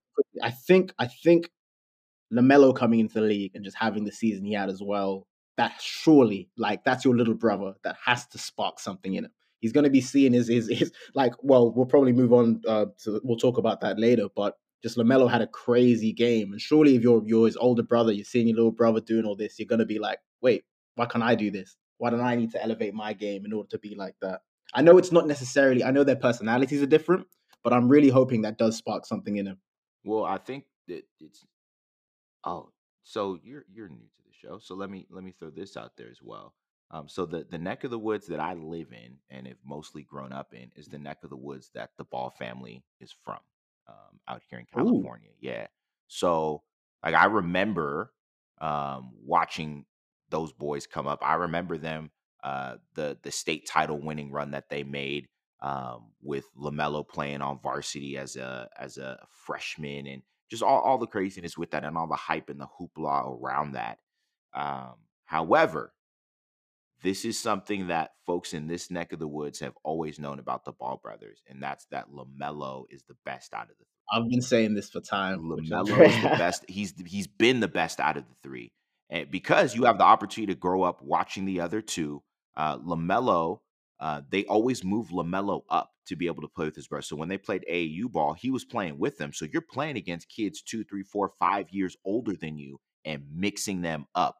I 0.42 0.52
think 0.52 0.94
I 1.00 1.08
think 1.08 1.50
LaMelo 2.34 2.76
coming 2.76 3.00
into 3.00 3.16
the 3.16 3.22
league 3.22 3.52
and 3.56 3.64
just 3.64 3.78
having 3.78 4.04
the 4.06 4.12
season 4.12 4.46
he 4.46 4.54
had 4.54 4.70
as 4.70 4.82
well. 4.82 5.26
That 5.58 5.74
surely, 5.82 6.50
like, 6.58 6.84
that's 6.84 7.04
your 7.04 7.16
little 7.16 7.34
brother. 7.34 7.74
That 7.84 7.98
has 8.06 8.26
to 8.28 8.38
spark 8.38 8.80
something 8.80 9.14
in 9.14 9.26
him. 9.26 9.32
He's 9.60 9.74
gonna 9.74 9.90
be 9.90 10.02
seeing 10.02 10.34
his 10.34 10.48
his, 10.48 10.70
his 10.70 10.92
like. 11.16 11.34
Well, 11.44 11.72
we'll 11.72 11.86
probably 11.86 12.14
move 12.14 12.32
on. 12.34 12.62
Uh, 12.68 12.86
to 13.04 13.20
we'll 13.24 13.38
talk 13.38 13.58
about 13.58 13.82
that 13.82 14.00
later. 14.00 14.28
But 14.36 14.56
just 14.82 14.98
LaMelo 14.98 15.30
had 15.30 15.42
a 15.42 15.48
crazy 15.48 16.14
game, 16.14 16.52
and 16.52 16.62
surely 16.62 16.96
if 16.96 17.02
you're 17.02 17.24
you're 17.26 17.46
his 17.46 17.58
older 17.58 17.84
brother, 17.84 18.12
you're 18.12 18.26
seeing 18.26 18.48
your 18.48 18.58
little 18.58 18.72
brother 18.72 19.02
doing 19.02 19.26
all 19.26 19.36
this, 19.36 19.60
you're 19.60 19.68
gonna 19.68 19.86
be 19.86 20.00
like, 20.00 20.20
wait, 20.42 20.64
why 20.96 21.06
can't 21.06 21.24
I 21.24 21.36
do 21.36 21.52
this? 21.52 21.78
Why 21.98 22.10
don't 22.10 22.22
I 22.22 22.36
need 22.36 22.52
to 22.52 22.64
elevate 22.64 22.94
my 22.94 23.14
game 23.14 23.46
in 23.46 23.54
order 23.54 23.70
to 23.70 23.80
be 23.80 23.96
like 23.96 24.16
that? 24.22 24.42
I 24.74 24.82
know 24.82 24.98
it's 24.98 25.12
not 25.12 25.28
necessarily. 25.28 25.84
I 25.84 25.92
know 25.92 26.04
their 26.04 26.16
personalities 26.16 26.82
are 26.82 26.88
different, 26.88 27.28
but 27.64 27.74
I'm 27.74 27.90
really 27.90 28.10
hoping 28.10 28.44
that 28.44 28.58
does 28.58 28.78
spark 28.78 29.06
something 29.06 29.38
in 29.38 29.48
him. 29.48 29.58
Well, 30.04 30.24
I 30.24 30.38
think 30.38 30.66
that 30.88 31.04
it's 31.20 31.46
oh, 32.44 32.70
so 33.04 33.40
you're 33.44 33.66
you're 33.72 33.90
new 33.90 33.98
to 33.98 34.24
the 34.26 34.34
show, 34.34 34.60
so 34.60 34.76
let 34.76 34.90
me 34.90 35.08
let 35.10 35.24
me 35.24 35.34
throw 35.38 35.50
this 35.50 35.76
out 35.76 35.98
there 35.98 36.10
as 36.10 36.22
well. 36.22 36.54
Um, 36.92 37.08
so 37.08 37.26
the 37.26 37.46
the 37.50 37.58
neck 37.58 37.84
of 37.84 37.92
the 37.92 38.00
woods 38.00 38.28
that 38.28 38.40
I 38.40 38.54
live 38.54 38.92
in 38.92 39.18
and 39.30 39.48
have 39.48 39.58
mostly 39.66 40.04
grown 40.04 40.32
up 40.32 40.54
in 40.54 40.72
is 40.76 40.88
the 40.88 41.00
neck 41.00 41.20
of 41.24 41.30
the 41.30 41.38
woods 41.38 41.70
that 41.74 41.92
the 41.98 42.04
Ball 42.04 42.30
family 42.30 42.84
is 43.00 43.14
from, 43.24 43.40
um, 43.90 44.20
out 44.28 44.42
here 44.50 44.60
in 44.60 44.66
Ooh. 44.80 44.84
California. 44.86 45.30
Yeah. 45.42 45.68
So 46.08 46.64
like 47.04 47.16
I 47.16 47.26
remember 47.26 48.14
um 48.62 49.12
watching 49.26 49.86
those 50.30 50.52
boys 50.54 50.88
come 50.88 51.08
up. 51.08 51.20
I 51.24 51.36
remember 51.36 51.78
them 51.78 52.12
uh 52.44 52.76
the 52.96 53.18
the 53.24 53.32
state 53.32 53.68
title 53.68 54.00
winning 54.00 54.32
run 54.32 54.52
that 54.52 54.70
they 54.70 54.84
made 54.84 55.28
um 55.62 56.12
with 56.22 56.46
LaMelo 56.58 57.08
playing 57.08 57.42
on 57.42 57.60
varsity 57.62 58.18
as 58.18 58.36
a 58.36 58.70
as 58.78 58.98
a 58.98 59.20
freshman 59.46 60.08
and 60.08 60.22
just 60.50 60.64
all, 60.64 60.80
all 60.82 60.98
the 60.98 61.08
craziness 61.08 61.58
with 61.58 61.72
that 61.72 61.84
and 61.84 61.98
all 61.98 62.08
the 62.08 62.16
hype 62.16 62.50
and 62.50 62.60
the 62.60 62.68
hoopla 62.80 63.40
around 63.42 63.74
that. 63.74 64.00
Um 64.54 64.96
however, 65.26 65.94
this 67.02 67.26
is 67.26 67.40
something 67.40 67.88
that 67.88 68.12
folks 68.26 68.54
in 68.54 68.68
this 68.68 68.92
neck 68.92 69.14
of 69.14 69.20
the 69.20 69.28
woods 69.28 69.60
have 69.60 69.74
always 69.84 70.20
known 70.20 70.40
about 70.40 70.66
the 70.66 70.72
Ball 70.72 71.00
brothers, 71.02 71.42
and 71.48 71.62
that's 71.62 71.86
that 71.92 72.08
LaMelo 72.12 72.86
is 72.90 73.04
the 73.04 73.16
best 73.26 73.54
out 73.54 73.64
of 73.64 73.78
the 73.78 73.86
Three. 73.86 74.00
I've 74.12 74.30
been 74.30 74.42
saying 74.42 74.74
this 74.74 74.90
for 74.90 75.02
time. 75.02 75.40
LaMelo 75.44 76.06
is 76.06 76.22
the 76.22 76.30
best. 76.30 76.66
He's 76.68 76.94
he's 77.06 77.28
been 77.28 77.60
the 77.60 77.68
best 77.68 78.00
out 78.00 78.18
of 78.18 78.24
the 78.28 78.36
three, 78.44 78.72
and 79.10 79.30
because 79.30 79.76
you 79.76 79.86
have 79.86 79.98
the 79.98 80.04
opportunity 80.04 80.54
to 80.54 80.60
grow 80.60 80.84
up 80.84 81.02
watching 81.02 81.46
the 81.46 81.62
other 81.62 81.82
two, 81.82 82.24
uh, 82.58 82.78
LaMelo, 82.80 83.60
uh, 84.00 84.22
they 84.30 84.46
always 84.46 84.84
move 84.84 85.10
LaMelo 85.10 85.62
up 85.70 85.92
to 86.08 86.16
be 86.16 86.28
able 86.28 86.42
to 86.42 86.48
play 86.48 86.66
with 86.66 86.76
his 86.76 86.88
brother. 86.88 87.04
So 87.04 87.16
when 87.16 87.30
they 87.30 87.38
played 87.38 87.66
AAU 87.70 88.12
ball, 88.12 88.34
he 88.34 88.50
was 88.50 88.66
playing 88.66 88.98
with 88.98 89.18
them. 89.18 89.32
So 89.32 89.46
you're 89.52 89.62
playing 89.62 89.98
against 89.98 90.30
kids 90.30 90.62
two, 90.62 90.84
three, 90.84 91.04
four, 91.04 91.34
five 91.40 91.70
years 91.70 91.96
older 92.04 92.36
than 92.36 92.58
you 92.58 92.80
and 93.06 93.24
mixing 93.34 93.82
them 93.82 94.06
up. 94.16 94.38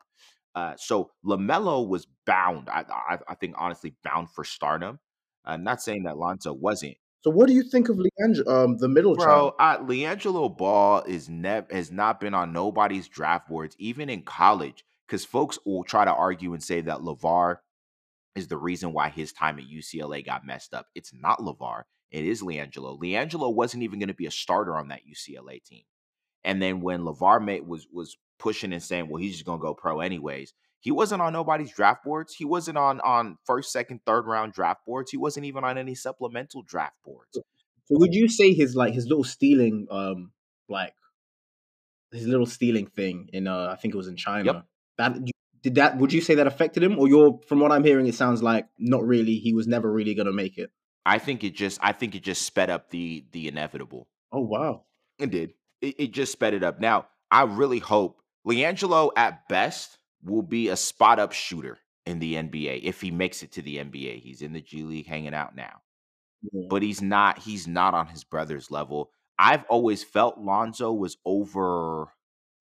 Uh, 0.56 0.74
so 0.78 1.12
LaMelo 1.26 1.88
was 1.88 2.08
bound. 2.26 2.70
I, 2.70 2.84
I, 2.90 3.18
I 3.28 3.36
think 3.36 3.56
honestly 3.58 3.96
bound 4.04 4.30
for 4.32 4.44
stardom. 4.44 5.00
I'm 5.46 5.64
not 5.64 5.82
saying 5.82 6.04
that 6.04 6.18
Lonzo 6.18 6.54
wasn't. 6.54 6.98
So 7.22 7.32
what 7.32 7.48
do 7.48 7.54
you 7.54 7.64
think 7.64 7.90
of 7.90 8.00
Leandro, 8.00 8.46
um, 8.48 8.78
the 8.78 8.88
middle 8.88 9.16
Bro, 9.16 9.56
child? 9.60 9.88
LiAngelo 9.88 10.56
Ball 10.58 11.04
is 11.04 11.28
nev 11.28 11.70
has 11.70 11.92
not 11.92 12.20
been 12.20 12.34
on 12.34 12.54
nobody's 12.54 13.10
draft 13.10 13.50
boards, 13.50 13.76
even 13.78 14.10
in 14.10 14.22
college, 14.22 14.86
because 15.08 15.26
folks 15.26 15.60
will 15.66 15.84
try 15.84 16.06
to 16.06 16.14
argue 16.14 16.54
and 16.54 16.64
say 16.64 16.82
that 16.82 17.00
LaVar 17.00 17.58
is 18.36 18.48
the 18.48 18.58
reason 18.58 18.94
why 18.94 19.10
his 19.10 19.34
time 19.34 19.60
at 19.60 19.66
UCLA 19.66 20.26
got 20.26 20.46
messed 20.46 20.74
up. 20.74 20.88
It's 20.96 21.14
not 21.14 21.40
LaVar. 21.40 21.84
It 22.12 22.26
is 22.26 22.42
LiAngelo. 22.42 23.00
LiAngelo 23.00 23.54
wasn't 23.54 23.84
even 23.84 24.00
going 24.00 24.08
to 24.08 24.14
be 24.14 24.26
a 24.26 24.32
starter 24.32 24.78
on 24.78 24.88
that 24.88 25.02
UCLA 25.06 25.62
team. 25.64 25.84
And 26.46 26.62
then 26.62 26.80
when 26.80 27.02
LaVar 27.02 27.66
was 27.66 27.86
was 27.92 28.18
pushing 28.40 28.74
and 28.74 28.82
saying, 28.82 29.10
well, 29.10 29.22
he's 29.22 29.34
just 29.34 29.46
gonna 29.46 29.60
go 29.60 29.74
pro 29.74 30.00
anyways. 30.00 30.54
He 30.82 30.92
wasn't 30.92 31.22
on 31.22 31.34
nobody's 31.34 31.72
draft 31.72 32.04
boards. 32.04 32.34
He 32.34 32.46
wasn't 32.46 32.78
on 32.78 33.02
on 33.02 33.38
first, 33.46 33.72
second, 33.72 34.02
third 34.06 34.26
round 34.26 34.54
draft 34.54 34.86
boards. 34.86 35.12
He 35.12 35.18
wasn't 35.18 35.46
even 35.46 35.64
on 35.64 35.78
any 35.78 35.96
supplemental 35.96 36.64
draft 36.64 36.96
boards. 37.04 37.32
So 37.34 37.42
would 37.92 38.14
you 38.14 38.28
say 38.30 38.54
his 38.54 38.76
like 38.76 38.94
his 38.94 39.08
little 39.08 39.24
stealing, 39.24 39.88
um, 39.92 40.32
like 40.70 40.94
his 42.12 42.28
little 42.28 42.46
stealing 42.46 42.88
thing 42.88 43.30
in 43.34 43.48
uh, 43.48 43.70
I 43.72 43.76
think 43.76 43.94
it 43.94 43.98
was 43.98 44.08
in 44.08 44.16
China. 44.16 44.46
Yep. 44.46 44.66
That 44.98 45.18
did 45.62 45.76
that? 45.76 45.98
Would 45.98 46.14
you 46.14 46.22
say 46.22 46.36
that 46.36 46.48
affected 46.48 46.84
him, 46.84 46.98
or 46.98 47.08
you're 47.08 47.40
from 47.48 47.60
what 47.60 47.72
I'm 47.72 47.84
hearing, 47.84 48.08
it 48.08 48.16
sounds 48.16 48.42
like 48.42 48.68
not 48.78 49.06
really. 49.06 49.36
He 49.36 49.54
was 49.54 49.68
never 49.68 49.92
really 49.92 50.16
gonna 50.16 50.32
make 50.32 50.58
it. 50.58 50.72
I 51.06 51.18
think 51.18 51.44
it 51.44 51.56
just 51.56 51.80
I 51.82 51.92
think 51.92 52.16
it 52.16 52.24
just 52.24 52.44
sped 52.44 52.70
up 52.70 52.90
the 52.90 53.26
the 53.32 53.48
inevitable. 53.48 54.08
Oh 54.32 54.42
wow. 54.42 54.86
It 55.18 55.32
did. 55.32 55.54
It, 55.82 55.96
it 56.00 56.12
just 56.12 56.32
sped 56.32 56.54
it 56.54 56.64
up. 56.64 56.80
Now, 56.80 57.08
I 57.32 57.44
really 57.44 57.80
hope 57.80 58.22
LiAngelo 58.48 59.12
at 59.16 59.48
best 59.48 59.98
will 60.24 60.42
be 60.42 60.70
a 60.70 60.76
spot 60.76 61.20
up 61.20 61.32
shooter 61.32 61.80
in 62.06 62.20
the 62.20 62.36
NBA 62.36 62.80
if 62.84 63.02
he 63.02 63.12
makes 63.12 63.44
it 63.44 63.52
to 63.54 63.62
the 63.62 63.78
NBA. 63.78 64.20
He's 64.20 64.42
in 64.42 64.54
the 64.54 64.62
G 64.62 64.84
League 64.84 65.08
hanging 65.08 65.34
out 65.34 65.56
now. 65.56 65.82
Yeah. 66.52 66.70
But 66.70 66.84
he's 66.84 67.02
not 67.02 67.40
he's 67.40 67.68
not 67.68 67.94
on 67.94 68.08
his 68.08 68.24
brother's 68.24 68.72
level. 68.72 69.12
I've 69.38 69.66
always 69.66 70.04
felt 70.04 70.38
Lonzo 70.40 70.94
was 70.94 71.18
over 71.26 72.14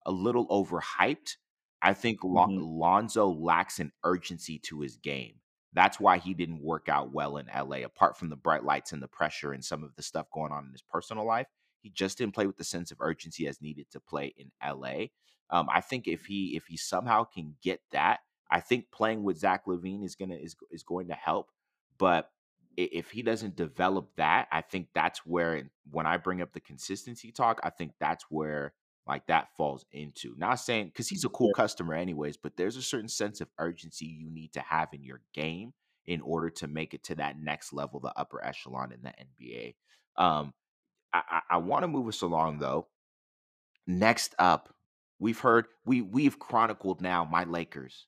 a 0.05 0.11
little 0.11 0.47
overhyped. 0.47 1.37
I 1.81 1.93
think 1.93 2.19
Mhm. 2.23 2.59
Lonzo 2.79 3.27
lacks 3.29 3.79
an 3.79 3.91
urgency 4.03 4.59
to 4.59 4.81
his 4.81 4.97
game. 4.97 5.41
That's 5.73 5.99
why 5.99 6.17
he 6.17 6.33
didn't 6.33 6.61
work 6.63 6.89
out 6.89 7.11
well 7.13 7.37
in 7.37 7.47
LA, 7.49 7.83
apart 7.83 8.17
from 8.17 8.29
the 8.29 8.35
bright 8.35 8.63
lights 8.63 8.91
and 8.91 9.01
the 9.01 9.07
pressure 9.07 9.53
and 9.53 9.63
some 9.63 9.83
of 9.83 9.95
the 9.95 10.01
stuff 10.03 10.29
going 10.31 10.51
on 10.51 10.65
in 10.65 10.71
his 10.71 10.81
personal 10.81 11.25
life. 11.25 11.47
He 11.81 11.89
just 11.89 12.17
didn't 12.17 12.33
play 12.35 12.47
with 12.47 12.57
the 12.57 12.63
sense 12.63 12.91
of 12.91 12.97
urgency 13.01 13.47
as 13.47 13.61
needed 13.61 13.89
to 13.91 13.99
play 13.99 14.33
in 14.37 14.51
LA. 14.61 15.11
Um, 15.51 15.67
I 15.73 15.81
think 15.81 16.07
if 16.07 16.25
he 16.25 16.55
if 16.55 16.65
he 16.67 16.77
somehow 16.77 17.23
can 17.23 17.55
get 17.61 17.81
that, 17.91 18.19
I 18.51 18.59
think 18.59 18.91
playing 18.91 19.23
with 19.23 19.37
Zach 19.37 19.65
LaVine 19.65 20.03
is 20.03 20.15
gonna 20.15 20.35
is 20.35 20.55
is 20.71 20.83
going 20.83 21.07
to 21.07 21.15
help. 21.15 21.51
But 21.97 22.29
if 22.77 23.11
he 23.11 23.23
doesn't 23.23 23.55
develop 23.55 24.09
that, 24.15 24.47
I 24.51 24.61
think 24.61 24.87
that's 24.93 25.25
where 25.25 25.69
when 25.91 26.05
I 26.05 26.17
bring 26.17 26.41
up 26.41 26.53
the 26.53 26.61
consistency 26.61 27.31
talk, 27.31 27.59
I 27.63 27.71
think 27.71 27.93
that's 27.99 28.25
where 28.29 28.73
like 29.05 29.27
that 29.27 29.49
falls 29.57 29.85
into. 29.91 30.35
Not 30.37 30.55
saying 30.55 30.87
because 30.87 31.09
he's 31.09 31.25
a 31.25 31.29
cool 31.29 31.51
customer 31.53 31.95
anyways, 31.95 32.37
but 32.37 32.55
there's 32.55 32.77
a 32.77 32.81
certain 32.81 33.09
sense 33.09 33.41
of 33.41 33.49
urgency 33.57 34.05
you 34.05 34.29
need 34.29 34.53
to 34.53 34.61
have 34.61 34.89
in 34.93 35.03
your 35.03 35.21
game 35.33 35.73
in 36.05 36.21
order 36.21 36.49
to 36.49 36.67
make 36.67 36.93
it 36.93 37.03
to 37.03 37.15
that 37.15 37.39
next 37.39 37.73
level, 37.73 37.99
the 37.99 38.13
upper 38.15 38.43
echelon 38.43 38.91
in 38.91 39.01
the 39.01 39.09
NBA. 39.09 39.75
Um, 40.15 40.53
I, 41.13 41.21
I, 41.29 41.41
I 41.51 41.57
want 41.57 41.83
to 41.83 41.87
move 41.87 42.07
us 42.07 42.21
along 42.21 42.59
though. 42.59 42.87
Next 43.87 44.35
up, 44.37 44.73
we've 45.19 45.39
heard 45.39 45.65
we 45.85 46.01
we've 46.01 46.39
chronicled 46.39 47.01
now 47.01 47.25
my 47.25 47.43
Lakers, 47.43 48.07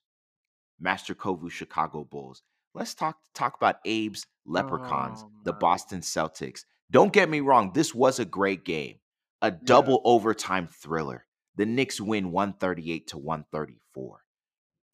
Master 0.80 1.14
Kovu 1.14 1.50
Chicago 1.50 2.04
Bulls. 2.04 2.42
Let's 2.74 2.94
talk 2.94 3.18
talk 3.34 3.56
about 3.56 3.76
Abe's 3.86 4.24
Leprechauns, 4.46 5.22
Oh, 5.24 5.30
the. 5.44 5.52
Boston 5.52 6.00
Celtics. 6.00 6.64
Don't 6.90 7.12
get 7.12 7.28
me 7.28 7.40
wrong, 7.40 7.72
this 7.74 7.94
was 7.94 8.18
a 8.18 8.24
great 8.24 8.64
game. 8.64 8.96
A 9.40 9.50
double 9.50 10.00
overtime 10.04 10.68
thriller. 10.68 11.26
The 11.56 11.66
Knicks 11.66 12.00
win 12.00 12.30
138 12.32 13.08
to 13.08 13.18
134. 13.18 14.20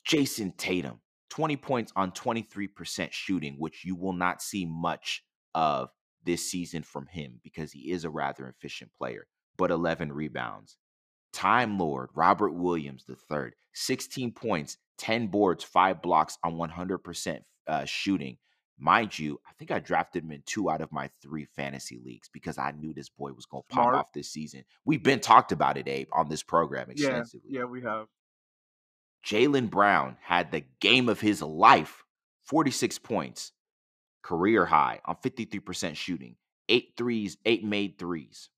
Jayson 0.07 0.53
Tatum, 0.57 1.01
20 1.31 1.57
points 1.57 1.93
on 1.95 2.13
23% 2.13 3.13
shooting, 3.13 3.57
which 3.59 3.85
you 3.85 3.95
will 3.95 4.13
not 4.13 4.41
see 4.43 4.65
much 4.67 5.23
of 5.55 5.91
this 6.25 6.51
season 6.51 6.83
from 6.83 7.07
him 7.07 7.41
because 7.45 7.73
he 7.73 7.91
is 7.91 8.05
a 8.05 8.11
rather 8.11 8.49
efficient 8.49 8.91
player, 8.99 9.27
but 9.57 9.71
11 9.71 10.13
rebounds. 10.13 10.77
Time 11.33 11.79
Lord 11.79 12.11
Robert 12.15 12.53
Williams 12.53 13.05
III, 13.09 13.51
16 13.75 14.33
points, 14.33 14.77
10 14.99 15.29
boards, 15.29 15.63
5 15.65 16.03
blocks 16.03 16.39
on 16.43 16.55
100% 16.55 17.41
uh, 17.67 17.85
shooting. 17.85 18.39
Mind 18.81 19.19
you, 19.19 19.41
I 19.47 19.53
think 19.59 19.73
I 19.73 19.81
drafted 19.81 20.23
him 20.23 20.31
in 20.31 20.43
two 20.47 20.71
out 20.71 20.81
of 20.81 20.93
my 20.93 21.11
three 21.21 21.45
fantasy 21.57 21.99
leagues 22.05 22.29
because 22.33 22.59
I 22.59 22.71
knew 22.71 22.95
this 22.95 23.09
boy 23.09 23.33
was 23.33 23.45
going 23.45 23.65
to 23.69 23.75
pop 23.75 23.95
off 23.95 24.13
this 24.13 24.31
season. 24.31 24.65
We've 24.85 25.03
been 25.03 25.19
talked 25.19 25.51
about 25.51 25.77
it, 25.77 25.89
Abe, 25.89 26.09
on 26.13 26.29
this 26.29 26.45
program 26.45 26.87
Yeah, 26.89 26.93
extensively. 27.09 27.51
yeah, 27.51 27.65
we 27.65 27.83
have. 27.83 28.07
Jaylen 29.27 29.69
Brown 29.69 30.17
had 30.23 30.53
the 30.53 30.65
game 30.81 31.09
of 31.09 31.21
his 31.21 31.43
life 31.43 32.05
46 32.45 32.99
points, 33.01 33.53
career 34.23 34.65
high 34.65 35.01
on 35.05 35.17
53% 35.17 35.97
shooting, 35.97 36.37
eight 36.69 36.93
threes, 36.97 37.37
eight 37.45 37.65
made 37.65 37.99
threes. 37.99 38.49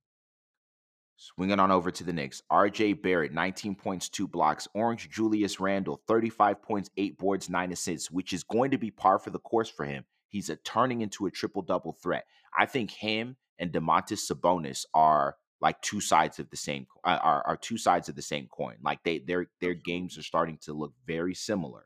Swinging 1.23 1.61
on 1.61 1.71
over 1.71 1.91
to 1.91 2.03
the 2.03 2.15
Knicks. 2.15 2.43
RJ 2.51 3.03
Barrett, 3.03 3.35
19 3.35 3.75
points, 3.75 4.09
two 4.09 4.27
blocks. 4.27 4.67
Orange 4.73 5.11
Julius 5.11 5.61
Randle, 5.61 6.01
35 6.07 6.63
points, 6.63 6.89
eight 6.97 7.19
boards, 7.19 7.51
nine 7.51 7.73
assists, 7.73 8.11
which 8.11 8.33
is 8.33 8.43
going 8.43 8.71
to 8.71 8.79
be 8.79 8.91
par 8.91 9.19
for 9.19 9.29
the 9.29 9.39
course 9.39 9.69
for 9.69 9.85
him. 9.85 10.07
He's 10.29 10.49
a 10.49 10.57
turning 10.57 11.03
into 11.03 11.27
a 11.27 11.31
triple 11.31 11.61
double 11.61 11.93
threat. 11.93 12.25
I 12.59 12.65
think 12.65 12.91
him 12.91 13.37
and 13.59 13.71
Domantas 13.71 14.31
Sabonis 14.33 14.87
are 14.95 15.37
like 15.61 15.83
two 15.83 16.01
sides 16.01 16.39
of 16.39 16.49
the 16.49 16.57
same 16.57 16.87
uh, 17.05 17.19
are, 17.23 17.47
are 17.47 17.57
two 17.59 17.77
sides 17.77 18.09
of 18.09 18.17
the 18.17 18.23
same 18.23 18.47
coin. 18.47 18.77
Like 18.83 19.03
they 19.05 19.19
their 19.19 19.51
their 19.61 19.75
games 19.75 20.17
are 20.17 20.23
starting 20.23 20.57
to 20.63 20.73
look 20.73 20.95
very 21.07 21.35
similar. 21.35 21.85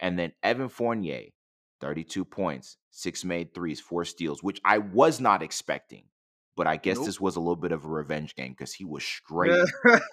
And 0.00 0.18
then 0.18 0.32
Evan 0.42 0.68
Fournier, 0.68 1.26
32 1.80 2.24
points, 2.24 2.78
six 2.90 3.24
made 3.24 3.54
threes, 3.54 3.78
four 3.78 4.04
steals, 4.04 4.42
which 4.42 4.60
I 4.64 4.78
was 4.78 5.20
not 5.20 5.40
expecting. 5.40 6.02
But 6.56 6.66
I 6.66 6.76
guess 6.76 6.98
Nope. 6.98 7.06
this 7.06 7.20
was 7.20 7.36
a 7.36 7.40
little 7.40 7.56
bit 7.56 7.72
of 7.72 7.84
a 7.84 7.88
revenge 7.88 8.34
game 8.34 8.52
because 8.52 8.74
he 8.74 8.84
was 8.84 9.02
straight 9.04 9.58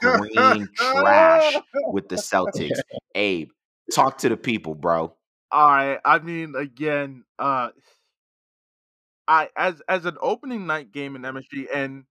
green 0.02 0.70
trash 0.74 1.58
with 1.92 2.08
the 2.08 2.16
Celtics. 2.16 2.80
Abe, 3.16 3.50
talk 3.94 4.18
to 4.20 4.30
the 4.30 4.38
people, 4.38 4.74
bro. 4.74 5.14
All 5.52 5.68
right. 5.68 6.00
I 6.06 6.20
mean, 6.20 6.56
again, 6.56 7.26
uh, 7.38 7.70
I 9.28 9.50
as 9.58 9.82
as 9.88 10.06
an 10.06 10.18
opening 10.22 10.66
night 10.66 10.92
game 10.92 11.16
in 11.16 11.24
MSG, 11.24 11.68
and 11.74 12.06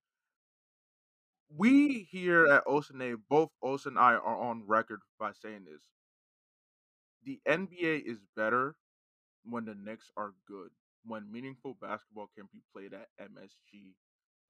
we 1.57 2.07
here 2.11 2.47
at 2.47 2.67
Osane, 2.67 3.17
both 3.31 3.51
Os 3.63 3.87
and 3.87 3.99
I 3.99 4.15
are 4.15 4.41
on 4.41 4.65
record 4.67 5.01
by 5.19 5.33
saying 5.33 5.65
this: 5.65 5.83
the 7.25 7.41
NBA 7.49 8.03
is 8.07 8.19
better 8.37 8.77
when 9.45 9.65
the 9.65 9.75
Knicks 9.75 10.11
are 10.17 10.33
good, 10.47 10.71
when 11.05 11.31
meaningful 11.33 11.77
basketball 11.81 12.29
can 12.37 12.49
be 12.53 12.63
played 12.73 12.93
at 12.93 13.09
MSG. 13.21 13.95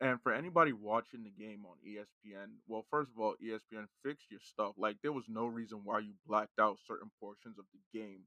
And 0.00 0.20
for 0.22 0.32
anybody 0.32 0.72
watching 0.72 1.24
the 1.24 1.30
game 1.30 1.64
on 1.66 1.76
ESPN, 1.86 2.50
well, 2.68 2.84
first 2.90 3.10
of 3.10 3.20
all, 3.20 3.34
ESPN 3.44 3.86
fixed 4.04 4.30
your 4.30 4.40
stuff. 4.40 4.74
Like 4.76 4.96
there 5.02 5.12
was 5.12 5.24
no 5.28 5.46
reason 5.46 5.80
why 5.84 6.00
you 6.00 6.12
blacked 6.26 6.60
out 6.60 6.78
certain 6.86 7.10
portions 7.20 7.58
of 7.58 7.64
the 7.72 7.98
game 7.98 8.20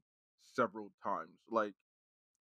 several 0.54 0.90
times. 1.02 1.38
Like 1.50 1.72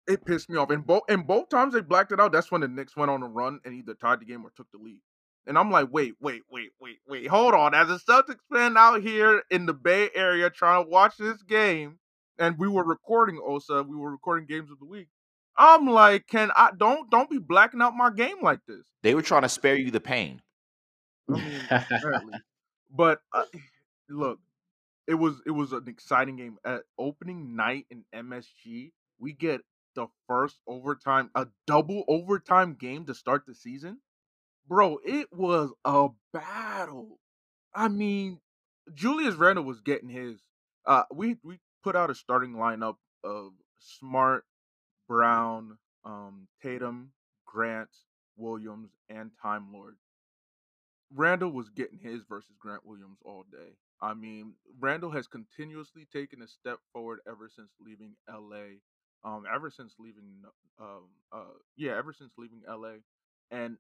it 0.07 0.25
pissed 0.25 0.49
me 0.49 0.57
off. 0.57 0.69
And 0.69 0.85
both 0.85 1.03
and 1.07 1.25
both 1.25 1.49
times 1.49 1.73
they 1.73 1.81
blacked 1.81 2.11
it 2.11 2.19
out, 2.19 2.33
that's 2.33 2.51
when 2.51 2.61
the 2.61 2.67
Knicks 2.67 2.97
went 2.97 3.11
on 3.11 3.23
a 3.23 3.27
run 3.27 3.59
and 3.63 3.73
either 3.73 3.93
tied 3.93 4.19
the 4.19 4.25
game 4.25 4.43
or 4.43 4.51
took 4.55 4.69
the 4.71 4.77
lead. 4.77 4.99
And 5.47 5.57
I'm 5.57 5.71
like, 5.71 5.87
wait, 5.91 6.15
wait, 6.19 6.43
wait, 6.51 6.71
wait, 6.79 6.97
wait, 7.07 7.27
hold 7.27 7.53
on. 7.53 7.73
As 7.73 7.89
a 7.89 7.97
Celtics 7.97 8.41
fan 8.53 8.77
out 8.77 9.01
here 9.01 9.41
in 9.49 9.65
the 9.65 9.73
Bay 9.73 10.09
Area 10.13 10.49
trying 10.49 10.83
to 10.83 10.89
watch 10.89 11.17
this 11.17 11.41
game, 11.41 11.97
and 12.37 12.59
we 12.59 12.67
were 12.67 12.83
recording 12.83 13.39
Osa, 13.43 13.81
we 13.81 13.95
were 13.95 14.11
recording 14.11 14.45
games 14.45 14.69
of 14.69 14.79
the 14.79 14.85
week. 14.85 15.07
I'm 15.57 15.87
like, 15.87 16.27
can 16.27 16.51
I 16.55 16.71
don't 16.77 17.09
don't 17.09 17.29
be 17.29 17.37
blacking 17.37 17.81
out 17.81 17.95
my 17.95 18.09
game 18.09 18.37
like 18.41 18.59
this. 18.67 18.83
They 19.03 19.15
were 19.15 19.21
trying 19.21 19.43
to 19.43 19.49
spare 19.49 19.77
you 19.77 19.91
the 19.91 19.99
pain. 19.99 20.41
I 21.29 21.33
mean. 22.23 22.41
But 22.93 23.21
uh, 23.33 23.45
look, 24.09 24.39
it 25.07 25.15
was 25.15 25.41
it 25.45 25.51
was 25.51 25.71
an 25.71 25.85
exciting 25.87 26.37
game. 26.37 26.57
At 26.65 26.83
opening 26.97 27.55
night 27.55 27.85
in 27.89 28.03
MSG, 28.13 28.91
we 29.19 29.33
get 29.33 29.61
the 29.95 30.07
first 30.27 30.57
overtime, 30.67 31.29
a 31.35 31.47
double 31.67 32.03
overtime 32.07 32.75
game 32.75 33.05
to 33.05 33.13
start 33.13 33.45
the 33.45 33.55
season. 33.55 33.99
Bro, 34.67 34.99
it 35.05 35.27
was 35.31 35.73
a 35.83 36.09
battle. 36.31 37.19
I 37.73 37.87
mean, 37.87 38.39
Julius 38.93 39.35
Randle 39.35 39.65
was 39.65 39.81
getting 39.81 40.09
his. 40.09 40.37
Uh, 40.85 41.03
we 41.13 41.37
we 41.43 41.59
put 41.83 41.95
out 41.95 42.09
a 42.09 42.15
starting 42.15 42.53
lineup 42.53 42.95
of 43.23 43.51
Smart, 43.79 44.45
Brown, 45.11 45.77
um, 46.05 46.47
Tatum, 46.63 47.11
Grant, 47.45 47.89
Williams, 48.38 48.91
and 49.09 49.29
Time 49.41 49.67
Lord. 49.73 49.97
Randle 51.13 51.51
was 51.51 51.67
getting 51.67 51.99
his 51.99 52.21
versus 52.29 52.55
Grant 52.57 52.85
Williams 52.85 53.17
all 53.25 53.43
day. 53.51 53.75
I 54.01 54.13
mean, 54.13 54.53
Randle 54.79 55.11
has 55.11 55.27
continuously 55.27 56.07
taken 56.13 56.41
a 56.41 56.47
step 56.47 56.79
forward 56.93 57.19
ever 57.27 57.49
since 57.53 57.71
leaving 57.85 58.13
LA. 58.29 58.79
Um, 59.25 59.43
ever 59.53 59.69
since 59.69 59.95
leaving, 59.99 60.43
um, 60.79 61.09
uh, 61.33 61.57
yeah, 61.75 61.97
ever 61.97 62.13
since 62.13 62.31
leaving 62.38 62.61
LA, 62.65 62.99
and 63.51 63.75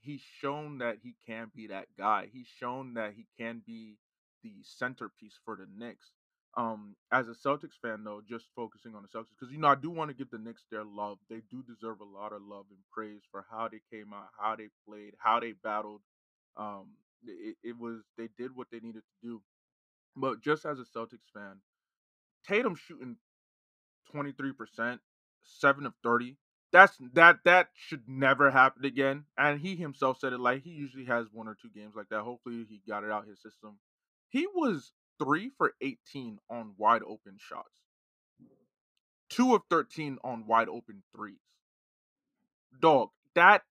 he's 0.00 0.22
shown 0.40 0.78
that 0.78 0.96
he 1.02 1.14
can 1.26 1.52
be 1.54 1.66
that 1.66 1.88
guy. 1.98 2.28
He's 2.32 2.48
shown 2.48 2.94
that 2.94 3.12
he 3.14 3.26
can 3.38 3.62
be 3.66 3.98
the 4.42 4.54
centerpiece 4.62 5.38
for 5.44 5.56
the 5.56 5.66
Knicks. 5.76 6.10
Um, 6.56 6.96
as 7.12 7.28
a 7.28 7.32
Celtics 7.32 7.78
fan, 7.80 8.02
though, 8.04 8.20
just 8.28 8.46
focusing 8.56 8.94
on 8.94 9.02
the 9.02 9.08
Celtics, 9.08 9.30
because 9.38 9.52
you 9.52 9.58
know 9.58 9.68
I 9.68 9.76
do 9.76 9.90
want 9.90 10.10
to 10.10 10.16
give 10.16 10.30
the 10.30 10.38
Knicks 10.38 10.64
their 10.70 10.84
love. 10.84 11.18
They 11.28 11.42
do 11.50 11.62
deserve 11.62 12.00
a 12.00 12.04
lot 12.04 12.32
of 12.32 12.42
love 12.42 12.66
and 12.70 12.78
praise 12.92 13.22
for 13.30 13.44
how 13.50 13.68
they 13.68 13.80
came 13.90 14.12
out, 14.12 14.28
how 14.38 14.56
they 14.56 14.68
played, 14.88 15.14
how 15.18 15.40
they 15.40 15.52
battled. 15.52 16.00
Um, 16.56 16.88
it, 17.24 17.56
it 17.62 17.78
was 17.78 18.00
they 18.18 18.28
did 18.36 18.56
what 18.56 18.66
they 18.72 18.80
needed 18.80 19.02
to 19.02 19.28
do. 19.28 19.42
But 20.16 20.42
just 20.42 20.66
as 20.66 20.78
a 20.80 20.84
Celtics 20.84 21.30
fan, 21.32 21.58
Tatum 22.46 22.74
shooting 22.74 23.16
twenty 24.10 24.32
three 24.32 24.52
percent, 24.52 25.00
seven 25.44 25.86
of 25.86 25.94
thirty. 26.02 26.36
That's 26.72 26.96
that 27.14 27.40
that 27.44 27.68
should 27.74 28.08
never 28.08 28.50
happen 28.50 28.84
again. 28.84 29.24
And 29.38 29.60
he 29.60 29.76
himself 29.76 30.18
said 30.20 30.32
it 30.32 30.40
like 30.40 30.62
he 30.62 30.70
usually 30.70 31.06
has 31.06 31.26
one 31.32 31.48
or 31.48 31.56
two 31.60 31.70
games 31.74 31.94
like 31.96 32.08
that. 32.10 32.22
Hopefully 32.22 32.66
he 32.68 32.80
got 32.88 33.04
it 33.04 33.10
out 33.10 33.26
his 33.26 33.40
system. 33.42 33.78
He 34.28 34.46
was 34.54 34.92
three 35.20 35.50
for 35.56 35.74
18 35.80 36.38
on 36.50 36.72
wide 36.76 37.02
open 37.02 37.36
shots, 37.38 37.68
two 39.28 39.54
of 39.54 39.62
13 39.70 40.18
on 40.24 40.46
wide 40.46 40.68
open 40.68 41.02
threes. 41.14 41.36
Dog, 42.80 43.10
that 43.34 43.62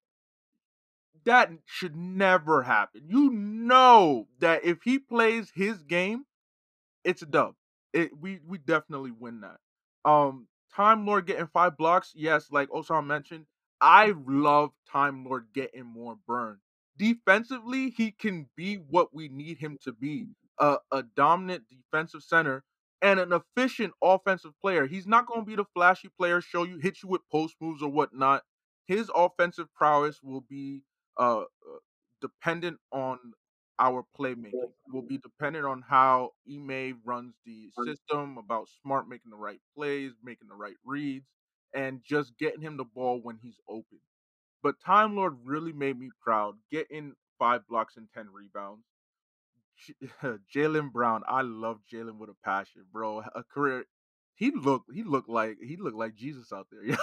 that 1.26 1.52
should 1.66 1.96
never 1.96 2.64
happen. 2.64 3.04
You 3.08 3.32
know 3.32 4.28
that 4.40 4.64
if 4.64 4.80
he 4.84 5.00
plays 5.00 5.52
his 5.54 5.84
game, 5.84 6.26
it's 7.04 7.22
a 7.22 7.26
dub. 7.26 7.56
It 7.94 8.12
we 8.20 8.40
we 8.46 8.58
definitely 8.58 9.12
win 9.12 9.42
that. 9.42 9.58
Um, 10.10 10.48
Time 10.76 11.06
Lord 11.06 11.26
getting 11.26 11.48
five 11.48 11.76
blocks, 11.78 12.14
yes, 12.16 12.48
like 12.52 12.70
Osam 12.70 13.08
mentioned, 13.08 13.46
I 13.82 14.14
love 14.28 14.72
Time 14.90 15.26
Lord 15.26 15.48
getting 15.54 15.86
more 15.86 16.18
burn. 16.28 16.60
Defensively, 16.98 17.90
he 17.90 18.12
can 18.12 18.48
be 18.56 18.76
what 18.76 19.14
we 19.14 19.30
need 19.30 19.58
him 19.58 19.78
to 19.84 19.94
be 19.94 20.28
a, 20.60 20.78
a 20.92 21.04
dominant 21.16 21.64
defensive 21.70 22.24
center 22.24 22.64
and 23.02 23.20
an 23.20 23.32
efficient 23.34 23.94
offensive 24.04 24.52
player. 24.62 24.86
He's 24.88 25.08
not 25.08 25.26
going 25.28 25.42
to 25.42 25.46
be 25.46 25.56
the 25.56 25.66
flashy 25.76 26.10
player, 26.18 26.42
show 26.42 26.64
you, 26.64 26.78
hit 26.80 26.98
you 27.04 27.10
with 27.10 27.22
post 27.32 27.56
moves 27.62 27.82
or 27.82 27.90
whatnot. 27.90 28.44
His 28.88 29.10
offensive 29.16 29.68
prowess 29.76 30.20
will 30.24 30.42
be 30.42 30.84
uh, 31.18 31.42
uh 31.42 31.46
dependent 32.22 32.78
on 32.92 33.20
our 33.80 34.04
playmaking. 34.20 34.54
Will 34.92 35.04
be 35.04 35.20
dependent 35.20 35.66
on 35.66 35.84
how 35.88 36.32
Ime 36.52 37.00
runs 37.06 37.36
the 37.46 37.70
system, 37.86 38.38
about 38.38 38.68
Smart 38.82 39.08
making 39.08 39.30
the 39.32 39.38
right 39.38 39.62
plays, 39.76 40.14
making 40.24 40.48
the 40.50 40.56
right 40.56 40.76
reads, 40.84 41.28
and 41.76 42.02
just 42.04 42.38
getting 42.40 42.62
him 42.62 42.78
the 42.78 42.84
ball 42.86 43.20
when 43.22 43.38
he's 43.42 43.60
open. 43.70 44.00
But 44.64 44.80
Time 44.86 45.16
Lord 45.16 45.38
really 45.46 45.74
made 45.74 46.00
me 46.00 46.10
proud, 46.22 46.56
getting 46.72 47.14
five 47.38 47.68
blocks 47.68 47.98
and 47.98 48.08
ten 48.14 48.28
rebounds. 48.34 48.86
Jaylen 50.56 50.92
Brown, 50.92 51.24
I 51.28 51.42
love 51.42 51.80
Jaylen 51.92 52.18
with 52.18 52.30
a 52.30 52.36
passion, 52.44 52.86
bro. 52.92 53.24
A 53.36 53.44
career. 53.44 53.86
He 54.36 54.52
looked. 54.52 54.92
He 54.94 55.04
looked 55.04 55.30
like 55.30 55.58
he 55.62 55.78
looked 55.78 55.98
like 55.98 56.16
Jesus 56.16 56.52
out 56.54 56.68
there, 56.72 56.84
you 56.86 56.98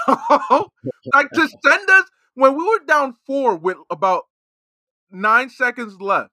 know. 0.50 0.68
like 1.12 1.30
to 1.32 1.48
send 1.64 1.90
us 1.90 2.04
when 2.34 2.56
we 2.56 2.64
were 2.64 2.84
down 2.86 3.14
four 3.26 3.56
with 3.56 3.76
about 3.90 4.24
nine 5.10 5.50
seconds 5.50 6.00
left 6.00 6.30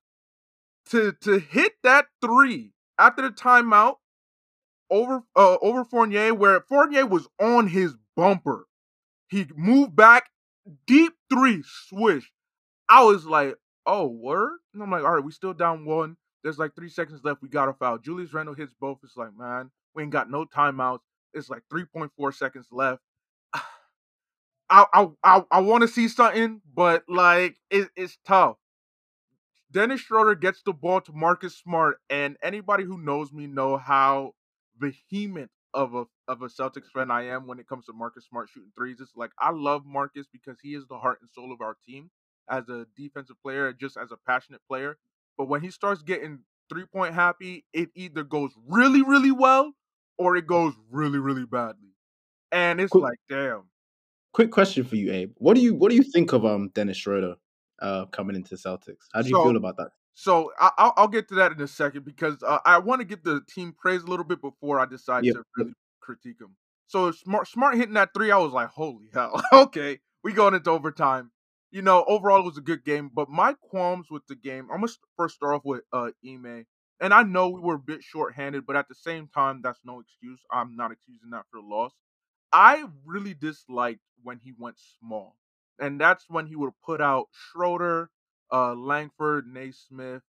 to 0.90 1.14
to 1.22 1.40
hit 1.40 1.74
that 1.84 2.06
three 2.22 2.74
after 2.98 3.22
the 3.22 3.30
timeout 3.30 3.95
over 4.90 5.24
uh, 5.36 5.57
over 5.61 5.84
Fournier, 5.84 6.34
where 6.34 6.61
Fournier 6.61 7.06
was 7.06 7.28
on 7.40 7.68
his 7.68 7.95
bumper. 8.15 8.68
He 9.28 9.48
moved 9.56 9.95
back, 9.95 10.30
deep 10.86 11.14
three, 11.30 11.64
swish. 11.65 12.32
I 12.88 13.03
was 13.03 13.26
like, 13.26 13.56
oh, 13.86 14.07
word? 14.07 14.60
And 14.74 14.84
I'm 14.84 14.91
like, 14.91 15.03
all 15.03 15.14
right, 15.14 15.24
we 15.24 15.32
still 15.32 15.53
down 15.53 15.86
one. 15.86 16.18
There's 16.44 16.60
like 16.60 16.76
three 16.76 16.90
seconds 16.90 17.22
left. 17.24 17.41
We 17.41 17.49
got 17.49 17.70
a 17.70 17.74
foul. 17.74 17.98
Julius 17.98 18.34
Randle 18.34 18.56
hits 18.56 18.74
both. 18.80 18.99
It's 19.03 19.18
like, 19.18 19.36
man, 19.38 19.72
we 19.95 20.03
ain't 20.03 20.11
got 20.11 20.30
no 20.30 20.45
timeouts. 20.45 20.99
It's 21.34 21.49
like 21.49 21.64
3.4 21.72 22.34
seconds 22.34 22.68
left. 22.72 23.02
I 23.53 23.61
I 24.70 25.07
I, 25.24 25.44
I 25.52 25.60
want 25.61 25.82
to 25.82 25.88
see 25.88 26.07
something, 26.07 26.61
but 26.74 27.03
like 27.07 27.57
it, 27.70 27.90
it's 27.95 28.18
tough. 28.26 28.57
Dennis 29.72 30.02
Schroeder 30.02 30.36
gets 30.36 30.61
the 30.61 30.74
ball 30.74 31.02
to 31.02 31.11
Marcus 31.14 31.57
Smart, 31.57 31.98
and 32.10 32.38
anybody 32.44 32.84
who 32.84 32.98
knows 32.98 33.34
me 33.34 33.48
know 33.48 33.78
how 33.78 34.34
vehement 35.10 35.49
of 35.74 35.95
a 35.95 36.06
of 36.28 36.41
a 36.44 36.48
Celtics 36.48 36.91
fan 36.94 37.10
I 37.10 37.24
am 37.28 37.48
when 37.48 37.60
it 37.60 37.68
comes 37.68 37.86
to 37.86 37.94
Marcus 37.94 38.26
Smart 38.26 38.49
shooting 38.49 38.72
threes. 38.78 38.99
It's 39.02 39.15
like 39.15 39.32
I 39.40 39.52
love 39.52 39.86
Marcus 39.86 40.28
because 40.32 40.57
he 40.61 40.76
is 40.76 40.86
the 40.88 40.98
heart 40.99 41.20
and 41.22 41.30
soul 41.32 41.52
of 41.52 41.61
our 41.61 41.76
team 41.88 42.11
as 42.49 42.70
a 42.70 42.86
defensive 42.95 43.38
player, 43.41 43.74
just 43.74 43.98
as 43.98 44.11
a 44.11 44.18
passionate 44.28 44.61
player. 44.68 44.98
But 45.38 45.48
when 45.48 45.62
he 45.62 45.72
starts 45.72 46.02
getting 46.02 46.40
three 46.70 46.86
point 46.86 47.14
happy, 47.14 47.66
it 47.74 47.90
either 47.96 48.24
goes 48.24 48.52
really, 48.68 49.02
really 49.02 49.32
well 49.32 49.74
or 50.18 50.36
it 50.36 50.48
goes 50.48 50.74
really, 50.92 51.20
really 51.20 51.46
badly. 51.46 51.90
And 52.52 52.80
it's 52.80 52.92
quick, 52.92 53.04
like, 53.04 53.20
damn. 53.30 53.64
Quick 54.34 54.52
question 54.52 54.84
for 54.84 54.96
you, 54.96 55.12
Abe. 55.12 55.34
What 55.38 55.56
do 55.56 55.62
you 55.62 55.74
what 55.74 55.90
do 55.90 55.96
you 55.96 56.04
think 56.04 56.34
of 56.34 56.46
um 56.46 56.70
Dennis 56.74 56.98
Schroeder 56.98 57.36
uh 57.82 58.06
coming 58.08 58.36
into 58.36 58.56
Celtics? 58.56 59.08
How 59.14 59.22
do 59.22 59.30
you 59.30 59.36
so, 59.36 59.44
feel 59.44 59.58
about 59.58 59.78
that? 59.78 59.90
So 60.16 60.52
I, 60.60 60.92
will 60.98 61.08
get 61.08 61.28
to 61.30 61.36
that 61.36 61.52
in 61.52 61.62
a 61.62 61.68
second 61.68 62.06
because 62.06 62.38
uh, 62.44 62.60
I 62.66 62.78
want 62.78 63.02
to 63.02 63.06
give 63.06 63.24
the 63.24 63.42
team 63.50 63.74
praise 63.76 64.04
a 64.04 64.08
little 64.08 64.26
bit 64.26 64.42
before 64.42 64.80
I 64.80 64.86
decide 64.86 65.26
yep. 65.26 65.36
to 65.36 65.44
really 65.58 65.74
critique 66.02 66.40
him. 66.40 66.56
So 66.86 67.12
smart, 67.12 67.48
smart 67.48 67.76
hitting 67.76 67.96
that 67.96 68.14
three, 68.14 68.30
I 68.30 68.38
was 68.38 68.54
like, 68.54 68.68
holy 68.68 69.10
hell, 69.12 69.42
okay, 69.54 70.00
we 70.24 70.34
going 70.34 70.54
into 70.54 70.70
overtime 70.70 71.32
you 71.74 71.82
know, 71.82 72.06
overall 72.08 72.40
it 72.40 72.45
was 72.45 72.58
a 72.60 72.62
good 72.62 72.86
game. 72.86 73.10
But 73.12 73.30
my 73.30 73.56
qualms 73.60 74.06
with 74.12 74.22
the 74.28 74.36
game, 74.36 74.68
I'm 74.72 74.82
gonna 74.82 74.91
first 75.18 75.36
start 75.36 75.56
off 75.56 75.66
with 75.66 75.82
uh 75.91 76.12
Ime. 76.26 76.68
And 77.02 77.14
I 77.14 77.24
know 77.24 77.50
we 77.50 77.60
were 77.60 77.76
a 77.76 77.80
bit 77.80 78.04
short-handed, 78.04 78.66
but 78.66 78.76
at 78.76 78.88
the 78.88 78.95
same 78.95 79.28
time, 79.28 79.62
that's 79.62 79.80
no 79.84 80.00
excuse. 80.00 80.40
I'm 80.52 80.76
not 80.76 80.91
excusing 80.91 81.32
that 81.32 81.45
for 81.52 81.58
a 81.58 81.66
loss. 81.66 81.91
I 82.54 82.86
really 83.06 83.34
disliked 83.34 84.02
when 84.22 84.40
he 84.41 84.54
went 84.58 84.78
small. 85.00 85.36
And 85.80 86.00
that's 86.00 86.26
when 86.30 86.45
he 86.45 86.56
would 86.56 86.74
put 86.86 87.02
out 87.02 87.28
Schroeder, 87.32 88.12
uh, 88.54 88.76
Langford, 88.76 89.48
Nesmith, 89.48 90.22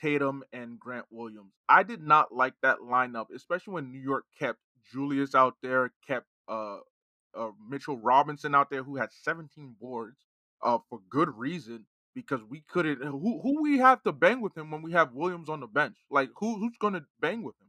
Tatum, 0.00 0.42
and 0.52 0.80
Grant 0.80 1.04
Williams. 1.10 1.52
I 1.68 1.82
did 1.82 2.02
not 2.02 2.32
like 2.32 2.54
that 2.62 2.78
lineup, 2.78 3.26
especially 3.36 3.74
when 3.74 3.92
New 3.92 4.00
York 4.00 4.24
kept 4.38 4.58
Julius 4.90 5.34
out 5.34 5.56
there, 5.62 5.92
kept 6.08 6.26
uh, 6.48 6.78
uh, 7.36 7.50
Mitchell 7.68 7.98
Robinson 7.98 8.54
out 8.54 8.70
there, 8.70 8.82
who 8.82 8.96
had 8.96 9.10
17 9.12 9.76
boards 9.78 10.16
uh, 10.62 10.78
for 10.90 11.00
good 11.10 11.30
reason 11.36 11.86
because 12.14 12.42
we 12.48 12.62
couldn't. 12.68 13.02
Who 13.02 13.40
who 13.42 13.62
we 13.62 13.78
have 13.78 14.02
to 14.04 14.12
bang 14.12 14.40
with 14.40 14.56
him 14.56 14.70
when 14.70 14.82
we 14.82 14.92
have 14.92 15.14
Williams 15.14 15.48
on 15.48 15.60
the 15.60 15.66
bench? 15.68 15.98
Like 16.10 16.30
who 16.38 16.58
who's 16.58 16.76
going 16.80 16.94
to 16.94 17.04
bang 17.20 17.42
with 17.42 17.56
him? 17.60 17.68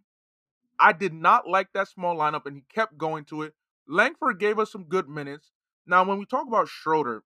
I 0.79 0.93
did 0.93 1.13
not 1.13 1.47
like 1.49 1.69
that 1.73 1.89
small 1.89 2.17
lineup, 2.17 2.45
and 2.47 2.57
he 2.57 2.63
kept 2.73 2.97
going 2.97 3.25
to 3.27 3.43
it. 3.43 3.55
Langford 3.87 4.39
gave 4.39 4.59
us 4.59 4.71
some 4.71 4.85
good 4.85 5.09
minutes. 5.09 5.51
Now, 5.87 6.05
when 6.05 6.19
we 6.19 6.25
talk 6.25 6.47
about 6.47 6.69
Schroeder, 6.69 7.23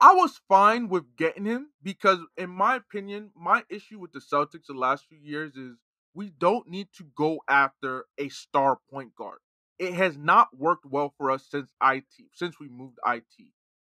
I 0.00 0.14
was 0.14 0.40
fine 0.48 0.88
with 0.90 1.16
getting 1.16 1.46
him 1.46 1.70
because, 1.82 2.20
in 2.38 2.50
my 2.50 2.76
opinion, 2.76 3.32
my 3.36 3.64
issue 3.70 4.00
with 4.00 4.12
the 4.12 4.20
Celtics 4.20 4.66
the 4.68 4.74
last 4.74 5.06
few 5.08 5.18
years 5.22 5.56
is 5.56 5.76
we 6.14 6.30
don't 6.30 6.68
need 6.68 6.88
to 6.98 7.04
go 7.16 7.40
after 7.48 8.06
a 8.18 8.30
star 8.30 8.78
point 8.90 9.16
guard. 9.16 9.40
It 9.80 9.94
has 9.94 10.16
not 10.18 10.56
worked 10.56 10.86
well 10.86 11.14
for 11.18 11.32
us 11.32 11.46
since 11.50 11.72
IT, 11.82 12.06
since 12.34 12.60
we 12.60 12.68
moved 12.68 12.98
IT. 13.06 13.24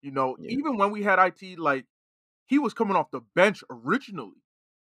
You 0.06 0.12
know, 0.12 0.38
yeah. 0.40 0.52
even 0.52 0.78
when 0.78 0.92
we 0.92 1.02
had 1.02 1.18
IT, 1.18 1.58
like 1.58 1.86
he 2.46 2.60
was 2.60 2.76
coming 2.76 2.96
off 2.96 3.10
the 3.10 3.22
bench 3.34 3.64
originally, 3.72 4.44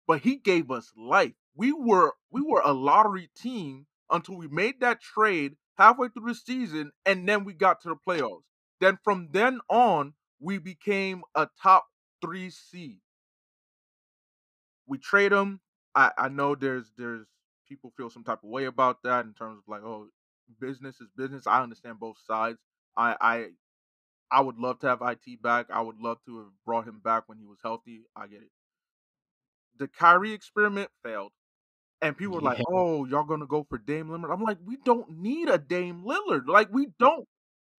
but 0.07 0.21
he 0.21 0.37
gave 0.37 0.71
us 0.71 0.93
life. 0.95 1.33
We 1.57 1.73
were 1.73 2.13
we 2.31 2.39
mm-hmm. 2.39 2.49
were 2.49 2.61
a 2.63 2.71
lottery 2.71 3.29
team 3.35 3.85
until 4.09 4.37
we 4.37 4.47
made 4.47 4.79
that 4.79 5.01
trade 5.01 5.57
halfway 5.77 6.07
through 6.07 6.29
the 6.29 6.35
season, 6.35 6.93
and 7.05 7.27
then 7.27 7.43
we 7.43 7.53
got 7.53 7.81
to 7.81 7.89
the 7.89 7.97
playoffs. 7.97 8.43
Then 8.79 8.97
from 9.03 9.27
then 9.33 9.59
on, 9.69 10.13
we 10.39 10.57
became 10.57 11.23
a 11.35 11.49
top 11.61 11.87
three 12.21 12.49
seed. 12.49 13.01
We 14.87 14.99
trade 14.99 15.33
him. 15.33 15.59
I, 15.95 16.11
I 16.17 16.29
know 16.29 16.55
there's 16.55 16.93
there's 16.97 17.27
people 17.67 17.91
feel 17.97 18.09
some 18.09 18.23
type 18.23 18.39
of 18.41 18.49
way 18.49 18.65
about 18.65 19.03
that 19.03 19.25
in 19.25 19.33
terms 19.33 19.57
of 19.57 19.63
like, 19.67 19.83
oh, 19.83 20.07
business 20.61 21.01
is 21.01 21.09
business. 21.17 21.45
I 21.45 21.61
understand 21.61 21.99
both 21.99 22.19
sides. 22.25 22.57
I 22.95 23.17
I 23.19 23.47
I 24.31 24.41
would 24.41 24.57
love 24.57 24.79
to 24.79 24.87
have 24.87 25.01
IT 25.01 25.41
back. 25.41 25.67
I 25.71 25.81
would 25.81 25.99
love 25.99 26.17
to 26.25 26.39
have 26.39 26.51
brought 26.65 26.87
him 26.87 26.99
back 27.03 27.23
when 27.27 27.37
he 27.39 27.45
was 27.45 27.59
healthy. 27.63 28.03
I 28.15 28.27
get 28.27 28.41
it. 28.43 28.51
The 29.77 29.87
Kyrie 29.87 30.33
experiment 30.33 30.91
failed. 31.03 31.31
And 32.01 32.17
people 32.17 32.35
were 32.35 32.41
like, 32.41 32.59
oh, 32.67 33.05
y'all 33.05 33.23
gonna 33.25 33.47
go 33.47 33.65
for 33.69 33.77
Dame 33.77 34.09
Lillard. 34.09 34.33
I'm 34.33 34.43
like, 34.43 34.59
we 34.65 34.77
don't 34.85 35.09
need 35.19 35.49
a 35.49 35.57
Dame 35.57 36.03
Lillard. 36.05 36.47
Like, 36.47 36.69
we 36.71 36.87
don't. 36.99 37.27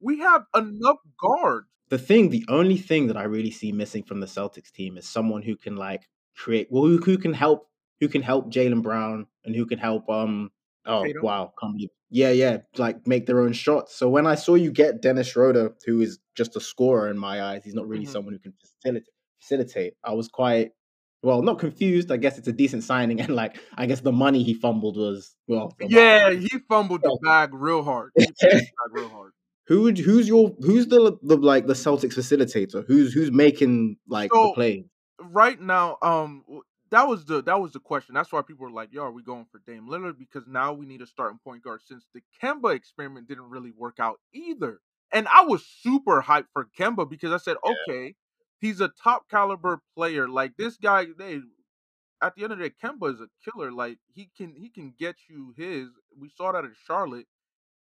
We 0.01 0.21
have 0.21 0.45
enough 0.55 0.99
guards. 1.21 1.69
the 1.91 1.99
thing, 1.99 2.31
the 2.31 2.45
only 2.49 2.77
thing 2.79 3.09
that 3.09 3.17
I 3.17 3.25
really 3.25 3.51
see 3.51 3.73
missing 3.73 4.05
from 4.05 4.21
the 4.21 4.27
Celtics 4.27 4.73
team 4.73 4.97
is 4.99 5.09
someone 5.09 5.43
who 5.43 5.57
can 5.57 5.77
like 5.77 6.09
create, 6.37 6.69
well, 6.71 6.85
who, 6.85 6.99
who 6.99 7.19
can 7.19 7.35
help, 7.35 7.69
who 8.01 8.09
can 8.09 8.23
help 8.23 8.51
Jaylen 8.53 8.83
Brown 8.83 9.27
and 9.45 9.55
who 9.57 9.67
can 9.67 9.79
help. 9.79 10.09
Um, 10.09 10.51
oh 10.87 11.05
Tatum? 11.05 11.23
wow, 11.23 11.53
can't 11.61 11.75
believe, 11.75 11.91
yeah, 12.11 12.31
yeah, 12.31 12.59
like 12.77 13.07
make 13.07 13.27
their 13.27 13.41
own 13.41 13.53
shots. 13.53 13.97
So 13.97 14.09
when 14.09 14.27
I 14.27 14.35
saw 14.35 14.55
you 14.55 14.73
get 14.73 15.03
Dennis 15.03 15.29
Schroeder, 15.29 15.75
who 15.87 16.01
is 16.01 16.19
just 16.37 16.57
a 16.57 16.61
scorer 16.61 17.09
in 17.11 17.19
my 17.19 17.43
eyes, 17.43 17.65
he's 17.65 17.75
not 17.75 17.87
really 17.89 18.07
Mhm. 18.07 18.13
someone 18.13 18.35
who 18.35 18.41
can 18.41 18.53
facilitate. 18.53 19.09
Facilitate. 19.41 19.95
I 20.05 20.13
was 20.13 20.29
quite 20.29 20.73
well, 21.23 21.43
not 21.43 21.59
confused. 21.59 22.11
I 22.11 22.17
guess 22.17 22.39
it's 22.39 22.49
a 22.49 22.53
decent 22.53 22.83
signing, 22.83 23.21
and 23.21 23.35
like 23.35 23.59
I 23.77 23.87
guess 23.87 24.01
the 24.01 24.13
money 24.13 24.43
he 24.43 24.55
fumbled 24.55 24.97
was 24.97 25.35
well. 25.49 25.77
Yeah, 25.81 26.31
he 26.33 26.49
fumbled 26.69 27.03
the 27.03 27.19
bag 27.23 27.51
real 27.53 27.83
hard. 27.83 28.13
Bag 28.17 28.63
real 28.93 29.09
hard. 29.11 29.33
Who 29.67 29.83
would 29.83 29.99
who's 29.99 30.27
your 30.27 30.55
who's 30.61 30.87
the 30.89 31.17
the 31.23 31.37
like 31.37 31.67
the 31.67 31.75
Celtics 31.75 32.15
facilitator? 32.15 32.85
Who's 32.87 33.13
who's 33.13 33.31
making 33.31 33.97
like 34.09 34.31
the 34.31 34.53
play? 34.55 34.87
right 35.23 35.61
now, 35.61 35.99
um, 36.03 36.45
that 36.91 37.07
was 37.09 37.25
the 37.25 37.43
that 37.43 37.61
was 37.61 37.73
the 37.73 37.81
question. 37.81 38.15
That's 38.15 38.33
why 38.33 38.43
people 38.43 38.65
were 38.67 38.73
like, 38.73 38.93
"Yo, 38.93 39.03
are 39.03 39.13
we 39.13 39.23
going 39.23 39.47
for 39.51 39.61
Dame 39.67 39.89
Lillard?" 39.89 40.19
Because 40.19 40.47
now 40.47 40.73
we 40.73 40.87
need 40.87 41.03
a 41.03 41.07
starting 41.07 41.39
point 41.43 41.63
guard 41.63 41.83
since 41.85 42.07
the 42.15 42.23
Kemba 42.43 42.75
experiment 42.75 43.29
didn't 43.29 43.51
really 43.51 43.71
work 43.71 43.99
out 44.01 44.21
either. 44.33 44.81
And 45.13 45.27
I 45.29 45.43
was 45.45 45.65
super 45.67 46.23
hyped 46.23 46.49
for 46.53 46.69
Kemba 46.79 47.09
because 47.09 47.33
I 47.33 47.39
said, 47.39 47.57
"Okay, 47.65 48.17
he's 48.61 48.81
a 48.81 48.89
top 48.89 49.29
caliber 49.31 49.83
player. 49.97 50.29
Like 50.29 50.57
this 50.57 50.77
guy, 50.77 51.07
they 51.17 51.41
at 52.23 52.35
the 52.35 52.45
end 52.45 52.53
of 52.53 52.59
the 52.59 52.69
day, 52.69 52.75
Kemba 52.83 53.13
is 53.15 53.21
a 53.21 53.29
killer. 53.45 53.73
Like 53.73 53.99
he 54.15 54.31
can 54.37 54.55
he 54.55 54.69
can 54.71 54.95
get 54.99 55.17
you 55.29 55.55
his. 55.57 55.89
We 56.19 56.29
saw 56.29 56.53
that 56.53 56.65
in 56.65 56.75
Charlotte, 56.87 57.27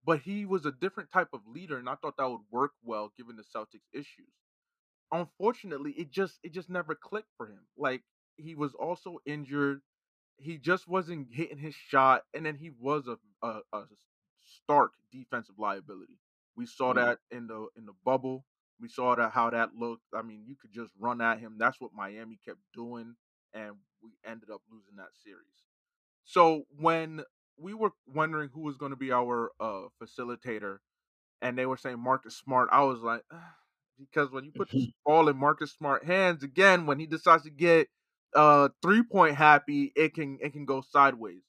but 0.05 0.21
he 0.21 0.45
was 0.45 0.65
a 0.65 0.71
different 0.71 1.11
type 1.11 1.29
of 1.33 1.41
leader, 1.47 1.77
and 1.77 1.89
I 1.89 1.95
thought 1.95 2.17
that 2.17 2.29
would 2.29 2.41
work 2.51 2.71
well 2.83 3.11
given 3.17 3.35
the 3.37 3.43
Celtics 3.43 3.87
issues. 3.93 4.33
Unfortunately, 5.11 5.93
it 5.93 6.11
just 6.11 6.39
it 6.43 6.53
just 6.53 6.69
never 6.69 6.95
clicked 6.95 7.31
for 7.37 7.47
him. 7.47 7.67
Like 7.77 8.03
he 8.37 8.55
was 8.55 8.73
also 8.73 9.19
injured. 9.25 9.81
He 10.37 10.57
just 10.57 10.87
wasn't 10.87 11.33
hitting 11.33 11.57
his 11.59 11.75
shot, 11.75 12.23
and 12.33 12.45
then 12.45 12.55
he 12.55 12.71
was 12.71 13.07
a 13.07 13.17
a, 13.45 13.61
a 13.73 13.85
stark 14.41 14.93
defensive 15.11 15.59
liability. 15.59 16.19
We 16.55 16.65
saw 16.65 16.93
Mhm. 16.93 16.95
that 16.95 17.19
in 17.31 17.47
the 17.47 17.67
in 17.75 17.85
the 17.85 17.93
bubble. 18.05 18.45
We 18.79 18.89
saw 18.89 19.15
that 19.15 19.31
how 19.31 19.49
that 19.51 19.75
looked. 19.75 20.03
I 20.13 20.21
mean, 20.21 20.45
you 20.45 20.55
could 20.55 20.73
just 20.73 20.93
run 20.99 21.21
at 21.21 21.39
him. 21.39 21.57
That's 21.57 21.79
what 21.79 21.93
Miami 21.93 22.39
kept 22.43 22.59
doing, 22.73 23.15
and 23.53 23.75
we 24.01 24.11
ended 24.25 24.49
up 24.51 24.61
losing 24.69 24.95
that 24.97 25.15
series. 25.23 25.63
So 26.23 26.65
when 26.79 27.23
we 27.57 27.73
were 27.73 27.91
wondering 28.07 28.49
who 28.49 28.61
was 28.61 28.77
going 28.77 28.91
to 28.91 28.95
be 28.97 29.11
our 29.11 29.51
uh, 29.59 29.87
facilitator, 30.01 30.79
and 31.41 31.57
they 31.57 31.65
were 31.65 31.77
saying 31.77 31.99
Marcus 31.99 32.37
Smart, 32.37 32.69
I 32.71 32.83
was 32.83 33.01
like, 33.01 33.23
"Ah," 33.31 33.55
because 33.99 34.31
when 34.31 34.45
you 34.45 34.51
put 34.51 34.69
the 34.69 34.75
ball 35.05 35.29
in 35.29 35.37
Marcus 35.37 35.73
Smart 35.73 36.05
hands 36.05 36.43
again, 36.43 36.85
when 36.85 36.99
he 36.99 37.05
decides 37.07 37.43
to 37.43 37.49
get 37.51 37.89
uh 38.35 38.69
three 38.81 39.03
point 39.03 39.35
happy, 39.35 39.91
it 39.95 40.13
can 40.13 40.39
it 40.41 40.53
can 40.53 40.65
go 40.65 40.81
sideways. 40.81 41.43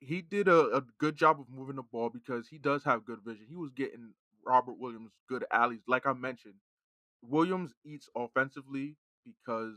He 0.00 0.22
did 0.22 0.48
a, 0.48 0.76
a 0.76 0.82
good 0.98 1.16
job 1.16 1.40
of 1.40 1.48
moving 1.50 1.76
the 1.76 1.82
ball 1.82 2.10
because 2.10 2.48
he 2.48 2.58
does 2.58 2.84
have 2.84 3.04
good 3.04 3.20
vision. 3.24 3.46
He 3.48 3.56
was 3.56 3.72
getting 3.72 4.14
Robert 4.46 4.78
Williams 4.78 5.12
good 5.28 5.44
alleys, 5.52 5.82
like 5.88 6.06
I 6.06 6.12
mentioned. 6.12 6.54
Williams 7.22 7.72
eats 7.84 8.08
offensively 8.16 8.96
because 9.24 9.76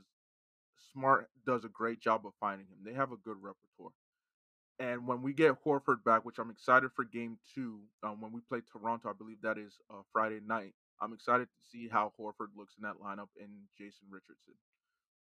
Smart 0.94 1.30
does 1.46 1.66
a 1.66 1.70
great 1.70 2.02
job 2.02 2.26
of 2.26 2.34
finding 2.40 2.68
him. 2.68 2.78
They 2.84 2.94
have 2.94 3.12
a 3.12 3.18
good 3.18 3.38
repertoire. 3.42 3.94
And 4.80 5.08
when 5.08 5.22
we 5.22 5.34
get 5.34 5.64
Horford 5.64 6.04
back, 6.04 6.26
which 6.26 6.40
I'm 6.40 6.50
excited 6.52 6.92
for 6.96 7.06
game 7.06 7.38
two, 7.54 7.82
um, 8.04 8.22
when 8.22 8.32
we 8.34 8.42
play 8.42 8.62
Toronto, 8.72 9.10
I 9.10 9.14
believe 9.14 9.42
that 9.44 9.58
is 9.58 9.74
uh, 9.90 10.02
Friday 10.12 10.40
night. 10.46 10.74
I'm 11.02 11.14
excited 11.14 11.48
to 11.48 11.70
see 11.72 11.88
how 11.88 12.14
Horford 12.20 12.50
looks 12.58 12.76
in 12.78 12.84
that 12.84 13.00
lineup 13.04 13.30
and 13.40 13.52
Jason 13.78 14.08
Richardson. 14.12 14.56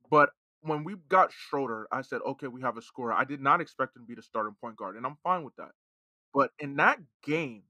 But 0.09 0.29
when 0.61 0.83
we 0.83 0.95
got 1.07 1.31
Schroeder, 1.31 1.87
I 1.91 2.01
said, 2.01 2.21
okay, 2.25 2.47
we 2.47 2.61
have 2.61 2.77
a 2.77 2.81
scorer. 2.81 3.13
I 3.13 3.23
did 3.23 3.41
not 3.41 3.61
expect 3.61 3.95
him 3.95 4.03
to 4.03 4.07
be 4.07 4.15
the 4.15 4.21
starting 4.21 4.55
point 4.59 4.77
guard, 4.77 4.95
and 4.97 5.05
I'm 5.05 5.17
fine 5.23 5.43
with 5.43 5.55
that. 5.57 5.71
But 6.33 6.51
in 6.59 6.75
that 6.75 6.99
game, 7.23 7.63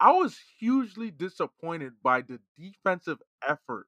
I 0.00 0.12
was 0.12 0.38
hugely 0.58 1.10
disappointed 1.10 1.92
by 2.02 2.22
the 2.22 2.40
defensive 2.56 3.18
effort 3.46 3.86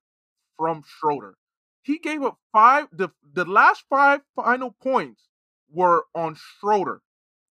from 0.56 0.84
Schroeder. 0.86 1.36
He 1.82 1.98
gave 1.98 2.22
up 2.22 2.38
five 2.52 2.88
the 2.92 3.10
the 3.32 3.44
last 3.44 3.84
five 3.90 4.22
final 4.36 4.70
points 4.70 5.28
were 5.70 6.06
on 6.14 6.36
Schroeder. 6.36 7.02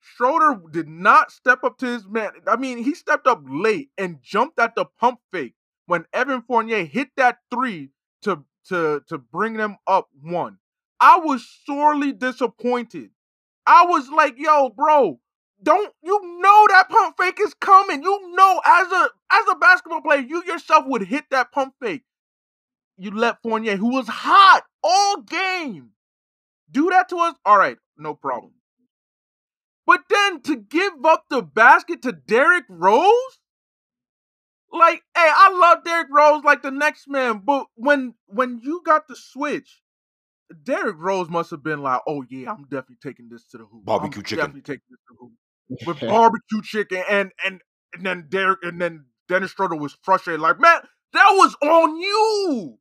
Schroeder 0.00 0.60
did 0.70 0.88
not 0.88 1.30
step 1.32 1.64
up 1.64 1.78
to 1.78 1.86
his 1.86 2.06
man. 2.06 2.30
I 2.46 2.56
mean, 2.56 2.78
he 2.78 2.94
stepped 2.94 3.26
up 3.26 3.42
late 3.46 3.90
and 3.98 4.22
jumped 4.22 4.58
at 4.58 4.74
the 4.74 4.86
pump 4.86 5.20
fake 5.32 5.54
when 5.86 6.06
Evan 6.12 6.42
Fournier 6.42 6.84
hit 6.84 7.10
that 7.16 7.38
three 7.50 7.90
to 8.22 8.44
to 8.68 9.02
to 9.08 9.18
bring 9.18 9.54
them 9.54 9.76
up 9.86 10.08
one. 10.22 10.58
I 11.00 11.18
was 11.18 11.46
sorely 11.66 12.12
disappointed. 12.12 13.10
I 13.66 13.84
was 13.86 14.08
like, 14.08 14.34
"Yo, 14.38 14.70
bro, 14.70 15.20
don't 15.62 15.92
you 16.02 16.20
know 16.40 16.66
that 16.68 16.88
pump 16.88 17.16
fake 17.18 17.40
is 17.40 17.54
coming? 17.54 18.02
You 18.02 18.32
know, 18.34 18.60
as 18.64 18.92
a 18.92 19.08
as 19.32 19.44
a 19.50 19.56
basketball 19.56 20.02
player, 20.02 20.20
you 20.20 20.42
yourself 20.44 20.84
would 20.86 21.02
hit 21.02 21.24
that 21.30 21.52
pump 21.52 21.74
fake. 21.82 22.02
You 22.98 23.10
let 23.10 23.42
Fournier, 23.42 23.76
who 23.76 23.90
was 23.90 24.08
hot 24.08 24.64
all 24.82 25.22
game, 25.22 25.90
do 26.70 26.90
that 26.90 27.08
to 27.10 27.16
us. 27.18 27.34
All 27.44 27.58
right, 27.58 27.76
no 27.98 28.14
problem. 28.14 28.52
But 29.86 30.02
then 30.10 30.42
to 30.42 30.56
give 30.56 31.04
up 31.04 31.24
the 31.30 31.42
basket 31.42 32.02
to 32.02 32.12
Derrick 32.12 32.64
Rose, 32.68 33.38
like, 34.78 35.02
hey, 35.14 35.30
I 35.32 35.52
love 35.52 35.84
Derrick 35.84 36.08
Rose 36.10 36.44
like 36.44 36.62
the 36.62 36.70
next 36.70 37.08
man, 37.08 37.42
but 37.44 37.66
when 37.74 38.14
when 38.26 38.60
you 38.62 38.82
got 38.84 39.08
the 39.08 39.16
switch, 39.16 39.82
Derrick 40.62 40.96
Rose 40.98 41.28
must 41.28 41.50
have 41.50 41.62
been 41.62 41.82
like, 41.82 42.00
oh 42.06 42.24
yeah, 42.28 42.52
I'm 42.52 42.64
definitely 42.64 42.98
taking 43.02 43.28
this 43.28 43.44
to 43.46 43.58
the 43.58 43.64
hoop. 43.64 43.84
Barbecue 43.84 44.20
I'm 44.20 44.24
chicken. 44.24 44.38
Definitely 44.38 44.62
taking 44.62 44.84
this 44.90 45.00
to 45.08 45.14
the 45.14 45.16
hoop 45.20 45.32
with 45.86 46.00
barbecue 46.10 46.62
chicken 46.62 47.02
and 47.08 47.32
and 47.44 47.60
and 47.94 48.06
then 48.06 48.26
Derek 48.28 48.58
and 48.62 48.80
then 48.80 49.06
Dennis 49.28 49.50
Schroeder 49.52 49.76
was 49.76 49.96
frustrated, 50.02 50.40
like, 50.40 50.60
man, 50.60 50.80
that 51.12 51.30
was 51.32 51.56
on 51.62 51.96
you. 51.96 52.78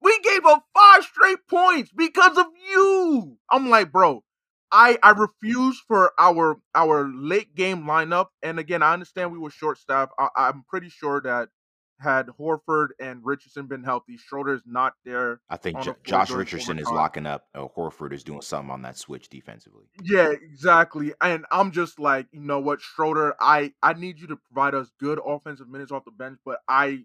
We 0.00 0.18
gave 0.22 0.44
up 0.44 0.64
five 0.74 1.04
straight 1.04 1.46
points 1.48 1.90
because 1.96 2.38
of 2.38 2.46
you. 2.70 3.38
I'm 3.50 3.68
like, 3.68 3.90
bro, 3.90 4.22
I 4.70 4.98
I 5.02 5.10
refuse 5.10 5.82
for 5.86 6.12
our 6.18 6.60
our 6.74 7.08
late 7.08 7.54
game 7.54 7.84
lineup. 7.84 8.26
And 8.42 8.58
again, 8.58 8.82
I 8.82 8.92
understand 8.92 9.32
we 9.32 9.38
were 9.38 9.50
short 9.50 9.78
staffed. 9.78 10.12
I, 10.18 10.28
I'm 10.36 10.64
pretty 10.68 10.88
sure 10.90 11.20
that 11.22 11.48
had 12.00 12.28
Horford 12.38 12.88
and 13.00 13.20
Richardson 13.24 13.66
been 13.66 13.82
healthy, 13.82 14.16
Schroeder 14.16 14.54
is 14.54 14.62
not 14.64 14.94
there. 15.04 15.40
I 15.50 15.56
think 15.56 15.78
on 15.78 15.84
Jo- 15.84 15.92
the 15.92 15.96
floor 16.04 16.20
Josh 16.20 16.34
Richardson 16.34 16.78
is 16.78 16.90
locking 16.90 17.26
up. 17.26 17.46
Uh, 17.54 17.66
Horford 17.76 18.12
is 18.12 18.22
doing 18.22 18.40
something 18.40 18.70
on 18.70 18.82
that 18.82 18.96
switch 18.96 19.28
defensively. 19.28 19.86
Yeah, 20.02 20.28
exactly. 20.30 21.12
And 21.20 21.44
I'm 21.50 21.72
just 21.72 21.98
like, 21.98 22.26
you 22.30 22.40
know 22.40 22.60
what, 22.60 22.80
Schroeder, 22.80 23.34
I 23.40 23.72
I 23.82 23.94
need 23.94 24.20
you 24.20 24.28
to 24.28 24.36
provide 24.36 24.74
us 24.74 24.90
good 25.00 25.20
offensive 25.24 25.68
minutes 25.68 25.90
off 25.90 26.04
the 26.04 26.12
bench, 26.12 26.38
but 26.44 26.60
I 26.68 27.04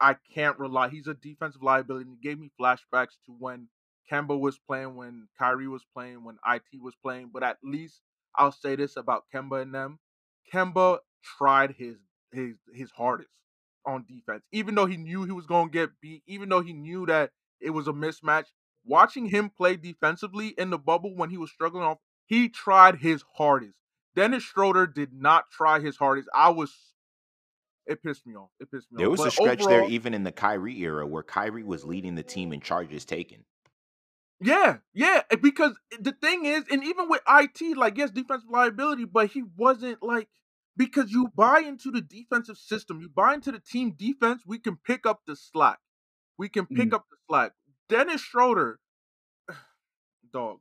I 0.00 0.14
can't 0.34 0.58
rely. 0.58 0.88
He's 0.88 1.08
a 1.08 1.14
defensive 1.14 1.62
liability. 1.62 2.08
And 2.08 2.16
he 2.20 2.28
gave 2.28 2.38
me 2.38 2.50
flashbacks 2.60 3.16
to 3.26 3.32
when 3.38 3.68
Kemba 4.10 4.38
was 4.38 4.58
playing, 4.58 4.96
when 4.96 5.28
Kyrie 5.38 5.68
was 5.68 5.84
playing, 5.94 6.24
when 6.24 6.38
IT 6.46 6.80
was 6.80 6.94
playing. 6.96 7.30
But 7.32 7.42
at 7.42 7.58
least 7.62 8.02
I'll 8.34 8.52
say 8.52 8.76
this 8.76 8.96
about 8.96 9.24
Kemba 9.34 9.62
and 9.62 9.74
them: 9.74 9.98
Kemba 10.52 10.98
tried 11.22 11.72
his 11.72 11.98
his 12.32 12.56
his 12.72 12.90
hardest 12.92 13.30
on 13.86 14.04
defense, 14.08 14.44
even 14.52 14.74
though 14.74 14.86
he 14.86 14.96
knew 14.96 15.24
he 15.24 15.32
was 15.32 15.46
going 15.46 15.68
to 15.68 15.72
get 15.72 16.00
beat, 16.00 16.22
even 16.26 16.48
though 16.48 16.60
he 16.60 16.72
knew 16.72 17.06
that 17.06 17.32
it 17.60 17.70
was 17.70 17.88
a 17.88 17.92
mismatch. 17.92 18.46
Watching 18.84 19.26
him 19.26 19.50
play 19.50 19.76
defensively 19.76 20.48
in 20.56 20.70
the 20.70 20.78
bubble 20.78 21.14
when 21.14 21.28
he 21.30 21.36
was 21.36 21.50
struggling 21.50 21.84
off, 21.84 21.98
he 22.24 22.48
tried 22.48 22.96
his 22.96 23.22
hardest. 23.36 23.74
Dennis 24.14 24.42
Schroeder 24.42 24.86
did 24.86 25.12
not 25.12 25.50
try 25.50 25.80
his 25.80 25.96
hardest. 25.96 26.28
I 26.34 26.48
was, 26.50 26.74
it 27.86 28.02
pissed 28.02 28.26
me 28.26 28.34
off. 28.34 28.50
It 28.60 28.70
pissed 28.70 28.90
me 28.92 28.98
There 28.98 29.08
off. 29.08 29.12
was 29.12 29.20
a 29.20 29.24
But 29.24 29.32
stretch 29.32 29.66
there, 29.66 29.84
even 29.90 30.14
in 30.14 30.24
the 30.24 30.32
Kyrie 30.32 30.78
era, 30.80 31.06
where 31.06 31.22
Kyrie 31.22 31.62
was 31.64 31.84
leading 31.84 32.14
the 32.14 32.22
team 32.22 32.52
in 32.52 32.60
charges 32.60 33.04
taken. 33.04 33.44
Yeah, 34.40 34.78
yeah. 34.94 35.22
Because 35.42 35.78
the 36.00 36.12
thing 36.12 36.46
is, 36.46 36.64
and 36.70 36.84
even 36.84 37.08
with 37.08 37.22
IT, 37.28 37.76
like 37.76 37.98
yes, 37.98 38.10
defensive 38.10 38.50
liability, 38.50 39.04
but 39.06 39.30
he 39.32 39.42
wasn't 39.56 40.02
like 40.02 40.28
because 40.76 41.10
you 41.12 41.28
buy 41.36 41.60
into 41.60 41.90
the 41.90 42.02
defensive 42.02 42.58
system, 42.58 43.00
you 43.00 43.08
buy 43.08 43.34
into 43.34 43.52
the 43.52 43.60
team 43.60 43.92
defense, 43.98 44.42
we 44.46 44.58
can 44.60 44.76
pick 44.76 45.06
up 45.06 45.22
the 45.26 45.36
slack. 45.36 45.80
We 46.38 46.48
can 46.48 46.66
pick 46.66 46.92
Mm. 46.92 46.94
up 46.94 47.06
the 47.10 47.16
slack. 47.28 47.52
Dennis 47.88 48.22
Schroeder, 48.22 48.80
dog. 50.32 50.60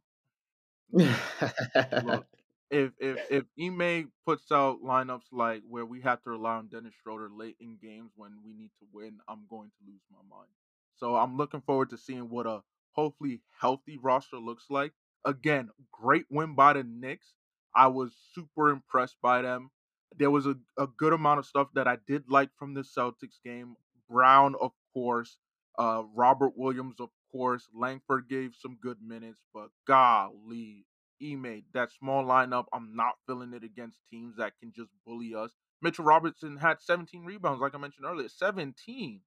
Look, 1.99 2.27
if 2.71 2.91
if 2.99 3.19
if 3.29 3.45
Ime 3.59 4.11
puts 4.25 4.51
out 4.51 4.81
lineups 4.83 5.31
like 5.31 5.63
where 5.69 5.85
we 5.85 6.01
have 6.01 6.21
to 6.23 6.31
rely 6.31 6.55
on 6.57 6.67
Dennis 6.67 6.93
Schroeder 7.03 7.29
late 7.31 7.57
in 7.59 7.77
games 7.81 8.11
when 8.15 8.31
we 8.45 8.53
need 8.53 8.71
to 8.79 8.87
win, 8.93 9.19
I'm 9.27 9.45
going 9.49 9.69
to 9.69 9.91
lose 9.91 10.01
my 10.11 10.19
mind. 10.29 10.49
So 10.95 11.15
I'm 11.15 11.37
looking 11.37 11.61
forward 11.61 11.89
to 11.91 11.97
seeing 11.97 12.29
what 12.29 12.47
a 12.47 12.61
hopefully 12.97 13.41
healthy 13.59 13.97
roster 13.97 14.37
looks 14.37 14.65
like. 14.69 14.91
Again, 15.23 15.69
great 15.91 16.25
win 16.29 16.55
by 16.55 16.73
the 16.73 16.83
Knicks. 16.83 17.33
I 17.75 17.87
was 17.87 18.15
super 18.33 18.69
impressed 18.69 19.17
by 19.21 19.41
them. 19.41 19.69
There 20.17 20.31
was 20.31 20.47
a, 20.47 20.55
a 20.79 20.87
good 20.87 21.13
amount 21.13 21.39
of 21.39 21.45
stuff 21.45 21.67
that 21.75 21.87
I 21.87 21.97
did 22.07 22.23
like 22.29 22.49
from 22.57 22.73
the 22.73 22.81
Celtics 22.81 23.39
game, 23.43 23.75
Brown, 24.09 24.55
of 24.59 24.71
course. 24.93 25.37
Uh, 25.77 26.03
Robert 26.15 26.53
Williams, 26.55 26.95
of 26.99 27.09
course. 27.31 27.67
Langford 27.75 28.27
gave 28.27 28.55
some 28.59 28.77
good 28.81 28.97
minutes, 29.05 29.41
but 29.53 29.69
golly, 29.85 30.85
Ime, 31.21 31.63
that 31.73 31.91
small 31.91 32.23
lineup, 32.23 32.65
I'm 32.73 32.95
not 32.95 33.15
feeling 33.27 33.53
it 33.53 33.63
against 33.63 33.99
teams 34.09 34.37
that 34.37 34.53
can 34.59 34.71
just 34.75 34.89
bully 35.05 35.35
us. 35.35 35.51
Mitchell 35.81 36.05
Robertson 36.05 36.57
had 36.57 36.81
17 36.81 37.25
rebounds, 37.25 37.61
like 37.61 37.75
I 37.75 37.77
mentioned 37.77 38.05
earlier. 38.07 38.29
17. 38.29 39.21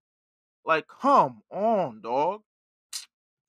Like, 0.65 0.87
come 0.89 1.43
on, 1.51 2.01
dog. 2.03 2.43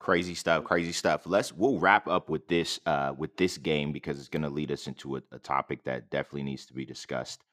Crazy 0.02 0.34
stuff, 0.34 0.64
crazy 0.64 0.92
stuff. 0.92 1.22
Let's 1.28 1.54
we'll 1.54 1.78
wrap 1.78 2.08
up 2.08 2.28
with 2.28 2.48
this 2.48 2.80
uh 2.88 3.14
with 3.16 3.38
this 3.38 3.60
game 3.60 3.92
because 3.92 4.18
it's 4.18 4.30
gonna 4.30 4.50
lead 4.50 4.72
us 4.72 4.88
into 4.88 5.18
a, 5.18 5.22
a 5.32 5.38
topic 5.38 5.84
that 5.84 6.10
definitely 6.10 6.42
needs 6.44 6.66
to 6.66 6.74
be 6.74 6.86
discussed. 6.86 7.44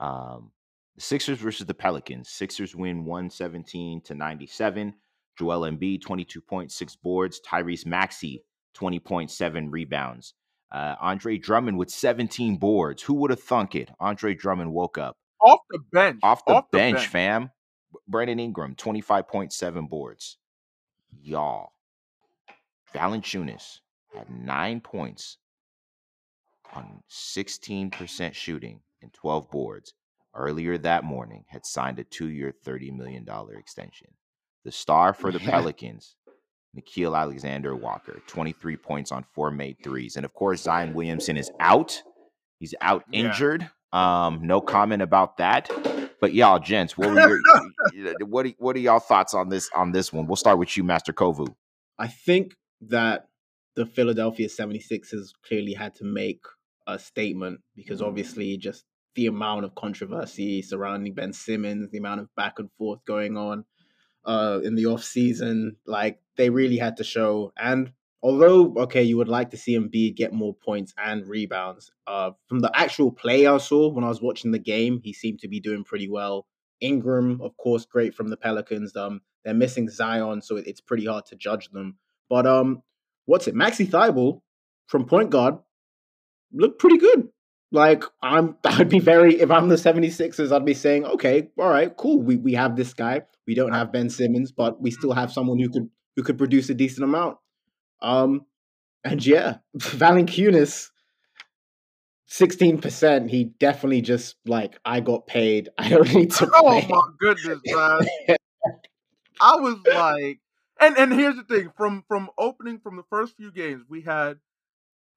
Um 0.00 0.50
the 0.96 1.00
Sixers 1.00 1.38
versus 1.38 1.64
the 1.66 1.74
Pelicans. 1.74 2.28
Sixers 2.28 2.74
win 2.74 3.04
117 3.04 4.00
to 4.02 4.14
97. 4.16 4.94
Joel 5.38 5.60
Embiid, 5.70 6.02
22.6 6.02 6.96
boards. 7.02 7.40
Tyrese 7.48 7.86
Maxey, 7.86 8.44
20.7 8.76 9.68
rebounds. 9.70 10.34
Uh, 10.70 10.96
Andre 11.00 11.38
Drummond 11.38 11.78
with 11.78 11.88
17 11.90 12.56
boards. 12.58 13.02
Who 13.04 13.14
would 13.14 13.30
have 13.30 13.40
thunk 13.40 13.74
it? 13.74 13.90
Andre 14.00 14.34
Drummond 14.34 14.72
woke 14.74 14.98
up 14.98 15.16
Off 15.40 15.60
the 15.70 15.78
bench. 15.92 16.18
off 16.22 16.44
the, 16.44 16.54
off 16.54 16.70
bench, 16.70 16.96
bench. 16.96 17.08
fam. 17.08 17.50
Brandon 18.08 18.38
Ingram, 18.40 18.74
25.7 18.74 19.88
boards. 19.88 20.36
Y'all. 21.22 21.72
Valanciunas 22.94 23.78
had 24.14 24.28
nine 24.30 24.80
points 24.80 25.38
on 26.74 27.02
16% 27.10 28.34
shooting 28.34 28.80
and 29.02 29.12
12 29.12 29.50
boards. 29.50 29.94
Earlier 30.34 30.78
that 30.78 31.04
morning, 31.04 31.44
had 31.48 31.66
signed 31.66 31.98
a 31.98 32.04
two-year, 32.04 32.54
$30 32.66 32.96
million 32.96 33.26
extension. 33.58 34.08
The 34.64 34.72
star 34.72 35.12
for 35.12 35.30
the 35.30 35.38
Yeah. 35.40 35.50
Pelicans, 35.50 36.16
Nickeil 36.74 37.14
Alexander 37.18 37.76
Walker, 37.76 38.22
23 38.28 38.78
points 38.78 39.12
on 39.12 39.24
four 39.34 39.50
made 39.50 39.76
threes. 39.84 40.16
And 40.16 40.24
of 40.24 40.32
course, 40.32 40.62
Zion 40.62 40.94
Williamson 40.94 41.36
is 41.36 41.50
out. 41.60 42.02
He's 42.58 42.74
out 42.80 43.04
Yeah. 43.10 43.26
injured. 43.26 43.70
Um, 43.92 44.46
no 44.46 44.62
comment 44.62 45.02
about 45.02 45.36
that. 45.36 45.68
But 46.18 46.32
y'all, 46.32 46.58
gents, 46.58 46.96
what 46.96 47.10
were 47.10 47.20
your 47.28 47.40
what 48.26 48.46
are, 48.46 48.50
what 48.58 48.76
are 48.76 48.78
y'all 48.78 49.00
thoughts 49.00 49.34
on 49.34 49.50
this 49.50 49.68
on 49.74 49.92
this 49.92 50.14
one? 50.14 50.26
We'll 50.26 50.36
start 50.36 50.58
with 50.58 50.74
you, 50.78 50.84
Master 50.84 51.12
Kovu. 51.12 51.54
I 51.98 52.06
think 52.06 52.54
that 52.88 53.28
the 53.74 53.86
Philadelphia 53.86 54.48
76ers 54.48 55.30
clearly 55.46 55.72
had 55.72 55.94
to 55.96 56.04
make 56.04 56.42
a 56.86 56.98
statement 56.98 57.60
because 57.74 58.02
obviously 58.02 58.56
just 58.56 58.84
the 59.14 59.26
amount 59.26 59.64
of 59.64 59.74
controversy 59.74 60.62
surrounding 60.62 61.14
Ben 61.14 61.32
Simmons, 61.32 61.90
the 61.90 61.98
amount 61.98 62.20
of 62.20 62.34
back 62.34 62.58
and 62.58 62.70
forth 62.78 63.04
going 63.04 63.36
on 63.36 63.64
uh, 64.24 64.60
in 64.62 64.74
the 64.74 64.86
off 64.86 65.04
season, 65.04 65.76
like 65.86 66.20
they 66.36 66.50
really 66.50 66.78
had 66.78 66.96
to 66.96 67.04
show. 67.04 67.52
And 67.58 67.92
although 68.22 68.74
okay, 68.78 69.02
you 69.02 69.16
would 69.16 69.28
like 69.28 69.50
to 69.50 69.56
see 69.56 69.76
Embiid 69.76 70.16
get 70.16 70.32
more 70.32 70.54
points 70.54 70.94
and 70.98 71.26
rebounds, 71.26 71.90
uh, 72.06 72.30
from 72.48 72.60
the 72.60 72.70
actual 72.74 73.12
play 73.12 73.46
I 73.46 73.58
saw 73.58 73.88
when 73.88 74.04
I 74.04 74.08
was 74.08 74.22
watching 74.22 74.50
the 74.50 74.58
game, 74.58 75.00
he 75.02 75.12
seemed 75.12 75.40
to 75.40 75.48
be 75.48 75.60
doing 75.60 75.84
pretty 75.84 76.08
well. 76.08 76.46
Ingram, 76.80 77.40
of 77.40 77.56
course, 77.58 77.84
great 77.84 78.14
from 78.14 78.28
the 78.28 78.36
Pelicans. 78.36 78.96
Um, 78.96 79.20
they're 79.44 79.54
missing 79.54 79.88
Zion, 79.88 80.42
so 80.42 80.56
it's 80.56 80.80
pretty 80.80 81.06
hard 81.06 81.26
to 81.26 81.36
judge 81.36 81.68
them. 81.70 81.96
But 82.32 82.46
um, 82.46 82.82
what's 83.26 83.46
it? 83.46 83.54
Maxi 83.54 83.84
Thibault 83.86 84.42
from 84.86 85.04
point 85.04 85.28
guard 85.28 85.56
looked 86.50 86.78
pretty 86.80 86.96
good. 86.96 87.28
Like 87.70 88.04
I'm 88.22 88.56
I'd 88.64 88.88
be 88.88 89.00
very 89.00 89.38
if 89.38 89.50
I'm 89.50 89.68
the 89.68 89.76
76ers, 89.76 90.50
I'd 90.50 90.64
be 90.64 90.72
saying, 90.72 91.04
okay, 91.04 91.50
all 91.58 91.68
right, 91.68 91.94
cool. 91.94 92.22
We 92.22 92.36
we 92.36 92.54
have 92.54 92.74
this 92.74 92.94
guy. 92.94 93.20
We 93.46 93.54
don't 93.54 93.74
have 93.74 93.92
Ben 93.92 94.08
Simmons, 94.08 94.50
but 94.50 94.80
we 94.80 94.90
still 94.90 95.12
have 95.12 95.30
someone 95.30 95.58
who 95.58 95.68
could 95.68 95.90
who 96.16 96.22
could 96.22 96.38
produce 96.38 96.70
a 96.70 96.74
decent 96.74 97.04
amount. 97.04 97.36
Um 98.00 98.46
and 99.04 99.24
yeah, 99.26 99.58
Valanciunas 99.76 100.88
16%, 102.30 103.28
he 103.28 103.44
definitely 103.60 104.00
just 104.00 104.36
like 104.46 104.78
I 104.86 105.00
got 105.00 105.26
paid. 105.26 105.68
I 105.78 105.90
don't 105.90 106.14
need 106.14 106.30
to 106.32 106.50
Oh 106.54 106.62
play. 106.62 106.86
my 106.88 107.02
goodness, 107.18 107.58
man. 107.66 108.36
I 109.38 109.56
was 109.56 109.76
like, 109.86 110.40
and 110.82 110.98
and 110.98 111.12
here's 111.14 111.36
the 111.36 111.44
thing: 111.44 111.72
from 111.76 112.04
from 112.08 112.30
opening 112.38 112.80
from 112.80 112.96
the 112.96 113.04
first 113.10 113.36
few 113.36 113.52
games, 113.52 113.84
we 113.88 114.02
had 114.02 114.40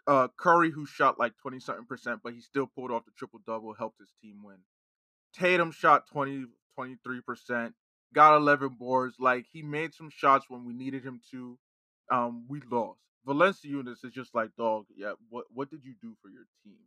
uh 0.08 0.30
Curry 0.38 0.72
who 0.72 0.86
shot 0.86 1.20
like 1.20 1.34
twenty 1.38 1.60
something 1.60 1.86
percent, 1.86 2.22
but 2.24 2.34
he 2.34 2.42
still 2.42 2.68
pulled 2.68 2.92
off 2.92 3.06
the 3.06 3.12
triple 3.18 3.42
double, 3.48 3.74
helped 3.74 4.00
his 4.00 4.12
team 4.22 4.44
win. 4.44 4.58
Tatum 5.34 5.72
shot 5.72 6.08
20, 6.12 6.46
23 6.76 7.22
percent, 7.22 7.76
got 8.14 8.36
eleven 8.38 8.70
boards. 8.80 9.18
Like 9.20 9.46
he 9.52 9.62
made 9.62 9.94
some 9.94 10.10
shots 10.10 10.46
when 10.50 10.66
we 10.66 10.74
needed 10.74 11.04
him 11.04 11.22
to. 11.32 11.58
Um, 12.12 12.46
we 12.50 12.62
lost. 12.72 13.00
Valanciunas 13.28 14.06
is 14.06 14.14
just 14.14 14.36
like 14.36 14.52
dog. 14.58 14.86
Yeah, 14.98 15.14
what 15.30 15.46
what 15.54 15.70
did 15.70 15.86
you 15.86 15.96
do 16.02 16.16
for 16.22 16.30
your 16.30 16.46
team? 16.64 16.78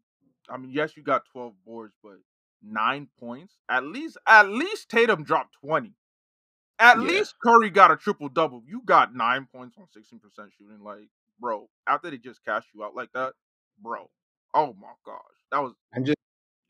I 0.51 0.57
mean, 0.59 0.73
yes, 0.73 0.97
you 0.97 1.03
got 1.05 1.25
twelve 1.33 1.55
boards, 1.67 1.95
but 2.03 2.19
nine 2.63 3.09
points. 3.21 3.55
At 3.69 3.85
least, 3.85 4.19
at 4.27 4.49
least 4.49 4.89
Tatum 4.91 5.25
dropped 5.25 5.57
twenty. 5.65 5.95
At 6.79 6.99
Yeah. 6.99 7.03
least 7.05 7.35
Curry 7.43 7.71
got 7.71 7.91
a 7.91 7.97
triple 7.97 8.29
double. 8.29 8.63
You 8.67 8.83
got 8.85 9.15
nine 9.15 9.49
points 9.53 9.77
on 9.79 9.87
sixteen 9.93 10.21
percent 10.21 10.51
shooting. 10.59 10.81
Like, 10.83 11.09
bro, 11.41 11.69
after 11.87 12.11
they 12.11 12.19
just 12.19 12.45
cashed 12.45 12.69
you 12.75 12.85
out 12.85 12.95
like 12.95 13.13
that, 13.15 13.35
bro. 13.83 14.09
Oh 14.55 14.75
my 14.81 14.93
gosh, 15.05 15.21
that 15.53 15.59
was 15.59 15.75
And 15.93 16.07
just 16.07 16.17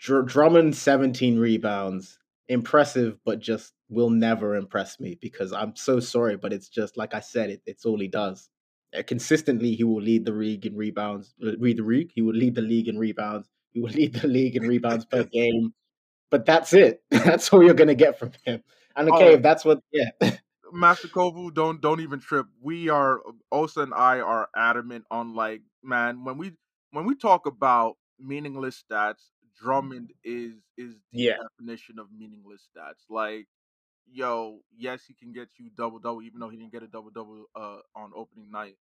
Dr- 0.01 0.26
Drummond 0.26 0.76
17 0.76 1.39
rebounds. 1.39 2.18
Impressive, 2.48 3.18
but 3.26 3.40
just 3.40 3.74
will 3.90 4.09
never 4.10 4.56
impress 4.56 4.98
me 4.98 5.18
because 5.20 5.52
I'm 5.52 5.76
so 5.76 6.01
sorry, 6.01 6.36
but 6.36 6.52
it's 6.52 6.68
just 6.68 6.97
like 6.97 7.14
I 7.14 7.20
said, 7.20 7.51
it, 7.51 7.62
it's 7.66 7.85
all 7.85 7.98
he 8.01 8.09
does. 8.09 8.48
Uh, 8.97 9.02
consistently, 9.06 9.74
he 9.74 9.85
will 9.85 10.01
lead 10.01 10.24
the 10.24 10.32
league 10.32 10.64
in 10.64 10.74
rebounds. 10.74 11.35
uh, 11.47 11.56
Read 11.59 11.76
the 11.76 11.82
league. 11.82 12.10
He 12.14 12.22
will 12.22 12.35
lead 12.35 12.55
the 12.55 12.62
league 12.62 12.89
in 12.89 12.98
rebounds. 12.98 13.51
He 13.72 13.80
will 13.80 13.90
lead 14.01 14.14
the 14.14 14.28
league 14.28 14.56
in 14.56 14.66
rebounds 14.66 15.05
per 15.05 15.24
game. 15.32 15.74
But 16.30 16.47
that's 16.47 16.72
it. 16.74 17.02
That's 17.10 17.51
all 17.52 17.62
you're 17.62 17.74
gonna 17.74 17.94
get 17.94 18.18
from 18.18 18.32
him. 18.44 18.62
And 18.98 19.08
okay, 19.10 19.32
Oh. 19.32 19.34
if 19.34 19.42
that's 19.42 19.64
what, 19.64 19.82
yeah, 19.92 20.10
Master 20.72 21.08
Kovu, 21.08 21.52
don't 21.54 21.80
don't 21.80 22.00
even 22.00 22.20
trip. 22.20 22.46
We 22.60 22.88
are 22.88 23.22
Osa 23.50 23.80
and 23.82 23.94
I 23.94 24.20
are 24.20 24.48
adamant 24.54 25.06
on 25.10 25.34
like, 25.34 25.62
man, 25.82 26.24
when 26.24 26.36
we 26.36 26.52
when 26.90 27.06
we 27.06 27.14
talk 27.14 27.46
about 27.46 27.96
meaningless 28.18 28.82
stats, 28.82 29.30
Drummond 29.56 30.12
is 30.24 30.56
is 30.76 30.96
the 31.14 31.28
Yeah. 31.28 31.38
definition 31.40 31.98
of 31.98 32.12
meaningless 32.12 32.68
stats. 32.76 33.04
Like, 33.08 33.48
yo, 34.06 34.62
yes, 34.76 35.04
he 35.06 35.14
can 35.14 35.32
get 35.32 35.50
you 35.58 35.70
double 35.70 36.00
double, 36.00 36.22
even 36.22 36.40
though 36.40 36.50
he 36.50 36.58
didn't 36.58 36.72
get 36.72 36.82
a 36.82 36.88
double 36.88 37.10
double 37.10 37.46
uh 37.56 37.80
on 37.94 38.12
opening 38.14 38.50
night. 38.50 38.76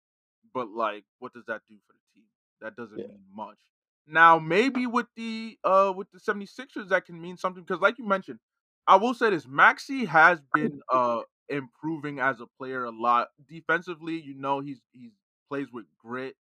But 0.55 0.69
like, 0.71 1.05
what 1.19 1.33
does 1.35 1.45
that 1.47 1.63
do 1.69 1.77
for 1.87 1.93
the 1.95 2.01
team? 2.15 2.27
That 2.61 2.77
doesn't 2.77 2.97
Yeah. 2.97 3.07
mean 3.07 3.25
much. 3.33 3.59
Now, 4.07 4.39
maybe 4.39 4.87
with 4.87 5.07
the 5.17 5.59
uh 5.65 5.93
with 5.97 6.11
the 6.13 6.21
76ers 6.21 6.89
that 6.91 7.05
can 7.07 7.21
mean 7.21 7.37
something 7.37 7.65
because 7.65 7.81
like 7.81 7.99
you 7.99 8.07
mentioned, 8.07 8.41
I 8.87 8.97
will 8.97 9.15
say 9.15 9.31
this, 9.31 9.47
Maxey 9.47 10.05
has 10.05 10.41
been 10.53 10.81
uh 10.93 11.23
improving 11.49 12.19
as 12.21 12.41
a 12.41 12.47
player 12.47 12.85
a 12.85 12.91
lot. 12.91 13.29
Defensively, 13.49 14.21
you 14.21 14.35
know, 14.35 14.61
he's 14.61 14.81
he's 14.93 15.13
plays 15.49 15.69
with 15.73 15.87
grit 15.99 16.37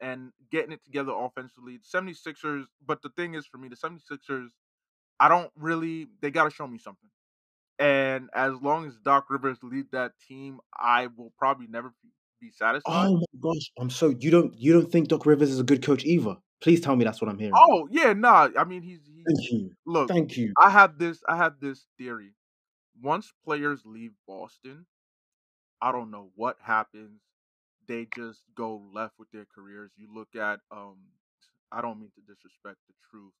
and 0.00 0.32
getting 0.50 0.72
it 0.72 0.84
together 0.84 1.12
offensively. 1.14 1.78
76ers, 1.78 2.64
but 2.86 3.02
the 3.02 3.10
thing 3.10 3.34
is 3.34 3.46
for 3.46 3.58
me, 3.58 3.68
the 3.68 3.76
76ers, 3.76 4.48
I 5.18 5.28
don't 5.28 5.50
really 5.56 6.08
they 6.20 6.30
gotta 6.30 6.50
show 6.50 6.66
me 6.66 6.78
something. 6.78 7.10
And 7.78 8.28
as 8.34 8.54
long 8.60 8.86
as 8.86 8.98
Doc 8.98 9.30
Rivers 9.30 9.58
lead 9.62 9.86
that 9.92 10.12
team, 10.28 10.60
I 10.78 11.06
will 11.08 11.32
probably 11.38 11.66
never 11.66 11.94
be- 12.02 12.10
be 12.40 12.50
satisfied. 12.50 13.08
Oh 13.08 13.16
my 13.16 13.24
gosh, 13.40 13.70
I'm 13.78 13.90
so 13.90 14.10
you 14.18 14.30
don't 14.30 14.54
you 14.58 14.72
don't 14.72 14.90
think 14.90 15.08
Doc 15.08 15.26
Rivers 15.26 15.50
is 15.50 15.60
a 15.60 15.64
good 15.64 15.82
coach 15.82 16.04
either? 16.04 16.36
Please 16.60 16.80
tell 16.80 16.94
me 16.94 17.04
that's 17.04 17.20
what 17.20 17.30
I'm 17.30 17.38
hearing. 17.38 17.54
Oh 17.56 17.88
yeah, 17.90 18.12
nah. 18.12 18.48
I 18.56 18.64
mean, 18.64 18.82
he's, 18.82 19.00
he's 19.06 19.24
Thank 19.26 19.50
you, 19.50 19.70
look. 19.86 20.08
thank 20.08 20.36
you. 20.36 20.52
I 20.60 20.70
have 20.70 20.98
this. 20.98 21.22
I 21.28 21.36
have 21.36 21.54
this 21.60 21.86
theory. 21.96 22.34
Once 23.02 23.32
players 23.44 23.82
leave 23.86 24.12
Boston, 24.28 24.84
I 25.80 25.92
don't 25.92 26.10
know 26.10 26.30
what 26.36 26.56
happens. 26.62 27.22
They 27.88 28.06
just 28.14 28.42
go 28.54 28.82
left 28.92 29.14
with 29.18 29.30
their 29.32 29.46
careers. 29.54 29.90
You 29.96 30.08
look 30.14 30.36
at 30.36 30.60
um, 30.70 30.98
I 31.72 31.80
don't 31.80 31.98
mean 31.98 32.12
to 32.14 32.20
disrespect 32.20 32.76
the 32.88 32.94
truth, 33.10 33.32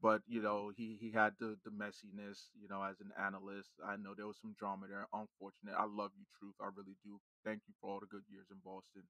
but 0.00 0.22
you 0.28 0.40
know 0.40 0.70
he 0.76 0.96
he 1.00 1.10
had 1.10 1.34
the 1.40 1.56
the 1.64 1.70
messiness. 1.70 2.54
You 2.54 2.68
know, 2.68 2.82
as 2.82 3.00
an 3.00 3.10
analyst, 3.18 3.70
I 3.84 3.96
know 3.96 4.14
there 4.16 4.28
was 4.28 4.38
some 4.40 4.54
drama 4.58 4.86
there. 4.88 5.08
Unfortunate. 5.12 5.74
I 5.76 5.86
love 5.90 6.12
you, 6.16 6.24
truth. 6.38 6.54
I 6.62 6.70
really 6.76 6.96
do. 7.02 7.18
Thank 7.44 7.62
you 7.66 7.74
for 7.80 7.90
all 7.90 8.00
the 8.00 8.06
good 8.06 8.24
years 8.30 8.46
in 8.50 8.58
Boston. 8.64 9.02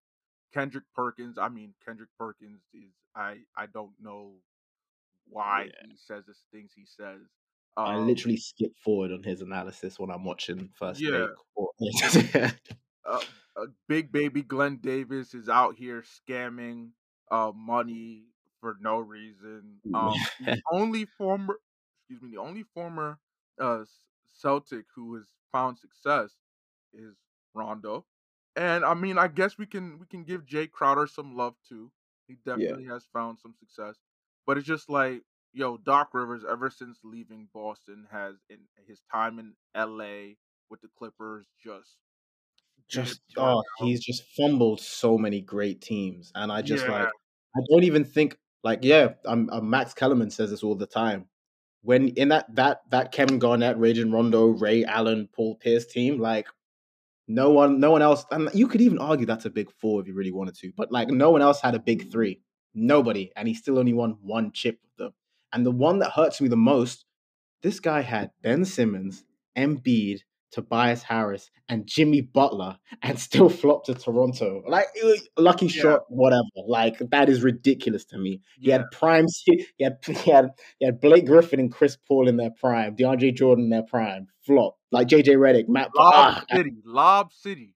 Kendrick 0.52 0.84
Perkins. 0.94 1.38
I 1.38 1.48
mean, 1.48 1.74
Kendrick 1.84 2.10
Perkins 2.18 2.62
is. 2.74 2.92
I 3.14 3.44
I 3.56 3.66
don't 3.66 3.94
know 4.00 4.42
why 5.26 5.72
Yeah. 5.72 5.72
he 5.78 5.96
says 5.96 6.26
the 6.26 6.34
things 6.52 6.72
he 6.74 6.86
says. 6.86 7.22
I 7.82 7.96
Um, 7.96 7.96
literally 7.96 8.36
skip 8.36 8.76
forward 8.78 9.12
on 9.12 9.22
his 9.22 9.40
analysis 9.42 9.98
when 9.98 10.10
I'm 10.10 10.24
watching 10.24 10.68
first 10.70 11.00
Yeah. 11.00 11.10
take. 11.10 11.32
Or- 11.54 11.72
uh, 13.04 13.20
uh, 13.56 13.66
big 13.88 14.12
baby 14.12 14.42
Glenn 14.42 14.78
Davis 14.78 15.34
is 15.34 15.48
out 15.48 15.76
here 15.76 16.02
scamming 16.02 16.92
uh 17.30 17.52
money 17.54 18.26
for 18.60 18.76
no 18.80 18.98
reason. 18.98 19.82
Um, 19.94 20.28
the 20.38 20.56
only 20.72 21.04
former, 21.06 21.60
excuse 22.08 22.22
me, 22.22 22.30
the 22.36 22.40
only 22.42 22.62
former 22.62 23.18
uh 23.58 23.84
Celtic 24.28 24.86
who 24.94 25.16
has 25.16 25.32
found 25.52 25.78
success 25.78 26.36
is 26.92 27.16
Rondo. 27.54 28.06
And 28.56 28.84
I 28.84 28.94
mean, 28.94 29.18
I 29.18 29.28
guess 29.28 29.58
we 29.58 29.66
can 29.66 29.98
we 29.98 30.06
can 30.06 30.24
give 30.24 30.44
Jae 30.44 30.70
Crowder 30.70 31.06
some 31.06 31.36
love 31.36 31.54
too. 31.68 31.90
He 32.26 32.36
definitely 32.44 32.84
has 32.84 33.06
found 33.12 33.38
some 33.38 33.54
success. 33.58 33.96
But 34.46 34.58
it's 34.58 34.66
just 34.66 34.88
like, 34.88 35.22
yo, 35.52 35.76
Doc 35.76 36.10
Rivers, 36.12 36.44
ever 36.48 36.70
since 36.70 36.98
leaving 37.04 37.48
Boston, 37.52 38.06
has 38.10 38.36
in 38.48 38.58
his 38.86 39.00
time 39.10 39.38
in 39.38 39.54
LA 39.76 40.34
with 40.68 40.80
the 40.80 40.88
Clippers 40.96 41.46
just 41.62 41.96
just 42.88 43.20
oh, 43.36 43.62
he's 43.78 44.00
just 44.00 44.24
fumbled 44.36 44.80
so 44.80 45.16
many 45.16 45.40
great 45.40 45.80
teams, 45.80 46.32
and 46.34 46.50
I 46.50 46.62
just 46.62 46.84
Yeah. 46.84 46.92
like 46.92 47.08
I 47.56 47.60
don't 47.70 47.84
even 47.84 48.04
think 48.04 48.36
like 48.64 48.80
yeah, 48.82 49.14
I'm 49.24 49.48
uh, 49.50 49.60
Max 49.60 49.94
Kellerman 49.94 50.30
says 50.30 50.50
this 50.50 50.62
all 50.62 50.74
the 50.74 50.86
time. 50.86 51.26
When 51.82 52.08
in 52.08 52.28
that 52.28 52.54
that 52.56 52.82
that 52.90 53.12
Kevin 53.12 53.38
Garnett, 53.38 53.78
Rajon 53.78 54.12
Rondo, 54.12 54.48
Ray 54.48 54.84
Allen, 54.84 55.28
Paul 55.32 55.54
Pierce 55.56 55.86
team, 55.86 56.18
like 56.18 56.48
no 57.30 57.50
one, 57.50 57.78
no 57.78 57.92
one 57.92 58.02
else, 58.02 58.26
and 58.32 58.50
you 58.54 58.66
could 58.66 58.80
even 58.80 58.98
argue 58.98 59.24
that's 59.24 59.44
a 59.44 59.50
big 59.50 59.70
four 59.70 60.00
if 60.00 60.08
you 60.08 60.14
really 60.14 60.32
wanted 60.32 60.56
to, 60.56 60.72
but 60.76 60.90
like 60.90 61.08
no 61.08 61.30
one 61.30 61.42
else 61.42 61.60
had 61.60 61.76
a 61.76 61.78
big 61.78 62.10
three, 62.10 62.40
nobody, 62.74 63.30
and 63.36 63.46
he 63.46 63.54
still 63.54 63.78
only 63.78 63.92
won 63.92 64.18
one 64.20 64.50
chip 64.50 64.80
with 64.82 64.96
them. 64.96 65.14
And 65.52 65.64
the 65.64 65.70
one 65.70 66.00
that 66.00 66.10
hurts 66.10 66.40
me 66.40 66.48
the 66.48 66.56
most, 66.56 67.04
this 67.62 67.78
guy 67.78 68.00
had 68.00 68.32
Ben 68.42 68.64
Simmons, 68.64 69.22
Embiid, 69.56 70.22
Tobias 70.50 71.02
Harris, 71.02 71.50
and 71.68 71.86
Jimmy 71.86 72.20
Butler, 72.20 72.78
and 73.02 73.18
still 73.18 73.48
flopped 73.60 73.86
to 73.86 73.94
Toronto. 73.94 74.62
Like 74.66 74.86
lucky 75.36 75.66
Yeah. 75.66 75.82
shot, 75.82 76.00
whatever. 76.08 76.42
Like 76.66 76.98
that 77.10 77.28
is 77.28 77.42
ridiculous 77.42 78.04
to 78.06 78.18
me. 78.18 78.40
He 78.58 78.68
Yeah. 78.68 78.78
had 78.78 78.90
prime. 78.92 79.26
He 79.44 79.84
had 79.84 79.98
he 80.04 80.30
had 80.30 80.50
he 80.78 80.86
had 80.86 81.00
Blake 81.00 81.26
Griffin 81.26 81.60
and 81.60 81.72
Chris 81.72 81.96
Paul 82.08 82.28
in 82.28 82.36
their 82.36 82.50
prime, 82.50 82.96
DeAndre 82.96 83.34
Jordan 83.34 83.64
in 83.64 83.70
their 83.70 83.82
prime, 83.84 84.26
flop 84.42 84.76
like 84.90 85.08
JJ 85.08 85.36
Redick, 85.36 85.68
Matt. 85.68 85.90
Lob 85.96 86.14
ah, 86.14 86.44
City, 86.52 86.76
Lob 86.84 87.32
City, 87.32 87.74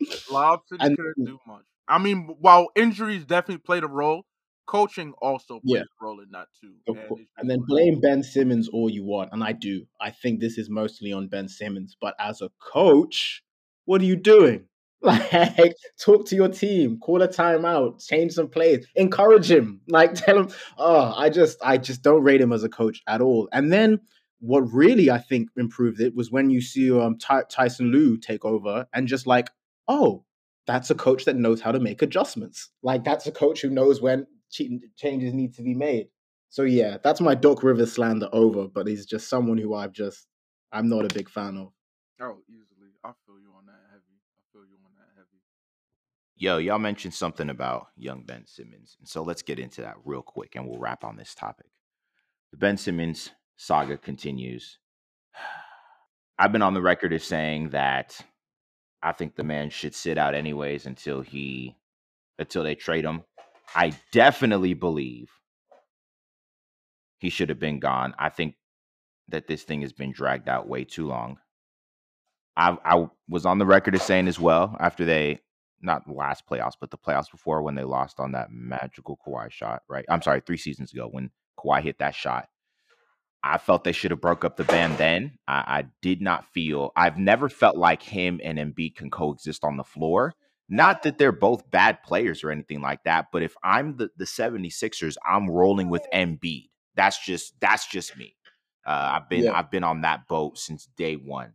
Lob 0.30 0.60
City 0.66 0.94
couldn't 0.94 1.24
do 1.24 1.38
much. 1.46 1.64
I 1.88 1.98
mean, 1.98 2.36
while 2.40 2.68
injuries 2.74 3.24
definitely 3.24 3.58
played 3.58 3.84
a 3.84 3.88
role, 3.88 4.24
coaching 4.66 5.12
also 5.20 5.60
Yeah. 5.64 5.80
plays 5.80 5.88
a 6.00 6.04
role 6.04 6.20
in 6.20 6.30
that 6.32 6.48
too. 6.60 6.74
And 6.86 6.98
And 7.38 7.50
then 7.50 7.60
blame 7.66 8.00
Ben 8.00 8.22
Simmons 8.22 8.68
all 8.68 8.90
you 8.90 9.04
want, 9.04 9.30
and 9.32 9.42
I 9.42 9.52
do. 9.52 9.86
I 10.00 10.10
think 10.10 10.40
this 10.40 10.58
is 10.58 10.68
mostly 10.70 11.12
on 11.12 11.28
Ben 11.28 11.48
Simmons, 11.48 11.96
but 12.00 12.14
as 12.18 12.40
a 12.40 12.50
coach, 12.60 13.42
what 13.84 14.00
are 14.00 14.04
you 14.04 14.16
doing? 14.16 14.66
Like, 15.04 15.74
talk 16.00 16.26
to 16.28 16.34
your 16.34 16.48
team, 16.48 16.98
call 16.98 17.20
a 17.20 17.28
timeout, 17.28 18.02
change 18.06 18.32
some 18.32 18.48
plays, 18.48 18.86
encourage 18.96 19.50
him. 19.50 19.82
Like, 19.86 20.14
tell 20.24 20.38
him. 20.38 20.48
Oh, 20.78 21.12
I 21.14 21.28
just, 21.28 21.58
I 21.62 21.76
just 21.76 22.00
don't 22.02 22.22
rate 22.22 22.40
him 22.40 22.54
as 22.54 22.64
a 22.64 22.70
coach 22.70 23.02
at 23.06 23.20
all. 23.20 23.46
And 23.52 23.70
then 23.70 24.00
what 24.40 24.60
really 24.72 25.10
I 25.10 25.18
think 25.18 25.50
improved 25.58 26.00
it 26.00 26.14
was 26.14 26.30
when 26.30 26.48
you 26.48 26.62
see 26.62 26.90
um 26.90 27.18
Ty- 27.18 27.44
Tyronn 27.52 27.90
Lue 27.92 28.16
take 28.16 28.46
over 28.46 28.86
and 28.94 29.06
just 29.06 29.26
like, 29.26 29.50
oh, 29.88 30.24
that's 30.66 30.88
a 30.88 30.94
coach 30.94 31.26
that 31.26 31.36
knows 31.36 31.60
how 31.60 31.72
to 31.72 31.80
make 31.80 32.00
adjustments. 32.00 32.70
Like, 32.82 33.04
that's 33.04 33.26
a 33.26 33.32
coach 33.32 33.60
who 33.60 33.68
knows 33.68 34.00
when 34.00 34.26
changes 34.96 35.32
need 35.34 35.54
to 35.54 35.62
be 35.62 35.74
made. 35.74 36.08
So 36.48 36.62
yeah, 36.62 36.98
that's 37.02 37.20
my 37.20 37.34
Doc 37.34 37.62
Rivers 37.62 37.92
slander 37.92 38.28
over, 38.32 38.68
but 38.68 38.86
he's 38.86 39.06
just 39.06 39.28
someone 39.28 39.58
who 39.58 39.74
I've 39.74 39.92
just 39.92 40.26
I'm 40.72 40.88
not 40.88 41.04
a 41.04 41.14
big 41.14 41.28
fan 41.28 41.56
of. 41.56 41.72
Oh, 42.20 42.38
easily. 42.48 42.90
I 43.04 43.10
feel 43.26 43.38
you 43.40 43.52
on 43.56 43.66
that 43.66 43.80
heavy. 43.90 44.18
I 44.36 44.42
feel 44.52 44.62
you 44.62 44.76
on 44.84 44.92
that 44.96 45.08
heavy. 45.16 45.40
Yo, 46.36 46.58
y'all 46.58 46.78
mentioned 46.78 47.14
something 47.14 47.50
about 47.50 47.88
young 47.96 48.22
Ben 48.24 48.44
Simmons. 48.46 48.96
And 48.98 49.08
so 49.08 49.22
let's 49.22 49.42
get 49.42 49.58
into 49.58 49.82
that 49.82 49.96
real 50.04 50.22
quick 50.22 50.56
and 50.56 50.66
we'll 50.66 50.78
wrap 50.78 51.04
on 51.04 51.16
this 51.16 51.34
topic. 51.34 51.66
The 52.50 52.56
Ben 52.56 52.76
Simmons 52.76 53.30
saga 53.56 53.96
continues. 53.96 54.78
I've 56.38 56.52
been 56.52 56.62
on 56.62 56.74
the 56.74 56.82
record 56.82 57.12
as 57.12 57.24
saying 57.24 57.70
that 57.70 58.20
I 59.02 59.12
think 59.12 59.36
the 59.36 59.44
man 59.44 59.70
should 59.70 59.94
sit 59.94 60.18
out 60.18 60.34
anyways 60.34 60.86
until 60.86 61.20
he 61.20 61.76
until 62.38 62.64
they 62.64 62.74
trade 62.74 63.04
him. 63.04 63.22
I 63.74 63.92
definitely 64.12 64.74
believe 64.74 65.30
he 67.18 67.30
should 67.30 67.48
have 67.48 67.58
been 67.58 67.80
gone. 67.80 68.14
I 68.18 68.28
think 68.28 68.56
that 69.28 69.46
this 69.46 69.62
thing 69.62 69.82
has 69.82 69.92
been 69.92 70.12
dragged 70.12 70.48
out 70.48 70.68
way 70.68 70.84
too 70.84 71.06
long. 71.06 71.38
I 72.56 72.76
I 72.84 73.06
was 73.28 73.46
on 73.46 73.58
the 73.58 73.66
record 73.66 73.94
as 73.94 74.02
saying 74.02 74.28
as 74.28 74.38
well 74.38 74.76
after 74.78 75.04
they 75.04 75.40
not 75.82 76.08
last 76.08 76.46
playoffs, 76.48 76.74
but 76.80 76.90
the 76.90 76.98
playoffs 76.98 77.30
before 77.30 77.62
when 77.62 77.74
they 77.74 77.84
lost 77.84 78.20
on 78.20 78.32
that 78.32 78.48
magical 78.50 79.18
Kawhi 79.26 79.50
shot, 79.50 79.82
right? 79.88 80.04
I'm 80.08 80.22
sorry, 80.22 80.40
three 80.40 80.56
seasons 80.56 80.92
ago 80.92 81.08
when 81.10 81.30
Kawhi 81.58 81.82
hit 81.82 81.98
that 81.98 82.14
shot. 82.14 82.48
I 83.42 83.58
felt 83.58 83.84
they 83.84 83.92
should 83.92 84.10
have 84.10 84.22
broke 84.22 84.44
up 84.44 84.56
the 84.56 84.64
band 84.64 84.96
then. 84.96 85.38
I, 85.46 85.64
I 85.66 85.84
did 86.00 86.22
not 86.22 86.46
feel 86.46 86.92
I've 86.96 87.18
never 87.18 87.50
felt 87.50 87.76
like 87.76 88.02
him 88.02 88.40
and 88.42 88.58
Embiid 88.58 88.96
can 88.96 89.10
coexist 89.10 89.64
on 89.64 89.76
the 89.76 89.84
floor. 89.84 90.34
Not 90.68 91.02
that 91.02 91.18
they're 91.18 91.32
both 91.32 91.70
bad 91.70 92.02
players 92.02 92.42
or 92.42 92.50
anything 92.50 92.80
like 92.80 93.04
that, 93.04 93.26
but 93.32 93.42
if 93.42 93.54
I'm 93.62 93.96
the, 93.96 94.10
the 94.16 94.24
76ers, 94.24 95.16
I'm 95.28 95.50
rolling 95.50 95.90
with 95.90 96.06
Embiid. 96.12 96.70
That's 96.96 97.22
just 97.24 97.54
that's 97.60 97.86
just 97.86 98.16
me. 98.16 98.34
Uh, 98.86 99.18
I've 99.20 99.28
been 99.28 99.44
Yeah. 99.44 99.58
I've 99.58 99.70
been 99.70 99.84
on 99.84 100.02
that 100.02 100.26
boat 100.28 100.58
since 100.58 100.86
day 100.96 101.14
one. 101.14 101.54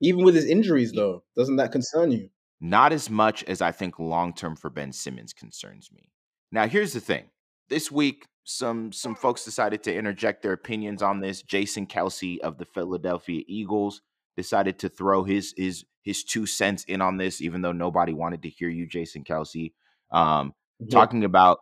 Even 0.00 0.24
with 0.24 0.34
his 0.34 0.44
injuries 0.44 0.92
though, 0.92 1.22
doesn't 1.36 1.56
that 1.56 1.72
concern 1.72 2.12
you? 2.12 2.28
Not 2.60 2.92
as 2.92 3.08
much 3.08 3.44
as 3.44 3.62
I 3.62 3.72
think 3.72 3.98
long 3.98 4.32
term 4.34 4.56
for 4.56 4.70
Ben 4.70 4.92
Simmons 4.92 5.32
concerns 5.32 5.90
me. 5.92 6.10
Now, 6.50 6.66
here's 6.66 6.92
the 6.92 7.00
thing. 7.00 7.24
This 7.68 7.90
week, 7.90 8.26
some 8.44 8.92
some 8.92 9.14
folks 9.14 9.44
decided 9.44 9.82
to 9.84 9.94
interject 9.94 10.42
their 10.42 10.52
opinions 10.52 11.02
on 11.02 11.20
this. 11.20 11.42
Jason 11.42 11.86
Kelce 11.86 12.38
of 12.40 12.58
the 12.58 12.64
Philadelphia 12.66 13.42
Eagles 13.46 14.02
decided 14.36 14.78
to 14.80 14.88
throw 14.88 15.24
his 15.24 15.54
his 15.56 15.84
his 16.04 16.22
two 16.22 16.46
cents 16.46 16.84
in 16.84 17.00
on 17.00 17.16
this, 17.16 17.40
even 17.40 17.62
though 17.62 17.72
nobody 17.72 18.12
wanted 18.12 18.42
to 18.42 18.48
hear 18.48 18.68
you, 18.68 18.86
Jason 18.86 19.24
Kelce. 19.24 19.72
Um, 20.10 20.54
talking 20.90 21.24
about 21.24 21.60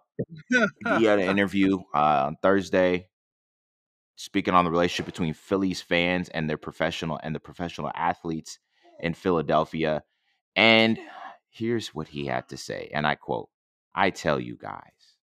he 0.99 1.05
had 1.05 1.19
an 1.19 1.29
interview 1.31 1.79
uh, 1.95 2.27
on 2.27 2.37
Thursday 2.43 3.09
speaking 4.17 4.55
on 4.55 4.65
the 4.65 4.71
relationship 4.71 5.07
between 5.07 5.35
Phillies 5.35 5.81
fans 5.81 6.29
and 6.29 6.49
their 6.49 6.57
professional 6.57 7.19
and 7.23 7.35
the 7.35 7.41
professional 7.41 7.91
athletes 7.95 8.59
in 9.01 9.15
Philadelphia. 9.15 10.05
And 10.55 10.99
here's 11.51 11.89
what 11.89 12.09
he 12.09 12.27
had 12.27 12.49
to 12.51 12.57
say. 12.57 12.91
And 12.95 13.05
I 13.07 13.17
quote, 13.17 13.49
I 13.95 14.11
tell 14.11 14.39
you 14.39 14.57
guys, 14.57 15.17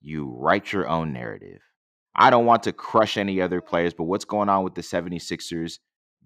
you 0.00 0.34
write 0.34 0.72
your 0.72 0.88
own 0.88 1.12
narrative. 1.12 1.60
I 2.14 2.30
don't 2.30 2.46
want 2.46 2.62
to 2.64 2.72
crush 2.72 3.16
any 3.16 3.40
other 3.40 3.60
players, 3.60 3.94
but 3.94 4.04
what's 4.04 4.24
going 4.24 4.48
on 4.48 4.64
with 4.64 4.74
the 4.74 4.82
76ers, 4.82 5.78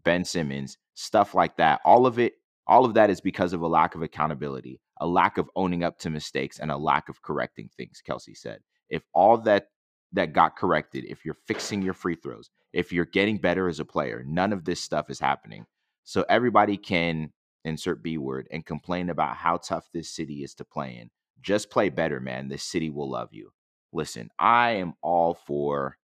Ben 0.06 0.24
Simmons, 0.24 0.78
stuff 0.94 1.34
like 1.34 1.56
that, 1.56 1.80
all 1.84 2.06
of 2.06 2.20
it, 2.20 2.34
all 2.68 2.84
of 2.84 2.94
that 2.94 3.10
is 3.10 3.20
because 3.20 3.52
of 3.52 3.62
a 3.62 3.66
lack 3.66 3.96
of 3.96 4.02
accountability, 4.02 4.80
a 5.00 5.06
lack 5.06 5.36
of 5.36 5.50
owning 5.56 5.82
up 5.82 5.98
to 5.98 6.10
mistakes, 6.10 6.60
and 6.60 6.70
a 6.70 6.76
lack 6.76 7.08
of 7.08 7.22
correcting 7.22 7.68
things, 7.76 8.00
Kelce 8.08 8.36
said. 8.36 8.60
If 8.88 9.02
all 9.12 9.36
that 9.38 9.66
that 10.12 10.32
got 10.32 10.56
corrected, 10.56 11.04
if 11.06 11.24
you're 11.24 11.34
fixing 11.34 11.82
your 11.82 11.92
free 11.92 12.14
throws, 12.14 12.50
if 12.72 12.92
you're 12.92 13.04
getting 13.04 13.38
better 13.38 13.68
as 13.68 13.80
a 13.80 13.84
player, 13.84 14.22
none 14.24 14.52
of 14.52 14.64
this 14.64 14.80
stuff 14.80 15.10
is 15.10 15.18
happening. 15.18 15.66
So 16.04 16.24
everybody 16.28 16.76
can 16.76 17.32
insert 17.64 18.00
B 18.00 18.16
word 18.16 18.46
and 18.52 18.64
complain 18.64 19.10
about 19.10 19.36
how 19.36 19.56
tough 19.56 19.88
this 19.92 20.08
city 20.08 20.44
is 20.44 20.54
to 20.54 20.64
play 20.64 20.98
in. 21.00 21.10
Just 21.42 21.68
play 21.68 21.88
better, 21.88 22.20
man. 22.20 22.46
This 22.46 22.62
city 22.62 22.90
will 22.90 23.10
love 23.10 23.30
you. 23.32 23.50
Listen, 23.92 24.30
I 24.38 24.70
am 24.70 24.94
all 25.02 25.34
for 25.34 25.98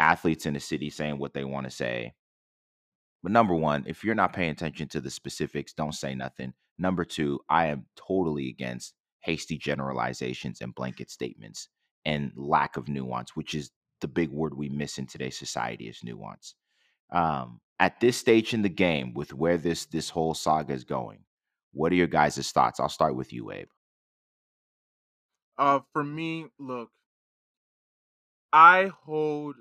athletes 0.00 0.46
in 0.46 0.54
the 0.54 0.60
city 0.60 0.90
saying 0.90 1.18
what 1.18 1.32
they 1.32 1.44
want 1.44 1.64
to 1.66 1.70
say. 1.70 2.14
But 3.26 3.32
number 3.32 3.56
one, 3.56 3.82
if 3.88 4.04
you're 4.04 4.14
not 4.14 4.32
paying 4.32 4.52
attention 4.52 4.86
to 4.90 5.00
the 5.00 5.10
specifics, 5.10 5.72
don't 5.72 5.96
say 5.96 6.14
nothing. 6.14 6.52
Number 6.78 7.04
two, 7.04 7.40
I 7.48 7.66
am 7.66 7.86
totally 7.96 8.48
against 8.48 8.94
hasty 9.18 9.58
generalizations 9.58 10.60
and 10.60 10.72
blanket 10.72 11.10
statements 11.10 11.68
and 12.04 12.30
lack 12.36 12.76
of 12.76 12.86
nuance, 12.86 13.34
which 13.34 13.52
is 13.52 13.72
the 14.00 14.06
big 14.06 14.30
word 14.30 14.56
we 14.56 14.68
miss 14.68 14.96
in 14.98 15.06
today's 15.06 15.36
society 15.36 15.88
is 15.88 16.04
nuance. 16.04 16.54
Um, 17.10 17.60
at 17.80 17.98
this 17.98 18.16
stage 18.16 18.54
in 18.54 18.62
the 18.62 18.68
game, 18.68 19.12
with 19.12 19.34
where 19.34 19.58
this 19.58 19.86
this 19.86 20.08
whole 20.08 20.34
saga 20.34 20.72
is 20.72 20.84
going, 20.84 21.24
what 21.72 21.90
are 21.90 21.96
your 21.96 22.06
guys' 22.06 22.52
thoughts? 22.52 22.78
I'll 22.78 22.88
start 22.88 23.16
with 23.16 23.32
you, 23.32 23.50
Abe. 23.50 23.66
Uh, 25.58 25.80
for 25.92 26.04
me, 26.04 26.46
look, 26.60 26.90
I 28.52 28.92
hold 29.02 29.56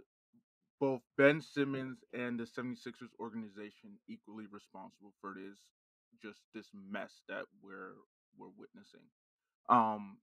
both 0.79 1.01
Ben 1.17 1.41
Simmons 1.41 2.03
and 2.13 2.39
the 2.39 2.45
76ers 2.45 3.11
organization 3.19 3.99
equally 4.07 4.45
responsible 4.47 5.13
for 5.21 5.33
this 5.35 5.57
just 6.21 6.41
this 6.53 6.69
mess 6.73 7.21
that 7.27 7.45
we're 7.61 7.93
we're 8.37 8.49
witnessing. 8.57 9.01
Um 9.69 10.17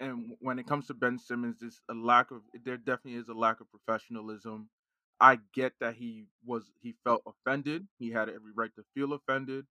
and 0.00 0.36
when 0.40 0.58
it 0.58 0.66
comes 0.66 0.86
to 0.88 0.94
Ben 0.94 1.18
Simmons, 1.18 1.58
there's 1.60 1.80
a 1.90 1.94
lack 1.94 2.30
of 2.30 2.42
there 2.64 2.76
definitely 2.76 3.20
is 3.20 3.28
a 3.28 3.34
lack 3.34 3.60
of 3.60 3.68
professionalism. 3.70 4.68
I 5.20 5.38
get 5.54 5.74
that 5.80 5.94
he 5.94 6.26
was 6.44 6.72
he 6.80 6.94
felt 7.04 7.22
offended. 7.26 7.86
He 7.98 8.10
had 8.10 8.28
every 8.28 8.52
right 8.54 8.74
to 8.76 8.84
feel 8.94 9.12
offended. 9.12 9.66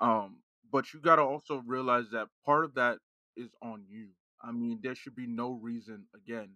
Um, 0.00 0.42
but 0.72 0.92
you 0.92 1.00
gotta 1.00 1.22
also 1.22 1.62
realize 1.66 2.10
that 2.10 2.28
part 2.44 2.64
of 2.64 2.74
that 2.74 2.98
is 3.36 3.50
on 3.62 3.84
you. 3.88 4.08
I 4.42 4.52
mean, 4.52 4.80
there 4.82 4.94
should 4.94 5.14
be 5.16 5.26
no 5.26 5.52
reason 5.52 6.06
again 6.14 6.50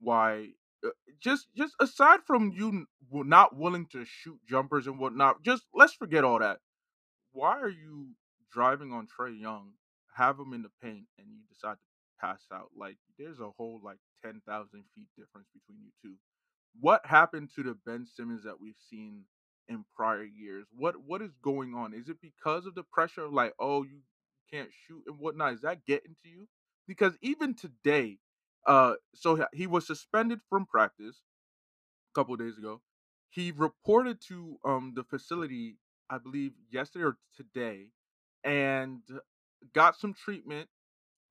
why 0.00 0.50
Uh, 0.84 0.90
just 1.20 1.48
just 1.56 1.74
aside 1.80 2.20
from 2.26 2.52
you 2.52 2.86
not 3.12 3.56
willing 3.56 3.86
to 3.92 4.04
shoot 4.04 4.38
jumpers 4.48 4.86
and 4.86 4.98
whatnot, 4.98 5.42
just 5.42 5.64
let's 5.74 5.94
forget 5.94 6.24
all 6.24 6.38
that. 6.40 6.58
Why 7.32 7.58
are 7.60 7.68
you 7.70 8.08
driving 8.52 8.92
on 8.92 9.06
Trae 9.08 9.38
Young, 9.40 9.72
have 10.16 10.38
him 10.38 10.52
in 10.52 10.62
the 10.62 10.70
paint, 10.82 11.06
and 11.18 11.26
you 11.28 11.40
decide 11.52 11.74
to 11.76 12.26
pass 12.26 12.42
out? 12.52 12.70
Like 12.76 12.96
there's 13.18 13.40
a 13.40 13.50
whole 13.58 13.80
like 13.84 13.98
ten 14.24 14.42
thousand 14.46 14.84
feet 14.94 15.08
difference 15.18 15.48
between 15.54 15.82
you 15.84 15.90
two. 16.02 16.16
What 16.80 17.04
happened 17.06 17.50
to 17.56 17.62
the 17.62 17.76
Ben 17.86 18.06
Simmons 18.06 18.44
that 18.44 18.60
we've 18.60 18.74
seen 18.90 19.24
in 19.68 19.84
prior 19.96 20.24
years? 20.24 20.66
What 20.76 20.96
what 21.06 21.22
is 21.22 21.32
going 21.42 21.74
on? 21.74 21.94
Is 21.94 22.08
it 22.08 22.18
because 22.20 22.66
of 22.66 22.74
the 22.74 22.84
pressure 22.84 23.24
of 23.24 23.32
like, 23.32 23.54
oh, 23.58 23.82
you 23.84 24.00
can't 24.52 24.70
shoot 24.86 25.02
and 25.06 25.18
whatnot? 25.18 25.54
Is 25.54 25.62
that 25.62 25.84
getting 25.86 26.16
to 26.22 26.28
you? 26.28 26.48
Because 26.88 27.14
even 27.22 27.54
today, 27.54 28.18
uh, 28.66 28.94
so 29.14 29.46
he 29.52 29.66
was 29.66 29.86
suspended 29.86 30.40
from 30.48 30.66
practice 30.66 31.22
a 32.12 32.20
couple 32.20 32.36
days 32.36 32.58
ago. 32.58 32.82
He 33.30 33.52
reported 33.52 34.20
to 34.28 34.58
um 34.64 34.92
the 34.96 35.04
facility, 35.04 35.78
I 36.10 36.18
believe 36.18 36.52
yesterday 36.70 37.04
or 37.06 37.18
today, 37.36 37.88
and 38.44 39.02
got 39.74 39.96
some 39.96 40.14
treatment 40.14 40.68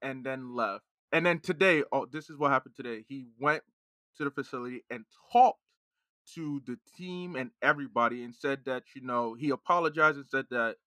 and 0.01 0.25
then 0.25 0.55
left. 0.55 0.85
And 1.13 1.25
then 1.25 1.39
today, 1.39 1.83
oh, 1.91 2.07
this 2.07 2.29
is 2.29 2.37
what 2.37 2.51
happened 2.51 2.75
today. 2.75 3.05
He 3.07 3.27
went 3.39 3.63
to 4.17 4.25
the 4.25 4.31
facility 4.31 4.83
and 4.89 5.05
talked 5.33 5.59
to 6.35 6.61
the 6.67 6.79
team 6.97 7.35
and 7.35 7.51
everybody 7.61 8.23
and 8.23 8.35
said 8.35 8.65
that 8.65 8.83
you 8.95 9.01
know 9.01 9.33
he 9.35 9.49
apologized 9.51 10.17
and 10.17 10.27
said 10.29 10.45
that 10.51 10.77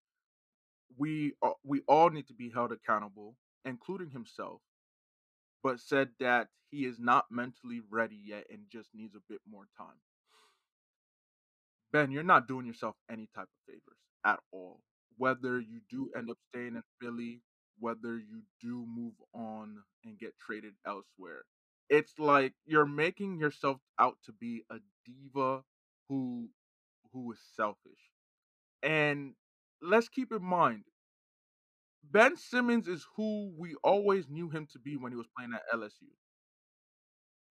we 0.96 1.34
a- 1.42 1.52
we 1.62 1.80
all 1.82 2.10
need 2.10 2.26
to 2.28 2.34
be 2.34 2.50
held 2.50 2.72
accountable, 2.72 3.36
including 3.64 4.10
himself, 4.10 4.62
but 5.64 5.80
said 5.80 6.10
that 6.20 6.48
he 6.70 6.86
is 6.86 7.00
not 7.00 7.26
mentally 7.32 7.82
ready 7.90 8.20
yet 8.24 8.46
and 8.50 8.60
just 8.70 8.90
needs 8.94 9.16
a 9.16 9.22
bit 9.30 9.40
more 9.50 9.68
time. 9.78 9.96
Ben, 11.92 12.10
you're 12.12 12.22
not 12.24 12.48
doing 12.48 12.66
yourself 12.66 12.96
any 13.10 13.28
type 13.34 13.44
of 13.44 13.66
favors 13.66 13.98
at 14.26 14.40
all. 14.52 14.80
Whether 15.16 15.60
you 15.60 15.80
do 15.90 16.10
end 16.16 16.30
up 16.30 16.38
staying 16.50 16.76
in 16.76 16.84
Philly, 17.00 17.42
whether 17.78 18.18
you 18.18 18.42
do 18.60 18.86
move 18.88 19.14
on 19.34 19.78
and 20.04 20.18
get 20.18 20.34
traded 20.44 20.74
elsewhere, 20.86 21.44
it's 21.88 22.18
like 22.18 22.54
you're 22.66 22.86
making 22.86 23.38
yourself 23.38 23.80
out 24.00 24.16
to 24.26 24.32
be 24.32 24.64
a 24.70 24.76
diva 25.06 25.62
who 26.08 26.48
who 27.12 27.32
is 27.32 27.40
selfish. 27.56 28.10
And 28.82 29.34
let's 29.82 30.08
keep 30.08 30.32
in 30.32 30.44
mind, 30.44 30.84
Ben 32.12 32.36
Simmons 32.36 32.86
is 32.88 33.04
who 33.16 33.52
we 33.58 33.74
always 33.82 34.28
knew 34.28 34.48
him 34.48 34.66
to 34.72 34.78
be 34.78 34.96
when 34.96 35.10
he 35.12 35.16
was 35.16 35.26
playing 35.36 35.54
at 35.54 35.62
LSU. 35.72 36.14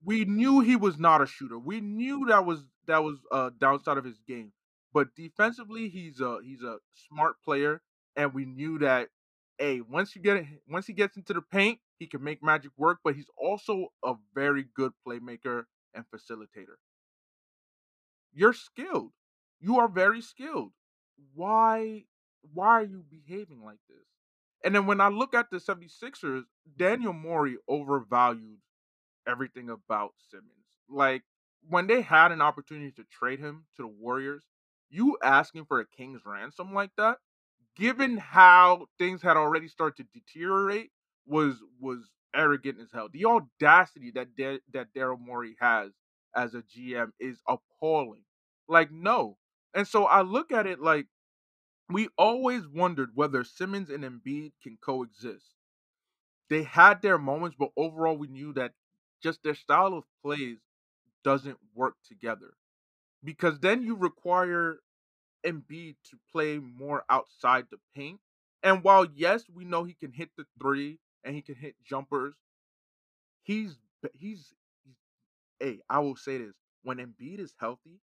we 0.03 0.25
knew 0.25 0.59
he 0.59 0.75
was 0.75 0.97
not 0.97 1.21
a 1.21 1.25
shooter. 1.25 1.57
We 1.57 1.81
knew 1.81 2.25
that 2.27 2.45
was 2.45 2.65
that 2.87 3.03
was 3.03 3.19
a 3.31 3.51
downside 3.57 3.97
of 3.97 4.03
his 4.05 4.19
game. 4.27 4.51
But 4.93 5.15
defensively, 5.15 5.89
he's 5.89 6.19
a 6.19 6.39
he's 6.43 6.61
a 6.61 6.77
smart 7.09 7.35
player, 7.43 7.81
and 8.15 8.33
we 8.33 8.45
knew 8.45 8.79
that. 8.79 9.09
Hey, 9.57 9.81
once 9.81 10.15
you 10.15 10.21
get 10.21 10.45
once 10.67 10.87
he 10.87 10.93
gets 10.93 11.15
into 11.15 11.33
the 11.33 11.41
paint, 11.41 11.79
he 11.99 12.07
can 12.07 12.23
make 12.23 12.43
magic 12.43 12.71
work. 12.77 12.99
But 13.03 13.15
he's 13.15 13.29
also 13.37 13.87
a 14.03 14.13
very 14.35 14.65
good 14.75 14.91
playmaker 15.07 15.65
and 15.93 16.05
facilitator. 16.13 16.75
You're 18.33 18.53
skilled. 18.53 19.13
You 19.61 19.79
are 19.79 19.87
very 19.87 20.21
skilled. 20.21 20.73
Why 21.33 22.05
why 22.53 22.67
are 22.67 22.83
you 22.83 23.03
behaving 23.09 23.63
like 23.63 23.79
this? 23.87 24.05
And 24.63 24.73
then 24.73 24.85
when 24.85 25.01
I 25.01 25.09
look 25.09 25.33
at 25.33 25.49
the 25.51 25.57
76ers, 25.57 26.23
mm-hmm. 26.23 26.41
Daniel 26.77 27.13
Morey 27.13 27.57
overvalued 27.67 28.59
everything 29.27 29.69
about 29.69 30.13
Simmons. 30.29 30.49
Like 30.89 31.23
when 31.69 31.87
they 31.87 32.01
had 32.01 32.31
an 32.31 32.41
opportunity 32.41 32.91
to 32.91 33.03
trade 33.11 33.39
him 33.39 33.65
to 33.77 33.83
the 33.83 33.87
Warriors, 33.87 34.43
you 34.89 35.17
asking 35.23 35.65
for 35.65 35.79
a 35.79 35.85
king's 35.85 36.21
ransom 36.25 36.73
like 36.73 36.91
that, 36.97 37.17
given 37.75 38.17
how 38.17 38.87
things 38.97 39.21
had 39.21 39.37
already 39.37 39.67
started 39.67 40.03
to 40.03 40.19
deteriorate, 40.19 40.91
was 41.25 41.55
was 41.79 42.09
arrogant 42.35 42.79
as 42.81 42.89
hell. 42.93 43.09
The 43.11 43.25
audacity 43.25 44.11
that 44.11 44.35
Da- 44.35 44.59
that 44.73 44.93
Daryl 44.95 45.19
Morey 45.19 45.55
has 45.59 45.91
as 46.35 46.53
a 46.53 46.63
GM 46.63 47.11
is 47.19 47.41
appalling. 47.47 48.23
Like 48.67 48.91
no. 48.91 49.37
And 49.73 49.87
so 49.87 50.05
I 50.05 50.21
look 50.21 50.51
at 50.51 50.67
it 50.67 50.79
like 50.79 51.07
we 51.93 52.09
always 52.17 52.67
wondered 52.67 53.11
whether 53.15 53.43
Simmons 53.43 53.89
and 53.89 54.03
Embiid 54.03 54.53
can 54.61 54.77
coexist. 54.81 55.45
They 56.49 56.63
had 56.63 57.01
their 57.01 57.17
moments, 57.17 57.55
but 57.57 57.71
overall 57.77 58.17
we 58.17 58.27
knew 58.27 58.53
that 58.53 58.73
just 59.21 59.43
their 59.43 59.55
style 59.55 59.93
of 59.93 60.03
plays 60.21 60.57
doesn't 61.23 61.57
work 61.73 61.95
together. 62.07 62.53
Because 63.23 63.59
then 63.59 63.83
you 63.83 63.95
require 63.95 64.79
Embiid 65.45 65.95
to 66.09 66.17
play 66.31 66.59
more 66.59 67.03
outside 67.09 67.65
the 67.71 67.77
paint. 67.95 68.19
And 68.61 68.83
while 68.83 69.05
yes, 69.15 69.45
we 69.53 69.65
know 69.65 69.83
he 69.83 69.93
can 69.93 70.11
hit 70.11 70.29
the 70.37 70.45
three 70.61 70.99
and 71.23 71.35
he 71.35 71.41
can 71.41 71.55
hit 71.55 71.75
jumpers, 71.83 72.35
he's 73.43 73.77
he's, 74.13 74.53
hey, 75.59 75.79
I 75.89 75.99
will 75.99 76.15
say 76.15 76.37
this. 76.37 76.53
When 76.83 76.97
Embiid 76.97 77.39
is 77.39 77.53
healthy, 77.59 77.99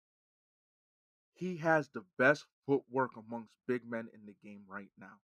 he 1.38 1.57
has 1.57 1.89
the 1.89 2.03
best 2.18 2.45
footwork 2.65 3.11
amongst 3.18 3.51
big 3.68 3.81
men 3.89 4.07
in 4.14 4.26
the 4.26 4.35
game 4.43 4.64
right 4.68 4.91
now. 4.99 5.19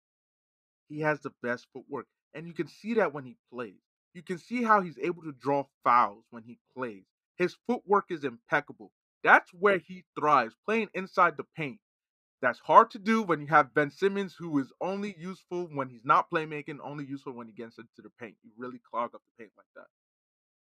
He 0.90 1.00
has 1.02 1.22
the 1.22 1.34
best 1.42 1.68
footwork. 1.74 2.08
And 2.34 2.48
you 2.48 2.54
can 2.54 2.68
see 2.68 2.96
that 2.96 3.14
when 3.14 3.26
he 3.26 3.38
plays. 3.52 3.82
You 4.14 4.24
can 4.24 4.38
see 4.38 4.64
how 4.64 4.82
he's 4.82 4.98
able 5.00 5.24
to 5.24 5.32
draw 5.32 5.66
fouls 5.84 6.26
when 6.32 6.44
he 6.44 6.60
plays. 6.76 7.04
His 7.38 7.56
footwork 7.68 8.06
is 8.10 8.24
impeccable. 8.24 8.92
That's 9.24 9.52
where 9.54 9.78
he 9.78 10.04
thrives, 10.20 10.56
playing 10.66 10.90
inside 10.94 11.38
the 11.38 11.46
paint. 11.56 11.80
That's 12.42 12.60
hard 12.60 12.92
to 12.92 13.00
do 13.00 13.22
when 13.22 13.40
you 13.40 13.48
have 13.48 13.74
Ben 13.74 13.92
Simmons, 13.92 14.36
who 14.38 14.60
is 14.60 14.72
only 14.82 15.16
useful 15.18 15.70
when 15.74 15.90
he's 15.90 16.06
not 16.06 16.30
playmaking, 16.32 16.80
only 16.84 17.06
useful 17.06 17.34
when 17.34 17.48
he 17.48 17.54
gets 17.54 17.78
into 17.78 18.02
the 18.02 18.12
paint. 18.20 18.36
You 18.44 18.52
really 18.58 18.82
clog 18.92 19.16
up 19.16 19.22
the 19.38 19.44
paint 19.44 19.52
like 19.58 19.68
that. 19.76 20.01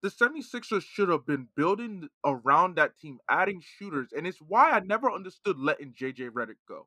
The 0.02 0.10
76ers 0.10 0.82
should 0.84 1.08
have 1.08 1.26
been 1.26 1.48
building 1.56 2.08
around 2.24 2.76
that 2.76 2.98
team, 2.98 3.18
adding 3.28 3.62
shooters. 3.62 4.10
And 4.16 4.26
it's 4.26 4.38
why 4.40 4.70
I 4.72 4.80
never 4.80 5.10
understood 5.10 5.58
letting 5.58 5.92
JJ 5.94 6.30
Redick 6.30 6.56
go. 6.68 6.86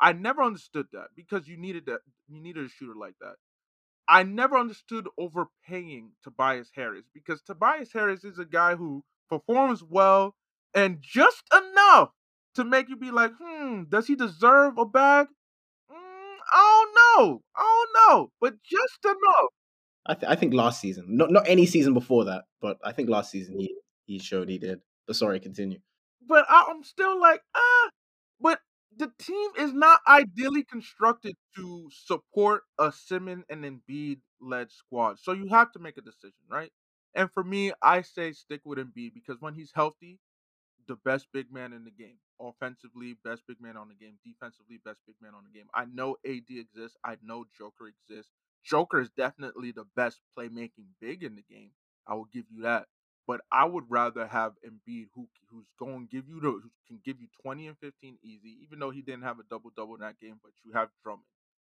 I 0.00 0.12
never 0.12 0.42
understood 0.42 0.88
that 0.92 1.08
because 1.16 1.48
you 1.48 1.56
needed 1.56 1.86
that 1.86 2.00
you 2.28 2.40
needed 2.40 2.66
a 2.66 2.68
shooter 2.68 2.94
like 2.94 3.14
that. 3.20 3.36
I 4.08 4.24
never 4.24 4.56
understood 4.56 5.08
overpaying 5.18 6.12
Tobias 6.22 6.70
Harris 6.74 7.06
because 7.14 7.42
Tobias 7.42 7.92
Harris 7.92 8.24
is 8.24 8.38
a 8.38 8.44
guy 8.44 8.76
who 8.76 9.04
performs 9.28 9.82
well 9.84 10.34
and 10.74 10.98
just 11.00 11.44
enough 11.52 12.10
to 12.56 12.64
make 12.64 12.88
you 12.88 12.96
be 12.96 13.10
like, 13.10 13.32
hmm, 13.40 13.84
does 13.88 14.06
he 14.08 14.16
deserve 14.16 14.78
a 14.78 14.84
bag? 14.84 15.28
Mm, 15.90 16.36
I 16.52 16.84
don't 16.84 16.94
know. 17.28 17.42
I 17.56 17.62
don't 17.62 18.10
know, 18.18 18.32
but 18.40 18.54
just 18.64 19.04
enough. 19.04 19.50
I, 20.06 20.14
th- 20.14 20.30
I 20.30 20.34
think 20.34 20.54
last 20.54 20.80
season, 20.80 21.04
not 21.08 21.30
not 21.30 21.48
any 21.48 21.66
season 21.66 21.94
before 21.94 22.24
that, 22.26 22.44
but 22.60 22.78
I 22.84 22.92
think 22.92 23.08
last 23.08 23.30
season 23.30 23.58
he 23.58 23.74
he 24.06 24.18
showed 24.18 24.48
he 24.48 24.58
did. 24.58 24.80
But 25.06 25.16
sorry, 25.16 25.40
continue. 25.40 25.80
But 26.26 26.46
I, 26.48 26.66
I'm 26.68 26.82
still 26.84 27.20
like, 27.20 27.42
ah. 27.54 27.90
But 28.40 28.60
the 28.96 29.12
team 29.18 29.50
is 29.58 29.72
not 29.72 30.00
ideally 30.06 30.64
constructed 30.64 31.36
to 31.56 31.88
support 31.92 32.62
a 32.78 32.90
Simmons 32.92 33.44
and 33.48 33.64
Embiid 33.64 34.20
led 34.40 34.70
squad. 34.70 35.18
So 35.18 35.32
you 35.32 35.48
have 35.48 35.72
to 35.72 35.78
make 35.78 35.98
a 35.98 36.02
decision, 36.02 36.40
right? 36.50 36.72
And 37.14 37.30
for 37.30 37.44
me, 37.44 37.72
I 37.82 38.02
say 38.02 38.32
stick 38.32 38.62
with 38.64 38.78
Embiid 38.78 39.14
because 39.14 39.40
when 39.40 39.54
he's 39.54 39.72
healthy, 39.74 40.18
the 40.88 40.96
best 40.96 41.28
big 41.32 41.52
man 41.52 41.72
in 41.72 41.84
the 41.84 41.90
game. 41.90 42.18
Offensively, 42.40 43.16
best 43.24 43.42
big 43.46 43.60
man 43.60 43.76
on 43.76 43.88
the 43.88 43.94
game. 43.94 44.18
Defensively, 44.24 44.80
best 44.84 45.00
big 45.06 45.16
man 45.20 45.34
on 45.34 45.44
the 45.44 45.50
game. 45.56 45.68
I 45.74 45.84
know 45.86 46.16
AD 46.26 46.44
exists. 46.48 46.96
I 47.04 47.16
know 47.22 47.44
Joker 47.56 47.88
exists. 47.88 48.32
Joker 48.64 49.00
is 49.00 49.10
definitely 49.16 49.72
the 49.72 49.86
best 49.96 50.20
playmaking 50.38 50.88
big 51.00 51.22
in 51.22 51.36
the 51.36 51.42
game. 51.42 51.70
I 52.06 52.14
will 52.14 52.28
give 52.32 52.44
you 52.50 52.62
that. 52.62 52.86
But 53.26 53.42
I 53.52 53.64
would 53.64 53.84
rather 53.88 54.26
have 54.26 54.54
Embiid, 54.66 55.08
who 55.14 55.28
who's 55.50 55.66
going 55.78 56.08
to 56.08 56.16
give 56.16 56.28
you 56.28 56.40
the 56.40 56.50
who 56.50 56.70
can 56.88 57.00
give 57.04 57.20
you 57.20 57.28
twenty 57.42 57.68
and 57.68 57.78
fifteen 57.78 58.18
easy, 58.24 58.58
even 58.62 58.80
though 58.80 58.90
he 58.90 59.02
didn't 59.02 59.22
have 59.22 59.38
a 59.38 59.44
double 59.48 59.70
double 59.76 59.94
in 59.94 60.00
that 60.00 60.18
game. 60.18 60.40
But 60.42 60.52
you 60.64 60.72
have 60.72 60.88
Drummond, 61.04 61.26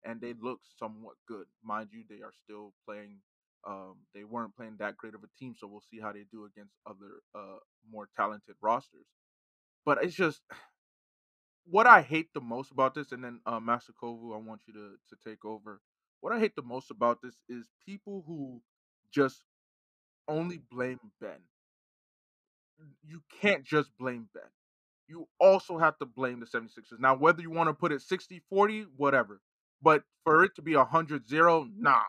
and 0.04 0.20
they 0.20 0.34
look 0.42 0.60
somewhat 0.78 1.16
good, 1.28 1.46
mind 1.64 1.90
you. 1.94 2.04
They 2.10 2.24
are 2.24 2.34
still 2.44 2.74
playing. 2.86 3.20
Um, 3.66 3.98
they 4.14 4.24
weren't 4.26 4.56
playing 4.56 4.78
that 4.80 4.98
great 4.98 5.16
of 5.16 5.24
a 5.24 5.30
team, 5.40 5.56
so 5.58 5.68
we'll 5.68 5.84
see 5.90 6.00
how 6.02 6.12
they 6.12 6.26
do 6.32 6.46
against 6.46 6.74
other 6.86 7.22
uh 7.34 7.60
more 7.90 8.10
talented 8.18 8.56
rosters. 8.62 9.06
But 9.86 10.04
it's 10.04 10.16
just 10.16 10.42
what 11.66 11.88
I 11.88 12.02
hate 12.02 12.30
the 12.34 12.42
most 12.42 12.72
about 12.72 12.96
this, 12.96 13.12
and 13.12 13.24
then 13.24 13.42
uh, 13.46 13.60
Master 13.60 13.94
Kovu, 14.02 14.36
I 14.36 14.40
want 14.40 14.62
you 14.68 14.74
to 14.74 14.96
to 15.10 15.30
take 15.30 15.46
over. 15.46 15.82
What 16.26 16.34
I 16.34 16.40
hate 16.40 16.56
the 16.56 16.64
most 16.64 16.90
about 16.90 17.22
this 17.22 17.36
is 17.48 17.70
people 17.86 18.24
who 18.26 18.60
just 19.14 19.44
only 20.28 20.60
blame 20.72 21.00
Ben. 21.22 21.38
You 23.08 23.22
can't 23.40 23.64
just 23.64 23.96
blame 24.00 24.28
Ben. 24.34 24.50
You 25.08 25.28
also 25.40 25.78
have 25.78 26.00
to 26.00 26.08
blame 26.08 26.40
the 26.40 26.48
76ers. 26.48 27.00
Now, 27.00 27.16
whether 27.16 27.44
you 27.44 27.52
want 27.52 27.70
to 27.70 27.76
put 27.76 27.92
it 27.92 28.02
60 28.02 28.42
40, 28.50 28.88
whatever. 28.98 29.40
But 29.84 30.02
for 30.24 30.44
it 30.44 30.56
to 30.56 30.64
be 30.64 30.76
100 30.76 31.30
0, 31.30 31.70
nah, 31.78 32.02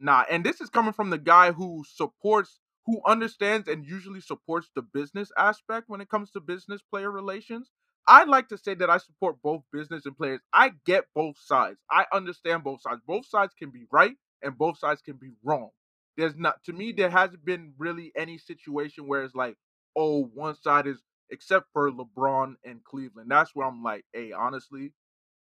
nah. 0.00 0.24
And 0.28 0.42
this 0.42 0.60
is 0.60 0.68
coming 0.68 0.92
from 0.92 1.10
the 1.10 1.18
guy 1.18 1.52
who 1.52 1.84
supports, 1.86 2.58
who 2.86 3.00
understands 3.06 3.68
and 3.68 3.86
usually 3.86 4.20
supports 4.20 4.68
the 4.74 4.82
business 4.82 5.30
aspect 5.38 5.88
when 5.88 6.00
it 6.00 6.08
comes 6.08 6.32
to 6.32 6.40
business 6.40 6.82
player 6.82 7.12
relations. 7.12 7.70
I 8.06 8.24
like 8.24 8.48
to 8.48 8.58
say 8.58 8.74
that 8.74 8.90
I 8.90 8.98
support 8.98 9.40
both 9.42 9.62
business 9.72 10.06
and 10.06 10.16
players. 10.16 10.40
I 10.52 10.72
get 10.84 11.04
both 11.14 11.38
sides. 11.38 11.78
I 11.90 12.06
understand 12.12 12.64
both 12.64 12.82
sides. 12.82 13.00
Both 13.06 13.26
sides 13.26 13.54
can 13.54 13.70
be 13.70 13.86
right 13.92 14.16
and 14.42 14.58
both 14.58 14.78
sides 14.78 15.02
can 15.02 15.16
be 15.16 15.32
wrong. 15.44 15.70
There's 16.16 16.36
not 16.36 16.62
to 16.64 16.72
me 16.72 16.92
there 16.92 17.10
hasn't 17.10 17.44
been 17.44 17.74
really 17.78 18.12
any 18.16 18.38
situation 18.38 19.06
where 19.06 19.22
it's 19.22 19.34
like, 19.34 19.56
oh, 19.96 20.24
one 20.24 20.56
side 20.56 20.86
is 20.86 21.02
except 21.30 21.68
for 21.72 21.90
LeBron 21.90 22.56
and 22.64 22.84
Cleveland. 22.84 23.30
That's 23.30 23.54
where 23.54 23.66
I'm 23.66 23.82
like, 23.82 24.04
hey, 24.12 24.32
honestly, 24.32 24.92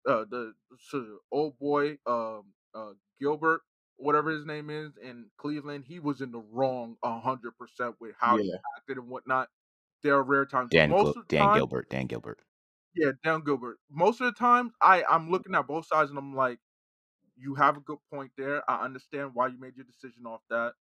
uh 0.08 0.24
the 0.30 0.54
so 0.80 1.18
old 1.32 1.58
boy 1.58 1.98
um 2.06 2.54
uh 2.74 2.92
Gilbert, 3.20 3.62
whatever 3.96 4.30
his 4.30 4.46
name 4.46 4.70
is, 4.70 4.96
in 5.02 5.30
Cleveland, 5.38 5.84
he 5.86 6.00
was 6.00 6.20
in 6.20 6.32
the 6.32 6.40
wrong 6.40 6.96
hundred 7.04 7.52
percent 7.58 7.96
with 8.00 8.14
how 8.18 8.38
he 8.38 8.52
acted 8.76 8.98
and 8.98 9.08
whatnot. 9.08 9.48
There 10.02 10.14
are 10.14 10.22
rare 10.24 10.46
times. 10.46 10.70
Dan 10.70 10.94
Most 10.94 10.94
Gil- 10.94 11.16
of 11.16 11.24
the 11.26 11.28
Dan 11.28 11.50
time, 11.50 11.50
Gilbert. 11.50 11.90
Dan 11.90 12.06
Gilbert. 12.06 12.42
yeah, 12.94 13.12
Dan 13.22 13.42
Gilbert. 13.44 13.78
Most 13.90 14.20
of 14.20 14.26
the 14.26 14.38
times, 14.38 14.72
I 14.80 15.04
I'm 15.04 15.30
looking 15.30 15.54
at 15.54 15.66
both 15.66 15.86
sides 15.86 16.10
and 16.10 16.18
I'm 16.18 16.34
like, 16.34 16.58
you 17.36 17.54
have 17.56 17.76
a 17.76 17.80
good 17.80 17.98
point 18.12 18.32
there. 18.38 18.68
I 18.70 18.84
understand 18.84 19.32
why 19.34 19.48
you 19.48 19.58
made 19.60 19.76
your 19.76 19.86
decision 19.86 20.26
off 20.26 20.42
that. 20.50 20.74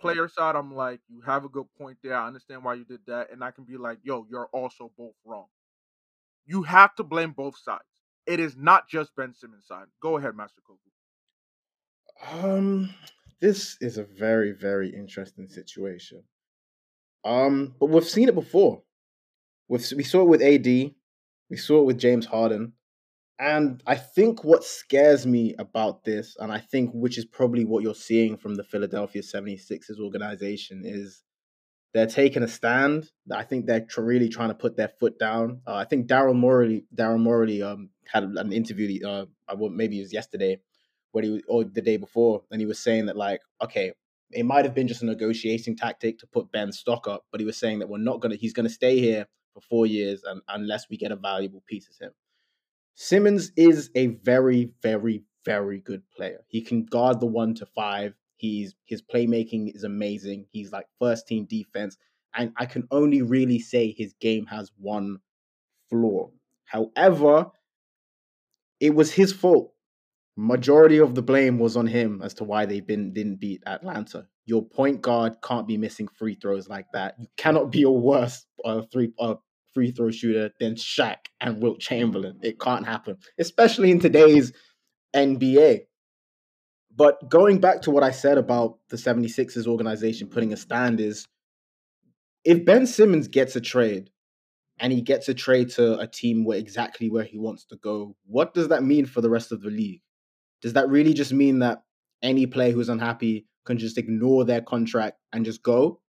Player 0.00 0.28
side, 0.28 0.56
I'm 0.56 0.74
like, 0.74 1.00
you 1.08 1.22
have 1.22 1.44
a 1.44 1.48
good 1.50 1.66
point 1.78 1.98
there. 2.02 2.16
I 2.16 2.26
understand 2.26 2.64
why 2.64 2.74
you 2.74 2.84
did 2.84 3.00
that, 3.06 3.30
and 3.32 3.44
I 3.44 3.50
can 3.52 3.64
be 3.64 3.76
like, 3.78 3.98
yo, 4.02 4.26
you're 4.30 4.48
also 4.52 4.92
both 4.98 5.14
wrong. 5.24 5.48
You 6.46 6.62
have 6.64 6.94
to 6.96 7.04
blame 7.04 7.32
both 7.32 7.58
sides. 7.58 7.84
It 8.26 8.40
is 8.40 8.56
not 8.56 8.88
just 8.88 9.14
Ben 9.16 9.34
Simmons' 9.34 9.66
side. 9.66 9.86
Go 10.02 10.18
ahead, 10.18 10.36
Master 10.36 10.62
Kovu. 10.68 10.78
Um, 12.30 12.94
this 13.40 13.76
is 13.80 13.98
a 13.98 14.04
very, 14.04 14.52
very 14.52 14.90
interesting 14.94 15.48
situation. 15.48 16.24
Um, 17.26 17.74
but 17.80 17.86
we've 17.86 18.04
seen 18.04 18.28
it 18.28 18.34
before. 18.34 18.82
We've, 19.68 19.84
we 19.96 20.04
saw 20.04 20.22
it 20.22 20.28
with 20.28 20.42
AD, 20.42 20.64
we 20.64 21.56
saw 21.56 21.80
it 21.80 21.86
with 21.86 21.98
James 21.98 22.24
Harden, 22.24 22.74
and 23.38 23.82
I 23.84 23.96
think 23.96 24.44
what 24.44 24.62
scares 24.62 25.26
me 25.26 25.54
about 25.58 26.04
this, 26.04 26.36
and 26.38 26.52
I 26.52 26.58
think 26.58 26.92
which 26.94 27.18
is 27.18 27.24
probably 27.24 27.64
what 27.64 27.82
you're 27.82 27.94
seeing 27.94 28.36
from 28.36 28.54
the 28.54 28.62
Philadelphia 28.62 29.22
76ers 29.22 30.00
organization, 30.00 30.82
is 30.84 31.24
they're 31.92 32.06
taking 32.06 32.44
a 32.44 32.48
stand. 32.48 33.10
I 33.32 33.42
think 33.42 33.66
they're 33.66 33.80
tr- 33.80 34.02
really 34.02 34.28
trying 34.28 34.50
to 34.50 34.54
put 34.54 34.76
their 34.76 34.92
foot 35.00 35.18
down. 35.18 35.62
Uh, 35.66 35.74
I 35.74 35.84
think 35.84 36.06
Daryl 36.06 36.36
Morley, 36.36 36.84
Daryl 36.94 37.18
Morley, 37.18 37.60
um, 37.60 37.90
had 38.06 38.22
an 38.22 38.52
interview. 38.52 39.04
Uh, 39.04 39.26
maybe 39.68 39.98
it 39.98 40.02
was 40.02 40.12
yesterday, 40.12 40.60
he 41.12 41.30
was, 41.30 41.42
or 41.48 41.64
the 41.64 41.82
day 41.82 41.96
before, 41.96 42.42
and 42.52 42.60
he 42.60 42.66
was 42.66 42.78
saying 42.78 43.06
that 43.06 43.16
like, 43.16 43.40
okay, 43.60 43.92
it 44.32 44.44
might 44.44 44.64
have 44.64 44.74
been 44.74 44.88
just 44.88 45.02
a 45.02 45.06
negotiating 45.06 45.76
tactic 45.76 46.18
to 46.18 46.26
put 46.26 46.50
Ben's 46.52 46.78
stock 46.78 47.06
up, 47.06 47.24
but 47.30 47.40
he 47.40 47.46
was 47.46 47.56
saying 47.56 47.78
that 47.78 47.88
we're 47.88 47.98
not 47.98 48.20
gonna. 48.20 48.36
He's 48.36 48.52
gonna 48.52 48.68
stay 48.68 48.98
here 48.98 49.26
for 49.54 49.60
four 49.60 49.86
years, 49.86 50.22
and 50.24 50.40
unless 50.48 50.88
we 50.88 50.96
get 50.96 51.12
a 51.12 51.16
valuable 51.16 51.62
piece 51.66 51.88
of 51.88 51.96
him. 51.98 52.12
Simmons 52.94 53.52
is 53.56 53.90
a 53.94 54.06
very, 54.06 54.70
very, 54.82 55.22
very 55.44 55.80
good 55.80 56.02
player. 56.10 56.44
He 56.48 56.62
can 56.62 56.84
guard 56.84 57.20
the 57.20 57.26
one 57.26 57.54
to 57.56 57.66
five. 57.66 58.14
He's 58.36 58.74
his 58.84 59.02
playmaking 59.02 59.74
is 59.74 59.84
amazing. 59.84 60.46
He's 60.50 60.72
like 60.72 60.86
first 60.98 61.26
team 61.26 61.44
defense, 61.44 61.96
and 62.34 62.52
I 62.56 62.66
can 62.66 62.86
only 62.90 63.22
really 63.22 63.58
say 63.58 63.92
his 63.92 64.14
game 64.20 64.46
has 64.46 64.72
one 64.78 65.18
flaw. 65.88 66.30
However, 66.64 67.46
it 68.80 68.94
was 68.94 69.12
his 69.12 69.32
fault. 69.32 69.72
Majority 70.36 70.98
of 70.98 71.14
the 71.14 71.22
blame 71.22 71.58
was 71.58 71.76
on 71.76 71.86
him 71.86 72.20
as 72.22 72.34
to 72.34 72.44
why 72.44 72.66
they 72.66 72.80
didn't 72.80 73.36
beat 73.36 73.62
Atlanta. 73.66 74.26
Your 74.44 74.62
point 74.62 75.00
guard 75.00 75.36
can't 75.42 75.66
be 75.66 75.78
missing 75.78 76.08
free 76.08 76.34
throws 76.34 76.68
like 76.68 76.86
that. 76.92 77.14
You 77.18 77.26
cannot 77.38 77.70
be 77.70 77.82
a 77.82 77.90
worse 77.90 78.44
uh, 78.64 78.82
three 78.92 79.12
uh, 79.18 79.36
free 79.72 79.92
throw 79.92 80.10
shooter 80.10 80.50
than 80.60 80.74
Shaq 80.74 81.16
and 81.40 81.62
Wilt 81.62 81.80
Chamberlain. 81.80 82.38
It 82.42 82.60
can't 82.60 82.86
happen, 82.86 83.16
especially 83.38 83.90
in 83.90 83.98
today's 83.98 84.52
NBA. 85.14 85.82
But 86.94 87.28
going 87.28 87.58
back 87.58 87.82
to 87.82 87.90
what 87.90 88.02
I 88.02 88.10
said 88.10 88.38
about 88.38 88.78
the 88.88 88.96
76ers 88.96 89.66
organization 89.66 90.28
putting 90.28 90.52
a 90.52 90.56
stand 90.56 91.00
is 91.00 91.26
if 92.44 92.64
Ben 92.64 92.86
Simmons 92.86 93.28
gets 93.28 93.56
a 93.56 93.60
trade 93.60 94.10
and 94.78 94.92
he 94.92 95.02
gets 95.02 95.28
a 95.28 95.34
trade 95.34 95.70
to 95.72 95.98
a 95.98 96.06
team 96.06 96.44
where 96.44 96.58
exactly 96.58 97.10
where 97.10 97.24
he 97.24 97.38
wants 97.38 97.64
to 97.66 97.76
go, 97.76 98.16
what 98.26 98.54
does 98.54 98.68
that 98.68 98.82
mean 98.82 99.04
for 99.04 99.20
the 99.20 99.30
rest 99.30 99.52
of 99.52 99.60
the 99.60 99.70
league? 99.70 100.00
Does 100.62 100.72
that 100.74 100.88
really 100.88 101.14
just 101.14 101.32
mean 101.32 101.60
that 101.60 101.82
any 102.22 102.46
player 102.46 102.72
who's 102.72 102.88
unhappy 102.88 103.46
can 103.64 103.78
just 103.78 103.98
ignore 103.98 104.44
their 104.44 104.60
contract 104.60 105.18
and 105.32 105.44
just 105.44 105.62
go? 105.62 106.00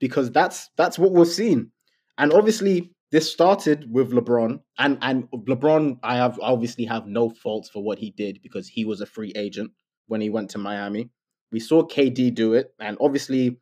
Because 0.00 0.30
that's 0.30 0.68
that's 0.76 0.98
what 0.98 1.12
we've 1.12 1.26
seen. 1.26 1.70
And 2.18 2.32
obviously 2.32 2.94
this 3.14 3.30
started 3.30 3.86
with 3.92 4.10
LeBron 4.10 4.60
and 4.78 4.98
and 5.00 5.28
LeBron 5.30 5.98
I 6.02 6.16
have 6.16 6.38
obviously 6.42 6.84
have 6.86 7.06
no 7.06 7.30
faults 7.30 7.68
for 7.68 7.82
what 7.82 7.98
he 7.98 8.10
did 8.10 8.40
because 8.42 8.66
he 8.68 8.84
was 8.84 9.00
a 9.00 9.06
free 9.06 9.32
agent 9.36 9.70
when 10.08 10.20
he 10.20 10.30
went 10.30 10.50
to 10.50 10.58
Miami. 10.58 11.10
We 11.52 11.60
saw 11.60 11.84
KD 11.84 12.34
do 12.34 12.54
it 12.54 12.74
and 12.80 12.96
obviously 13.00 13.58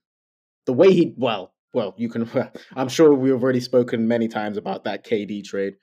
the 0.65 0.73
way 0.73 0.93
he 0.93 1.15
well 1.19 1.53
well 1.75 1.95
you 1.99 2.09
can 2.09 2.29
I'm 2.77 2.89
sure 2.89 3.13
we've 3.13 3.43
already 3.43 3.61
spoken 3.61 4.09
many 4.09 4.27
times 4.27 4.57
about 4.57 4.85
that 4.85 5.05
KD 5.05 5.45
trade. 5.45 5.75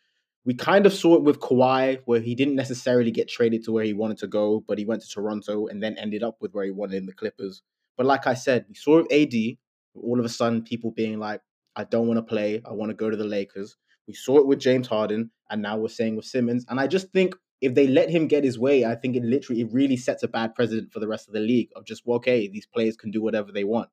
We 0.50 0.56
kind 0.56 0.88
of 0.88 0.94
saw 0.94 1.14
it 1.14 1.22
with 1.22 1.40
Kawhi 1.40 2.00
where 2.06 2.22
he 2.22 2.34
didn't 2.34 2.56
necessarily 2.56 3.12
get 3.12 3.30
traded 3.30 3.64
to 3.66 3.72
where 3.72 3.84
he 3.84 3.94
wanted 3.94 4.18
to 4.18 4.28
go, 4.28 4.64
but 4.68 4.80
he 4.80 4.86
went 4.86 5.04
to 5.04 5.08
Toronto 5.08 5.68
and 5.68 5.84
then 5.84 5.96
ended 6.00 6.24
up 6.24 6.38
with 6.42 6.54
where 6.54 6.66
he 6.66 6.72
wanted 6.72 6.96
in 6.96 7.06
the 7.06 7.14
Clippers. 7.14 7.62
But 7.98 8.08
like 8.08 8.26
I 8.26 8.34
said, 8.34 8.66
we 8.68 8.74
saw 8.74 8.98
it 8.98 9.08
with 9.12 9.14
AD 9.14 9.58
all 9.94 10.18
of 10.18 10.26
a 10.26 10.30
sudden 10.30 10.64
people 10.64 10.90
being 10.90 11.20
like 11.20 11.42
I 11.76 11.84
don't 11.84 12.08
want 12.08 12.18
to 12.18 12.24
play. 12.24 12.64
I 12.66 12.74
want 12.74 12.90
to 12.90 12.96
go 12.96 13.12
to 13.12 13.16
the 13.16 13.26
Lakers. 13.26 13.78
We 14.08 14.16
saw 14.16 14.40
it 14.40 14.48
with 14.48 14.58
James 14.60 14.88
Harden, 14.88 15.30
and 15.52 15.62
now 15.62 15.78
we're 15.78 15.88
saying 15.88 16.16
with 16.16 16.26
Simmons. 16.26 16.66
And 16.68 16.80
I 16.80 16.88
just 16.88 17.12
think 17.12 17.36
if 17.62 17.76
they 17.76 17.88
let 17.88 18.10
him 18.10 18.28
get 18.28 18.44
his 18.44 18.58
way, 18.58 18.86
I 18.86 18.96
think 18.96 19.16
it 19.16 19.24
literally 19.24 19.62
it 19.62 19.72
really 19.72 19.98
sets 19.98 20.24
a 20.24 20.28
bad 20.28 20.56
precedent 20.56 20.92
for 20.92 21.00
the 21.00 21.08
rest 21.08 21.28
of 21.28 21.36
the 21.36 21.40
league 21.40 21.70
of 21.76 21.86
just 21.86 22.06
well, 22.06 22.18
okay, 22.18 22.48
these 22.48 22.66
players 22.66 22.98
can 22.98 23.12
do 23.12 23.22
whatever 23.22 23.52
they 23.52 23.64
want. 23.64 23.90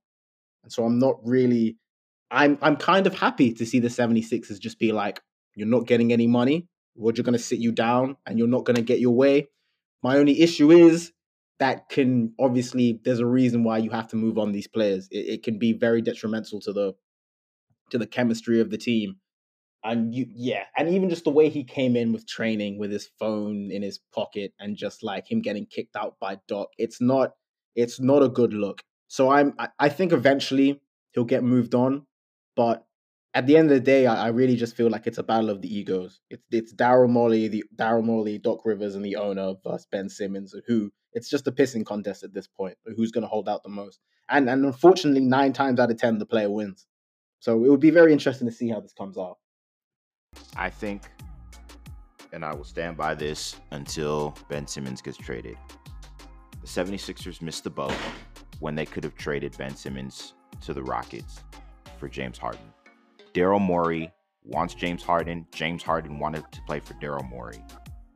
And 0.62 0.72
so 0.72 0.84
I'm 0.84 0.98
not 0.98 1.16
really 1.22 1.76
I'm 2.30 2.58
I'm 2.62 2.76
kind 2.76 3.06
of 3.06 3.14
happy 3.14 3.52
to 3.52 3.66
see 3.66 3.78
the 3.78 3.88
76ers 3.88 4.58
just 4.58 4.78
be 4.78 4.92
like, 4.92 5.20
you're 5.56 5.66
not 5.66 5.86
getting 5.86 6.12
any 6.12 6.28
money, 6.28 6.68
we're 6.96 7.12
just 7.12 7.26
gonna 7.26 7.38
sit 7.38 7.58
you 7.58 7.72
down 7.72 8.16
and 8.26 8.38
you're 8.38 8.48
not 8.48 8.64
gonna 8.64 8.82
get 8.82 9.00
your 9.00 9.14
way. 9.14 9.48
My 10.02 10.18
only 10.18 10.40
issue 10.40 10.70
is 10.70 11.12
that 11.58 11.88
can 11.88 12.34
obviously 12.38 13.00
there's 13.04 13.18
a 13.18 13.26
reason 13.26 13.64
why 13.64 13.78
you 13.78 13.90
have 13.90 14.08
to 14.08 14.16
move 14.16 14.38
on 14.38 14.52
these 14.52 14.68
players. 14.68 15.08
It, 15.10 15.28
it 15.28 15.42
can 15.42 15.58
be 15.58 15.72
very 15.72 16.02
detrimental 16.02 16.60
to 16.60 16.72
the 16.72 16.94
to 17.90 17.98
the 17.98 18.06
chemistry 18.06 18.60
of 18.60 18.70
the 18.70 18.78
team. 18.78 19.16
And 19.84 20.14
you 20.14 20.26
yeah, 20.34 20.64
and 20.76 20.88
even 20.88 21.08
just 21.10 21.24
the 21.24 21.30
way 21.30 21.48
he 21.48 21.64
came 21.64 21.96
in 21.96 22.12
with 22.12 22.26
training 22.26 22.78
with 22.78 22.90
his 22.90 23.08
phone 23.18 23.70
in 23.70 23.82
his 23.82 24.00
pocket 24.14 24.52
and 24.58 24.76
just 24.76 25.02
like 25.02 25.30
him 25.30 25.40
getting 25.40 25.66
kicked 25.66 25.96
out 25.96 26.16
by 26.20 26.38
Doc, 26.48 26.68
it's 26.78 27.00
not 27.00 27.32
it's 27.74 28.00
not 28.00 28.22
a 28.22 28.28
good 28.28 28.52
look. 28.52 28.82
So 29.08 29.30
I'm 29.30 29.54
I 29.78 29.88
think 29.88 30.12
eventually 30.12 30.80
he'll 31.12 31.24
get 31.24 31.44
moved 31.44 31.74
on, 31.74 32.06
but 32.56 32.85
at 33.36 33.46
the 33.46 33.54
end 33.54 33.70
of 33.70 33.74
the 33.74 33.80
day, 33.80 34.06
I, 34.06 34.24
I 34.24 34.28
really 34.28 34.56
just 34.56 34.74
feel 34.74 34.88
like 34.88 35.06
it's 35.06 35.18
a 35.18 35.22
battle 35.22 35.50
of 35.50 35.60
the 35.60 35.68
egos. 35.68 36.20
It's 36.30 36.42
it's 36.50 36.74
Daryl 36.74 37.10
Morley, 37.10 37.48
the 37.48 37.64
Daryl 37.76 38.02
Morley, 38.02 38.38
Doc 38.38 38.64
Rivers, 38.64 38.94
and 38.94 39.04
the 39.04 39.16
owner 39.16 39.52
versus 39.62 39.84
uh, 39.84 39.88
Ben 39.92 40.08
Simmons, 40.08 40.54
who 40.66 40.90
it's 41.12 41.28
just 41.28 41.46
a 41.46 41.52
pissing 41.52 41.84
contest 41.84 42.24
at 42.24 42.32
this 42.32 42.46
point. 42.46 42.78
Who's 42.96 43.12
going 43.12 43.22
to 43.22 43.28
hold 43.28 43.46
out 43.46 43.62
the 43.62 43.68
most? 43.68 44.00
And 44.30 44.48
and 44.48 44.64
unfortunately, 44.64 45.20
nine 45.20 45.52
times 45.52 45.78
out 45.78 45.90
of 45.90 45.98
ten, 45.98 46.16
the 46.16 46.24
player 46.24 46.50
wins. 46.50 46.86
So 47.40 47.62
it 47.62 47.68
would 47.68 47.80
be 47.80 47.90
very 47.90 48.10
interesting 48.10 48.48
to 48.48 48.54
see 48.54 48.70
how 48.70 48.80
this 48.80 48.94
comes 48.94 49.18
out. 49.18 49.36
I 50.56 50.70
think, 50.70 51.02
and 52.32 52.42
I 52.42 52.54
will 52.54 52.64
stand 52.64 52.96
by 52.96 53.14
this 53.14 53.56
until 53.70 54.34
Ben 54.48 54.66
Simmons 54.66 55.02
gets 55.02 55.18
traded. 55.18 55.58
The 56.62 56.66
76ers 56.66 57.42
missed 57.42 57.64
the 57.64 57.70
boat 57.70 57.94
when 58.60 58.74
they 58.74 58.86
could 58.86 59.04
have 59.04 59.14
traded 59.14 59.56
Ben 59.58 59.76
Simmons 59.76 60.32
to 60.62 60.72
the 60.72 60.82
Rockets 60.82 61.44
for 61.98 62.08
James 62.08 62.38
Harden. 62.38 62.72
Daryl 63.36 63.60
Morey 63.60 64.10
wants 64.44 64.72
James 64.72 65.02
Harden. 65.02 65.46
James 65.52 65.82
Harden 65.82 66.18
wanted 66.18 66.50
to 66.52 66.62
play 66.62 66.80
for 66.80 66.94
Daryl 66.94 67.28
Morey. 67.28 67.62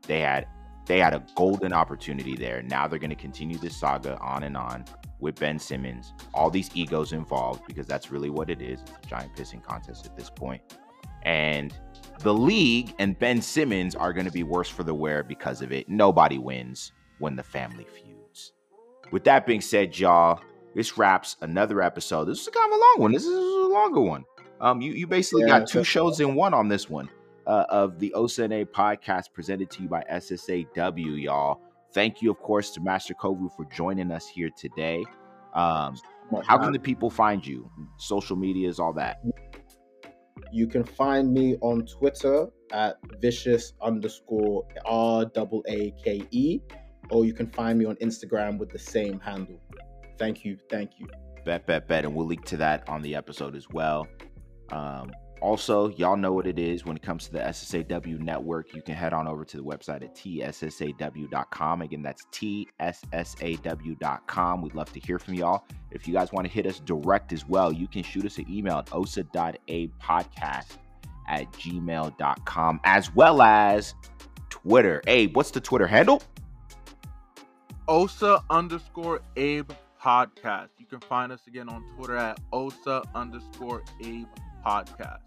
They 0.07 0.21
had 0.21 0.47
they 0.87 0.99
had 0.99 1.13
a 1.13 1.23
golden 1.37 1.75
opportunity 1.75 2.37
there. 2.37 2.63
Now 2.63 2.89
they're 2.89 2.99
going 2.99 3.11
to 3.11 3.17
continue 3.17 3.59
this 3.59 3.77
saga 3.77 4.17
on 4.19 4.45
and 4.45 4.57
on 4.57 4.87
with 5.21 5.39
Ben 5.39 5.59
Simmons. 5.59 6.15
All 6.33 6.49
these 6.49 6.71
egos 6.75 7.13
involved 7.13 7.67
because 7.69 7.87
that's 7.87 8.11
really 8.11 8.31
what 8.31 8.49
it 8.49 8.63
is. 8.63 8.81
It's 8.81 8.93
a 8.93 9.09
giant 9.09 9.37
pissing 9.37 9.63
contest 9.63 10.07
at 10.07 10.17
this 10.17 10.31
point. 10.31 10.63
And 11.23 11.75
the 12.21 12.33
league 12.33 12.95
and 12.99 13.17
Ben 13.19 13.43
Simmons 13.43 13.95
are 13.95 14.15
going 14.15 14.25
to 14.25 14.33
be 14.33 14.43
worse 14.43 14.71
for 14.71 14.85
the 14.85 14.95
wear 14.95 15.23
because 15.23 15.61
of 15.61 15.71
it. 15.71 15.87
Nobody 15.87 16.39
wins 16.39 16.93
when 17.19 17.37
the 17.37 17.43
family 17.43 17.85
feuds. 17.85 18.53
With 19.13 19.25
that 19.25 19.47
being 19.47 19.61
said, 19.61 19.99
y'all, 19.99 20.41
this 20.75 20.97
wraps 20.97 21.37
another 21.43 21.83
episode. 21.83 22.25
This 22.25 22.41
is 22.41 22.49
kind 22.49 22.73
of 22.73 22.79
a 22.79 22.81
long 22.81 22.95
one. 23.01 23.13
This 23.13 23.27
is 23.27 23.35
a 23.35 23.69
longer 23.69 24.01
one. 24.01 24.25
Um, 24.61 24.81
you 24.81 24.93
you 24.93 25.07
basically 25.07 25.43
Yeah, 25.43 25.61
got 25.61 25.69
two 25.69 25.85
shows 25.85 26.21
in 26.21 26.35
one 26.35 26.55
on 26.55 26.69
this 26.69 26.89
one 26.89 27.09
uh, 27.47 27.65
of 27.69 27.99
the 27.99 28.13
OSNA 28.17 28.67
podcast 28.67 29.33
presented 29.33 29.71
to 29.71 29.83
you 29.83 29.89
by 29.89 30.05
SSAW, 30.11 31.23
y'all. 31.23 31.61
Thank 31.93 32.23
you, 32.23 32.31
of 32.31 32.39
course, 32.41 32.71
to 32.73 32.81
Master 32.81 33.15
Kovu 33.15 33.55
for 33.57 33.65
joining 33.67 34.11
us 34.11 34.29
here 34.29 34.51
today. 34.57 35.05
Um. 35.55 35.97
How 36.47 36.59
can 36.59 36.73
the 36.73 36.79
people 36.79 37.11
find 37.11 37.45
you? 37.45 37.69
Social 37.97 38.37
medias, 38.37 38.79
all 38.79 38.93
that. 38.93 39.21
You 40.53 40.69
can 40.69 40.85
find 40.85 41.33
me 41.33 41.57
on 41.61 41.87
Twitter 41.87 42.47
at 42.73 42.99
vicious 43.21 43.73
underscore 43.83 44.65
R 44.85 45.25
double 45.25 45.65
A 45.69 45.93
K 46.05 46.23
E, 46.31 46.61
or 47.11 47.25
you 47.25 47.35
can 47.35 47.49
find 47.49 47.79
me 47.81 47.85
on 47.85 47.97
Instagram 47.97 48.59
with 48.59 48.71
the 48.71 48.79
same 48.79 49.19
handle. 49.19 49.61
Thank 50.19 50.45
you. 50.45 50.57
Thank 50.69 51.01
you. 51.01 51.09
Bet, 51.45 51.67
bet, 51.67 51.89
bet. 51.89 52.05
And 52.05 52.15
we'll 52.15 52.27
link 52.27 52.45
to 52.45 52.57
that 52.59 52.89
on 52.89 53.03
the 53.03 53.17
episode 53.17 53.57
as 53.57 53.69
well. 53.69 54.07
Um, 54.73 55.13
also, 55.41 55.89
y'all 55.91 56.17
know 56.17 56.33
what 56.33 56.47
it 56.47 56.59
is 56.59 56.85
when 56.85 56.97
it 56.97 57.03
comes 57.03 57.25
to 57.27 57.33
the 57.33 57.39
SSAW 57.39 58.19
network. 58.19 58.75
You 58.75 58.83
can 58.83 58.95
head 58.95 59.15
on 59.15 59.27
over 59.27 59.45
to 59.47 59.57
the 59.57 59.63
website 59.63 60.03
at 60.03 60.15
tssaw.com. 60.15 61.83
Again, 61.83 62.03
that's 62.03 62.27
tssaw.com. 62.33 63.83
We'd 64.63 64.75
love 64.75 64.93
to 64.93 65.01
hear 65.01 65.19
from 65.19 65.35
y'all. 65.35 65.65
If 65.91 66.07
you 66.07 66.13
guys 66.13 66.31
want 66.33 66.47
to 66.47 66.53
hit 66.53 66.67
us 66.67 66.81
direct 66.81 67.33
as 67.33 67.49
well, 67.49 67.73
you 67.73 67.89
can 67.89 68.03
shoot 68.03 68.27
us 68.27 68.37
an 68.37 68.45
email 68.51 68.79
at 68.79 68.93
osa.apodcast 68.93 70.77
at 71.29 71.51
gmail.com 71.53 72.81
as 72.85 73.15
well 73.15 73.41
as 73.41 73.95
Twitter. 74.51 75.01
Abe, 75.07 75.35
what's 75.35 75.51
the 75.51 75.61
Twitter 75.61 75.87
handle? 75.87 76.23
OSA 77.89 78.45
underscore 78.51 79.23
Abe 79.37 79.71
podcast. 80.01 80.69
You 80.79 80.87
can 80.87 81.01
find 81.01 81.33
us 81.33 81.41
again 81.47 81.69
on 81.69 81.83
Twitter 81.97 82.17
at 82.17 82.39
OSA 82.53 83.03
underscore 83.15 83.83
Abe 84.05 84.27
podcast. 84.65 85.19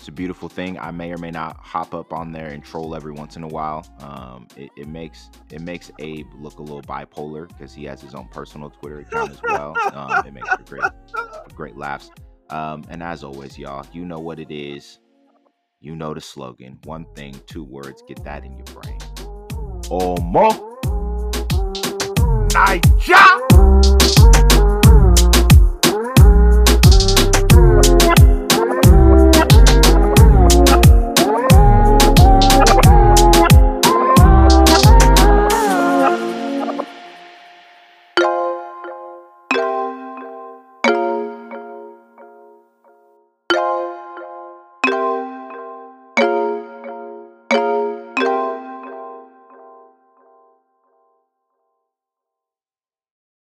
It's 0.00 0.08
a 0.08 0.12
beautiful 0.12 0.48
thing. 0.48 0.78
I 0.78 0.90
may 0.92 1.12
or 1.12 1.18
may 1.18 1.30
not 1.30 1.58
hop 1.58 1.94
up 1.94 2.14
on 2.14 2.32
there 2.32 2.48
and 2.48 2.64
troll 2.64 2.94
every 2.94 3.12
once 3.12 3.36
in 3.36 3.42
a 3.42 3.48
while. 3.48 3.86
Um, 4.00 4.48
it, 4.56 4.70
it 4.74 4.88
makes 4.88 5.28
it 5.50 5.60
makes 5.60 5.90
Abe 5.98 6.26
look 6.38 6.58
a 6.58 6.62
little 6.62 6.80
bipolar 6.80 7.46
because 7.46 7.74
he 7.74 7.84
has 7.84 8.00
his 8.00 8.14
own 8.14 8.26
personal 8.28 8.70
Twitter 8.70 9.00
account 9.00 9.32
as 9.32 9.42
well. 9.42 9.76
Um, 9.92 10.26
it 10.26 10.32
makes 10.32 10.48
for 10.48 10.62
great 10.62 10.92
for 11.12 11.54
great 11.54 11.76
laughs. 11.76 12.10
Um, 12.48 12.84
and 12.88 13.02
as 13.02 13.22
always, 13.22 13.58
y'all, 13.58 13.86
you 13.92 14.06
know 14.06 14.18
what 14.18 14.38
it 14.38 14.50
is. 14.50 15.00
You 15.80 15.96
know 15.96 16.14
the 16.14 16.20
slogan. 16.20 16.78
One 16.84 17.04
thing, 17.14 17.38
two 17.46 17.64
words. 17.64 18.02
Get 18.08 18.24
that 18.24 18.44
in 18.44 18.56
your 18.56 18.64
brain. 18.66 18.98
Omo. 19.90 20.70
Niger! 22.54 24.39